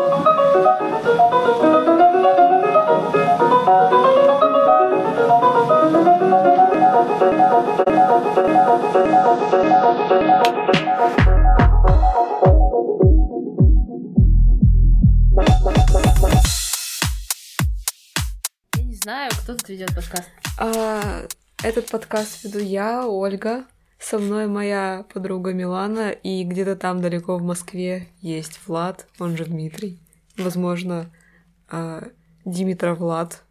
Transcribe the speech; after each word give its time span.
Я 0.00 0.06
не 18.82 18.94
знаю, 18.94 19.30
кто 19.32 19.54
тут 19.54 19.68
ведет 19.68 19.94
подкаст. 19.94 20.30
А, 20.58 21.26
этот 21.62 21.90
подкаст 21.90 22.44
веду 22.44 22.60
я, 22.60 23.06
Ольга. 23.06 23.66
Со 24.00 24.18
мной 24.18 24.46
моя 24.46 25.04
подруга 25.12 25.52
Милана, 25.52 26.10
и 26.10 26.42
где-то 26.44 26.74
там 26.74 27.02
далеко 27.02 27.36
в 27.36 27.42
Москве 27.42 28.08
есть 28.22 28.58
Влад, 28.66 29.06
он 29.18 29.36
же 29.36 29.44
Дмитрий. 29.44 30.00
Возможно, 30.38 31.12
а, 31.68 32.08
Димитра 32.46 32.94
Влад. 32.94 33.44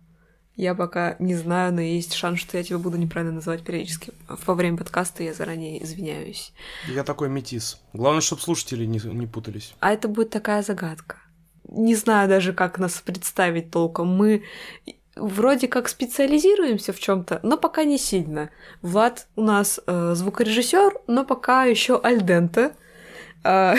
Я 0.56 0.76
пока 0.76 1.16
не 1.20 1.36
знаю, 1.36 1.74
но 1.74 1.82
есть 1.82 2.14
шанс, 2.14 2.40
что 2.40 2.58
я 2.58 2.64
тебя 2.64 2.80
буду 2.80 2.98
неправильно 2.98 3.36
называть 3.36 3.64
периодически. 3.64 4.12
Во 4.28 4.56
время 4.56 4.76
подкаста 4.76 5.24
я 5.24 5.34
заранее 5.34 5.82
извиняюсь. 5.84 6.52
Я 6.88 7.04
такой 7.04 7.30
метис. 7.30 7.80
Главное, 7.94 8.22
чтобы 8.22 8.42
слушатели 8.42 8.86
не, 8.86 9.00
не 9.00 9.28
путались. 9.28 9.74
А 9.80 9.92
это 9.92 10.08
будет 10.08 10.32
такая 10.32 10.64
загадка. 10.64 11.18
Не 11.64 11.96
знаю 11.96 12.28
даже, 12.28 12.54
как 12.54 12.80
нас 12.80 13.00
представить 13.06 13.70
толком. 13.72 14.08
Мы 14.08 14.44
вроде 15.20 15.68
как 15.68 15.90
специализируемся 15.90 16.94
в 16.94 17.00
чем-то, 17.00 17.40
но 17.44 17.58
пока 17.58 17.84
не 17.84 17.98
сильно. 17.98 18.50
Влад 18.82 19.28
у 19.36 19.42
нас 19.42 19.80
э, 19.86 20.14
звукорежиссер, 20.16 20.94
но 21.08 21.26
пока 21.26 21.66
еще 21.66 22.00
альденте. 22.00 22.74
А, 23.44 23.76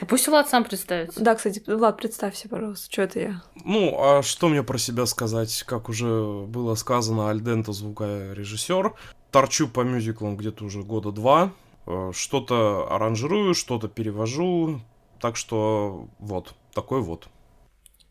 А 0.00 0.06
пусть 0.06 0.26
Влад 0.26 0.48
сам 0.48 0.64
представится. 0.64 1.20
да, 1.22 1.34
кстати, 1.34 1.62
Влад, 1.66 1.96
представься, 1.98 2.48
пожалуйста, 2.48 2.90
что 2.90 3.02
это 3.02 3.20
я. 3.20 3.42
Ну, 3.64 3.94
а 3.98 4.22
что 4.22 4.48
мне 4.48 4.62
про 4.62 4.78
себя 4.78 5.06
сказать? 5.06 5.62
Как 5.66 5.88
уже 5.88 6.44
было 6.46 6.74
сказано, 6.74 7.30
Альдента 7.30 7.72
звукорежиссер. 7.72 8.94
Торчу 9.30 9.68
по 9.68 9.80
мюзиклам 9.82 10.36
где-то 10.36 10.64
уже 10.64 10.82
года 10.82 11.12
два. 11.12 11.52
Э, 11.86 12.10
Что-то 12.14 12.88
аранжирую, 12.90 13.54
что-то 13.54 13.88
перевожу. 13.88 14.80
Так 15.20 15.36
что 15.36 16.08
вот, 16.18 16.54
такой 16.74 17.02
вот. 17.02 17.28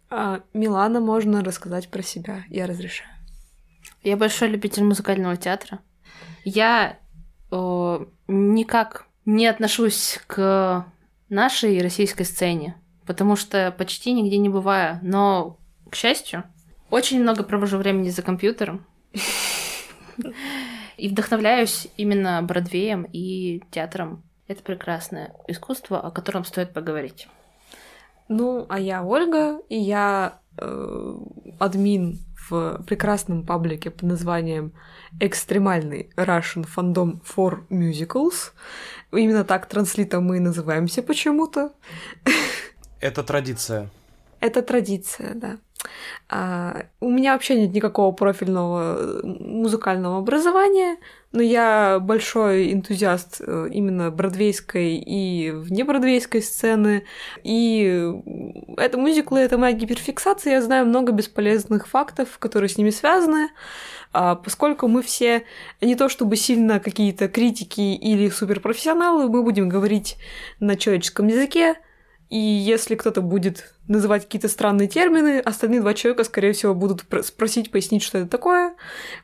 А, 0.09 0.41
Милана, 0.53 0.99
можно 0.99 1.43
рассказать 1.43 1.89
про 1.89 2.01
себя. 2.01 2.43
Я 2.49 2.65
разрешаю. 2.65 3.09
Я 4.03 4.17
большой 4.17 4.49
любитель 4.49 4.83
музыкального 4.83 5.37
театра. 5.37 5.79
Я 6.43 6.97
э, 7.51 8.05
никак 8.27 9.05
не 9.25 9.45
отношусь 9.45 10.19
к 10.25 10.85
нашей 11.29 11.81
российской 11.81 12.23
сцене, 12.23 12.75
потому 13.05 13.35
что 13.35 13.71
почти 13.77 14.13
нигде 14.13 14.37
не 14.37 14.49
бываю. 14.49 14.99
Но, 15.03 15.59
к 15.89 15.95
счастью, 15.95 16.43
очень 16.89 17.21
много 17.21 17.43
провожу 17.43 17.77
времени 17.77 18.09
за 18.09 18.21
компьютером. 18.21 18.85
И 20.97 21.07
вдохновляюсь 21.07 21.87
именно 21.97 22.41
Бродвеем 22.41 23.03
и 23.03 23.61
театром. 23.71 24.23
Это 24.47 24.63
прекрасное 24.63 25.33
искусство, 25.47 25.99
о 26.01 26.11
котором 26.11 26.43
стоит 26.43 26.73
поговорить. 26.73 27.27
Ну, 28.29 28.65
а 28.69 28.79
я 28.79 29.03
Ольга, 29.03 29.59
и 29.69 29.75
я 29.75 30.39
э, 30.57 31.15
админ 31.57 32.19
в 32.49 32.83
прекрасном 32.85 33.43
паблике 33.45 33.89
под 33.89 34.03
названием 34.03 34.73
«Экстремальный 35.19 36.11
Russian 36.15 36.67
Fandom 36.75 37.21
for 37.23 37.67
Musicals». 37.69 38.51
Именно 39.11 39.43
так 39.43 39.65
транслитом 39.65 40.25
мы 40.25 40.37
и 40.37 40.39
называемся 40.39 41.01
почему-то. 41.01 41.73
Это 43.01 43.23
традиция. 43.23 43.89
Это 44.39 44.61
традиция, 44.61 45.33
да. 45.33 45.57
А, 46.27 46.83
у 46.99 47.09
меня 47.09 47.33
вообще 47.33 47.55
нет 47.59 47.73
никакого 47.73 48.11
профильного 48.11 48.97
э, 48.99 49.21
музыкального 49.23 50.19
образования, 50.19 50.97
но 51.31 51.41
я 51.41 51.99
большой 51.99 52.71
энтузиаст 52.73 53.41
э, 53.41 53.69
именно 53.71 54.11
бродвейской 54.11 54.95
и 54.95 55.51
внебродвейской 55.51 56.41
сцены. 56.41 57.05
И 57.43 58.13
это 58.77 58.97
мюзиклы, 58.97 59.39
это 59.39 59.57
моя 59.57 59.73
гиперфиксация. 59.73 60.53
Я 60.53 60.61
знаю 60.61 60.85
много 60.85 61.11
бесполезных 61.11 61.87
фактов, 61.87 62.37
которые 62.37 62.69
с 62.69 62.77
ними 62.77 62.91
связаны. 62.91 63.49
А, 64.11 64.35
поскольку 64.35 64.87
мы 64.87 65.01
все 65.01 65.43
не 65.81 65.95
то 65.95 66.09
чтобы 66.09 66.35
сильно 66.35 66.79
какие-то 66.79 67.27
критики 67.27 67.95
или 67.95 68.29
суперпрофессионалы, 68.29 69.29
мы 69.29 69.43
будем 69.43 69.69
говорить 69.69 70.17
на 70.59 70.75
человеческом 70.75 71.27
языке, 71.27 71.75
и 72.29 72.37
если 72.37 72.95
кто-то 72.95 73.21
будет 73.21 73.73
называть 73.87 74.25
какие-то 74.25 74.49
странные 74.49 74.87
термины, 74.87 75.39
остальные 75.39 75.81
два 75.81 75.95
человека, 75.95 76.23
скорее 76.23 76.53
всего, 76.53 76.75
будут 76.75 77.03
пр- 77.03 77.23
спросить, 77.23 77.71
пояснить, 77.71 78.03
что 78.03 78.19
это 78.19 78.29
такое. 78.29 78.75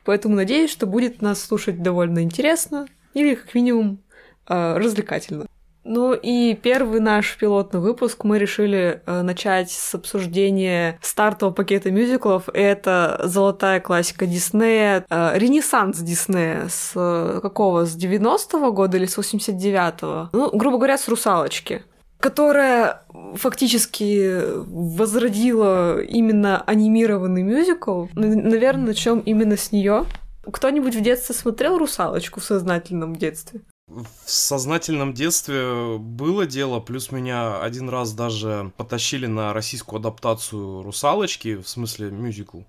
Поэтому 0.04 0.34
надеюсь, 0.34 0.70
что 0.70 0.86
будет 0.86 1.22
нас 1.22 1.40
слушать 1.40 1.82
довольно 1.82 2.22
интересно 2.22 2.86
или, 3.14 3.36
как 3.36 3.54
минимум, 3.54 4.00
э, 4.48 4.76
развлекательно. 4.76 5.46
Ну 5.84 6.14
и 6.14 6.54
первый 6.54 6.98
наш 6.98 7.36
пилотный 7.36 7.78
выпуск 7.78 8.24
мы 8.24 8.40
решили 8.40 9.02
э, 9.06 9.22
начать 9.22 9.70
с 9.70 9.94
обсуждения 9.94 10.98
стартового 11.00 11.54
пакета 11.54 11.92
мюзиклов. 11.92 12.48
Это 12.52 13.20
золотая 13.22 13.78
классика 13.78 14.26
Диснея, 14.26 15.06
э, 15.08 15.38
ренессанс 15.38 15.98
Диснея 16.00 16.66
с 16.68 16.92
какого? 17.40 17.84
С 17.86 17.96
90-го 17.96 18.72
года 18.72 18.96
или 18.96 19.06
с 19.06 19.16
89-го? 19.16 20.30
Ну, 20.32 20.50
грубо 20.56 20.78
говоря, 20.78 20.98
с 20.98 21.06
«Русалочки» 21.06 21.84
которая 22.18 23.02
фактически 23.34 24.40
возродила 24.66 26.00
именно 26.00 26.62
анимированный 26.62 27.42
мюзикл. 27.42 28.06
Наверное, 28.14 28.86
начнем 28.86 29.20
именно 29.20 29.56
с 29.56 29.72
нее. 29.72 30.06
Кто-нибудь 30.50 30.94
в 30.94 31.00
детстве 31.00 31.34
смотрел 31.34 31.78
«Русалочку» 31.78 32.40
в 32.40 32.44
сознательном 32.44 33.16
детстве? 33.16 33.60
В 33.88 34.06
сознательном 34.24 35.12
детстве 35.12 35.96
было 35.98 36.46
дело, 36.46 36.80
плюс 36.80 37.12
меня 37.12 37.60
один 37.60 37.88
раз 37.88 38.12
даже 38.12 38.72
потащили 38.76 39.26
на 39.26 39.52
российскую 39.52 40.00
адаптацию 40.00 40.82
«Русалочки», 40.82 41.56
в 41.56 41.68
смысле 41.68 42.10
мюзикл. 42.10 42.60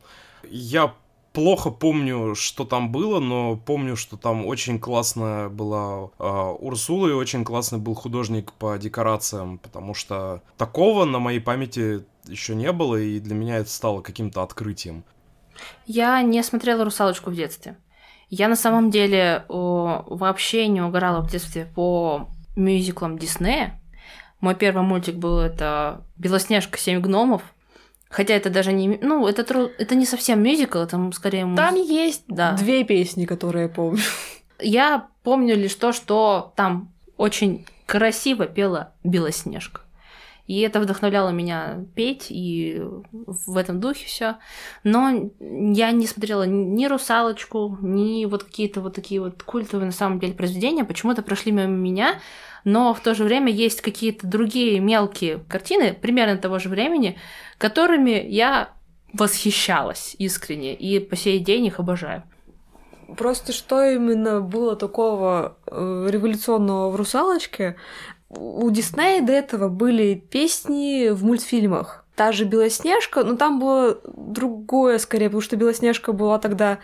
Я 0.47 0.94
плохо 1.37 1.69
помню, 1.69 2.33
что 2.33 2.65
там 2.65 2.91
было, 2.91 3.19
но 3.19 3.57
помню, 3.57 3.95
что 3.95 4.17
там 4.17 4.43
очень 4.47 4.79
классная 4.79 5.49
была 5.49 6.09
э, 6.17 6.55
Урсула 6.59 7.09
и 7.09 7.11
очень 7.11 7.45
классный 7.45 7.77
был 7.77 7.93
художник 7.93 8.51
по 8.53 8.75
декорациям, 8.79 9.59
потому 9.59 9.93
что 9.93 10.41
такого 10.57 11.05
на 11.05 11.19
моей 11.19 11.39
памяти 11.39 12.03
еще 12.25 12.55
не 12.55 12.71
было, 12.71 12.95
и 12.95 13.19
для 13.19 13.35
меня 13.35 13.57
это 13.57 13.69
стало 13.69 14.01
каким-то 14.01 14.41
открытием. 14.41 15.03
Я 15.85 16.19
не 16.23 16.41
смотрела 16.41 16.83
«Русалочку» 16.83 17.29
в 17.29 17.35
детстве. 17.35 17.77
Я 18.31 18.47
на 18.47 18.55
самом 18.55 18.89
деле 18.89 19.45
о, 19.47 20.05
вообще 20.07 20.67
не 20.67 20.81
угорала 20.81 21.21
в 21.21 21.29
детстве 21.29 21.71
по 21.75 22.29
мюзиклам 22.55 23.19
Диснея. 23.19 23.79
Мой 24.39 24.55
первый 24.55 24.81
мультик 24.81 25.17
был 25.17 25.37
это 25.37 26.01
«Белоснежка. 26.17 26.79
Семь 26.79 26.99
гномов». 26.99 27.43
Хотя 28.09 28.34
это 28.35 28.50
даже 28.50 28.72
не... 28.73 28.97
Ну, 29.01 29.28
это, 29.28 29.44
тру- 29.44 29.69
это 29.78 29.95
не 29.95 30.06
совсем 30.06 30.41
мюзикл, 30.41 30.79
это 30.79 31.12
скорее... 31.13 31.45
муз- 31.45 31.57
Там 31.57 31.75
есть 31.75 32.23
Да. 32.28 32.53
две 32.53 32.84
песни, 32.84 33.25
которые 33.25 33.63
я 33.63 33.69
помню. 33.69 34.01
Я 34.59 35.07
помню 35.23 35.56
лишь 35.56 35.75
то, 35.75 35.91
что 35.91 36.51
там 36.56 36.91
очень 37.16 37.66
красиво 37.85 38.47
пела 38.47 38.94
Белоснежка. 39.03 39.81
И 40.47 40.62
это 40.62 40.79
вдохновляло 40.79 41.29
меня 41.29 41.84
петь, 41.94 42.28
и 42.29 42.81
в 43.12 43.57
этом 43.57 43.79
духе 43.81 44.06
все. 44.07 44.38
Но 44.84 45.29
я 45.40 45.91
не 45.91 46.07
смотрела 46.07 46.44
ни 46.44 46.85
«Русалочку», 46.88 47.78
ни 47.81 48.25
вот 48.25 48.46
какие-то 48.46 48.79
вот 48.81 48.96
такие 48.96 49.19
вот 49.22 49.44
культовые 49.44 49.85
на 49.88 49.91
самом 49.91 50.19
деле 50.22 50.34
произведения. 50.34 50.85
Почему-то 50.85 51.22
прошли 51.22 51.51
мимо 51.51 51.67
меня, 51.67 52.16
но 52.67 52.94
в 52.94 53.00
то 53.00 53.16
же 53.16 53.23
время 53.23 53.50
есть 53.50 53.79
какие-то 53.79 54.28
другие 54.28 54.81
мелкие 54.81 55.39
картины 55.47 55.93
примерно 55.93 56.37
того 56.37 56.59
же 56.59 56.67
времени, 56.67 57.17
которыми 57.58 58.25
я 58.28 58.73
восхищалась 59.14 60.17
искренне, 60.19 60.75
и 60.75 60.99
по 60.99 61.16
сей 61.16 61.40
день 61.40 61.67
их 61.67 61.79
обожаю. 61.79 62.23
Просто 63.16 63.53
что 63.53 63.81
именно 63.85 64.41
было 64.41 64.75
такого 64.75 65.58
э, 65.66 66.08
революционного 66.09 66.90
в 66.90 66.97
«Русалочке»? 66.97 67.78
У 68.28 68.69
Диснея 68.69 69.25
до 69.25 69.31
этого 69.31 69.69
были 69.69 70.16
песни 70.16 71.08
в 71.11 71.23
мультфильмах. 71.23 72.05
Та 72.17 72.34
же 72.34 72.43
«Белоснежка», 72.43 73.23
но 73.23 73.37
там 73.37 73.61
было 73.61 74.02
другое 74.03 74.97
скорее, 74.97 75.28
потому 75.28 75.41
что 75.41 75.55
«Белоснежка» 75.55 76.11
была 76.11 76.37
тогда 76.37 76.79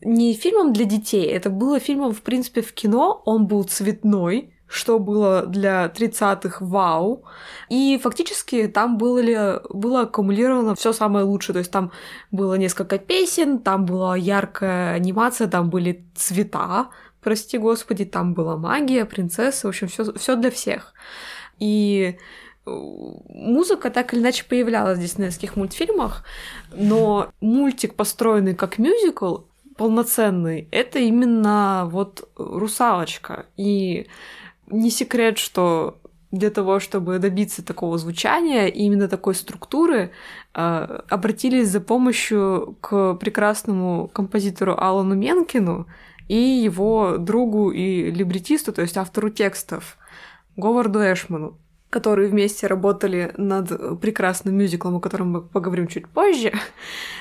не 0.00 0.32
фильмом 0.32 0.72
для 0.72 0.86
детей, 0.86 1.26
это 1.26 1.50
было 1.50 1.78
фильмом, 1.80 2.14
в 2.14 2.22
принципе, 2.22 2.62
в 2.62 2.72
кино. 2.72 3.20
Он 3.26 3.46
был 3.46 3.64
цветной, 3.64 4.54
что 4.68 4.98
было 4.98 5.46
для 5.46 5.86
30-х 5.86 6.64
вау. 6.64 7.24
И 7.68 7.98
фактически 8.02 8.68
там 8.68 8.98
было, 8.98 9.62
было 9.70 10.02
аккумулировано 10.02 10.74
все 10.74 10.92
самое 10.92 11.24
лучшее. 11.24 11.54
То 11.54 11.58
есть 11.60 11.70
там 11.70 11.90
было 12.30 12.54
несколько 12.54 12.98
песен, 12.98 13.58
там 13.58 13.86
была 13.86 14.16
яркая 14.16 14.94
анимация, 14.94 15.48
там 15.48 15.70
были 15.70 16.04
цвета, 16.14 16.90
прости 17.22 17.58
господи, 17.58 18.04
там 18.04 18.34
была 18.34 18.56
магия, 18.56 19.04
принцесса, 19.04 19.66
в 19.66 19.70
общем, 19.70 19.88
все, 19.88 20.36
для 20.36 20.50
всех. 20.50 20.92
И 21.58 22.18
музыка 22.66 23.90
так 23.90 24.12
или 24.12 24.20
иначе 24.20 24.44
появлялась 24.44 24.98
в 24.98 25.00
диснеевских 25.00 25.56
мультфильмах, 25.56 26.24
но 26.72 27.30
мультик, 27.40 27.94
построенный 27.94 28.54
как 28.54 28.78
мюзикл, 28.78 29.38
полноценный, 29.78 30.68
это 30.70 30.98
именно 30.98 31.88
вот 31.90 32.28
«Русалочка». 32.36 33.46
И 33.56 34.08
не 34.70 34.90
секрет, 34.90 35.38
что 35.38 35.98
для 36.30 36.50
того, 36.50 36.78
чтобы 36.78 37.18
добиться 37.18 37.64
такого 37.64 37.96
звучания 37.98 38.66
и 38.66 38.82
именно 38.82 39.08
такой 39.08 39.34
структуры, 39.34 40.10
э, 40.54 41.00
обратились 41.08 41.68
за 41.68 41.80
помощью 41.80 42.76
к 42.80 43.14
прекрасному 43.14 44.08
композитору 44.08 44.74
Алану 44.76 45.14
Менкину 45.14 45.86
и 46.28 46.36
его 46.36 47.16
другу 47.18 47.70
и 47.70 48.10
либретисту, 48.10 48.72
то 48.72 48.82
есть 48.82 48.98
автору 48.98 49.30
текстов, 49.30 49.96
Говарду 50.56 50.98
Эшману 51.00 51.56
которые 51.90 52.28
вместе 52.28 52.66
работали 52.66 53.32
над 53.36 54.00
прекрасным 54.00 54.56
мюзиклом, 54.56 54.96
о 54.96 55.00
котором 55.00 55.30
мы 55.32 55.42
поговорим 55.42 55.86
чуть 55.86 56.08
позже. 56.08 56.52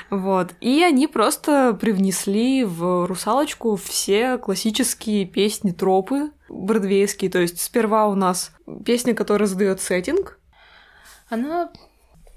Вот. 0.09 0.53
И 0.61 0.83
они 0.83 1.07
просто 1.07 1.77
привнесли 1.79 2.63
в 2.63 3.07
«Русалочку» 3.07 3.75
все 3.75 4.37
классические 4.37 5.25
песни, 5.25 5.71
тропы 5.71 6.31
бродвейские. 6.49 7.31
То 7.31 7.39
есть 7.39 7.61
сперва 7.61 8.07
у 8.07 8.15
нас 8.15 8.51
песня, 8.85 9.13
которая 9.13 9.47
задает 9.47 9.81
сеттинг. 9.81 10.39
Она 11.29 11.71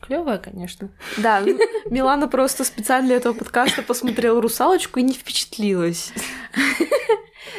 клевая, 0.00 0.38
конечно. 0.38 0.91
Да, 1.17 1.41
Милана 1.87 2.29
просто 2.29 2.64
специально 2.64 3.08
для 3.08 3.17
этого 3.17 3.35
подкаста 3.35 3.82
посмотрела 3.82 4.41
«Русалочку» 4.41 5.00
и 5.00 5.02
не 5.02 5.12
впечатлилась. 5.12 6.12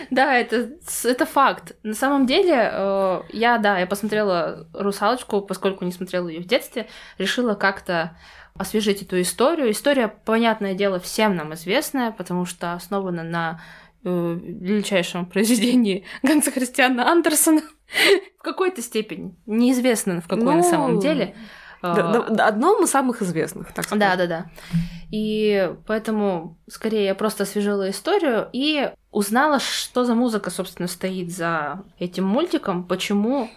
Да, 0.09 0.35
это, 0.35 0.71
это 1.05 1.25
факт. 1.25 1.75
На 1.83 1.93
самом 1.93 2.25
деле, 2.25 2.69
э, 2.71 3.21
я, 3.31 3.57
да, 3.57 3.79
я 3.79 3.87
посмотрела 3.87 4.67
«Русалочку», 4.73 5.41
поскольку 5.41 5.85
не 5.85 5.91
смотрела 5.91 6.27
ее 6.27 6.41
в 6.41 6.47
детстве, 6.47 6.87
решила 7.17 7.55
как-то 7.55 8.17
освежить 8.55 9.01
эту 9.01 9.21
историю. 9.21 9.71
История, 9.71 10.09
понятное 10.09 10.73
дело, 10.73 10.99
всем 10.99 11.35
нам 11.35 11.53
известная, 11.53 12.11
потому 12.11 12.45
что 12.45 12.73
основана 12.73 13.23
на 13.23 13.61
э, 14.03 14.39
величайшем 14.43 15.25
произведении 15.25 16.05
Ганса 16.23 16.51
Христиана 16.51 17.09
Андерсона 17.09 17.61
в 18.39 18.43
какой-то 18.43 18.81
степени. 18.81 19.35
Неизвестно 19.45 20.21
в 20.21 20.27
какой 20.27 20.43
ну... 20.43 20.57
на 20.57 20.63
самом 20.63 20.99
деле. 20.99 21.35
Да, 21.81 22.27
да, 22.29 22.47
одном 22.47 22.83
из 22.83 22.91
самых 22.91 23.21
известных, 23.21 23.73
так 23.73 23.85
сказать. 23.85 23.99
Да, 23.99 24.15
да, 24.15 24.27
да. 24.27 24.45
И 25.11 25.73
поэтому 25.87 26.57
скорее 26.69 27.05
я 27.05 27.15
просто 27.15 27.43
освежила 27.43 27.89
историю 27.89 28.47
и 28.53 28.91
узнала, 29.11 29.59
что 29.59 30.05
за 30.05 30.15
музыка, 30.15 30.49
собственно, 30.49 30.87
стоит 30.87 31.31
за 31.31 31.83
этим 31.99 32.25
мультиком, 32.25 32.83
почему 32.83 33.49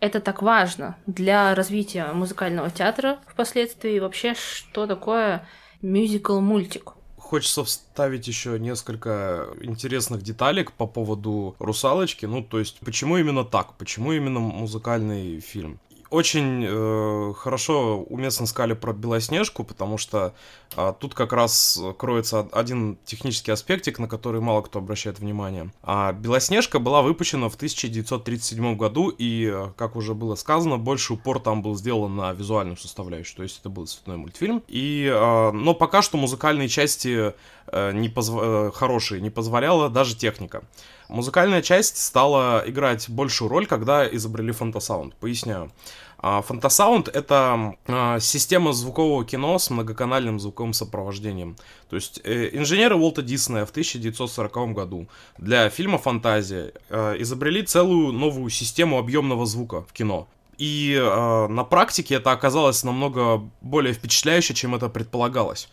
это 0.00 0.20
так 0.20 0.42
важно 0.42 0.96
для 1.06 1.54
развития 1.54 2.12
музыкального 2.12 2.70
театра 2.70 3.18
впоследствии, 3.26 3.96
и 3.96 4.00
вообще, 4.00 4.34
что 4.34 4.86
такое 4.86 5.46
мюзикл-мультик. 5.82 6.94
Хочется 7.16 7.64
вставить 7.64 8.26
еще 8.26 8.58
несколько 8.58 9.48
интересных 9.60 10.22
деталек 10.22 10.72
по 10.72 10.86
поводу 10.86 11.54
русалочки. 11.58 12.26
Ну, 12.26 12.42
то 12.42 12.58
есть, 12.58 12.80
почему 12.80 13.18
именно 13.18 13.44
так? 13.44 13.76
Почему 13.78 14.12
именно 14.12 14.40
музыкальный 14.40 15.38
фильм? 15.40 15.78
Очень 16.10 16.64
э, 16.66 17.34
хорошо 17.36 18.00
уместно 18.02 18.46
сказали 18.46 18.74
про 18.74 18.92
Белоснежку, 18.92 19.64
потому 19.64 19.96
что 19.96 20.34
э, 20.76 20.92
тут 20.98 21.14
как 21.14 21.32
раз 21.32 21.80
кроется 21.98 22.48
один 22.52 22.98
технический 23.04 23.52
аспектик, 23.52 23.98
на 23.98 24.08
который 24.08 24.40
мало 24.40 24.62
кто 24.62 24.80
обращает 24.80 25.20
внимание. 25.20 25.72
А 25.82 26.12
Белоснежка 26.12 26.78
была 26.78 27.02
выпущена 27.02 27.48
в 27.48 27.54
1937 27.54 28.76
году, 28.76 29.14
и, 29.16 29.54
как 29.76 29.96
уже 29.96 30.14
было 30.14 30.34
сказано, 30.34 30.78
больше 30.78 31.14
упор 31.14 31.38
там 31.38 31.62
был 31.62 31.76
сделан 31.76 32.16
на 32.16 32.32
визуальную 32.32 32.76
составляющую, 32.76 33.36
то 33.36 33.42
есть 33.44 33.60
это 33.60 33.68
был 33.68 33.86
цветной 33.86 34.16
мультфильм. 34.16 34.62
И, 34.68 35.04
э, 35.04 35.50
но 35.52 35.74
пока 35.74 36.02
что 36.02 36.16
музыкальные 36.16 36.68
части 36.68 37.34
э, 37.66 37.92
не 37.92 38.08
позв... 38.08 38.34
э, 38.36 38.70
хорошие 38.74 39.20
не 39.20 39.30
позволяла 39.30 39.88
даже 39.88 40.16
техника. 40.16 40.62
Музыкальная 41.10 41.60
часть 41.60 41.96
стала 41.96 42.62
играть 42.66 43.10
большую 43.10 43.48
роль, 43.48 43.66
когда 43.66 44.06
изобрели 44.08 44.52
фантасаунд. 44.52 45.16
Поясняю. 45.16 45.72
А, 46.18 46.40
фантасаунд— 46.40 47.08
это 47.14 47.74
а, 47.88 48.20
система 48.20 48.72
звукового 48.72 49.24
кино 49.24 49.58
с 49.58 49.70
многоканальным 49.70 50.38
звуковым 50.38 50.72
сопровождением. 50.72 51.56
То 51.88 51.96
есть 51.96 52.20
э, 52.22 52.50
инженеры 52.52 52.94
Уолта 52.94 53.22
Диснея 53.22 53.66
в 53.66 53.70
1940 53.70 54.72
году 54.72 55.08
для 55.36 55.68
фильма 55.68 55.98
«Фантазия» 55.98 56.74
э, 56.90 57.16
изобрели 57.18 57.62
целую 57.62 58.12
новую 58.12 58.48
систему 58.48 58.96
объемного 58.96 59.46
звука 59.46 59.82
в 59.82 59.92
кино. 59.92 60.28
И 60.58 60.94
э, 60.94 61.46
на 61.48 61.64
практике 61.64 62.16
это 62.16 62.30
оказалось 62.30 62.84
намного 62.84 63.42
более 63.62 63.94
впечатляюще, 63.94 64.54
чем 64.54 64.76
это 64.76 64.88
предполагалось. 64.88 65.68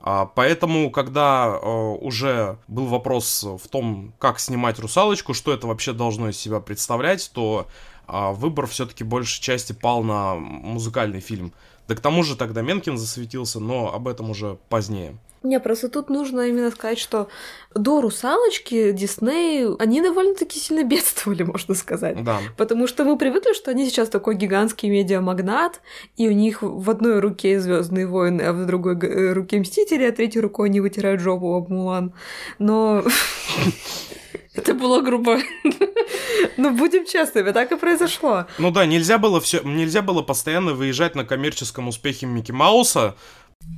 А, 0.00 0.26
поэтому, 0.26 0.90
когда 0.90 1.58
э, 1.60 1.68
уже 1.68 2.58
был 2.68 2.86
вопрос 2.86 3.42
в 3.42 3.68
том, 3.68 4.12
как 4.18 4.38
снимать 4.38 4.78
русалочку, 4.78 5.34
что 5.34 5.52
это 5.52 5.66
вообще 5.66 5.92
должно 5.92 6.28
из 6.28 6.38
себя 6.38 6.60
представлять, 6.60 7.30
то 7.32 7.66
а, 8.06 8.32
выбор 8.32 8.66
все-таки 8.66 9.04
большей 9.04 9.42
части 9.42 9.72
пал 9.72 10.02
на 10.02 10.36
музыкальный 10.36 11.20
фильм. 11.20 11.52
Да 11.88 11.94
к 11.94 12.00
тому 12.00 12.22
же 12.22 12.36
тогда 12.36 12.62
Менкин 12.62 12.98
засветился, 12.98 13.60
но 13.60 13.92
об 13.92 14.08
этом 14.08 14.30
уже 14.30 14.58
позднее. 14.68 15.16
Не, 15.46 15.60
просто 15.60 15.88
тут 15.88 16.10
нужно 16.10 16.48
именно 16.48 16.70
сказать, 16.70 16.98
что 16.98 17.28
до 17.74 18.00
«Русалочки» 18.00 18.90
Дисней, 18.90 19.66
они 19.78 20.00
довольно-таки 20.02 20.58
сильно 20.58 20.82
бедствовали, 20.82 21.42
можно 21.44 21.74
сказать. 21.74 22.22
Да. 22.24 22.40
Потому 22.56 22.86
что 22.86 23.04
мы 23.04 23.16
привыкли, 23.16 23.54
что 23.54 23.70
они 23.70 23.86
сейчас 23.86 24.08
такой 24.08 24.34
гигантский 24.34 24.88
медиамагнат, 24.88 25.80
и 26.16 26.28
у 26.28 26.32
них 26.32 26.62
в 26.62 26.90
одной 26.90 27.20
руке 27.20 27.60
Звездные 27.60 28.06
войны, 28.06 28.42
а 28.42 28.52
в 28.52 28.66
другой 28.66 28.98
э, 28.98 29.32
руке 29.32 29.60
Мстители, 29.60 30.04
а 30.04 30.12
третьей 30.12 30.40
рукой 30.40 30.68
они 30.68 30.80
вытирают 30.80 31.20
жопу 31.20 31.54
об 31.54 31.70
Мулан. 31.70 32.12
Но... 32.58 33.04
Это 34.54 34.74
было 34.74 35.00
грубо. 35.00 35.38
Ну, 36.58 36.70
будем 36.74 37.04
честными, 37.04 37.50
так 37.50 37.70
и 37.72 37.76
произошло. 37.76 38.46
Ну 38.58 38.70
да, 38.70 38.86
нельзя 38.86 39.18
было 39.18 39.40
все, 39.42 39.60
нельзя 39.62 40.00
было 40.00 40.22
постоянно 40.22 40.72
выезжать 40.72 41.14
на 41.14 41.24
коммерческом 41.24 41.88
успехе 41.88 42.24
Микки 42.24 42.50
Мауса, 42.52 43.14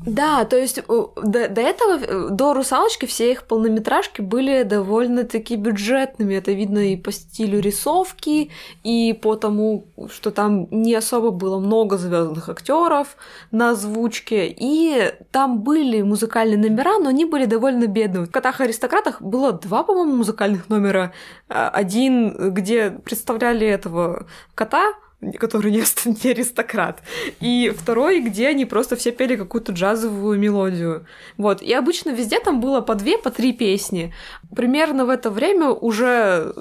да, 0.08 0.44
то 0.44 0.56
есть 0.56 0.80
до, 0.86 1.48
до 1.48 1.60
этого, 1.60 1.98
э, 2.00 2.28
до 2.30 2.54
«Русалочки» 2.54 3.04
все 3.06 3.32
их 3.32 3.44
полнометражки 3.44 4.22
были 4.22 4.62
довольно-таки 4.62 5.56
бюджетными. 5.56 6.34
Это 6.34 6.52
видно 6.52 6.78
и 6.78 6.96
по 6.96 7.12
стилю 7.12 7.60
рисовки, 7.60 8.50
и 8.84 9.12
по 9.12 9.36
тому, 9.36 9.86
что 10.10 10.30
там 10.30 10.66
не 10.70 10.94
особо 10.94 11.30
было 11.30 11.58
много 11.58 11.98
звездных 11.98 12.48
актеров 12.48 13.16
на 13.50 13.70
озвучке. 13.70 14.46
И 14.48 15.12
там 15.30 15.60
были 15.60 16.00
музыкальные 16.00 16.70
номера, 16.70 16.98
но 16.98 17.10
они 17.10 17.26
были 17.26 17.44
довольно 17.44 17.86
бедные. 17.86 18.24
В 18.24 18.30
«Котах-аристократах» 18.30 19.20
было 19.20 19.52
два, 19.52 19.82
по-моему, 19.82 20.16
музыкальных 20.16 20.70
номера. 20.70 21.12
А, 21.48 21.68
один, 21.68 22.54
где 22.54 22.90
представляли 22.90 23.66
этого 23.66 24.26
кота, 24.54 24.94
который 25.38 25.70
не, 25.70 25.82
не 26.24 26.30
аристократ. 26.30 27.02
И 27.40 27.72
второй, 27.76 28.20
где 28.20 28.48
они 28.48 28.64
просто 28.64 28.96
все 28.96 29.12
пели 29.12 29.36
какую-то 29.36 29.72
джазовую 29.72 30.38
мелодию. 30.38 31.06
Вот. 31.36 31.62
И 31.62 31.72
обычно 31.72 32.10
везде 32.10 32.40
там 32.40 32.60
было 32.60 32.80
по 32.80 32.94
две, 32.94 33.18
по 33.18 33.30
три 33.30 33.52
песни. 33.52 34.14
Примерно 34.54 35.06
в 35.06 35.10
это 35.10 35.30
время 35.30 35.70
уже 35.70 36.54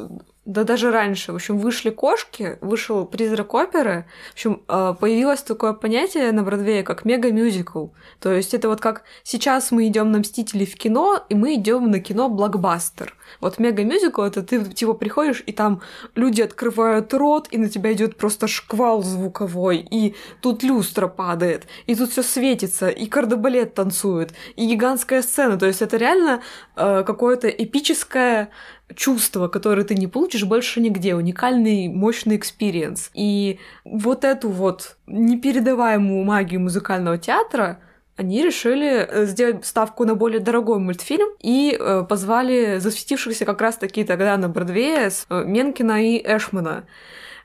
да 0.48 0.64
даже 0.64 0.92
раньше, 0.92 1.34
в 1.34 1.36
общем, 1.36 1.58
вышли 1.58 1.90
кошки, 1.90 2.58
вышел 2.62 3.06
призрак 3.06 3.54
оперы, 3.54 4.06
в 4.30 4.34
общем, 4.34 4.64
э, 4.70 4.96
появилось 4.98 5.42
такое 5.42 5.74
понятие 5.74 6.32
на 6.32 6.42
Бродвее, 6.42 6.84
как 6.84 7.04
мега-мюзикл. 7.04 7.88
То 8.22 8.32
есть 8.32 8.54
это 8.54 8.70
вот 8.70 8.80
как 8.80 9.04
сейчас 9.24 9.72
мы 9.72 9.88
идем 9.88 10.10
на 10.10 10.20
Мстители 10.20 10.64
в 10.64 10.76
кино, 10.76 11.22
и 11.28 11.36
мы 11.36 11.56
идем 11.56 11.92
на 11.92 12.00
кино 12.00 12.30
блокбастер. 12.30 13.14
Вот 13.42 13.60
мега-мюзикл 13.60 14.22
это 14.22 14.44
ты 14.44 14.64
типа 14.64 14.94
приходишь, 14.94 15.44
и 15.46 15.52
там 15.52 15.82
люди 16.16 16.42
открывают 16.42 17.14
рот, 17.14 17.48
и 17.52 17.58
на 17.58 17.70
тебя 17.70 17.94
идет 17.94 18.18
просто 18.18 18.48
шквал 18.48 19.04
звуковой, 19.04 19.78
и 19.78 20.16
тут 20.42 20.64
люстра 20.64 21.08
падает, 21.08 21.68
и 21.86 21.96
тут 21.96 22.12
все 22.12 22.24
светится, 22.24 22.90
и 22.90 23.08
кардебалет 23.08 23.74
танцует, 23.74 24.34
и 24.56 24.68
гигантская 24.68 25.22
сцена. 25.22 25.58
То 25.58 25.66
есть 25.66 25.82
это 25.82 25.98
реально 25.98 26.42
э, 26.76 27.04
какое-то 27.06 27.48
эпическое 27.48 28.50
чувство, 28.96 29.48
которое 29.48 29.84
ты 29.84 29.96
не 29.96 30.08
получишь 30.08 30.46
больше 30.46 30.80
нигде, 30.80 31.16
уникальный, 31.16 31.90
мощный 31.90 32.38
experience. 32.38 33.12
И 33.14 33.60
вот 33.84 34.24
эту 34.24 34.50
вот 34.50 34.98
непередаваемую 35.08 36.24
магию 36.24 36.62
музыкального 36.62 37.18
театра 37.18 37.80
они 38.18 38.44
решили 38.44 39.08
э, 39.08 39.26
сделать 39.26 39.66
ставку 39.66 40.04
на 40.04 40.16
более 40.16 40.40
дорогой 40.40 40.80
мультфильм 40.80 41.30
и 41.40 41.78
э, 41.80 42.04
позвали 42.10 42.80
засветившихся 42.80 43.46
как 43.46 43.62
раз-таки 43.62 44.04
тогда 44.04 44.36
на 44.38 44.50
Бродвее 44.50 45.12
с, 45.12 45.26
э, 45.30 45.44
Менкина 45.46 46.04
и 46.04 46.18
Эшмана. 46.18 46.86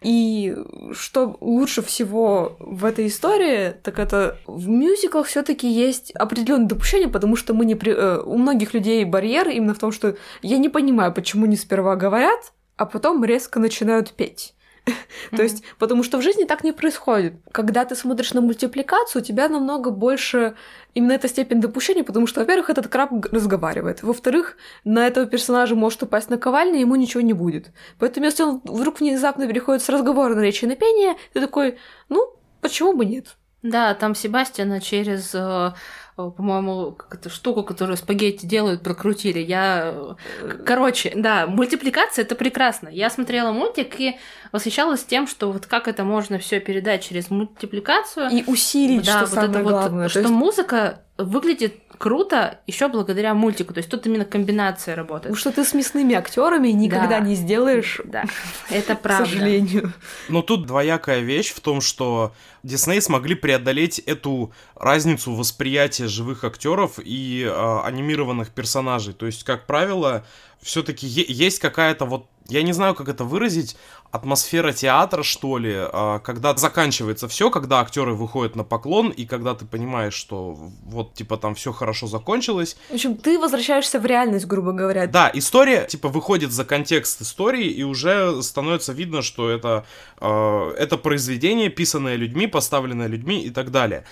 И 0.01 0.57
что 0.93 1.37
лучше 1.41 1.83
всего 1.83 2.57
в 2.59 2.85
этой 2.85 3.07
истории, 3.07 3.75
так 3.83 4.01
это 4.01 4.39
в 4.47 4.69
мюзиклах 4.69 5.27
все 5.27 5.43
таки 5.43 5.69
есть 5.71 6.11
определенное 6.13 6.67
допущение, 6.67 7.09
потому 7.09 7.37
что 7.37 7.55
мы 7.55 7.65
не 7.65 7.77
при... 7.77 7.93
У 8.23 8.37
многих 8.37 8.75
людей 8.75 9.05
барьер 9.05 9.49
именно 9.49 9.75
в 9.75 9.79
том, 9.79 9.93
что 9.93 10.17
я 10.41 10.59
не 10.59 10.69
понимаю, 10.69 11.13
почему 11.13 11.47
не 11.47 11.57
сперва 11.57 11.95
говорят, 11.95 12.53
а 12.77 12.87
потом 12.87 13.23
резко 13.25 13.61
начинают 13.61 14.13
петь. 14.13 14.55
То 15.37 15.43
есть, 15.43 15.63
потому 15.79 16.03
что 16.03 16.19
в 16.19 16.23
жизни 16.23 16.45
так 16.45 16.65
не 16.65 16.73
происходит. 16.73 17.35
Когда 17.53 17.85
ты 17.85 17.95
смотришь 17.95 18.33
на 18.33 18.41
мультипликацию, 18.41 19.23
у 19.23 19.25
тебя 19.25 19.49
намного 19.49 19.91
больше 19.91 20.55
именно 20.95 21.13
эта 21.13 21.29
степень 21.29 21.61
допущения, 21.61 22.05
потому 22.05 22.27
что, 22.27 22.41
во-первых, 22.41 22.71
этот 22.71 22.89
краб 22.89 23.13
разговаривает. 23.31 24.03
Во-вторых, 24.03 24.57
на 24.85 25.07
этого 25.07 25.27
персонажа 25.27 25.75
может 25.75 26.03
упасть 26.03 26.31
наковальня, 26.31 26.81
ему 26.81 26.97
ничего 26.97 27.21
не 27.21 27.33
будет. 27.33 27.71
Поэтому, 27.99 28.27
если 28.27 28.43
он 28.43 28.61
вдруг 28.65 29.01
внезапно 29.01 29.47
переходит 29.47 29.83
с 29.83 29.89
разговора 29.89 30.35
на 30.35 30.41
речи 30.41 30.65
на 30.65 30.77
пение, 30.77 31.15
ты 31.33 31.41
такой, 31.41 31.79
ну, 32.09 32.35
почему 32.61 32.93
бы 32.95 33.05
нет? 33.05 33.37
Да, 33.63 33.95
там 33.95 34.17
Себастьяна 34.17 34.81
через 34.81 35.33
э, 35.35 35.73
по-моему, 36.17 36.93
какую-то 36.93 37.31
штуку, 37.31 37.63
которую 37.63 37.97
спагетти 37.97 38.45
делают, 38.45 38.83
прокрутили. 38.83 39.39
Я... 39.39 39.95
Э, 40.41 40.49
короче, 40.65 41.13
да, 41.17 41.47
мультипликация— 41.47 42.23
это 42.25 42.35
прекрасно. 42.35 42.89
Я 42.89 43.09
смотрела 43.09 43.53
мультик 43.53 43.99
и 43.99 44.19
восхищалась 44.53 45.05
тем, 45.05 45.27
что 45.27 45.51
вот 45.51 45.67
как 45.67 45.89
это 45.89 46.05
можно 46.05 46.39
все 46.39 46.61
передать 46.61 47.03
через 47.03 47.31
мультипликацию. 47.31 48.29
И 48.31 48.45
усилить, 48.47 49.07
да, 49.07 49.13
что 49.13 49.21
вот 49.21 49.29
самое 49.31 49.51
это 49.51 49.63
главное. 49.63 50.03
Вот, 50.05 50.11
что 50.11 50.21
есть... 50.21 50.31
музыка 50.31 51.03
выглядит 51.19 51.77
круто 51.99 52.59
еще 52.67 52.89
благодаря 52.89 53.35
мультику. 53.35 53.75
То 53.75 53.79
есть 53.79 53.91
тут 53.91 54.07
именно 54.07 54.25
комбинация 54.25 54.97
работает. 54.97 55.37
Что 55.37 55.53
ты 55.53 55.65
с 55.65 55.73
мясными 55.73 56.15
актерами 56.15 56.69
никогда 56.69 57.21
да. 57.21 57.21
не 57.21 57.35
сделаешь. 57.35 58.01
Да, 58.05 58.25
это 58.71 58.97
правда. 58.97 59.25
К 59.25 59.29
сожалению. 59.29 59.93
Но 60.29 60.43
тут 60.43 60.67
двоякая 60.67 61.21
вещь 61.21 61.53
в 61.53 61.61
том, 61.61 61.81
что 61.81 62.33
Дисней 62.63 63.01
смогли 63.01 63.35
преодолеть 63.35 63.99
эту 64.01 64.53
разницу 64.75 65.33
восприятия 65.33 66.09
живых 66.09 66.45
актеров 66.45 66.99
и 66.99 67.45
э, 67.45 67.81
анимированных 67.85 68.51
персонажей. 68.51 69.15
То 69.15 69.27
есть, 69.27 69.45
как 69.45 69.67
правило, 69.67 70.25
все-таки 70.63 71.07
есть 71.07 71.59
какая-то 71.59 72.05
вот, 72.05 72.27
я 72.49 72.63
не 72.63 72.73
знаю, 72.73 72.95
как 72.95 73.09
это 73.09 73.25
выразить, 73.25 73.77
атмосфера 74.13 74.73
театра, 74.73 75.23
что 75.23 75.57
ли, 75.57 75.73
а, 75.75 76.19
когда 76.19 76.55
заканчивается 76.55 77.27
все, 77.27 77.51
когда 77.51 77.81
актеры 77.81 78.15
выходят 78.15 78.55
на 78.57 78.63
поклон, 78.63 79.09
и 79.09 79.25
когда 79.25 79.55
ты 79.55 79.65
понимаешь, 79.65 80.13
что 80.13 80.53
вот, 80.85 81.15
типа, 81.15 81.39
там 81.39 81.55
все 81.55 81.73
хорошо 81.73 82.07
закончилось. 82.07 82.77
В 82.91 82.95
общем, 82.95 83.17
ты 83.17 83.39
возвращаешься 83.39 83.99
в 83.99 84.05
реальность, 84.05 84.47
грубо 84.47 84.73
говоря. 84.73 85.07
Да, 85.07 85.31
история, 85.33 85.87
типа, 85.87 86.09
выходит 86.09 86.53
за 86.53 86.65
контекст 86.65 87.23
истории, 87.23 87.67
и 87.67 87.83
уже 87.83 88.43
становится 88.43 88.93
видно, 88.93 89.23
что 89.23 89.49
это, 89.49 89.87
э, 90.21 90.75
это 90.79 90.99
произведение, 90.99 91.71
писанное 91.71 92.17
людьми, 92.17 92.47
поставленное 92.47 93.07
людьми 93.07 93.43
и 93.43 93.51
так 93.51 93.71
далее. 93.71 94.05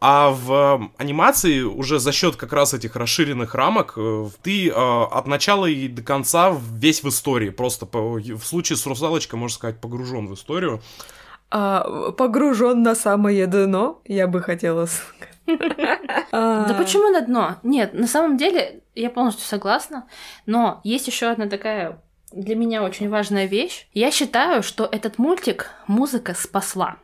А 0.00 0.30
в 0.30 0.52
эм, 0.52 0.92
анимации 0.96 1.62
уже 1.62 1.98
за 1.98 2.12
счет 2.12 2.36
как 2.36 2.52
раз 2.52 2.72
этих 2.72 2.94
расширенных 2.94 3.54
рамок 3.56 3.94
э, 3.96 4.26
ты 4.42 4.68
э, 4.68 4.72
от 4.72 5.26
начала 5.26 5.66
и 5.66 5.88
до 5.88 6.02
конца 6.02 6.56
весь 6.72 7.02
в 7.02 7.08
истории. 7.08 7.50
Просто 7.50 7.84
по, 7.84 7.98
в 7.98 8.42
случае 8.44 8.76
с 8.76 8.86
русалочкой, 8.86 9.40
можно 9.40 9.56
сказать, 9.56 9.80
погружен 9.80 10.28
в 10.28 10.34
историю. 10.34 10.80
А, 11.50 12.12
погружен 12.12 12.82
на 12.82 12.94
самое 12.94 13.46
дно, 13.46 14.00
я 14.04 14.28
бы 14.28 14.40
хотела 14.40 14.86
сказать. 14.86 15.34
Да 16.30 16.74
почему 16.76 17.08
на 17.10 17.22
дно? 17.22 17.56
Нет, 17.62 17.94
на 17.94 18.06
самом 18.06 18.36
деле 18.36 18.82
я 18.94 19.08
полностью 19.08 19.46
согласна, 19.46 20.06
но 20.44 20.82
есть 20.84 21.06
еще 21.06 21.28
одна 21.28 21.46
такая 21.46 22.02
для 22.32 22.54
меня 22.54 22.82
очень 22.82 23.08
важная 23.08 23.46
вещь. 23.46 23.88
Я 23.94 24.10
считаю, 24.10 24.62
что 24.62 24.84
этот 24.84 25.18
мультик 25.18 25.70
музыка 25.86 26.34
спасла. 26.34 26.96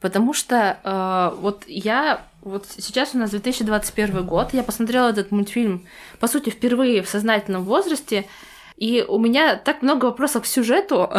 Потому 0.00 0.32
что 0.32 0.78
э, 0.82 1.40
вот 1.40 1.64
я 1.66 2.22
вот 2.42 2.66
сейчас 2.68 3.14
у 3.14 3.18
нас 3.18 3.30
2021 3.30 4.26
год, 4.26 4.54
я 4.54 4.62
посмотрела 4.62 5.10
этот 5.10 5.30
мультфильм, 5.30 5.86
по 6.18 6.26
сути, 6.26 6.50
впервые 6.50 7.02
в 7.02 7.08
сознательном 7.08 7.64
возрасте, 7.64 8.26
и 8.76 9.04
у 9.06 9.18
меня 9.18 9.56
так 9.56 9.82
много 9.82 10.06
вопросов 10.06 10.44
к 10.44 10.46
сюжету, 10.46 11.10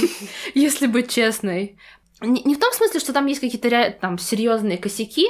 если 0.54 0.86
быть 0.86 1.10
честной. 1.10 1.76
Не, 2.22 2.54
в 2.54 2.58
том 2.58 2.72
смысле, 2.72 3.00
что 3.00 3.12
там 3.12 3.26
есть 3.26 3.40
какие-то 3.40 3.96
там 4.00 4.18
серьезные 4.18 4.78
косяки, 4.78 5.26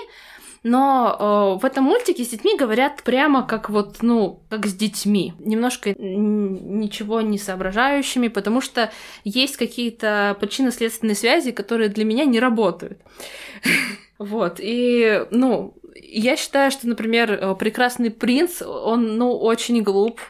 но 0.63 1.57
э, 1.59 1.61
в 1.61 1.65
этом 1.65 1.85
мультике 1.85 2.25
с 2.25 2.29
детьми 2.29 2.57
говорят 2.57 3.03
прямо 3.03 3.47
как 3.47 3.69
вот, 3.69 3.99
ну, 4.03 4.43
как 4.49 4.67
с 4.67 4.75
детьми. 4.75 5.35
Немножко 5.39 5.95
ничего 5.99 7.21
не 7.21 7.39
соображающими, 7.39 8.29
потому 8.29 8.61
что 8.61 8.93
есть 9.25 9.57
какие-то 9.57 10.37
причинно-следственные 10.41 11.17
связи, 11.17 11.51
которые 11.51 11.89
для 11.89 12.05
меня 12.05 12.25
не 12.25 12.41
работают. 12.41 12.99
Вот, 14.19 14.61
и, 14.61 15.27
ну, 15.33 15.75
я 15.97 16.37
считаю, 16.37 16.71
что, 16.71 16.87
например, 16.87 17.33
э, 17.33 17.55
«Прекрасный 17.57 18.13
принц», 18.13 18.63
он, 18.63 19.17
ну, 19.17 19.37
очень 19.37 19.83
глуп, 19.83 20.21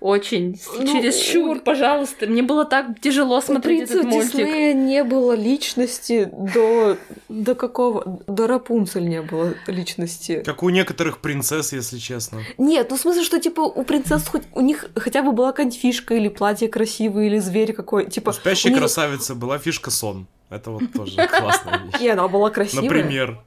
очень. 0.00 0.60
Ну, 0.76 0.86
Через 0.86 1.16
чур, 1.16 1.60
пожалуйста. 1.60 2.26
Мне 2.26 2.42
было 2.42 2.64
так 2.64 3.00
тяжело 3.00 3.40
смотреть 3.40 3.90
этот 3.90 4.04
мультик. 4.04 4.34
У 4.34 4.38
Диснея 4.38 4.74
не 4.74 5.02
было 5.02 5.32
личности 5.32 6.30
до... 6.32 6.96
До 7.28 7.54
какого? 7.54 8.20
До 8.26 8.46
Рапунцель 8.46 9.08
не 9.08 9.22
было 9.22 9.54
личности. 9.66 10.42
Как 10.44 10.62
у 10.62 10.68
некоторых 10.68 11.18
принцесс, 11.18 11.72
если 11.72 11.98
честно. 11.98 12.42
Нет, 12.58 12.88
ну 12.90 12.96
в 12.96 13.00
смысле, 13.00 13.24
что 13.24 13.40
типа 13.40 13.60
у 13.60 13.82
принцесс 13.82 14.26
хоть 14.28 14.44
у 14.54 14.60
них 14.60 14.86
хотя 14.94 15.22
бы 15.22 15.32
была 15.32 15.50
какая-нибудь 15.50 15.80
фишка 15.80 16.14
или 16.14 16.28
платье 16.28 16.68
красивое, 16.68 17.26
или 17.26 17.38
зверь 17.38 17.72
какой. 17.72 18.08
Типа, 18.08 18.30
у 18.30 18.32
спящей 18.32 18.70
них... 18.70 18.78
красавицы 18.78 19.34
была 19.34 19.58
фишка 19.58 19.90
сон. 19.90 20.26
Это 20.50 20.70
вот 20.70 20.92
тоже 20.92 21.16
классная 21.26 21.78
вещь. 21.78 22.00
И 22.00 22.08
она 22.08 22.28
была 22.28 22.50
красивая. 22.50 22.84
Например. 22.84 23.38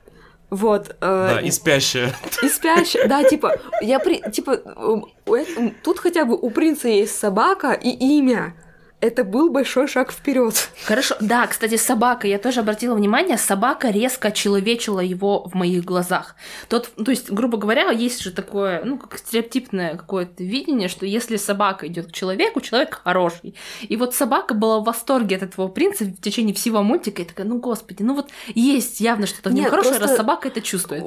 Вот. 0.51 0.89
Э, 0.99 1.35
да, 1.35 1.41
и 1.41 1.49
спящая. 1.49 2.13
И 2.43 2.49
спящая, 2.49 3.07
да, 3.07 3.23
типа, 3.23 3.55
я 3.81 3.99
при, 3.99 4.21
типа, 4.31 4.59
тут 5.81 5.99
хотя 5.99 6.25
бы 6.25 6.35
у 6.35 6.51
принца 6.51 6.89
есть 6.89 7.17
собака 7.17 7.71
и 7.71 7.89
имя 7.89 8.53
это 9.01 9.23
был 9.23 9.49
большой 9.49 9.87
шаг 9.87 10.11
вперед. 10.11 10.69
Хорошо, 10.85 11.15
да, 11.19 11.47
кстати, 11.47 11.75
собака, 11.75 12.27
я 12.27 12.37
тоже 12.37 12.59
обратила 12.59 12.95
внимание, 12.95 13.37
собака 13.37 13.89
резко 13.89 14.31
человечила 14.31 14.99
его 14.99 15.43
в 15.47 15.55
моих 15.55 15.83
глазах. 15.83 16.35
Тот, 16.69 16.89
то 16.95 17.09
есть, 17.09 17.31
грубо 17.31 17.57
говоря, 17.57 17.89
есть 17.89 18.21
же 18.21 18.31
такое, 18.31 18.83
ну, 18.85 18.97
как 18.97 19.17
стереотипное 19.17 19.97
какое-то 19.97 20.43
видение, 20.43 20.87
что 20.87 21.05
если 21.05 21.37
собака 21.37 21.87
идет 21.87 22.07
к 22.07 22.11
человеку, 22.11 22.61
человек 22.61 23.01
хороший. 23.03 23.55
И 23.81 23.97
вот 23.97 24.13
собака 24.13 24.53
была 24.53 24.79
в 24.79 24.83
восторге 24.83 25.37
от 25.37 25.43
этого 25.43 25.67
принца 25.67 26.05
в 26.05 26.21
течение 26.21 26.53
всего 26.53 26.83
мультика, 26.83 27.23
и 27.23 27.25
такая, 27.25 27.47
ну, 27.47 27.59
господи, 27.59 28.03
ну 28.03 28.13
вот 28.13 28.29
есть 28.53 29.01
явно 29.01 29.25
что-то 29.25 29.49
в 29.49 29.53
нем 29.53 29.63
Нет, 29.63 29.71
хорошее, 29.71 29.95
просто... 29.95 30.09
раз 30.09 30.17
собака 30.17 30.47
это 30.47 30.61
чувствует. 30.61 31.05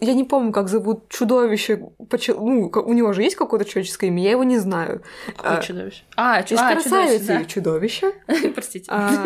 Я 0.00 0.12
не 0.12 0.24
помню, 0.24 0.52
как 0.52 0.68
зовут 0.68 1.08
чудовище, 1.08 1.88
ну, 2.28 2.70
у 2.74 2.92
него 2.92 3.12
же 3.14 3.22
есть 3.22 3.36
какое-то 3.36 3.64
человеческое 3.64 4.08
имя, 4.08 4.22
я 4.22 4.30
его 4.32 4.44
не 4.44 4.58
знаю. 4.58 5.02
Какое 5.36 5.58
а... 5.58 5.62
чудовище? 5.62 6.02
А, 6.16 6.42
чудовище. 6.42 6.64
А, 6.66 6.72
красавица 6.74 7.29
да. 7.38 7.44
чудовище. 7.44 8.12
Простите. 8.54 8.86
А, 8.88 9.24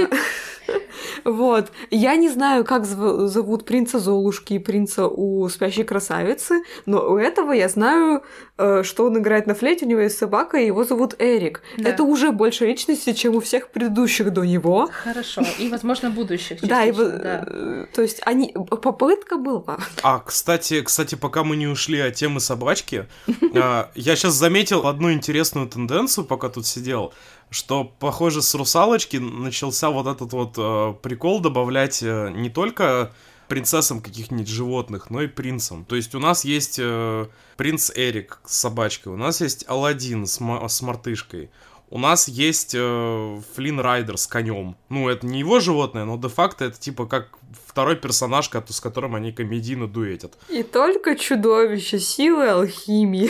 вот. 1.24 1.70
Я 1.90 2.16
не 2.16 2.28
знаю, 2.28 2.64
как 2.64 2.84
зовут 2.84 3.64
принца 3.64 3.98
Золушки 3.98 4.54
и 4.54 4.58
принца 4.58 5.06
у 5.06 5.48
спящей 5.48 5.84
красавицы, 5.84 6.62
но 6.86 7.12
у 7.12 7.16
этого 7.16 7.52
я 7.52 7.68
знаю, 7.68 8.22
э, 8.58 8.82
что 8.82 9.06
он 9.06 9.18
играет 9.18 9.46
на 9.46 9.54
флейте, 9.54 9.86
у 9.86 9.88
него 9.88 10.00
есть 10.00 10.18
собака, 10.18 10.58
и 10.58 10.66
его 10.66 10.84
зовут 10.84 11.14
Эрик. 11.18 11.62
Да. 11.78 11.90
Это 11.90 12.02
уже 12.02 12.32
больше 12.32 12.66
личности, 12.66 13.12
чем 13.12 13.36
у 13.36 13.40
всех 13.40 13.68
предыдущих 13.68 14.32
до 14.32 14.44
него. 14.44 14.88
Хорошо. 14.92 15.42
И, 15.58 15.68
возможно, 15.68 16.10
будущих. 16.10 16.60
Да, 16.74 16.84
и, 16.84 16.92
да. 16.92 17.44
Э, 17.46 17.86
то 17.94 18.02
есть 18.02 18.20
они 18.24 18.52
попытка 18.52 19.36
была. 19.36 19.78
А, 20.02 20.18
кстати, 20.20 20.82
кстати, 20.82 21.14
пока 21.14 21.44
мы 21.44 21.56
не 21.56 21.66
ушли 21.66 22.00
от 22.00 22.14
темы 22.14 22.40
собачки, 22.40 23.06
а, 23.54 23.90
я 23.94 24.16
сейчас 24.16 24.34
заметил 24.34 24.86
одну 24.86 25.12
интересную 25.12 25.68
тенденцию, 25.68 26.24
пока 26.24 26.48
тут 26.48 26.66
сидел 26.66 27.12
что, 27.54 27.84
похоже, 27.84 28.42
с 28.42 28.54
русалочки 28.54 29.16
начался 29.16 29.90
вот 29.90 30.06
этот 30.06 30.32
вот 30.32 30.54
э, 30.58 30.94
прикол 31.02 31.40
добавлять 31.40 32.02
э, 32.02 32.32
не 32.34 32.50
только 32.50 33.12
принцессам 33.48 34.00
каких-нибудь 34.00 34.48
животных, 34.48 35.10
но 35.10 35.22
и 35.22 35.26
принцам. 35.28 35.84
То 35.84 35.96
есть 35.96 36.14
у 36.14 36.18
нас 36.18 36.44
есть 36.44 36.78
э, 36.80 37.26
принц 37.56 37.92
Эрик 37.94 38.40
с 38.44 38.58
собачкой, 38.58 39.12
у 39.12 39.16
нас 39.16 39.40
есть 39.40 39.64
Алладин 39.68 40.26
с, 40.26 40.40
с 40.40 40.82
мартышкой, 40.82 41.50
у 41.90 41.98
нас 41.98 42.26
есть 42.26 42.74
э, 42.76 43.40
Флинн 43.54 43.78
Райдер 43.78 44.18
с 44.18 44.26
конем. 44.26 44.76
Ну, 44.88 45.08
это 45.08 45.26
не 45.26 45.38
его 45.38 45.60
животное, 45.60 46.04
но 46.04 46.16
де-факто 46.16 46.64
это 46.64 46.78
типа 46.78 47.06
как 47.06 47.38
второй 47.74 47.96
персонаж, 47.96 48.48
с 48.68 48.80
которым 48.80 49.16
они 49.16 49.32
комедийно 49.32 49.88
дуэтят. 49.88 50.34
И 50.48 50.62
только 50.62 51.16
чудовище 51.16 51.98
силы 51.98 52.48
алхимии. 52.48 53.28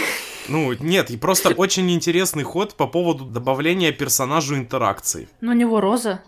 Ну, 0.49 0.75
нет, 0.81 1.11
и 1.11 1.17
просто 1.17 1.49
очень 1.57 1.91
интересный 1.91 2.43
ход 2.43 2.75
по 2.75 2.87
поводу 2.87 3.25
добавления 3.25 3.91
персонажу 3.91 4.57
интеракции. 4.57 5.29
Но 5.41 5.53
у 5.53 5.55
него 5.55 5.81
роза. 5.81 6.21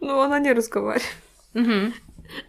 Ну, 0.00 0.20
она 0.20 0.40
не 0.40 0.52
разговаривает. 0.52 1.14
Угу. 1.54 1.92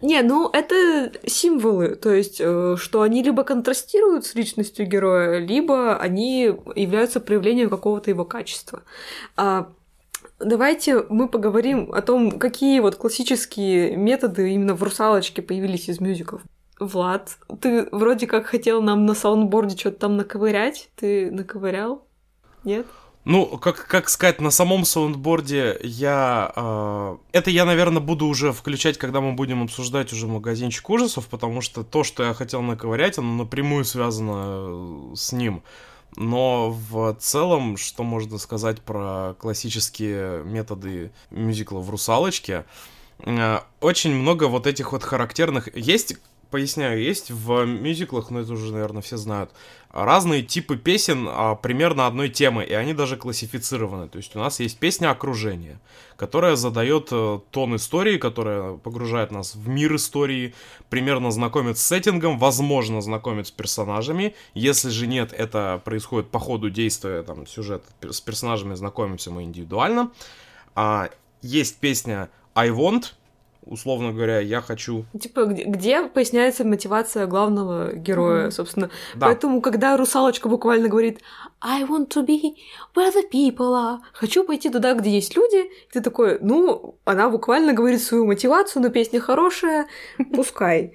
Не, 0.02 0.22
ну 0.22 0.50
это 0.52 1.12
символы, 1.24 1.94
то 1.94 2.12
есть, 2.12 2.40
э, 2.40 2.76
что 2.76 3.02
они 3.02 3.22
либо 3.22 3.44
контрастируют 3.44 4.26
с 4.26 4.34
личностью 4.34 4.88
героя, 4.88 5.38
либо 5.38 5.96
они 5.98 6.52
являются 6.74 7.20
проявлением 7.20 7.70
какого-то 7.70 8.10
его 8.10 8.24
качества. 8.24 8.82
А, 9.36 9.68
давайте 10.38 11.02
мы 11.08 11.28
поговорим 11.28 11.92
о 11.92 12.02
том, 12.02 12.38
какие 12.38 12.80
вот 12.80 12.96
классические 12.96 13.96
методы 13.96 14.52
именно 14.52 14.74
в 14.74 14.82
«Русалочке» 14.82 15.42
появились 15.42 15.88
из 15.88 16.00
мюзиклов. 16.00 16.42
Влад, 16.80 17.38
ты 17.60 17.88
вроде 17.92 18.26
как 18.26 18.46
хотел 18.46 18.82
нам 18.82 19.06
на 19.06 19.14
саундборде 19.14 19.76
что-то 19.76 20.00
там 20.00 20.16
наковырять. 20.16 20.90
Ты 20.96 21.30
наковырял? 21.30 22.06
Нет? 22.64 22.86
Ну, 23.24 23.46
как, 23.58 23.86
как 23.86 24.10
сказать, 24.10 24.40
на 24.40 24.50
самом 24.50 24.84
саундборде 24.84 25.78
я... 25.82 26.52
Э, 26.54 27.16
это 27.32 27.50
я, 27.50 27.64
наверное, 27.64 28.02
буду 28.02 28.26
уже 28.26 28.52
включать, 28.52 28.98
когда 28.98 29.22
мы 29.22 29.32
будем 29.32 29.62
обсуждать 29.62 30.12
уже 30.12 30.26
магазинчик 30.26 30.88
ужасов, 30.90 31.28
потому 31.28 31.62
что 31.62 31.84
то, 31.84 32.04
что 32.04 32.22
я 32.22 32.34
хотел 32.34 32.60
наковырять, 32.60 33.16
оно 33.16 33.44
напрямую 33.44 33.84
связано 33.84 35.16
с 35.16 35.32
ним. 35.32 35.62
Но 36.16 36.70
в 36.70 37.14
целом, 37.14 37.76
что 37.76 38.02
можно 38.04 38.38
сказать 38.38 38.80
про 38.80 39.34
классические 39.38 40.44
методы 40.44 41.10
мюзикла 41.30 41.80
в 41.80 41.90
«Русалочке», 41.90 42.64
э, 43.18 43.60
очень 43.80 44.14
много 44.14 44.44
вот 44.44 44.66
этих 44.66 44.92
вот 44.92 45.02
характерных... 45.02 45.74
Есть 45.76 46.16
поясняю, 46.54 47.02
есть 47.02 47.32
в 47.32 47.64
мюзиклах, 47.64 48.30
но 48.30 48.38
это 48.38 48.52
уже, 48.52 48.72
наверное, 48.72 49.02
все 49.02 49.16
знают, 49.16 49.50
разные 49.90 50.44
типы 50.44 50.76
песен 50.76 51.26
а, 51.28 51.56
примерно 51.56 52.06
одной 52.06 52.28
темы, 52.28 52.62
и 52.62 52.72
они 52.72 52.94
даже 52.94 53.16
классифицированы. 53.16 54.08
То 54.08 54.18
есть 54.18 54.36
у 54.36 54.38
нас 54.38 54.60
есть 54.60 54.78
песня 54.78 55.10
окружения, 55.10 55.80
которая 56.16 56.54
задает 56.54 57.08
э, 57.10 57.40
тон 57.50 57.74
истории, 57.74 58.18
которая 58.18 58.74
погружает 58.74 59.32
нас 59.32 59.56
в 59.56 59.66
мир 59.66 59.96
истории, 59.96 60.54
примерно 60.90 61.32
знакомит 61.32 61.76
с 61.76 61.82
сеттингом, 61.82 62.38
возможно, 62.38 63.00
знакомит 63.00 63.48
с 63.48 63.50
персонажами. 63.50 64.36
Если 64.54 64.90
же 64.90 65.08
нет, 65.08 65.32
это 65.32 65.82
происходит 65.84 66.30
по 66.30 66.38
ходу 66.38 66.70
действия 66.70 67.24
там, 67.24 67.48
сюжета. 67.48 67.86
С 68.00 68.20
персонажами 68.20 68.76
знакомимся 68.76 69.32
мы 69.32 69.42
индивидуально. 69.42 70.12
А, 70.76 71.10
есть 71.42 71.78
песня 71.78 72.30
I 72.54 72.68
Want, 72.68 73.06
условно 73.66 74.12
говоря, 74.12 74.40
я 74.40 74.60
хочу... 74.60 75.04
Типа, 75.18 75.44
где, 75.44 75.64
где 75.64 76.02
поясняется 76.08 76.64
мотивация 76.64 77.26
главного 77.26 77.92
героя, 77.94 78.46
mm-hmm. 78.46 78.50
собственно. 78.50 78.90
Да. 79.14 79.26
Поэтому, 79.26 79.60
когда 79.60 79.96
русалочка 79.96 80.48
буквально 80.48 80.88
говорит 80.88 81.20
I 81.66 81.82
want 81.84 82.10
to 82.10 82.26
be 82.26 82.56
where 82.94 83.10
the 83.10 83.22
people 83.32 83.74
are, 83.74 83.98
хочу 84.12 84.44
пойти 84.44 84.68
туда, 84.68 84.92
где 84.92 85.10
есть 85.10 85.34
люди, 85.34 85.70
ты 85.92 86.02
такой, 86.02 86.38
ну, 86.42 86.96
она 87.06 87.30
буквально 87.30 87.72
говорит 87.72 88.02
свою 88.02 88.26
мотивацию, 88.26 88.82
но 88.82 88.90
песня 88.90 89.18
хорошая, 89.18 89.86
пускай. 90.34 90.92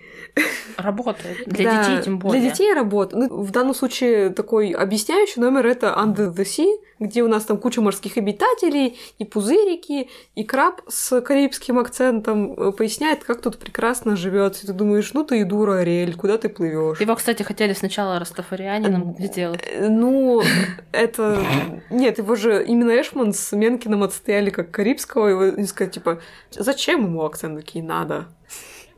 Работает. 0.77 1.47
Для 1.47 1.71
да, 1.71 1.83
детей 1.83 2.03
тем 2.03 2.19
более. 2.19 2.39
Для 2.39 2.51
детей 2.51 2.73
работает. 2.73 3.29
Ну, 3.29 3.41
в 3.41 3.51
данном 3.51 3.73
случае 3.73 4.29
такой 4.29 4.71
объясняющий 4.71 5.41
номер 5.41 5.65
это 5.65 5.87
Under 5.97 6.31
the 6.31 6.45
Sea, 6.45 6.77
где 6.99 7.23
у 7.23 7.27
нас 7.27 7.45
там 7.45 7.57
куча 7.57 7.81
морских 7.81 8.17
обитателей, 8.17 8.99
и 9.17 9.25
пузырики, 9.25 10.09
и 10.35 10.43
краб 10.43 10.81
с 10.87 11.19
карибским 11.21 11.79
акцентом 11.79 12.53
э, 12.53 12.71
поясняет, 12.71 13.23
как 13.23 13.41
тут 13.41 13.57
прекрасно 13.57 14.15
живет. 14.15 14.63
И 14.63 14.67
ты 14.67 14.73
думаешь, 14.73 15.13
ну 15.13 15.23
ты 15.23 15.41
и 15.41 15.43
дура, 15.43 15.79
Ариэль, 15.79 16.15
куда 16.15 16.37
ты 16.37 16.49
плывешь? 16.49 16.99
Его, 16.99 17.15
кстати, 17.15 17.43
хотели 17.43 17.73
сначала 17.73 18.19
Растафарианином 18.19 19.15
сделать. 19.19 19.61
Э, 19.65 19.89
ну, 19.89 20.41
это... 20.91 21.81
Нет, 21.89 22.17
его 22.17 22.35
же 22.35 22.63
именно 22.65 22.99
Эшман 22.99 23.33
с 23.33 23.51
Менкиным 23.51 24.03
отстояли 24.03 24.49
как 24.49 24.71
карибского, 24.71 25.27
его 25.27 25.45
не 25.57 25.67
сказать, 25.67 25.93
типа, 25.93 26.21
зачем 26.51 27.05
ему 27.05 27.23
акцент 27.23 27.57
такие 27.57 27.83
надо? 27.83 28.27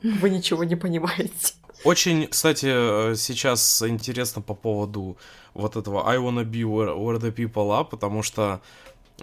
Вы 0.04 0.30
ничего 0.30 0.64
не 0.64 0.76
понимаете. 0.76 1.54
Очень, 1.84 2.28
кстати, 2.28 2.68
э, 2.70 3.16
сейчас 3.16 3.82
интересно 3.82 4.42
по 4.42 4.54
поводу 4.54 5.18
вот 5.54 5.76
этого 5.76 6.08
I 6.08 6.18
wanna 6.18 6.44
be 6.44 6.62
where, 6.62 6.96
where 6.96 7.20
the 7.20 7.34
people 7.34 7.70
are, 7.70 7.86
потому 7.86 8.22
что 8.22 8.62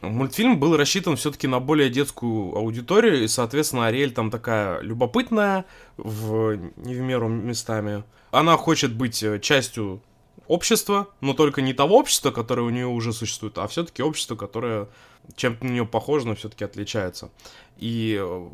мультфильм 0.02 0.58
был 0.58 0.76
рассчитан 0.76 1.16
все-таки 1.16 1.46
на 1.46 1.60
более 1.60 1.88
детскую 1.88 2.56
аудиторию, 2.56 3.22
и, 3.22 3.28
соответственно, 3.28 3.86
Ариэль 3.86 4.12
там 4.12 4.30
такая 4.30 4.80
любопытная, 4.80 5.66
в, 5.96 6.58
не 6.76 6.94
в 6.94 7.00
меру 7.00 7.28
местами. 7.28 8.02
Она 8.30 8.56
хочет 8.56 8.92
быть 8.92 9.22
э, 9.22 9.38
частью 9.40 10.02
общества, 10.48 11.08
но 11.20 11.34
только 11.34 11.62
не 11.62 11.72
того 11.72 11.96
общества, 11.98 12.30
которое 12.30 12.62
у 12.62 12.70
нее 12.70 12.86
уже 12.86 13.12
существует, 13.12 13.58
а 13.58 13.68
все-таки 13.68 14.02
общество, 14.02 14.34
которое 14.34 14.88
чем-то 15.36 15.64
на 15.64 15.70
нее 15.70 15.86
похоже, 15.86 16.26
но 16.26 16.34
все-таки 16.34 16.64
отличается. 16.64 17.30
И 17.76 18.18
э, 18.20 18.48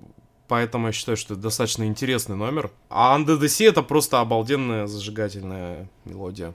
Поэтому 0.46 0.88
я 0.88 0.92
считаю, 0.92 1.16
что 1.16 1.34
это 1.34 1.42
достаточно 1.42 1.84
интересный 1.84 2.36
номер. 2.36 2.70
А 2.90 3.18
Under 3.18 3.38
the 3.38 3.46
Sea 3.46 3.70
это 3.70 3.82
просто 3.82 4.20
обалденная 4.20 4.86
зажигательная 4.86 5.88
мелодия. 6.04 6.52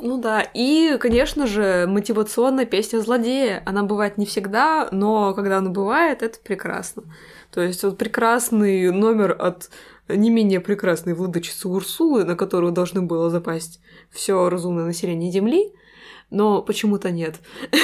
Ну 0.00 0.18
да, 0.18 0.42
и, 0.42 0.96
конечно 0.98 1.46
же, 1.46 1.86
мотивационная 1.88 2.66
песня 2.66 3.00
злодея. 3.00 3.62
Она 3.66 3.82
бывает 3.82 4.16
не 4.16 4.26
всегда, 4.26 4.88
но 4.92 5.34
когда 5.34 5.58
она 5.58 5.70
бывает, 5.70 6.22
это 6.22 6.38
прекрасно. 6.38 7.02
То 7.50 7.60
есть 7.60 7.82
вот 7.82 7.98
прекрасный 7.98 8.90
номер 8.90 9.36
от 9.38 9.70
не 10.08 10.30
менее 10.30 10.60
прекрасной 10.60 11.14
владычицы 11.14 11.68
Урсулы, 11.68 12.24
на 12.24 12.36
которую 12.36 12.72
должны 12.72 13.02
было 13.02 13.30
запасть 13.30 13.80
все 14.10 14.48
разумное 14.48 14.84
население 14.84 15.30
Земли, 15.30 15.72
но 16.30 16.62
почему-то 16.62 17.10
нет. 17.10 17.40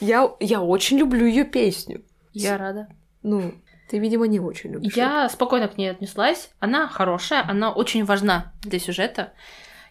Я, 0.00 0.30
я 0.38 0.62
очень 0.62 0.96
люблю 0.96 1.26
ее 1.26 1.44
песню. 1.44 2.04
Я 2.32 2.56
рада. 2.56 2.86
Ну, 3.24 3.52
ты, 3.90 3.98
видимо, 3.98 4.28
не 4.28 4.38
очень 4.38 4.70
любишь. 4.70 4.94
Я 4.94 5.28
спокойно 5.28 5.66
к 5.66 5.76
ней 5.76 5.90
отнеслась. 5.90 6.50
Она 6.60 6.86
хорошая, 6.86 7.44
она 7.48 7.72
очень 7.72 8.04
важна 8.04 8.52
для 8.62 8.78
сюжета. 8.78 9.32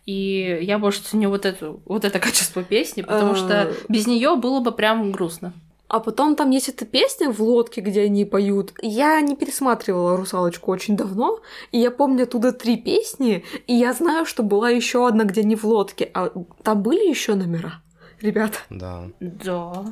И 0.05 0.59
я 0.61 0.79
больше 0.79 1.01
ценю 1.01 1.29
вот 1.29 1.45
эту 1.45 1.81
вот 1.83 2.05
это 2.05 2.19
качество 2.19 2.63
песни, 2.63 3.01
потому 3.01 3.35
что 3.35 3.63
а. 3.63 3.73
без 3.89 4.07
нее 4.07 4.37
было 4.37 4.61
бы 4.61 4.71
прям 4.71 5.11
грустно. 5.11 5.53
А 5.87 5.99
потом 5.99 6.35
там 6.35 6.49
есть 6.49 6.69
эта 6.69 6.85
песня 6.85 7.31
в 7.31 7.41
лодке, 7.41 7.81
где 7.81 8.01
они 8.01 8.25
поют. 8.25 8.73
Я 8.81 9.21
не 9.21 9.35
пересматривала 9.35 10.17
«Русалочку» 10.17 10.71
очень 10.71 10.97
давно, 10.97 11.39
и 11.71 11.79
я 11.79 11.91
помню 11.91 12.23
оттуда 12.23 12.51
три 12.51 12.77
песни, 12.77 13.45
и 13.67 13.73
я 13.73 13.93
знаю, 13.93 14.25
что 14.25 14.43
была 14.43 14.69
еще 14.69 15.07
одна, 15.07 15.23
где 15.23 15.43
не 15.43 15.55
в 15.55 15.63
лодке. 15.63 16.09
А 16.13 16.31
там 16.63 16.81
были 16.81 17.07
еще 17.07 17.35
номера, 17.35 17.81
ребята? 18.21 18.57
Да. 18.69 19.03
Да. 19.19 19.85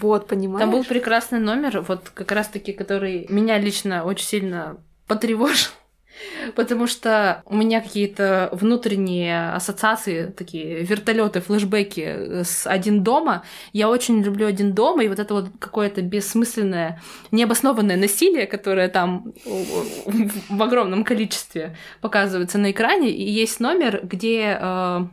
Вот, 0.00 0.26
понимаешь? 0.26 0.60
Там 0.60 0.72
был 0.72 0.84
прекрасный 0.84 1.38
номер, 1.38 1.80
вот 1.86 2.10
как 2.12 2.32
раз-таки, 2.32 2.72
который 2.72 3.26
меня 3.28 3.58
лично 3.58 4.04
очень 4.04 4.26
сильно 4.26 4.78
потревожил. 5.06 5.70
Потому 6.54 6.86
что 6.86 7.42
у 7.46 7.56
меня 7.56 7.80
какие-то 7.80 8.48
внутренние 8.52 9.52
ассоциации, 9.52 10.26
такие 10.26 10.82
вертолеты, 10.82 11.40
флешбеки 11.40 12.42
с 12.42 12.66
один 12.66 13.02
дома. 13.02 13.44
Я 13.72 13.88
очень 13.88 14.22
люблю 14.22 14.46
один 14.46 14.72
дома, 14.72 15.04
и 15.04 15.08
вот 15.08 15.18
это 15.18 15.34
вот 15.34 15.46
какое-то 15.58 16.02
бессмысленное, 16.02 17.00
необоснованное 17.30 17.96
насилие, 17.96 18.46
которое 18.46 18.88
там 18.88 19.32
в 19.44 20.62
огромном 20.62 21.04
количестве 21.04 21.76
показывается 22.00 22.58
на 22.58 22.70
экране. 22.70 23.10
И 23.10 23.30
есть 23.30 23.60
номер, 23.60 24.00
где 24.02 24.58
э, 24.60 25.06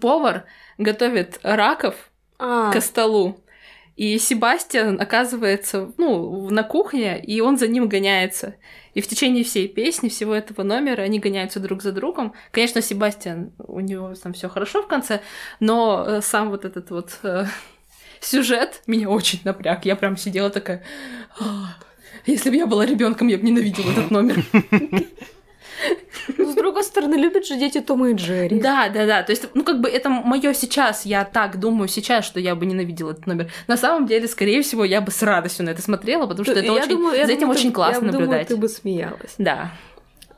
повар 0.00 0.44
готовит 0.78 1.40
раков 1.42 1.94
а. 2.38 2.72
к 2.72 2.80
столу. 2.80 3.38
И 3.96 4.18
Себастьян 4.18 5.00
оказывается, 5.00 5.92
ну, 5.98 6.48
на 6.48 6.62
кухне, 6.62 7.22
и 7.22 7.40
он 7.40 7.58
за 7.58 7.68
ним 7.68 7.88
гоняется. 7.88 8.54
И 8.94 9.00
в 9.00 9.06
течение 9.06 9.44
всей 9.44 9.68
песни, 9.68 10.08
всего 10.08 10.34
этого 10.34 10.62
номера, 10.62 11.02
они 11.02 11.18
гоняются 11.18 11.60
друг 11.60 11.82
за 11.82 11.92
другом. 11.92 12.34
Конечно, 12.50 12.82
Себастьян, 12.82 13.52
у 13.58 13.80
него 13.80 14.14
там 14.14 14.32
все 14.32 14.48
хорошо 14.48 14.82
в 14.82 14.86
конце, 14.86 15.20
но 15.60 16.04
э, 16.06 16.20
сам 16.22 16.50
вот 16.50 16.64
этот 16.64 16.90
вот 16.90 17.18
э, 17.22 17.46
сюжет 18.20 18.82
меня 18.86 19.08
очень 19.08 19.40
напряг. 19.44 19.84
Я 19.84 19.96
прям 19.96 20.16
сидела 20.16 20.50
такая... 20.50 20.82
Если 22.26 22.50
бы 22.50 22.56
я 22.56 22.66
была 22.66 22.86
ребенком, 22.86 23.26
я 23.28 23.38
бы 23.38 23.44
ненавидела 23.44 23.90
этот 23.90 24.10
номер. 24.10 24.44
Ну, 26.38 26.52
с 26.52 26.54
другой 26.54 26.84
стороны, 26.84 27.14
любят 27.14 27.46
же 27.46 27.56
дети 27.56 27.80
Тома 27.80 28.10
и 28.10 28.14
Джерри. 28.14 28.60
Да, 28.60 28.88
да, 28.88 29.06
да. 29.06 29.22
То 29.22 29.32
есть, 29.32 29.48
ну, 29.54 29.64
как 29.64 29.80
бы 29.80 29.88
это 29.88 30.08
мое 30.08 30.54
сейчас, 30.54 31.04
я 31.04 31.24
так 31.24 31.58
думаю 31.58 31.88
сейчас, 31.88 32.24
что 32.24 32.40
я 32.40 32.54
бы 32.54 32.66
ненавидела 32.66 33.12
этот 33.12 33.26
номер. 33.26 33.50
На 33.66 33.76
самом 33.76 34.06
деле, 34.06 34.28
скорее 34.28 34.62
всего, 34.62 34.84
я 34.84 35.00
бы 35.00 35.10
с 35.10 35.22
радостью 35.22 35.66
на 35.66 35.70
это 35.70 35.82
смотрела, 35.82 36.26
потому 36.26 36.44
что 36.44 36.52
это 36.52 36.66
я 36.66 36.72
очень, 36.72 36.88
думаю, 36.88 37.16
за 37.16 37.32
этим 37.32 37.40
думаю, 37.40 37.58
очень 37.58 37.72
классно 37.72 38.06
я 38.06 38.12
наблюдать. 38.12 38.28
Думаю, 38.28 38.46
ты 38.46 38.56
бы 38.56 38.68
смеялась. 38.68 39.34
Да. 39.38 39.72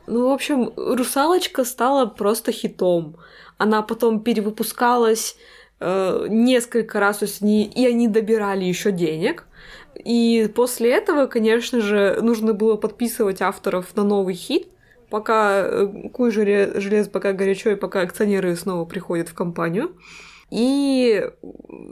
Ну, 0.07 0.29
в 0.29 0.33
общем, 0.33 0.71
«Русалочка» 0.75 1.63
стала 1.63 2.05
просто 2.05 2.51
хитом. 2.51 3.17
Она 3.57 3.81
потом 3.81 4.19
перевыпускалась 4.19 5.35
э, 5.79 6.27
несколько 6.29 6.99
раз, 6.99 7.19
то 7.19 7.25
есть 7.25 7.41
они, 7.41 7.65
и 7.65 7.87
они 7.87 8.07
добирали 8.07 8.65
еще 8.65 8.91
денег. 8.91 9.47
И 10.03 10.51
после 10.53 10.91
этого, 10.91 11.25
конечно 11.25 11.81
же, 11.81 12.19
нужно 12.21 12.53
было 12.53 12.75
подписывать 12.75 13.41
авторов 13.41 13.95
на 13.95 14.03
новый 14.03 14.35
хит 14.35 14.67
пока 15.15 15.61
э, 15.61 15.87
куй 16.11 16.29
желез, 16.29 17.07
пока 17.07 17.31
горячо, 17.31 17.69
и 17.69 17.75
пока 17.75 18.01
акционеры 18.01 18.53
снова 18.57 18.83
приходят 18.83 19.29
в 19.29 19.33
компанию. 19.33 19.95
И 20.51 21.25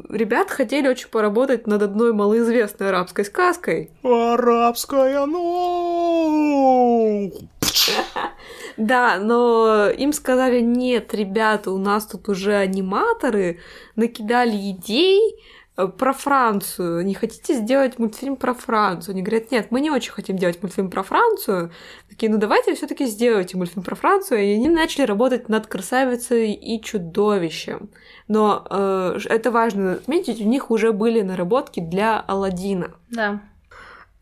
ребят 0.09 0.51
хотели 0.51 0.89
очень 0.89 1.07
поработать 1.07 1.65
над 1.65 1.83
одной 1.83 2.11
малоизвестной 2.11 2.89
арабской 2.89 3.23
сказкой. 3.23 3.91
Арабская, 4.03 5.25
ну! 5.25 7.31
Да, 8.75 9.19
но 9.19 9.89
им 9.89 10.11
сказали, 10.11 10.59
нет, 10.59 11.13
ребята, 11.13 11.71
у 11.71 11.77
нас 11.77 12.07
тут 12.07 12.27
уже 12.27 12.55
аниматоры 12.55 13.59
накидали 13.95 14.71
идей, 14.71 15.37
про 15.75 16.13
Францию. 16.13 17.03
Не 17.05 17.15
хотите 17.15 17.55
сделать 17.55 17.97
мультфильм 17.97 18.35
про 18.35 18.53
Францию? 18.53 19.13
Они 19.13 19.23
говорят, 19.23 19.51
нет, 19.51 19.67
мы 19.71 19.81
не 19.81 19.89
очень 19.89 20.11
хотим 20.11 20.37
делать 20.37 20.61
мультфильм 20.61 20.89
про 20.89 21.03
Францию. 21.03 21.71
Такие, 22.09 22.31
ну 22.31 22.37
давайте 22.37 22.75
все 22.75 22.87
таки 22.87 23.05
сделайте 23.05 23.57
мультфильм 23.57 23.83
про 23.83 23.95
Францию. 23.95 24.43
И 24.43 24.53
они 24.53 24.69
начали 24.69 25.05
работать 25.05 25.49
над 25.49 25.67
красавицей 25.67 26.53
и 26.53 26.81
чудовищем. 26.81 27.89
Но 28.27 28.65
э, 28.69 29.19
это 29.25 29.51
важно 29.51 29.93
отметить, 29.93 30.41
у 30.41 30.45
них 30.45 30.69
уже 30.69 30.91
были 30.91 31.21
наработки 31.21 31.79
для 31.79 32.19
Алладина. 32.19 32.93
Да. 33.09 33.41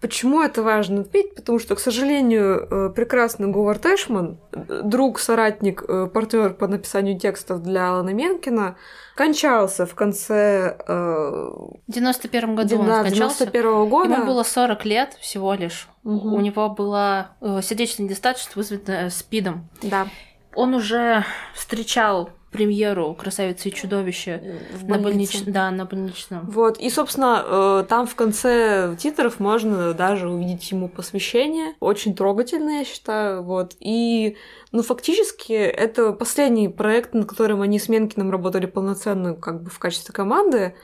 Почему 0.01 0.41
это 0.41 0.63
важно 0.63 1.01
отметить? 1.01 1.35
Потому 1.35 1.59
что, 1.59 1.75
к 1.75 1.79
сожалению, 1.79 2.67
э, 2.69 2.89
прекрасный 2.89 3.47
Говард 3.47 3.85
Эшман, 3.85 4.39
друг, 4.51 5.19
соратник, 5.19 5.83
э, 5.87 6.07
партнер 6.11 6.55
по 6.55 6.67
написанию 6.67 7.19
текстов 7.19 7.61
для 7.61 7.89
Алана 7.89 8.09
Менкина, 8.09 8.77
кончался 9.15 9.85
в 9.85 9.93
конце... 9.93 10.75
Э, 10.87 11.51
В 11.87 11.91
91 11.91 12.55
году 12.55 12.79
он 12.79 12.87
да, 12.87 13.01
скончался. 13.01 13.45
91 13.45 13.89
года. 13.89 14.13
Ему 14.13 14.25
было 14.25 14.41
40 14.43 14.85
лет 14.85 15.13
всего 15.21 15.53
лишь. 15.53 15.87
Мгм. 16.03 16.33
У 16.33 16.41
него 16.41 16.69
была 16.69 17.35
э, 17.39 17.61
сердечная 17.61 18.05
недостаточность, 18.07 18.55
вызванная 18.55 19.11
СПИДом. 19.11 19.69
Да, 19.83 20.07
Он 20.55 20.73
уже 20.73 21.23
встречал 21.53 22.31
премьеру 22.51 23.13
«Красавицы 23.13 23.69
и 23.69 23.73
чудовище» 23.73 24.59
в 24.73 24.87
на 24.87 24.97
больнич- 24.97 25.43
Да, 25.45 25.71
на 25.71 25.85
больничном. 25.85 26.49
Вот, 26.49 26.77
и, 26.77 26.89
собственно, 26.89 27.43
э, 27.45 27.85
там 27.87 28.05
в 28.05 28.15
конце 28.15 28.95
титров 28.99 29.39
можно 29.39 29.93
даже 29.93 30.29
увидеть 30.29 30.69
ему 30.71 30.89
посвящение. 30.89 31.73
Очень 31.79 32.13
трогательно, 32.15 32.79
я 32.79 32.85
считаю, 32.85 33.43
вот. 33.43 33.75
И, 33.79 34.35
ну, 34.71 34.83
фактически, 34.83 35.53
это 35.53 36.11
последний 36.11 36.67
проект, 36.67 37.13
над 37.13 37.27
которым 37.29 37.61
они 37.61 37.79
с 37.79 37.87
Менкиным 37.89 38.29
работали 38.31 38.65
полноценно, 38.65 39.33
как 39.33 39.63
бы, 39.63 39.69
в 39.69 39.79
качестве 39.79 40.13
команды. 40.13 40.75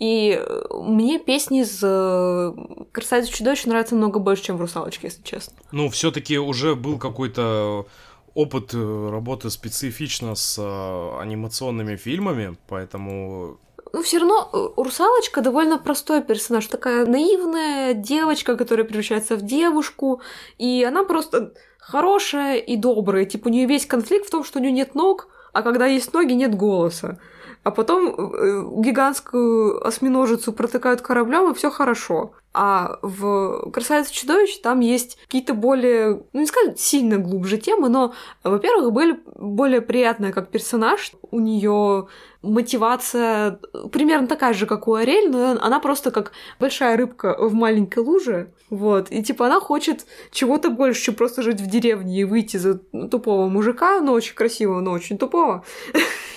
И 0.00 0.36
э, 0.38 0.64
мне 0.72 1.18
песни 1.20 1.60
из 1.62 1.78
э, 1.82 2.52
«Красавица 2.92 3.30
и 3.30 3.32
чудовище» 3.32 3.68
нравятся 3.68 3.94
намного 3.94 4.18
больше, 4.18 4.42
чем 4.42 4.56
в 4.56 4.60
«Русалочке», 4.60 5.06
если 5.06 5.22
честно. 5.22 5.56
Ну, 5.72 5.88
все-таки 5.88 6.36
уже 6.38 6.74
был 6.74 6.98
какой-то 6.98 7.86
опыт 8.34 8.74
э, 8.74 9.08
работы 9.10 9.50
специфично 9.50 10.34
с 10.34 10.58
э, 10.58 11.20
анимационными 11.20 11.96
фильмами, 11.96 12.56
поэтому 12.68 13.58
Ну, 13.92 14.02
все 14.02 14.18
равно 14.18 14.50
э, 14.52 14.82
Русалочка 14.82 15.40
довольно 15.40 15.78
простой 15.78 16.22
персонаж. 16.22 16.66
Такая 16.66 17.06
наивная 17.06 17.94
девочка, 17.94 18.56
которая 18.56 18.86
превращается 18.86 19.36
в 19.36 19.42
девушку, 19.42 20.20
и 20.58 20.84
она 20.88 21.04
просто 21.04 21.52
хорошая 21.78 22.56
и 22.56 22.76
добрая. 22.76 23.24
Типа, 23.24 23.48
у 23.48 23.50
нее 23.50 23.66
весь 23.66 23.86
конфликт 23.86 24.26
в 24.26 24.30
том, 24.30 24.44
что 24.44 24.58
у 24.58 24.62
нее 24.62 24.72
нет 24.72 24.94
ног, 24.94 25.28
а 25.52 25.62
когда 25.62 25.86
есть 25.86 26.12
ноги, 26.12 26.32
нет 26.32 26.54
голоса. 26.56 27.18
А 27.64 27.70
потом 27.70 28.08
э, 28.08 28.62
гигантскую 28.82 29.84
осьминожицу 29.86 30.52
протыкают 30.52 31.00
кораблем, 31.00 31.50
и 31.50 31.54
все 31.54 31.70
хорошо. 31.70 32.32
А 32.52 32.98
в 33.02 33.70
«Красавице 33.72 34.12
и 34.12 34.14
чудовище» 34.14 34.60
там 34.62 34.80
есть 34.80 35.18
какие-то 35.24 35.54
более, 35.54 36.22
ну 36.32 36.40
не 36.40 36.46
сказать 36.46 36.78
сильно 36.78 37.18
глубже 37.18 37.58
темы, 37.58 37.88
но, 37.88 38.12
во-первых, 38.44 38.92
были 38.92 39.18
более 39.34 39.80
приятная 39.80 40.30
как 40.30 40.50
персонаж. 40.50 41.12
У 41.30 41.40
нее 41.40 42.06
мотивация 42.44 43.58
примерно 43.90 44.26
такая 44.26 44.54
же, 44.54 44.66
как 44.66 44.86
у 44.88 44.94
Ариэль, 44.94 45.30
но 45.30 45.58
она 45.60 45.80
просто 45.80 46.10
как 46.10 46.32
большая 46.60 46.96
рыбка 46.96 47.36
в 47.38 47.54
маленькой 47.54 48.00
луже. 48.00 48.52
Вот. 48.70 49.10
И 49.10 49.22
типа 49.22 49.46
она 49.46 49.60
хочет 49.60 50.06
чего-то 50.30 50.70
больше, 50.70 51.02
чем 51.02 51.14
просто 51.14 51.42
жить 51.42 51.60
в 51.60 51.66
деревне 51.66 52.20
и 52.20 52.24
выйти 52.24 52.56
за 52.56 52.74
тупого 52.74 53.48
мужика, 53.48 54.00
но 54.00 54.12
очень 54.12 54.34
красивого, 54.34 54.80
но 54.80 54.92
очень 54.92 55.18
тупого. 55.18 55.64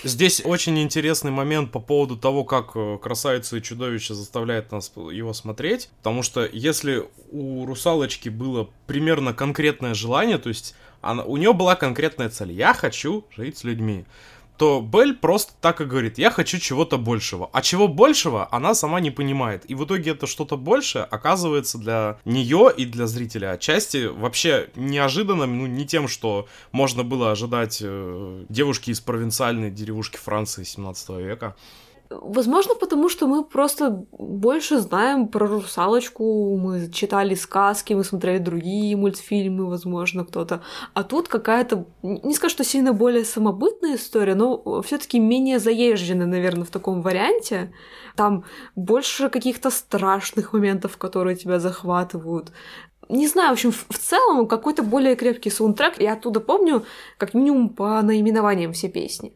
Здесь 0.03 0.41
очень 0.45 0.79
интересный 0.79 1.31
момент 1.31 1.71
по 1.71 1.79
поводу 1.79 2.15
того, 2.15 2.43
как 2.43 2.71
э, 2.75 2.97
красавица 3.01 3.57
и 3.57 3.61
чудовище 3.61 4.13
заставляет 4.13 4.71
нас 4.71 4.91
его 4.95 5.33
смотреть. 5.33 5.89
Потому 5.97 6.23
что 6.23 6.45
если 6.45 7.07
у 7.31 7.65
русалочки 7.65 8.29
было 8.29 8.69
примерно 8.85 9.33
конкретное 9.33 9.93
желание, 9.93 10.37
то 10.37 10.49
есть 10.49 10.75
она, 11.01 11.23
у 11.23 11.37
нее 11.37 11.53
была 11.53 11.75
конкретная 11.75 12.29
цель. 12.29 12.51
Я 12.51 12.73
хочу 12.73 13.25
жить 13.35 13.57
с 13.57 13.63
людьми. 13.63 14.05
То 14.57 14.81
Белль 14.81 15.15
просто 15.15 15.53
так 15.61 15.81
и 15.81 15.85
говорит, 15.85 16.17
я 16.17 16.31
хочу 16.31 16.57
чего-то 16.57 16.97
большего. 16.97 17.49
А 17.53 17.61
чего 17.61 17.87
большего, 17.87 18.47
она 18.51 18.73
сама 18.73 18.99
не 18.99 19.11
понимает. 19.11 19.63
И 19.69 19.75
в 19.75 19.85
итоге 19.85 20.11
это 20.11 20.25
что-то 20.25 20.57
большее 20.57 21.03
оказывается 21.03 21.77
для 21.77 22.19
нее 22.25 22.73
и 22.75 22.85
для 22.85 23.05
зрителя 23.05 23.51
отчасти 23.51 24.07
вообще 24.07 24.69
неожиданным, 24.75 25.59
ну 25.59 25.67
не 25.67 25.85
тем, 25.85 26.07
что 26.07 26.47
можно 26.71 27.03
было 27.03 27.31
ожидать 27.31 27.79
э, 27.81 28.45
девушки 28.49 28.89
из 28.89 28.99
провинциальной 28.99 29.69
деревушки 29.69 30.17
Франции 30.17 30.63
17 30.63 31.09
века. 31.09 31.55
Возможно, 32.09 32.75
потому 32.75 33.09
что 33.09 33.27
мы 33.27 33.43
просто 33.43 34.05
больше 34.11 34.79
знаем 34.79 35.27
про 35.27 35.45
русалочку, 35.45 36.57
мы 36.57 36.89
читали 36.89 37.35
сказки, 37.35 37.93
мы 37.93 38.03
смотрели 38.03 38.37
другие 38.37 38.95
мультфильмы, 38.95 39.65
возможно, 39.65 40.23
кто-то. 40.23 40.61
А 40.93 41.03
тут 41.03 41.27
какая-то, 41.27 41.85
не 42.01 42.33
скажу, 42.33 42.51
что 42.51 42.63
сильно 42.63 42.93
более 42.93 43.25
самобытная 43.25 43.95
история, 43.95 44.35
но 44.35 44.81
все-таки 44.83 45.19
менее 45.19 45.59
заезженная, 45.59 46.27
наверное, 46.27 46.63
в 46.63 46.69
таком 46.69 47.01
варианте. 47.01 47.73
Там 48.15 48.45
больше 48.75 49.29
каких-то 49.29 49.69
страшных 49.69 50.53
моментов, 50.53 50.97
которые 50.97 51.35
тебя 51.35 51.59
захватывают. 51.59 52.51
Не 53.09 53.27
знаю, 53.27 53.49
в 53.49 53.53
общем, 53.53 53.71
в 53.71 53.97
целом 53.97 54.47
какой-то 54.47 54.83
более 54.83 55.15
крепкий 55.15 55.49
саундтрек. 55.49 55.99
Я 55.99 56.13
оттуда 56.13 56.39
помню, 56.39 56.85
как 57.17 57.33
минимум, 57.33 57.69
по 57.69 58.01
наименованиям 58.01 58.71
все 58.73 58.89
песни. 58.89 59.33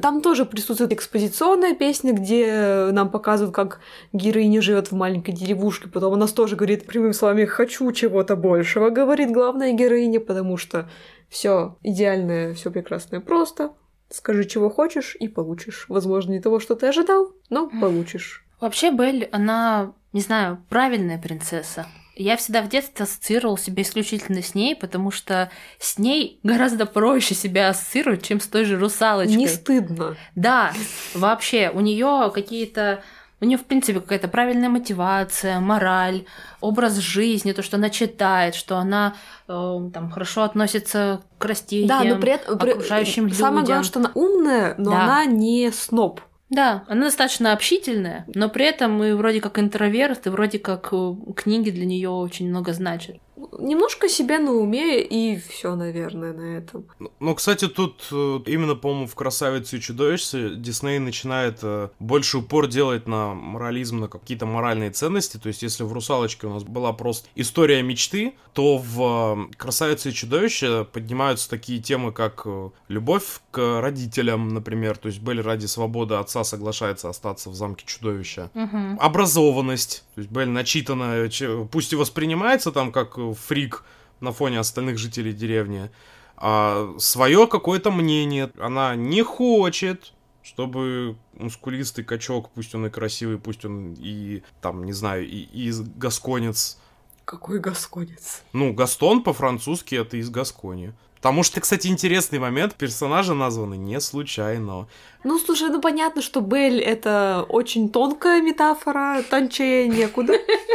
Там 0.00 0.20
тоже 0.20 0.44
присутствует 0.44 0.92
экспозиционная 0.92 1.74
песня, 1.74 2.12
где 2.12 2.90
нам 2.92 3.10
показывают, 3.10 3.54
как 3.54 3.80
героиня 4.12 4.60
живет 4.60 4.90
в 4.90 4.94
маленькой 4.94 5.32
деревушке. 5.32 5.88
Потом 5.88 6.12
она 6.12 6.26
тоже 6.26 6.56
говорит 6.56 6.86
прямыми 6.86 7.12
словами 7.12 7.46
«хочу 7.46 7.90
чего-то 7.92 8.36
большего», 8.36 8.90
говорит 8.90 9.30
главная 9.30 9.72
героиня, 9.72 10.20
потому 10.20 10.58
что 10.58 10.90
все 11.30 11.78
идеальное, 11.82 12.52
все 12.52 12.70
прекрасное 12.70 13.20
просто. 13.20 13.72
Скажи, 14.10 14.44
чего 14.44 14.68
хочешь, 14.68 15.16
и 15.18 15.26
получишь. 15.26 15.86
Возможно, 15.88 16.32
не 16.32 16.40
того, 16.40 16.60
что 16.60 16.74
ты 16.74 16.88
ожидал, 16.88 17.32
но 17.48 17.70
получишь. 17.80 18.44
Вообще, 18.60 18.90
Белль, 18.90 19.26
она, 19.32 19.94
не 20.12 20.20
знаю, 20.20 20.62
правильная 20.68 21.18
принцесса. 21.18 21.86
Я 22.14 22.36
всегда 22.36 22.60
в 22.62 22.68
детстве 22.68 23.04
ассоциировал 23.04 23.56
себя 23.56 23.82
исключительно 23.82 24.42
с 24.42 24.54
ней, 24.54 24.76
потому 24.76 25.10
что 25.10 25.50
с 25.78 25.98
ней 25.98 26.38
гораздо 26.42 26.84
проще 26.86 27.34
себя 27.34 27.70
ассоциировать, 27.70 28.22
чем 28.22 28.38
с 28.40 28.46
той 28.46 28.64
же 28.66 28.78
русалочкой. 28.78 29.36
Не 29.36 29.48
стыдно. 29.48 30.16
Да, 30.34 30.72
вообще, 31.14 31.70
у 31.72 31.80
нее 31.80 32.30
какие-то... 32.34 33.02
У 33.40 33.44
нее, 33.44 33.58
в 33.58 33.64
принципе, 33.64 33.98
какая-то 33.98 34.28
правильная 34.28 34.68
мотивация, 34.68 35.58
мораль, 35.58 36.26
образ 36.60 36.98
жизни, 36.98 37.50
то, 37.50 37.62
что 37.64 37.76
она 37.76 37.90
читает, 37.90 38.54
что 38.54 38.76
она 38.76 39.16
э, 39.48 39.80
там 39.92 40.12
хорошо 40.12 40.44
относится 40.44 41.22
к 41.38 41.44
растениям, 41.44 41.88
Да, 41.88 42.04
но 42.04 42.20
при 42.20 42.32
этом... 42.34 42.56
при- 42.56 42.70
окружающим 42.70 43.24
людям. 43.24 43.38
Самое 43.38 43.64
главное, 43.66 43.84
что 43.84 43.98
она 43.98 44.12
умная, 44.14 44.76
но 44.78 44.92
Да. 44.92 45.02
она 45.02 45.24
не 45.24 45.72
сноб. 45.72 46.20
Да, 46.52 46.84
она 46.86 47.06
достаточно 47.06 47.54
общительная, 47.54 48.26
но 48.34 48.50
при 48.50 48.66
этом 48.66 49.02
и 49.02 49.12
вроде 49.12 49.40
как 49.40 49.58
интроверт, 49.58 50.26
и 50.26 50.30
вроде 50.30 50.58
как 50.58 50.90
э, 50.92 51.14
книги 51.34 51.70
для 51.70 51.86
нее 51.86 52.10
очень 52.10 52.50
много 52.50 52.74
значат. 52.74 53.16
Немножко 53.58 54.08
себе 54.08 54.38
на 54.38 54.52
уме, 54.52 55.02
и 55.02 55.38
все, 55.38 55.74
наверное, 55.74 56.32
на 56.32 56.56
этом. 56.56 56.86
Ну, 56.98 57.10
Ну, 57.20 57.34
кстати, 57.34 57.68
тут 57.68 58.08
э, 58.12 58.40
именно, 58.46 58.74
по-моему, 58.74 59.06
в 59.06 59.14
«Красавице 59.14 59.78
и 59.78 59.80
чудовище» 59.80 60.54
Дисней 60.54 60.98
начинает 60.98 61.60
э, 61.62 61.88
больше 61.98 62.38
упор 62.38 62.66
делать 62.66 63.06
на 63.06 63.34
морализм, 63.34 64.00
на 64.00 64.08
какие-то 64.08 64.46
моральные 64.46 64.90
ценности. 64.90 65.38
То 65.38 65.48
есть, 65.48 65.62
если 65.62 65.84
в 65.84 65.92
«Русалочке» 65.92 66.46
у 66.46 66.52
нас 66.52 66.62
была 66.62 66.92
просто 66.92 67.28
история 67.34 67.82
мечты, 67.82 68.34
то 68.52 68.76
в 68.76 69.48
э, 69.50 69.54
«Красавице 69.56 70.10
и 70.10 70.12
чудовище» 70.12 70.84
поднимаются 70.84 71.48
такие 71.48 71.80
темы, 71.80 72.12
как 72.12 72.46
любовь 72.88 73.40
к 73.50 73.80
родителям, 73.80 74.48
например. 74.48 74.98
То 74.98 75.08
есть, 75.08 75.20
Белль 75.20 75.40
ради 75.40 75.66
свободы 75.66 76.16
отца 76.16 76.44
соглашается 76.44 77.08
остаться 77.08 77.50
в 77.50 77.54
замке 77.54 77.84
чудовища. 77.86 78.50
Мгм. 78.54 78.98
Образованность. 79.00 80.04
То 80.14 80.20
есть, 80.20 80.30
Белль 80.30 80.48
начитанная, 80.48 81.28
че- 81.28 81.66
пусть 81.66 81.92
и 81.92 81.96
воспринимается 81.96 82.70
там 82.72 82.92
как 82.92 83.16
фрик 83.46 83.84
на 84.20 84.32
фоне 84.32 84.58
остальных 84.60 84.98
жителей 84.98 85.32
деревни, 85.32 85.90
а 86.36 86.94
свое 86.98 87.46
какое-то 87.46 87.90
мнение. 87.90 88.50
Она 88.58 88.94
не 88.94 89.22
хочет, 89.22 90.12
чтобы 90.42 91.16
мускулистый 91.34 92.04
качок, 92.04 92.50
пусть 92.50 92.74
он 92.74 92.86
и 92.86 92.90
красивый, 92.90 93.38
пусть 93.38 93.64
он 93.64 93.94
и, 93.98 94.42
там, 94.60 94.84
не 94.84 94.92
знаю, 94.92 95.26
и, 95.26 95.36
и 95.52 95.72
гасконец. 95.96 96.78
Какой 97.24 97.60
гасконец. 97.60 98.42
Ну, 98.52 98.72
Гастон 98.72 99.22
по-французски 99.22 99.94
это 99.94 100.16
из 100.16 100.28
Гаскони. 100.28 100.92
Потому 101.22 101.44
что, 101.44 101.60
кстати, 101.60 101.86
интересный 101.86 102.40
момент, 102.40 102.74
персонажи 102.74 103.32
названы 103.32 103.76
не 103.76 104.00
случайно. 104.00 104.88
Ну, 105.22 105.38
слушай, 105.38 105.68
ну 105.68 105.80
понятно, 105.80 106.20
что 106.20 106.40
Белль— 106.40 106.80
это 106.82 107.46
очень 107.48 107.90
тонкая 107.90 108.42
метафора, 108.42 109.22
тончее 109.30 109.86
некуда. 109.86 110.32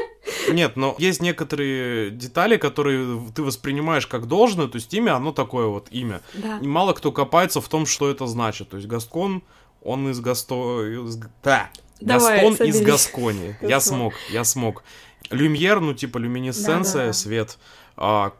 Нет, 0.49 0.77
но 0.77 0.95
есть 0.99 1.21
некоторые 1.21 2.11
детали, 2.11 2.55
которые 2.55 3.21
ты 3.35 3.43
воспринимаешь 3.43 4.07
как 4.07 4.27
должное, 4.27 4.67
то 4.67 4.77
есть 4.77 4.93
имя, 4.93 5.17
оно 5.17 5.33
такое 5.33 5.67
вот 5.67 5.89
имя. 5.91 6.21
Да. 6.35 6.59
И 6.61 6.67
мало 6.67 6.93
кто 6.93 7.11
копается 7.11 7.59
в 7.59 7.67
том, 7.67 7.85
что 7.85 8.09
это 8.09 8.25
значит. 8.25 8.69
То 8.69 8.77
есть 8.77 8.87
Гаскон, 8.87 9.43
Он 9.83 10.09
из 10.09 10.21
Гасто... 10.21 11.05
Из... 11.07 11.17
Да. 11.43 11.69
Давай, 11.99 12.35
Гастон 12.35 12.55
соберись. 12.55 12.75
из 12.75 12.81
Гаскони. 12.83 13.57
Я 13.61 13.81
смог, 13.81 14.13
я 14.31 14.45
смог. 14.45 14.85
Люмьер, 15.29 15.81
ну 15.81 15.93
типа 15.93 16.19
люминесценция, 16.19 17.11
свет. 17.11 17.57
А, 17.99 18.31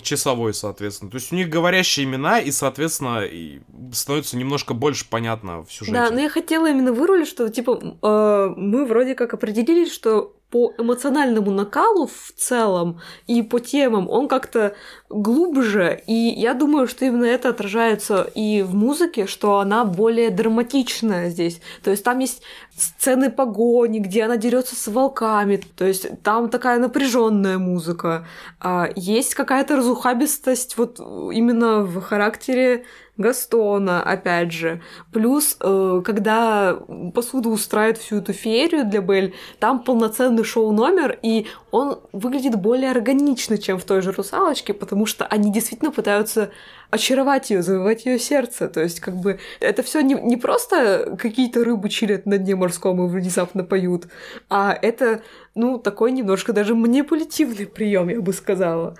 часовой, 0.00 0.54
соответственно. 0.54 1.10
То 1.10 1.16
есть 1.16 1.32
у 1.32 1.36
них 1.36 1.50
говорящие 1.50 2.06
имена, 2.06 2.40
и, 2.40 2.50
соответственно, 2.50 3.20
и 3.24 3.60
становится 3.92 4.38
немножко 4.38 4.72
больше 4.72 5.06
понятно 5.08 5.62
в 5.62 5.70
сюжете. 5.70 5.98
Да, 5.98 6.10
но 6.10 6.18
я 6.18 6.30
хотела 6.30 6.70
именно 6.70 6.92
вырулить, 6.94 7.28
что, 7.28 7.50
типа, 7.50 7.98
э, 8.02 8.54
мы 8.56 8.86
вроде 8.86 9.14
как 9.14 9.34
определили, 9.34 9.86
что 9.86 10.34
по 10.52 10.74
эмоциональному 10.76 11.50
накалу 11.50 12.06
в 12.06 12.32
целом 12.36 13.00
и 13.26 13.42
по 13.42 13.58
темам 13.58 14.08
он 14.10 14.28
как-то 14.28 14.74
глубже, 15.08 16.02
и 16.06 16.12
я 16.12 16.52
думаю, 16.52 16.86
что 16.86 17.06
именно 17.06 17.24
это 17.24 17.48
отражается 17.48 18.30
и 18.34 18.60
в 18.60 18.74
музыке, 18.74 19.26
что 19.26 19.60
она 19.60 19.86
более 19.86 20.28
драматичная 20.28 21.30
здесь. 21.30 21.60
То 21.82 21.90
есть 21.90 22.04
там 22.04 22.18
есть 22.18 22.42
сцены 22.76 23.30
погони, 23.30 23.98
где 23.98 24.24
она 24.24 24.36
дерется 24.36 24.76
с 24.76 24.88
волками, 24.88 25.58
то 25.76 25.86
есть 25.86 26.22
там 26.22 26.50
такая 26.50 26.78
напряженная 26.78 27.56
музыка. 27.56 28.26
А 28.60 28.90
есть 28.94 29.34
какая-то 29.34 29.76
разухабистость 29.76 30.76
вот 30.76 31.00
именно 31.00 31.82
в 31.82 31.98
характере 32.02 32.84
Гастона, 33.18 34.02
опять 34.02 34.52
же. 34.52 34.80
Плюс, 35.12 35.56
э, 35.60 36.02
когда 36.04 36.78
посуду 37.14 37.50
устраивает 37.50 37.98
всю 37.98 38.16
эту 38.16 38.32
феерию 38.32 38.86
для 38.86 39.00
Бель, 39.00 39.34
там 39.58 39.84
полноценный 39.84 40.44
шоу-номер, 40.44 41.18
и 41.22 41.46
он 41.70 42.00
выглядит 42.12 42.56
более 42.56 42.90
органично, 42.90 43.58
чем 43.58 43.78
в 43.78 43.84
той 43.84 44.00
же 44.00 44.12
«Русалочке», 44.12 44.72
потому 44.72 45.04
что 45.04 45.26
они 45.26 45.52
действительно 45.52 45.90
пытаются 45.90 46.50
очаровать 46.92 47.50
ее, 47.50 47.62
завоевать 47.62 48.04
ее 48.04 48.18
сердце. 48.18 48.68
То 48.68 48.80
есть, 48.82 49.00
как 49.00 49.16
бы, 49.16 49.40
это 49.60 49.82
все 49.82 50.02
не, 50.02 50.14
не 50.14 50.36
просто 50.36 51.16
какие-то 51.18 51.64
рыбы 51.64 51.88
чилят 51.88 52.26
на 52.26 52.36
дне 52.36 52.54
морском 52.54 53.02
и 53.04 53.08
внезапно 53.08 53.64
поют, 53.64 54.08
а 54.50 54.78
это, 54.80 55.22
ну, 55.54 55.78
такой 55.78 56.12
немножко 56.12 56.52
даже 56.52 56.74
манипулятивный 56.74 57.66
прием, 57.66 58.08
я 58.10 58.20
бы 58.20 58.34
сказала. 58.34 58.94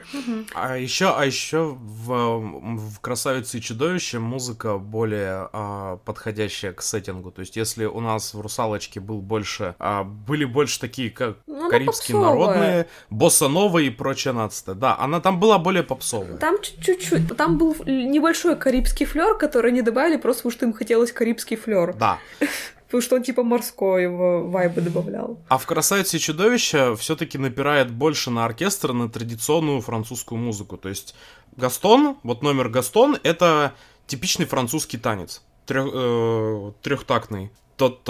А 0.54 0.78
еще, 0.78 1.12
а 1.14 1.24
еще 1.26 1.76
в, 1.78 2.38
в 2.78 3.00
Красавице 3.00 3.58
и 3.58 3.60
чудовище 3.60 4.18
музыка 4.18 4.78
более 4.78 5.50
а, 5.52 5.98
подходящая 5.98 6.72
к 6.72 6.80
сеттингу. 6.80 7.30
То 7.30 7.40
есть, 7.40 7.56
если 7.56 7.84
у 7.84 8.00
нас 8.00 8.32
в 8.32 8.40
Русалочке 8.40 9.00
был 9.00 9.20
больше, 9.20 9.74
а, 9.78 10.02
были 10.04 10.46
больше 10.46 10.80
такие 10.80 11.10
как 11.10 11.36
Ну, 11.46 11.68
карибские 11.68 12.16
попсовая. 12.16 12.46
народные, 12.46 12.86
босса 13.10 13.50
и 13.80 13.90
прочее 13.90 14.32
нацистое. 14.32 14.74
Да, 14.74 14.96
она 14.98 15.20
там 15.20 15.38
была 15.38 15.58
более 15.58 15.82
попсовая. 15.82 16.38
Там 16.38 16.56
чуть- 16.62 16.82
чуть-чуть, 16.82 17.36
там 17.36 17.58
был 17.58 17.76
небольшой 17.86 18.56
карибский 18.56 19.06
флер, 19.06 19.36
который 19.36 19.72
не 19.72 19.82
добавили 19.82 20.16
просто 20.16 20.42
потому, 20.42 20.52
что 20.52 20.66
им 20.66 20.72
хотелось 20.72 21.12
карибский 21.12 21.56
флер. 21.56 21.94
Да. 21.94 22.18
Потому 22.92 23.02
что 23.02 23.16
он 23.16 23.22
типа 23.22 23.42
морской 23.42 24.02
его 24.02 24.46
вайбы 24.46 24.82
добавлял. 24.82 25.38
А 25.48 25.56
в 25.56 25.64
«Красавице 25.64 26.18
и 26.18 26.20
чудовище» 26.20 26.94
все-таки 26.96 27.38
напирает 27.38 27.90
больше 27.90 28.30
на 28.30 28.44
оркестр, 28.44 28.92
на 28.92 29.08
традиционную 29.08 29.80
французскую 29.80 30.38
музыку. 30.38 30.76
То 30.76 30.90
есть 30.90 31.14
Гастон, 31.56 32.18
вот 32.22 32.42
номер 32.42 32.68
Гастон, 32.68 33.16
это 33.22 33.72
типичный 34.06 34.44
французский 34.44 34.98
танец. 34.98 35.40
Трех, 35.64 35.88
э, 35.90 36.72
трехтактный. 36.82 37.50
Вот, 37.78 38.04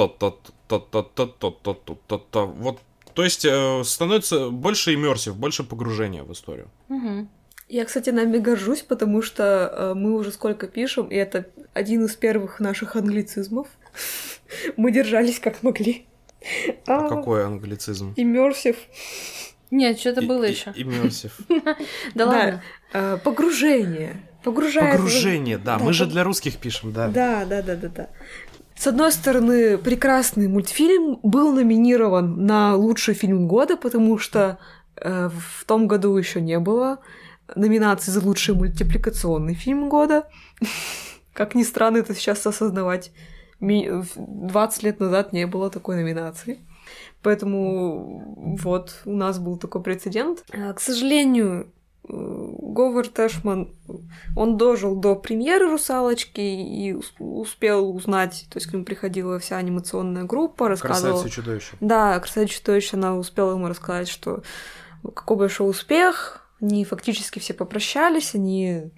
то 3.14 3.22
есть 3.22 3.46
становится 3.88 4.50
больше 4.50 4.94
иммерсив, 4.94 5.37
больше 5.37 5.62
погружения 5.62 6.24
в 6.24 6.32
историю. 6.32 6.68
Угу. 6.88 7.28
Я, 7.72 7.87
кстати, 7.87 8.11
нами 8.11 8.37
горжусь, 8.37 8.82
потому 8.82 9.22
что 9.22 9.44
э, 9.74 9.94
мы 9.94 10.12
уже 10.12 10.30
сколько 10.30 10.66
пишем, 10.66 11.06
и 11.06 11.14
это 11.14 11.46
один 11.72 12.04
из 12.04 12.14
первых 12.14 12.61
наших 12.61 12.96
англицизмов. 12.96 13.66
Мы 14.76 14.92
держались 14.92 15.40
как 15.40 15.62
могли. 15.62 16.04
А 16.87 17.08
какой 17.08 17.46
англицизм? 17.46 18.12
Иммерсив. 18.14 18.76
Нет, 19.70 19.98
что-то 19.98 20.20
было 20.20 20.44
еще. 20.44 20.74
Иммерсив. 20.76 21.38
Да 22.14 22.26
ладно. 22.26 22.62
Э, 22.92 23.16
Погружение. 23.24 24.20
Погружает. 24.44 24.96
Погружение, 24.96 25.56
да. 25.56 25.78
Мы 25.78 25.94
же 25.94 26.04
для 26.04 26.24
русских 26.24 26.58
пишем, 26.58 26.92
да. 26.92 27.08
Да, 27.08 27.46
да, 27.46 27.62
да, 27.62 27.76
да, 27.76 27.88
да. 27.88 28.08
С 28.76 28.87
одной 28.87 29.12
стороны, 29.12 29.78
прекрасный 29.78 30.46
мультфильм 30.46 31.20
был 31.22 31.54
номинирован 31.54 32.44
на 32.44 32.76
лучший 32.76 33.14
фильм 33.14 33.48
года, 33.48 33.78
потому 33.78 34.18
что 34.18 34.58
э, 34.96 35.30
в 35.30 35.64
том 35.64 35.88
году 35.88 36.14
еще 36.18 36.42
не 36.42 36.58
было 36.58 36.98
номинации 37.56 38.10
за 38.10 38.20
лучший 38.24 38.54
мультипликационный 38.54 39.54
фильм 39.54 39.88
года. 39.88 40.28
Как 41.32 41.54
ни 41.54 41.62
странно 41.62 41.98
это 41.98 42.14
сейчас 42.14 42.46
осознавать. 42.46 43.12
Ми- 43.60 43.88
в- 43.90 44.08
20 44.16 44.82
лет 44.82 45.00
назад 45.00 45.32
не 45.32 45.46
было 45.46 45.70
такой 45.70 45.96
номинации. 45.96 46.58
Поэтому 47.22 48.56
вот 48.60 49.00
у 49.04 49.12
нас 49.14 49.38
был 49.38 49.56
такой 49.56 49.82
прецедент. 49.82 50.44
Э, 50.50 50.72
К 50.72 50.80
сожалению, 50.80 51.68
э, 52.08 52.12
Говард 52.12 53.18
Эшман, 53.20 53.72
он 54.36 54.56
дожил 54.56 54.96
до 54.96 55.14
премьеры 55.14 55.70
«Русалочки» 55.70 56.40
и 56.40 56.92
ус- 56.94 57.14
успел 57.20 57.94
узнать, 57.94 58.46
то 58.50 58.56
есть 58.58 58.66
к 58.68 58.72
нему 58.72 58.84
приходила 58.84 59.38
вся 59.38 59.56
анимационная 59.56 60.24
группа, 60.24 60.68
рассказывала... 60.68 61.12
Красавица 61.22 61.28
и 61.28 61.42
чудовище. 61.42 61.76
Да, 61.80 62.18
«Красавица 62.18 62.52
и 62.54 62.56
чудовище», 62.58 62.96
она 62.96 63.16
успела 63.16 63.52
ему 63.52 63.68
рассказать, 63.68 64.08
что 64.08 64.42
какой 65.14 65.36
большой 65.36 65.70
успех, 65.70 66.41
они 66.62 66.85
фактически 66.85 67.38
все 67.38 67.55
попрощались, 67.55 68.35
они... 68.35 68.90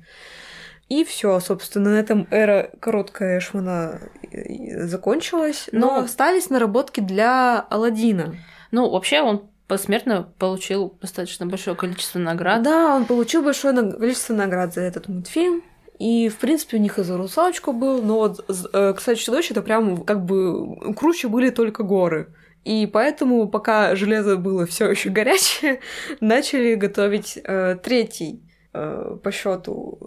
И 0.90 1.02
все, 1.02 1.40
собственно, 1.40 1.90
на 1.90 1.96
этом 1.96 2.28
эра 2.30 2.70
короткая 2.78 3.38
Эшмана 3.38 4.02
э, 4.30 4.86
закончилась, 4.86 5.70
но 5.72 5.96
Ну, 5.96 6.04
остались 6.04 6.50
наработки 6.50 7.00
для 7.00 7.60
Алладина. 7.60 8.36
Ну, 8.70 8.90
вообще, 8.90 9.22
он 9.22 9.48
посмертно 9.66 10.28
получил 10.38 10.94
достаточно 11.00 11.46
большое 11.46 11.74
количество 11.74 12.18
наград. 12.18 12.62
Да, 12.62 12.94
он 12.94 13.06
получил 13.06 13.42
большое 13.42 13.74
количество 13.74 14.34
наград 14.34 14.74
за 14.74 14.82
этот 14.82 15.08
мультфильм. 15.08 15.62
И, 15.98 16.28
в 16.28 16.36
принципе, 16.36 16.76
у 16.76 16.80
них 16.80 16.98
и 16.98 17.02
за 17.02 17.16
«Русалочку» 17.16 17.72
был, 17.72 18.02
но 18.02 18.16
вот, 18.16 18.44
э, 18.74 18.94
кстати, 18.94 19.18
«Чудовище» 19.18 19.54
это 19.54 19.62
прям 19.62 20.04
как 20.04 20.24
бы 20.24 20.94
круче 20.94 21.28
были 21.28 21.50
только 21.50 21.82
горы. 21.82 22.34
И 22.64 22.86
поэтому, 22.86 23.48
пока 23.48 23.94
железо 23.94 24.36
было 24.36 24.66
все 24.66 24.90
еще 24.90 25.10
горячее, 25.10 25.80
начали 26.20 26.74
готовить 26.74 27.38
э, 27.42 27.76
третий 27.82 28.42
э, 28.72 29.18
по 29.22 29.30
счету 29.30 29.98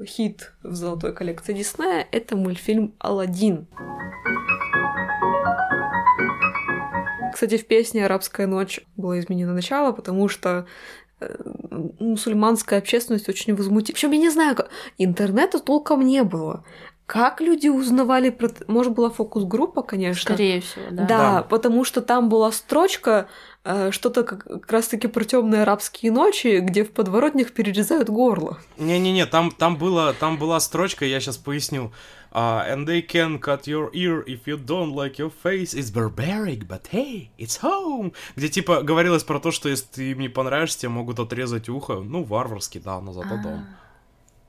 э, 0.00 0.04
хит 0.06 0.52
в 0.62 0.74
золотой 0.74 1.14
коллекции 1.14 1.52
Диснея. 1.52 2.06
Это 2.10 2.36
мультфильм 2.36 2.94
Алладин. 2.98 3.68
Кстати, 7.32 7.56
в 7.56 7.66
песне 7.66 8.04
«Арабская 8.04 8.46
ночь» 8.46 8.80
было 8.96 9.20
изменено 9.20 9.52
начало, 9.52 9.92
потому 9.92 10.28
что 10.28 10.66
э, 11.20 11.36
мусульманская 12.00 12.80
общественность 12.80 13.28
очень 13.28 13.54
возмутилась. 13.54 14.00
Причем 14.00 14.12
я 14.12 14.18
не 14.18 14.30
знаю, 14.30 14.56
как... 14.56 14.70
интернета 14.96 15.60
толком 15.60 16.00
не 16.04 16.24
было. 16.24 16.64
Как 17.08 17.40
люди 17.40 17.68
узнавали 17.68 18.28
про... 18.28 18.50
Может, 18.66 18.92
была 18.92 19.08
фокус-группа, 19.08 19.80
конечно. 19.80 20.34
Скорее 20.34 20.60
всего, 20.60 20.84
да. 20.90 21.04
Да, 21.04 21.06
Да. 21.06 21.42
потому 21.42 21.82
что 21.84 22.02
там 22.02 22.28
была 22.28 22.52
строчка, 22.52 23.28
э, 23.64 23.90
что-то 23.92 24.24
как, 24.24 24.44
как 24.44 24.70
раз-таки 24.70 25.06
про 25.08 25.24
темные 25.24 25.62
арабские 25.62 26.12
ночи, 26.12 26.58
где 26.60 26.84
в 26.84 26.92
подворотнях 26.92 27.52
перерезают 27.52 28.10
горло. 28.10 28.58
Не-не-не, 28.76 29.24
там, 29.24 29.50
там, 29.50 29.78
было, 29.78 30.12
там 30.12 30.36
была 30.36 30.60
строчка, 30.60 31.06
я 31.06 31.18
сейчас 31.18 31.38
поясню. 31.38 31.92
А, 32.30 32.66
and 32.70 32.84
they 32.84 33.00
can 33.00 33.40
cut 33.40 33.62
your 33.64 33.90
ear 33.94 34.22
if 34.26 34.40
you 34.44 34.62
don't 34.62 34.92
like 34.92 35.16
your 35.16 35.32
face. 35.42 35.72
It's 35.72 35.90
barbaric, 35.90 36.68
but 36.68 36.82
hey, 36.92 37.30
it's 37.38 37.62
home. 37.62 38.12
Где 38.36 38.50
типа 38.50 38.82
говорилось 38.82 39.24
про 39.24 39.40
то, 39.40 39.50
что 39.50 39.70
если 39.70 39.86
ты 39.86 40.10
им 40.10 40.20
не 40.20 40.28
понравишься, 40.28 40.80
тебе 40.80 40.90
могут 40.90 41.18
отрезать 41.18 41.70
ухо. 41.70 41.94
Ну, 42.04 42.22
варварски, 42.22 42.76
да, 42.84 43.00
но 43.00 43.14
зато 43.14 43.38
дом. 43.42 43.64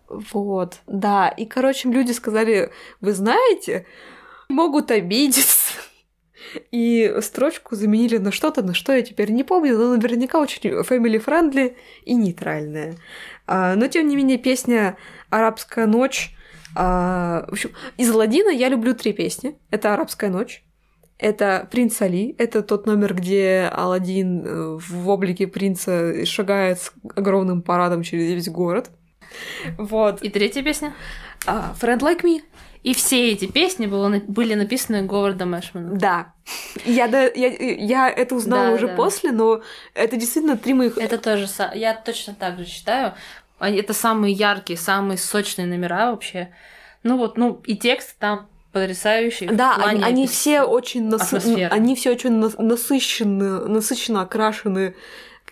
Вот, 0.10 0.80
да. 0.88 1.30
И, 1.30 1.45
короче, 1.45 1.89
люди 1.89 2.12
сказали, 2.12 2.72
вы 3.02 3.13
знаете, 3.13 3.86
могут 4.50 4.91
обидеться. 4.91 5.74
И 6.72 7.15
строчку 7.22 7.76
заменили 7.76 8.17
на 8.17 8.32
что-то, 8.32 8.63
на 8.63 8.74
что 8.74 8.93
я 8.93 9.02
теперь 9.02 9.32
не 9.32 9.43
помню, 9.43 9.78
но 9.78 9.95
наверняка 9.95 10.39
очень 10.39 10.72
family-friendly 10.82 11.76
и 12.06 12.15
нейтральная. 12.15 12.95
А, 13.45 13.76
но, 13.76 13.88
тем 13.88 14.08
не 14.08 14.15
менее, 14.15 14.38
песня 14.38 14.98
«Арабская 15.30 15.86
ночь» 15.86 16.36
а, 16.76 17.45
в 17.48 17.54
общем, 17.54 17.72
из 17.98 18.10
Ладина 18.12 18.50
я 18.50 18.69
люблю 18.69 18.93
три 18.93 19.13
песни. 19.13 19.58
Это 19.72 19.93
«Арабская 19.93 20.30
ночь», 20.30 20.63
это 21.17 21.67
«Принц 21.72 22.02
Али», 22.02 22.36
это 22.38 22.62
тот 22.62 22.86
номер, 22.86 23.13
где 23.13 23.69
Аладдин 23.72 24.45
э, 24.45 24.78
в 24.78 25.10
облике 25.10 25.48
принца 25.48 26.26
шагает 26.26 26.80
с 26.80 26.93
огромным 27.15 27.62
парадом 27.62 28.04
через 28.04 28.32
весь 28.32 28.50
город. 28.50 28.91
Вот. 29.77 30.21
И 30.21 30.29
третья 30.29 30.61
песня. 30.63 30.93
А, 31.45 31.73
Friend 31.79 31.99
Like 31.99 32.21
Me. 32.23 32.41
И 32.81 32.93
все 32.93 33.31
эти 33.31 33.45
песни 33.45 33.87
было, 33.87 34.21
были 34.27 34.53
написаны 34.53 35.01
Говардом 35.01 35.57
Эшманом. 35.59 35.97
Да. 35.97 36.31
Я, 36.85 37.09
да, 37.09 37.23
я, 37.23 37.49
я 37.49 38.09
это 38.09 38.35
узнала 38.35 38.67
Да, 38.69 38.71
уже 38.73 38.87
да. 38.87 38.95
после, 38.95 39.31
но 39.33 39.61
это 39.93 40.15
действительно 40.15 40.55
три 40.55 40.73
моих... 40.73 40.97
Это 40.97 41.17
тоже, 41.17 41.47
я 41.75 41.93
точно 41.93 42.35
так 42.35 42.57
же 42.57 42.65
считаю. 42.65 43.13
Они- 43.59 43.77
Это 43.79 43.93
самые 43.93 44.33
яркие, 44.33 44.79
самые 44.79 45.17
сочные 45.17 45.67
номера 45.67 46.11
вообще. 46.11 46.53
Ну 47.03 47.17
вот, 47.17 47.37
ну 47.37 47.61
и 47.65 47.75
текст 47.75 48.15
там 48.17 48.47
потрясающий. 48.71 49.47
Да, 49.47 49.75
они, 49.75 50.01
они 50.01 50.27
все 50.27 50.61
очень 50.61 51.09
нас... 51.09 51.23
атмосферы. 51.27 51.73
они 51.73 51.95
все 51.95 52.11
очень 52.11 52.31
нас- 52.31 52.57
насыщены, 52.57 53.67
насыщенно 53.67 54.21
окрашены 54.21 54.95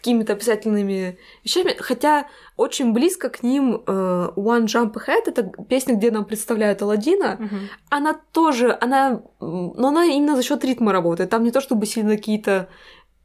какими-то 0.07 0.33
описательными 0.33 1.17
вещами, 1.43 1.75
хотя 1.79 2.27
очень 2.55 2.93
близко 2.93 3.29
к 3.29 3.43
ним 3.43 3.83
э, 3.85 4.29
One 4.37 4.65
Jump 4.65 4.93
Ahead, 4.93 5.23
это 5.25 5.43
песня, 5.67 5.95
где 5.95 6.11
нам 6.11 6.23
представляют 6.23 6.81
Аладдина, 6.81 7.35
Мгм. 7.39 7.59
она 7.89 8.13
тоже, 8.31 8.77
она, 8.79 9.21
но 9.41 9.87
она 9.89 10.05
именно 10.05 10.37
за 10.37 10.43
счет 10.43 10.63
ритма 10.63 10.93
работает. 10.93 11.29
Там 11.29 11.43
не 11.43 11.51
то 11.51 11.59
чтобы 11.59 11.85
сильно 11.85 12.15
какие-то 12.15 12.69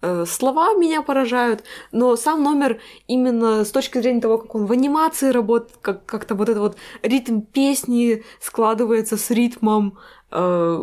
э, 0.03 0.25
слова 0.27 0.75
меня 0.75 1.03
поражают, 1.03 1.62
но 1.92 2.16
сам 2.16 2.42
номер 2.42 2.81
именно 3.07 3.64
с 3.64 3.71
точки 3.71 3.99
зрения 4.01 4.21
того, 4.21 4.38
как 4.38 4.55
он 4.57 4.66
в 4.66 4.73
анимации 4.73 5.31
работает, 5.31 5.79
как 5.81 6.05
как-то 6.05 6.35
вот 6.35 6.49
этот 6.49 6.61
вот 6.62 6.77
ритм 7.05 7.42
песни 7.42 8.25
складывается 8.40 9.16
с 9.16 9.31
ритмом 9.31 9.99
э, 10.33 10.79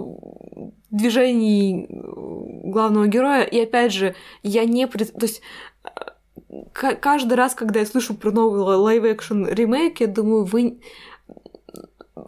движений 0.91 1.85
э, 1.89 2.69
главного 2.69 3.07
героя. 3.07 3.43
И 3.43 3.59
опять 3.61 3.91
же, 3.93 4.15
я 4.43 4.65
не... 4.65 4.87
пред- 4.87 5.13
То 5.13 5.25
есть 5.25 5.41
каждый 6.73 7.33
раз, 7.33 7.55
когда 7.55 7.79
я 7.79 7.85
слышу 7.85 8.13
про 8.13 8.31
новый 8.31 8.61
лайв-экшн 8.61 9.45
ремейк, 9.47 10.01
я 10.01 10.07
думаю, 10.07 10.45
вы 10.45 10.79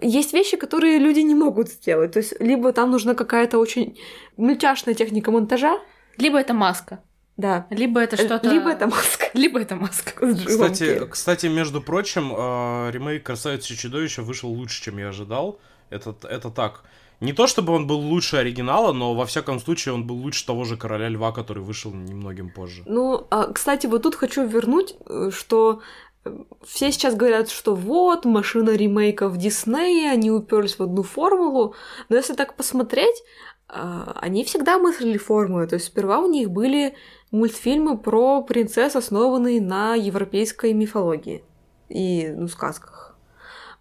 есть 0.02 0.34
вещи, 0.34 0.58
которые 0.58 1.00
люди 1.00 1.20
не 1.20 1.36
могут 1.36 1.70
сделать. 1.70 2.14
То 2.14 2.20
есть, 2.20 2.40
либо 2.40 2.72
там 2.74 2.92
нужна 2.92 3.14
какая-то 3.14 3.58
очень 3.60 4.00
мультяшная 4.38 4.94
техника 4.94 5.32
монтажа, 5.32 5.80
Либо 6.18 6.40
это 6.40 6.54
маска, 6.54 7.04
да, 7.38 7.68
либо 7.70 8.00
это 8.00 8.18
что-то... 8.18 8.50
либо 8.50 8.70
это 8.70 8.88
маска. 8.88 9.26
Либо 9.34 9.60
это 9.60 9.76
маска. 9.76 10.12
Кстати, 10.46 11.08
кстати, 11.10 11.48
между 11.48 11.82
прочим, 11.82 12.34
э, 12.36 12.92
ремейк 12.92 13.26
«Красавицы 13.26 13.74
и 13.74 13.78
чудовища» 13.78 14.22
вышел 14.22 14.50
лучше, 14.50 14.84
чем 14.84 14.98
я 14.98 15.10
ожидал. 15.10 15.60
Это, 15.90 16.14
это 16.30 16.50
так. 16.50 16.84
Не 17.22 17.34
то 17.34 17.46
чтобы 17.46 17.74
он 17.74 17.86
был 17.86 18.00
лучше 18.00 18.38
оригинала, 18.38 18.94
но 18.94 19.14
во 19.14 19.26
всяком 19.26 19.60
случае 19.60 19.94
он 19.94 20.08
был 20.08 20.16
лучше 20.16 20.46
того 20.46 20.64
же 20.64 20.76
«Короля 20.76 21.08
льва», 21.08 21.32
который 21.32 21.62
вышел 21.62 21.94
немногим 21.94 22.50
позже. 22.50 22.82
Ну, 22.88 23.28
а, 23.30 23.54
кстати, 23.54 23.86
вот 23.86 24.02
тут 24.02 24.16
хочу 24.16 24.46
вернуть, 24.48 24.96
э, 25.06 25.30
что 25.32 25.82
э, 26.26 26.36
все 26.66 26.92
сейчас 26.92 27.16
говорят, 27.16 27.50
что 27.50 27.76
вот, 27.76 28.26
машина 28.26 28.72
ремейков 28.72 29.38
Диснея, 29.38 30.12
они 30.12 30.32
уперлись 30.32 30.80
в 30.80 30.84
одну 30.84 31.04
формулу, 31.04 31.76
но 32.10 32.16
если 32.16 32.34
так 32.34 32.56
посмотреть, 32.56 33.24
а, 33.68 34.18
они 34.20 34.44
всегда 34.44 34.80
мыслили 34.80 35.20
формулы. 35.20 35.68
То 35.68 35.76
есть 35.76 35.86
сперва 35.86 36.20
у 36.20 36.28
них 36.28 36.50
были 36.50 36.96
мультфильмы 37.30 37.98
про 37.98 38.42
принцесс, 38.42 38.96
основанные 38.96 39.62
на 39.62 39.94
европейской 39.94 40.74
мифологии 40.74 41.44
и 41.88 42.34
ну, 42.36 42.48
сказках. 42.48 43.01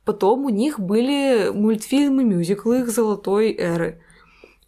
Потом 0.04 0.44
у 0.44 0.48
них 0.48 0.80
были 0.80 1.50
мультфильмы, 1.50 2.24
мюзиклы 2.24 2.80
их 2.80 2.90
золотой 2.90 3.52
эры. 3.52 4.02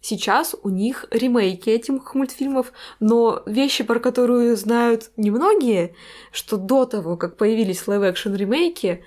Сейчас 0.01 0.53
у 0.63 0.69
них 0.69 1.05
ремейки 1.11 1.69
этих 1.69 2.13
мультфильмов, 2.13 2.73
но 2.99 3.41
вещи, 3.45 3.85
про 3.85 3.99
которые 3.99 4.57
знают 4.57 5.11
немногие, 5.15 5.95
что 6.31 6.57
до 6.57 6.85
того, 6.85 7.15
как 7.15 7.37
появились 7.37 7.87
лайв-экшн 7.87 8.35
ремейки, 8.35 9.05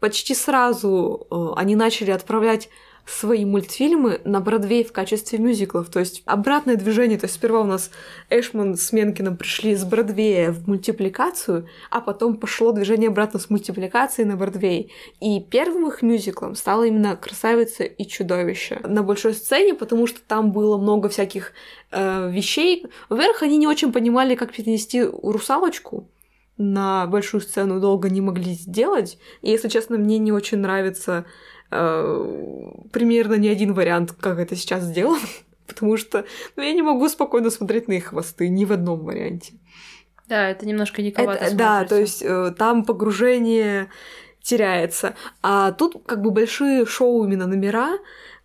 почти 0.00 0.34
сразу 0.34 1.26
э, 1.30 1.60
они 1.60 1.76
начали 1.76 2.10
отправлять 2.12 2.70
свои 3.04 3.44
мультфильмы 3.44 4.20
на 4.24 4.40
Бродвей 4.40 4.84
в 4.84 4.92
качестве 4.92 5.38
мюзиклов. 5.38 5.88
То 5.90 6.00
есть 6.00 6.22
обратное 6.24 6.76
движение. 6.76 7.18
То 7.18 7.24
есть 7.24 7.34
сперва 7.34 7.60
у 7.60 7.64
нас 7.64 7.90
Эшман 8.30 8.76
с 8.76 8.92
Менкеном 8.92 9.36
пришли 9.36 9.74
с 9.74 9.84
Бродвея 9.84 10.52
в 10.52 10.68
мультипликацию, 10.68 11.68
а 11.90 12.00
потом 12.00 12.36
пошло 12.36 12.72
движение 12.72 13.08
обратно 13.08 13.40
с 13.40 13.50
мультипликации 13.50 14.24
на 14.24 14.36
Бродвей. 14.36 14.92
И 15.20 15.40
первым 15.40 15.88
их 15.88 16.02
мюзиклом 16.02 16.54
стало 16.54 16.84
именно 16.84 17.16
«Красавица 17.16 17.84
и 17.84 18.06
чудовище» 18.06 18.80
на 18.84 19.02
большой 19.02 19.34
сцене, 19.34 19.74
потому 19.74 20.06
что 20.06 20.20
там 20.26 20.52
было 20.52 20.78
много 20.78 21.08
всяких 21.08 21.52
э, 21.90 22.30
вещей. 22.30 22.86
Во-первых, 23.08 23.42
они 23.42 23.56
не 23.56 23.66
очень 23.66 23.92
понимали, 23.92 24.36
как 24.36 24.52
перенести 24.52 25.02
русалочку 25.02 26.08
на 26.56 27.06
большую 27.06 27.40
сцену, 27.40 27.80
долго 27.80 28.08
не 28.10 28.20
могли 28.20 28.52
сделать. 28.52 29.18
И, 29.40 29.50
если 29.50 29.68
честно, 29.68 29.98
мне 29.98 30.18
не 30.18 30.32
очень 30.32 30.58
нравится 30.58 31.24
э, 31.72 32.72
примерно 32.92 33.34
ни 33.34 33.48
один 33.48 33.72
вариант, 33.72 34.12
как 34.12 34.38
это 34.38 34.54
сейчас 34.56 34.84
сделано, 34.84 35.18
потому 35.66 35.96
что 35.96 36.24
ну, 36.56 36.62
я 36.62 36.72
не 36.72 36.82
могу 36.82 37.08
спокойно 37.08 37.50
смотреть 37.50 37.88
на 37.88 37.92
их 37.92 38.06
хвосты 38.06 38.48
ни 38.48 38.64
в 38.64 38.72
одном 38.72 39.00
варианте. 39.00 39.54
Да, 40.28 40.48
это 40.50 40.66
немножко 40.66 41.02
диковато 41.02 41.44
Это- 41.44 41.56
да, 41.56 41.84
то 41.84 41.98
есть 41.98 42.22
э, 42.22 42.54
там 42.56 42.84
погружение 42.84 43.88
теряется. 44.42 45.14
А 45.42 45.72
тут 45.72 46.02
как 46.06 46.22
бы 46.22 46.30
большие 46.30 46.86
шоу 46.86 47.24
именно 47.24 47.46
номера, 47.46 47.98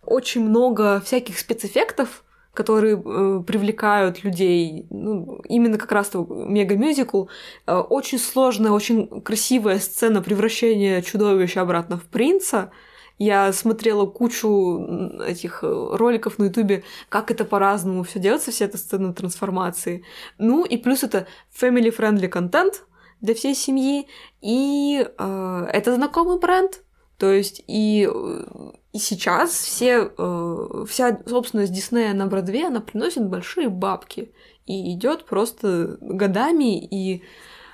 очень 0.04 0.42
много 0.48 1.00
всяких 1.00 1.38
спецэффектов, 1.38 2.24
которые 2.54 2.96
э, 2.96 3.42
привлекают 3.46 4.24
людей, 4.24 4.86
ну, 4.90 5.40
именно 5.48 5.78
как 5.78 5.92
раз 5.92 6.10
мега-мюзикл. 6.14 7.26
Э, 7.66 7.76
очень 7.76 8.18
сложная, 8.18 8.72
очень 8.72 9.22
красивая 9.22 9.78
сцена 9.78 10.22
превращения 10.22 11.00
чудовища 11.02 11.60
обратно 11.60 11.98
в 11.98 12.04
принца. 12.04 12.72
Я 13.18 13.52
смотрела 13.52 14.06
кучу 14.06 15.20
этих 15.26 15.64
э, 15.64 15.66
роликов 15.66 16.38
на 16.38 16.44
Ютубе, 16.44 16.84
как 17.08 17.30
это 17.30 17.44
по-разному 17.44 18.04
все 18.04 18.20
делается, 18.20 18.52
вся 18.52 18.66
эта 18.66 18.78
сцена 18.78 19.12
трансформации. 19.12 20.04
Ну 20.38 20.64
и 20.64 20.76
плюс 20.76 21.02
это 21.02 21.26
family-friendly 21.60 22.28
контент 22.28 22.84
для 23.20 23.34
всей 23.34 23.56
семьи, 23.56 24.06
и 24.40 25.04
э, 25.18 25.68
это 25.72 25.94
знакомый 25.94 26.38
бренд. 26.38 26.82
То 27.18 27.32
есть 27.32 27.64
и, 27.66 28.08
э, 28.08 28.44
и 28.92 28.98
сейчас 28.98 29.50
все, 29.50 30.12
э, 30.16 30.84
вся 30.88 31.18
собственность 31.26 31.72
Диснея 31.72 32.14
на 32.14 32.26
Бродвее, 32.26 32.68
она 32.68 32.80
приносит 32.80 33.26
большие 33.28 33.68
бабки. 33.68 34.32
И 34.66 34.94
идет 34.94 35.24
просто 35.24 35.96
годами 36.00 36.78
и 36.78 37.24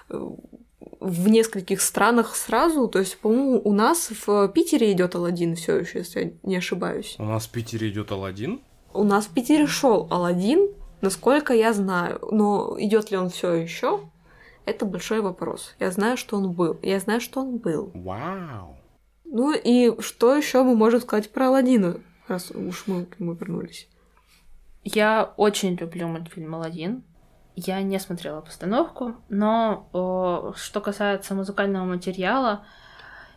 э, 0.09 0.29
в 1.01 1.29
нескольких 1.29 1.81
странах 1.81 2.35
сразу. 2.37 2.89
То 2.89 2.99
есть, 2.99 3.19
по-моему, 3.19 3.61
у 3.65 3.73
нас 3.73 4.11
в 4.27 4.49
Питере 4.49 4.93
идет 4.93 5.15
Алладин 5.15 5.55
все 5.55 5.79
еще, 5.79 5.99
если 5.99 6.21
я 6.21 6.33
не 6.43 6.57
ошибаюсь. 6.57 7.17
У 7.19 7.25
нас 7.25 7.47
в 7.47 7.51
Питере 7.51 7.89
идет 7.89 8.13
Алладин. 8.13 8.61
У 8.93 9.05
нас 9.05 9.27
в 9.27 9.35
Питере 9.35 9.67
шел 9.67 10.07
Алладин, 10.11 10.71
насколько 11.01 11.53
я 11.53 11.73
знаю. 11.73 12.21
Но 12.31 12.77
идет 12.79 13.11
ли 13.11 13.17
он 13.17 13.31
все 13.31 13.53
еще? 13.53 14.01
Это 14.67 14.87
большой 14.87 15.21
вопрос. 15.21 15.75
Я 15.79 15.91
знаю, 15.91 16.17
что 16.17 16.37
он 16.37 16.53
был. 16.53 16.79
Я 16.83 16.99
знаю, 17.01 17.21
что 17.21 17.41
он 17.41 17.59
был. 17.59 17.91
Вау. 17.95 18.77
Ну 19.25 19.53
и 19.53 20.01
что 20.01 20.35
еще 20.37 20.63
мы 20.63 20.77
можем 20.77 21.01
сказать 21.01 21.31
про 21.31 21.49
Алладина, 21.49 22.01
раз 22.29 22.51
уж 22.53 22.85
мы 22.87 23.05
к 23.05 23.19
нему 23.19 23.33
вернулись? 23.33 23.89
Я 24.85 25.33
очень 25.37 25.75
люблю 25.77 26.09
мультфильм 26.09 26.55
«Аладдин». 26.55 27.03
Я 27.57 27.83
не 27.83 27.99
смотрела 28.01 28.41
постановку, 28.41 29.15
но 29.29 29.89
э, 29.93 30.57
что 30.57 30.81
касается 30.81 31.35
музыкального 31.35 31.85
материала 31.85 32.65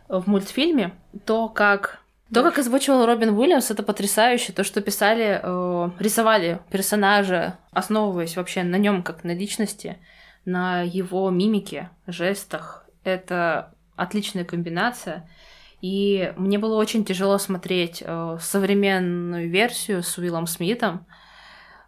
в 0.08 0.26
мультфильме, 0.26 0.92
то 1.24 1.48
как 1.48 2.00
то, 2.32 2.42
как 2.42 2.58
озвучивал 2.58 3.06
Робин 3.06 3.30
Уильямс, 3.30 3.70
это 3.70 3.82
потрясающе. 3.82 4.52
То, 4.52 4.62
что 4.62 4.82
писали, 4.82 5.40
э, 5.42 5.90
рисовали 5.98 6.60
персонажа, 6.70 7.58
основываясь 7.70 8.36
вообще 8.36 8.64
на 8.64 8.76
нем 8.76 9.02
как 9.02 9.24
на 9.24 9.34
личности, 9.34 9.98
на 10.44 10.82
его 10.82 11.30
мимике, 11.30 11.88
жестах, 12.06 12.86
это 13.02 13.72
отличная 13.96 14.44
комбинация. 14.44 15.28
И 15.80 16.34
мне 16.36 16.58
было 16.58 16.76
очень 16.76 17.04
тяжело 17.04 17.38
смотреть 17.38 18.02
э, 18.04 18.38
современную 18.40 19.48
версию 19.48 20.02
с 20.02 20.18
Уиллом 20.18 20.46
Смитом, 20.46 21.06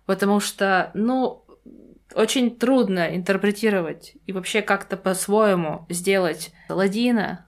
потому 0.07 0.41
что, 0.41 0.91
ну, 0.95 1.45
очень 2.15 2.57
трудно 2.57 3.15
интерпретировать 3.17 4.15
и 4.27 4.33
вообще 4.33 4.63
как-то 4.63 4.97
по-своему 4.97 5.87
сделать 5.89 6.53
Ладина. 6.69 7.47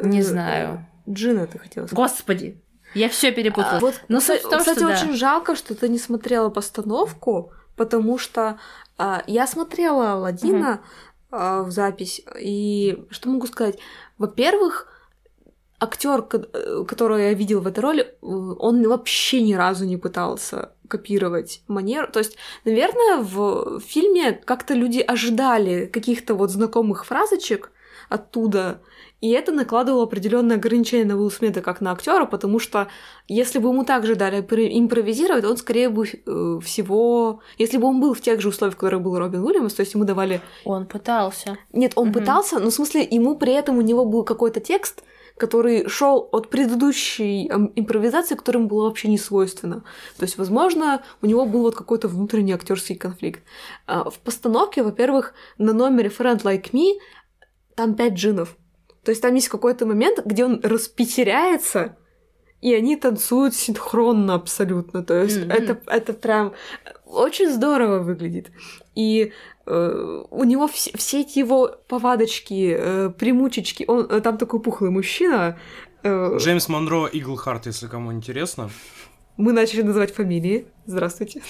Не 0.00 0.20
Э, 0.20 0.22
знаю. 0.22 0.86
Джина, 1.08 1.46
ты 1.46 1.58
хотела 1.58 1.86
сказать. 1.86 1.96
Господи, 1.96 2.60
я 2.94 3.08
все 3.08 3.32
перепутала. 3.32 3.76
А, 3.76 3.80
вот, 3.80 4.00
Но 4.08 4.18
кстати, 4.20 4.38
суть 4.40 4.46
в 4.46 4.50
том, 4.50 4.58
кстати, 4.60 4.78
что 4.78 4.88
да. 4.88 4.94
очень 4.94 5.16
жалко, 5.16 5.56
что 5.56 5.74
ты 5.74 5.88
не 5.88 5.98
смотрела 5.98 6.48
постановку, 6.50 7.52
потому 7.76 8.18
что 8.18 8.58
а, 8.98 9.22
я 9.26 9.46
смотрела 9.46 10.12
Алладина 10.12 10.80
а, 11.30 11.62
в 11.62 11.70
запись, 11.70 12.22
и 12.40 13.04
что 13.10 13.28
могу 13.28 13.46
сказать? 13.46 13.78
Во-первых, 14.18 14.88
актер, 15.80 16.22
которого 16.22 17.18
я 17.18 17.34
видел 17.34 17.60
в 17.60 17.66
этой 17.66 17.80
роли, 17.80 18.02
э, 18.02 18.26
он 18.26 18.86
вообще 18.88 19.40
ни 19.42 19.54
разу 19.54 19.84
не 19.84 19.96
пытался 19.96 20.72
копировать 20.88 21.62
манеру. 21.68 22.08
То 22.12 22.18
есть, 22.20 22.36
наверное, 22.64 23.18
в 23.18 23.80
фильме 23.80 24.32
как-то 24.32 24.74
люди 24.74 25.00
ожидали 25.00 25.86
каких-то 25.86 26.34
вот 26.34 26.50
знакомых 26.50 27.06
фразочек 27.06 27.70
оттуда, 28.08 28.80
и 29.20 29.30
это 29.30 29.52
накладывало 29.52 30.02
определенное 30.02 30.56
ограничение 30.56 31.06
на 31.06 31.16
Уилл 31.16 31.30
Смита 31.30 31.62
как 31.62 31.80
на 31.80 31.92
актера, 31.92 32.26
потому 32.26 32.58
что 32.58 32.88
если 33.26 33.58
бы 33.58 33.70
ему 33.70 33.82
также 33.84 34.16
дали 34.16 34.42
пр- 34.42 34.68
импровизировать, 34.70 35.44
он 35.46 35.56
скорее 35.56 35.88
бы 35.88 36.04
э, 36.06 36.58
всего... 36.62 37.40
Если 37.56 37.78
бы 37.78 37.86
он 37.86 38.00
был 38.00 38.12
в 38.12 38.20
тех 38.20 38.42
же 38.42 38.48
условиях, 38.50 38.74
в 38.74 38.78
которых 38.78 39.00
был 39.00 39.18
Робин 39.18 39.42
Уильямс, 39.42 39.72
то 39.72 39.80
есть 39.80 39.94
ему 39.94 40.04
давали... 40.04 40.42
Он 40.66 40.84
пытался. 40.84 41.56
Нет, 41.72 41.92
он 41.96 42.08
Мгм. 42.08 42.14
пытался, 42.20 42.58
но 42.58 42.68
в 42.68 42.74
смысле 42.74 43.02
ему 43.10 43.36
при 43.36 43.54
этом 43.54 43.78
у 43.78 43.80
него 43.80 44.04
был 44.04 44.24
какой-то 44.24 44.60
текст, 44.60 45.02
который 45.36 45.88
шел 45.88 46.28
от 46.32 46.48
предыдущей 46.48 47.48
эм, 47.48 47.72
импровизации, 47.74 48.36
которым 48.36 48.68
было 48.68 48.84
вообще 48.84 49.08
не 49.08 49.18
свойственно. 49.18 49.84
То 50.16 50.24
есть, 50.24 50.38
возможно, 50.38 51.02
у 51.22 51.26
него 51.26 51.44
был 51.44 51.62
вот 51.62 51.74
какой-то 51.74 52.08
внутренний 52.08 52.52
актерский 52.52 52.94
конфликт. 52.94 53.42
А, 53.86 54.10
в 54.10 54.18
постановке, 54.20 54.82
во-первых, 54.82 55.34
на 55.58 55.72
номере 55.72 56.08
Friend 56.08 56.40
Like 56.42 56.70
Me 56.70 56.98
там 57.74 57.94
пять 57.94 58.14
джинов. 58.14 58.56
То 59.02 59.10
есть 59.10 59.22
там 59.22 59.34
есть 59.34 59.48
какой-то 59.48 59.86
момент, 59.86 60.24
где 60.24 60.44
он 60.44 60.60
распетеряется, 60.62 61.96
и 62.60 62.72
они 62.72 62.96
танцуют 62.96 63.54
синхронно 63.54 64.34
абсолютно. 64.34 65.04
То 65.04 65.22
есть 65.22 65.36
mm-hmm. 65.36 65.52
это, 65.52 65.80
это 65.86 66.12
прям 66.14 66.54
очень 67.14 67.50
здорово 67.50 68.00
выглядит. 68.00 68.50
И 68.94 69.32
э, 69.66 70.22
у 70.30 70.44
него 70.44 70.66
все, 70.68 70.96
все 70.96 71.20
эти 71.20 71.38
его 71.38 71.76
повадочки, 71.88 72.76
э, 72.78 73.10
примучечки, 73.10 73.84
он 73.88 74.06
э, 74.10 74.20
там 74.20 74.38
такой 74.38 74.60
пухлый 74.60 74.90
мужчина. 74.90 75.58
Э, 76.02 76.36
Джеймс 76.38 76.68
Монро 76.68 77.06
Иглхарт, 77.06 77.66
если 77.66 77.86
кому 77.86 78.12
интересно. 78.12 78.70
Мы 79.36 79.52
начали 79.52 79.82
называть 79.82 80.14
фамилии. 80.14 80.66
Здравствуйте. 80.86 81.42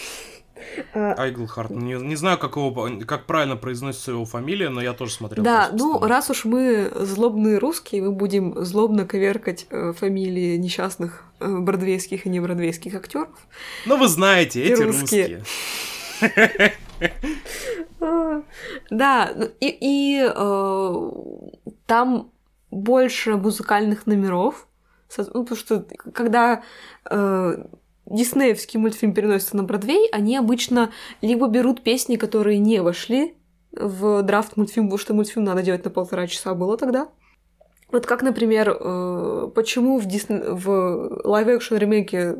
Айглхарт. 0.94 1.70
Не, 1.70 1.94
не 1.94 2.16
знаю, 2.16 2.38
как, 2.38 2.56
его, 2.56 2.88
как 3.06 3.26
правильно 3.26 3.56
произносится 3.56 4.12
его 4.12 4.24
фамилия, 4.24 4.68
но 4.68 4.80
я 4.80 4.92
тоже 4.92 5.12
смотрел. 5.12 5.44
Да, 5.44 5.70
ну, 5.72 5.98
раз 6.00 6.30
уж 6.30 6.44
мы 6.44 6.90
злобные 6.94 7.58
русские, 7.58 8.02
мы 8.02 8.12
будем 8.12 8.64
злобно 8.64 9.06
коверкать 9.06 9.66
э, 9.70 9.92
фамилии 9.92 10.56
несчастных 10.56 11.24
э, 11.40 11.58
бродвейских 11.58 12.26
и 12.26 12.28
не 12.28 12.40
бродвейских 12.40 12.94
актеров. 12.94 13.28
Ну, 13.86 13.96
вы 13.96 14.08
знаете, 14.08 14.62
эти 14.62 14.82
русские. 14.82 15.42
Да, 18.90 19.32
ну, 19.34 19.48
и, 19.60 19.78
и 19.80 20.30
э, 20.34 21.10
там 21.86 22.30
больше 22.70 23.36
музыкальных 23.36 24.06
номеров, 24.06 24.66
ну, 25.16 25.44
потому 25.44 25.56
что 25.56 25.86
когда 26.12 26.62
э, 27.08 27.64
диснеевский 28.06 28.78
мультфильм 28.78 29.14
переносится 29.14 29.56
на 29.56 29.64
Бродвей, 29.64 30.08
они 30.10 30.36
обычно 30.36 30.90
либо 31.22 31.48
берут 31.48 31.82
песни, 31.82 32.16
которые 32.16 32.58
не 32.58 32.82
вошли 32.82 33.34
в 33.72 34.22
драфт 34.22 34.56
мультфильма, 34.56 34.88
потому 34.88 34.98
что 34.98 35.14
мультфильм 35.14 35.44
надо 35.44 35.62
делать 35.62 35.84
на 35.84 35.90
полтора 35.90 36.26
часа 36.26 36.54
было 36.54 36.76
тогда. 36.76 37.08
Вот 37.90 38.06
как, 38.06 38.22
например, 38.22 38.70
э, 38.70 39.50
почему 39.54 39.98
в, 39.98 40.06
Дисне... 40.06 40.40
в 40.40 41.20
лайв-экшн 41.24 41.76
ремейке 41.76 42.36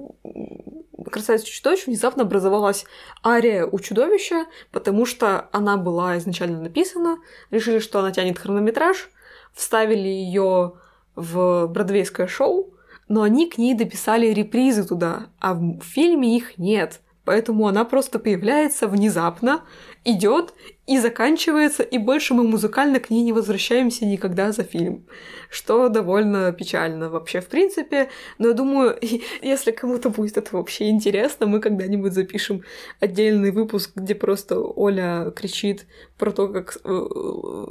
«Красавица 1.10 1.46
и 1.46 1.50
чудовище» 1.50 1.84
внезапно 1.86 2.24
образовалась 2.24 2.86
ария 3.24 3.66
у 3.66 3.78
чудовища, 3.78 4.46
потому 4.72 5.06
что 5.06 5.48
она 5.52 5.76
была 5.76 6.18
изначально 6.18 6.60
написана, 6.60 7.18
решили, 7.50 7.78
что 7.78 8.00
она 8.00 8.10
тянет 8.10 8.38
хронометраж, 8.38 9.10
вставили 9.52 10.08
ее 10.08 10.74
в 11.14 11.68
бродвейское 11.68 12.26
шоу, 12.26 12.73
но 13.08 13.22
они 13.22 13.48
к 13.48 13.58
ней 13.58 13.74
дописали 13.74 14.26
репризы 14.28 14.84
туда, 14.84 15.26
а 15.40 15.54
в 15.54 15.80
фильме 15.82 16.36
их 16.36 16.58
нет. 16.58 17.00
Поэтому 17.24 17.66
она 17.66 17.84
просто 17.84 18.18
появляется 18.18 18.86
внезапно, 18.86 19.62
идет 20.04 20.52
и 20.86 20.98
заканчивается, 20.98 21.82
и 21.82 21.96
больше 21.96 22.34
мы 22.34 22.46
музыкально 22.46 23.00
к 23.00 23.08
ней 23.08 23.22
не 23.22 23.32
возвращаемся 23.32 24.04
никогда 24.04 24.52
за 24.52 24.62
фильм. 24.62 25.06
Что 25.48 25.88
довольно 25.88 26.52
печально 26.52 27.08
вообще 27.08 27.40
в 27.40 27.46
принципе. 27.46 28.10
Но 28.36 28.48
я 28.48 28.54
думаю, 28.54 28.98
если 29.42 29.70
кому-то 29.70 30.10
будет 30.10 30.36
это 30.36 30.54
вообще 30.54 30.90
интересно, 30.90 31.46
мы 31.46 31.60
когда-нибудь 31.60 32.12
запишем 32.12 32.62
отдельный 33.00 33.52
выпуск, 33.52 33.92
где 33.94 34.14
просто 34.14 34.60
Оля 34.60 35.32
кричит 35.34 35.86
про 36.18 36.30
то, 36.30 36.48
как 36.48 36.76
э, 36.84 37.04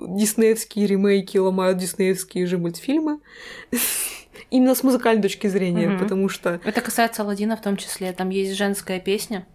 диснеевские 0.07 0.87
ремейки 0.87 1.37
ломают 1.37 1.77
диснеевские 1.77 2.47
же 2.47 2.57
мультфильмы. 2.57 3.19
Именно 4.49 4.75
с 4.75 4.83
музыкальной 4.83 5.21
точки 5.21 5.47
зрения, 5.47 5.89
угу. 5.89 6.03
потому 6.03 6.29
что... 6.29 6.59
Это 6.63 6.81
касается 6.81 7.21
Алладина 7.23 7.57
в 7.57 7.61
том 7.61 7.77
числе. 7.77 8.11
Там 8.13 8.29
есть 8.29 8.55
женская 8.55 8.99
песня, 8.99 9.45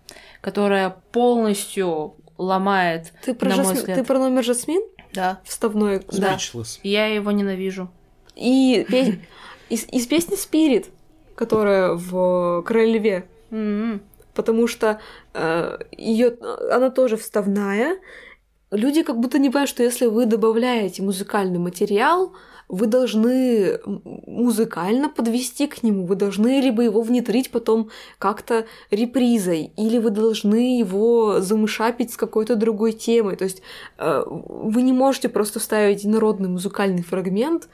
которая 0.40 0.90
полностью 1.12 2.16
ломает, 2.38 3.12
ты 3.24 3.34
про, 3.34 3.50
на 3.50 3.62
мой 3.62 3.74
взгляд. 3.74 3.98
Ты 3.98 4.04
про 4.04 4.18
номер 4.18 4.44
Жасмин? 4.44 4.82
Да. 5.12 5.40
Вставной. 5.44 6.02
Да. 6.12 6.38
Я 6.82 7.06
его 7.06 7.30
ненавижу. 7.32 7.90
И 8.36 8.86
пес... 8.88 9.14
из, 9.68 9.86
из 9.90 10.06
песни 10.06 10.36
Spirit, 10.36 10.86
которая 11.34 11.94
в 11.94 12.62
Королеве. 12.62 13.26
Mm-hmm. 13.50 14.00
Потому 14.34 14.68
что 14.68 15.00
э, 15.34 15.78
ее, 15.90 16.36
она 16.70 16.90
тоже 16.90 17.16
вставная. 17.16 17.98
Люди 18.70 19.02
как 19.02 19.18
будто 19.18 19.38
не 19.38 19.48
понимают, 19.48 19.70
что 19.70 19.82
если 19.82 20.06
вы 20.06 20.26
добавляете 20.26 21.02
музыкальный 21.02 21.58
материал, 21.58 22.34
вы 22.68 22.86
должны 22.86 23.80
музыкально 23.84 25.08
подвести 25.08 25.66
к 25.66 25.82
нему, 25.82 26.04
вы 26.04 26.16
должны 26.16 26.60
либо 26.60 26.82
его 26.82 27.00
внедрить 27.00 27.50
потом 27.50 27.90
как-то 28.18 28.66
репризой, 28.90 29.72
или 29.76 29.98
вы 29.98 30.10
должны 30.10 30.78
его 30.78 31.40
замышапить 31.40 32.12
с 32.12 32.16
какой-то 32.16 32.56
другой 32.56 32.92
темой. 32.92 33.36
То 33.36 33.44
есть 33.44 33.62
э, 33.96 34.22
вы 34.28 34.82
не 34.82 34.92
можете 34.92 35.28
просто 35.28 35.60
вставить 35.60 36.04
народный 36.04 36.48
музыкальный 36.48 37.02
фрагмент 37.02 37.68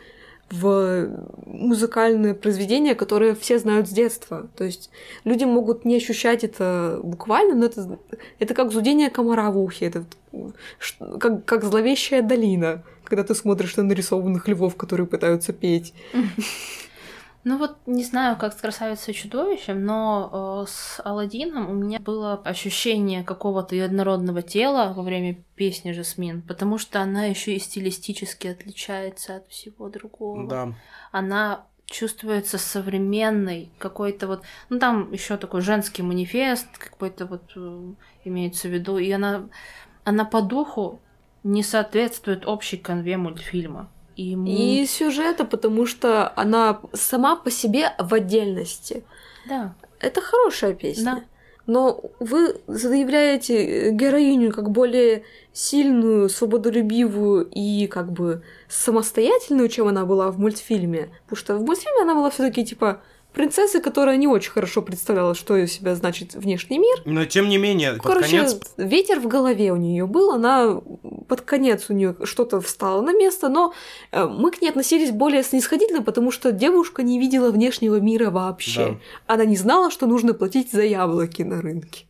в 0.50 1.08
музыкальное 1.46 2.34
произведение, 2.34 2.94
которое 2.94 3.34
все 3.34 3.58
знают 3.58 3.88
с 3.88 3.90
детства. 3.90 4.48
То 4.56 4.64
есть 4.64 4.90
люди 5.24 5.44
могут 5.44 5.84
не 5.84 5.96
ощущать 5.96 6.44
это 6.44 7.00
буквально, 7.02 7.54
но 7.54 7.66
это, 7.66 7.98
это 8.38 8.54
как 8.54 8.70
зудение 8.70 9.10
комара 9.10 9.50
в 9.50 9.58
ухе, 9.58 9.86
это 9.86 10.04
как, 11.18 11.44
как 11.44 11.64
зловещая 11.64 12.22
долина 12.22 12.84
когда 13.04 13.24
ты 13.24 13.34
смотришь 13.34 13.76
на 13.76 13.82
нарисованных 13.82 14.48
львов, 14.48 14.76
которые 14.76 15.06
пытаются 15.06 15.52
петь. 15.52 15.94
Ну 17.46 17.58
вот 17.58 17.76
не 17.84 18.04
знаю, 18.04 18.38
как 18.38 18.54
с 18.54 18.56
красавицей 18.56 19.12
и 19.12 19.16
чудовищем, 19.16 19.84
но 19.84 20.64
э, 20.64 20.70
с 20.70 20.98
Алладином 21.04 21.70
у 21.70 21.74
меня 21.74 22.00
было 22.00 22.40
ощущение 22.42 23.22
какого-то 23.22 23.76
однородного 23.84 24.40
тела 24.40 24.94
во 24.94 25.02
время 25.02 25.44
песни 25.54 25.92
Жасмин, 25.92 26.40
потому 26.40 26.78
что 26.78 27.02
она 27.02 27.26
еще 27.26 27.54
и 27.54 27.58
стилистически 27.58 28.46
отличается 28.46 29.36
от 29.36 29.48
всего 29.48 29.90
другого. 29.90 30.48
Да. 30.48 30.72
Она 31.12 31.66
чувствуется 31.84 32.56
современной, 32.56 33.70
какой-то 33.78 34.26
вот, 34.26 34.42
ну 34.70 34.78
там 34.78 35.12
еще 35.12 35.36
такой 35.36 35.60
женский 35.60 36.02
манифест 36.02 36.66
какой-то 36.78 37.26
вот 37.26 37.52
э, 37.56 37.92
имеется 38.24 38.68
в 38.68 38.72
виду, 38.72 38.96
и 38.96 39.10
она, 39.10 39.50
она 40.04 40.24
по 40.24 40.40
духу 40.40 41.02
не 41.44 41.62
соответствует 41.62 42.46
общей 42.46 42.78
конве 42.78 43.16
мультфильма. 43.16 43.88
И, 44.16 44.30
ему... 44.30 44.46
и 44.46 44.86
сюжета, 44.86 45.44
потому 45.44 45.86
что 45.86 46.32
она 46.36 46.80
сама 46.92 47.36
по 47.36 47.50
себе 47.50 47.92
в 47.98 48.12
отдельности. 48.14 49.04
Да. 49.48 49.74
Это 50.00 50.20
хорошая 50.20 50.74
песня. 50.74 51.04
Да. 51.04 51.22
Но 51.66 52.00
вы 52.20 52.60
заявляете 52.66 53.90
героиню 53.90 54.52
как 54.52 54.70
более 54.70 55.24
сильную, 55.52 56.28
свободолюбивую 56.28 57.48
и 57.50 57.86
как 57.86 58.12
бы 58.12 58.42
самостоятельную, 58.68 59.68
чем 59.68 59.88
она 59.88 60.04
была 60.04 60.30
в 60.30 60.38
мультфильме. 60.38 61.10
Потому 61.24 61.36
что 61.36 61.56
в 61.56 61.64
мультфильме 61.64 62.02
она 62.02 62.14
была 62.14 62.30
все 62.30 62.44
таки 62.44 62.64
типа 62.64 63.02
принцессы, 63.34 63.80
которая 63.80 64.16
не 64.16 64.26
очень 64.26 64.50
хорошо 64.50 64.80
представляла, 64.80 65.34
что 65.34 65.56
из 65.56 65.72
себя 65.72 65.94
значит 65.94 66.34
внешний 66.34 66.78
мир. 66.78 67.02
Но 67.04 67.24
тем 67.24 67.48
не 67.48 67.58
менее, 67.58 67.98
Короче, 68.02 68.42
под 68.42 68.50
конец... 68.50 68.74
ветер 68.78 69.20
в 69.20 69.26
голове 69.26 69.72
у 69.72 69.76
нее 69.76 70.06
был, 70.06 70.32
она 70.32 70.80
под 71.28 71.40
конец 71.42 71.86
у 71.88 71.92
нее 71.92 72.16
что-то 72.22 72.60
встало 72.60 73.02
на 73.02 73.12
место, 73.12 73.48
но 73.48 73.74
э, 74.12 74.24
мы 74.26 74.50
к 74.50 74.62
ней 74.62 74.68
относились 74.68 75.10
более 75.10 75.42
снисходительно, 75.42 76.02
потому 76.02 76.30
что 76.30 76.52
девушка 76.52 77.02
не 77.02 77.18
видела 77.18 77.50
внешнего 77.50 78.00
мира 78.00 78.30
вообще. 78.30 78.98
Да. 79.26 79.34
Она 79.34 79.44
не 79.44 79.56
знала, 79.56 79.90
что 79.90 80.06
нужно 80.06 80.34
платить 80.34 80.70
за 80.72 80.82
яблоки 80.82 81.42
на 81.42 81.60
рынке. 81.60 82.06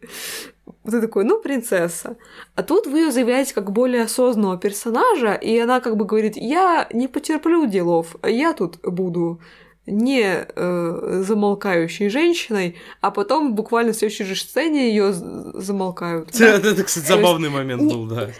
Ты 0.84 1.00
такой, 1.00 1.24
ну, 1.24 1.40
принцесса. 1.40 2.16
А 2.54 2.62
тут 2.62 2.86
вы 2.86 3.00
ее 3.00 3.10
заявляете 3.10 3.54
как 3.54 3.70
более 3.72 4.02
осознанного 4.02 4.58
персонажа, 4.58 5.32
и 5.32 5.58
она 5.58 5.80
как 5.80 5.96
бы 5.96 6.04
говорит, 6.04 6.36
я 6.36 6.88
не 6.92 7.08
потерплю 7.08 7.66
делов, 7.66 8.16
я 8.22 8.52
тут 8.52 8.78
буду 8.82 9.40
не 9.86 10.46
э, 10.48 11.22
замолкающей 11.26 12.08
женщиной, 12.08 12.76
а 13.00 13.10
потом 13.10 13.54
буквально 13.54 13.92
в 13.92 13.96
следующей 13.96 14.24
же 14.24 14.34
сцене 14.34 14.88
ее 14.88 15.12
замолкают. 15.12 16.34
Это, 16.40 16.68
это, 16.68 16.84
кстати, 16.84 17.06
забавный 17.06 17.50
момент 17.50 17.82
был, 17.82 18.06
да. 18.06 18.30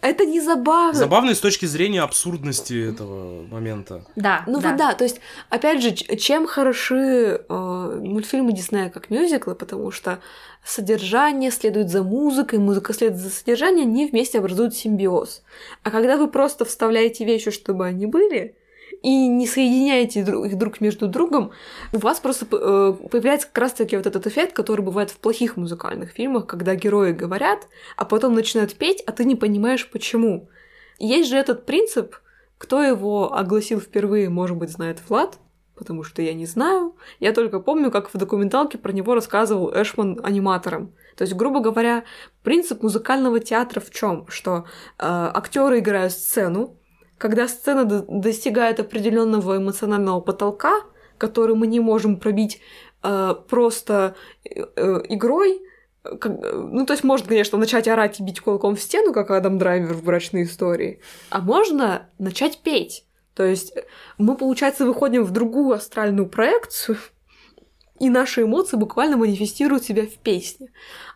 Это 0.00 0.24
не 0.24 0.40
забавно. 0.40 0.94
Забавный 0.94 1.34
с 1.34 1.40
точки 1.40 1.66
зрения 1.66 2.02
абсурдности 2.02 2.90
этого 2.90 3.42
момента. 3.46 4.04
Да. 4.16 4.44
Ну 4.46 4.60
да. 4.60 4.68
вот 4.68 4.78
да, 4.78 4.94
то 4.94 5.04
есть, 5.04 5.20
опять 5.50 5.82
же, 5.82 5.92
чем 5.92 6.46
хороши 6.46 7.42
э, 7.48 8.00
мультфильмы 8.02 8.52
Диснея 8.52 8.90
как 8.90 9.10
мюзиклы, 9.10 9.54
потому 9.54 9.90
что 9.90 10.20
содержание 10.64 11.50
следует 11.50 11.90
за 11.90 12.02
музыкой, 12.02 12.58
музыка 12.58 12.92
следует 12.92 13.20
за 13.20 13.30
содержанием, 13.30 13.88
они 13.88 14.06
вместе 14.06 14.38
образуют 14.38 14.76
симбиоз. 14.76 15.42
А 15.82 15.90
когда 15.90 16.16
вы 16.16 16.28
просто 16.28 16.64
вставляете 16.64 17.24
вещи, 17.24 17.50
чтобы 17.50 17.86
они 17.86 18.06
были, 18.06 18.54
и 19.02 19.28
не 19.28 19.46
соединяете 19.46 20.20
их 20.20 20.58
друг 20.58 20.80
между 20.80 21.08
другом, 21.08 21.52
у 21.92 21.98
вас 21.98 22.20
просто 22.20 22.46
э, 22.50 23.08
появляется 23.10 23.46
как 23.46 23.58
раз-таки 23.58 23.96
вот 23.96 24.06
этот 24.06 24.26
эффект, 24.26 24.54
который 24.54 24.82
бывает 24.82 25.10
в 25.10 25.18
плохих 25.18 25.56
музыкальных 25.56 26.10
фильмах, 26.10 26.46
когда 26.46 26.74
герои 26.74 27.12
говорят, 27.12 27.68
а 27.96 28.04
потом 28.04 28.34
начинают 28.34 28.74
петь, 28.74 29.02
а 29.06 29.12
ты 29.12 29.24
не 29.24 29.36
понимаешь 29.36 29.88
почему. 29.90 30.48
есть 30.98 31.28
же 31.28 31.36
этот 31.36 31.66
принцип 31.66 32.16
Кто 32.58 32.82
его 32.82 33.34
огласил 33.34 33.80
впервые, 33.80 34.28
может 34.28 34.56
быть, 34.56 34.70
знает 34.70 34.98
Влад, 35.08 35.38
потому 35.76 36.02
что 36.02 36.22
я 36.22 36.34
не 36.34 36.44
знаю. 36.44 36.96
Я 37.20 37.32
только 37.32 37.60
помню, 37.60 37.92
как 37.92 38.12
в 38.12 38.18
документалке 38.18 38.78
про 38.78 38.92
него 38.92 39.14
рассказывал 39.14 39.72
Эшман 39.72 40.18
аниматорам. 40.24 40.92
То 41.16 41.22
есть, 41.22 41.34
грубо 41.34 41.60
говоря, 41.60 42.02
принцип 42.42 42.82
музыкального 42.82 43.38
театра 43.38 43.80
в 43.80 43.90
чем? 43.90 44.26
Что 44.28 44.58
э, 44.58 44.62
актеры 44.98 45.78
играют 45.78 46.12
сцену, 46.12 46.77
когда 47.18 47.48
сцена 47.48 47.84
до- 47.84 48.04
достигает 48.08 48.80
определенного 48.80 49.58
эмоционального 49.58 50.20
потолка, 50.20 50.82
который 51.18 51.56
мы 51.56 51.66
не 51.66 51.80
можем 51.80 52.18
пробить 52.18 52.60
э, 53.02 53.34
просто 53.48 54.14
э, 54.44 54.64
э, 54.76 55.02
игрой, 55.08 55.60
как, 56.02 56.26
ну, 56.28 56.86
то 56.86 56.92
есть 56.92 57.04
можно, 57.04 57.28
конечно, 57.28 57.58
начать 57.58 57.88
орать 57.88 58.20
и 58.20 58.22
бить 58.22 58.40
кулаком 58.40 58.76
в 58.76 58.80
стену, 58.80 59.12
как 59.12 59.30
Адам 59.30 59.58
Драйвер 59.58 59.92
в 59.92 60.04
«Брачной 60.04 60.44
истории», 60.44 61.00
а 61.28 61.40
можно 61.40 62.08
начать 62.18 62.60
петь. 62.62 63.04
То 63.34 63.44
есть 63.44 63.74
мы, 64.16 64.36
получается, 64.36 64.86
выходим 64.86 65.24
в 65.24 65.32
другую 65.32 65.74
астральную 65.74 66.28
проекцию, 66.28 66.98
и 68.00 68.10
наши 68.10 68.42
эмоции 68.42 68.76
буквально 68.76 69.16
манифестируют 69.16 69.84
себя 69.84 70.06
в 70.06 70.18
песне. 70.18 70.70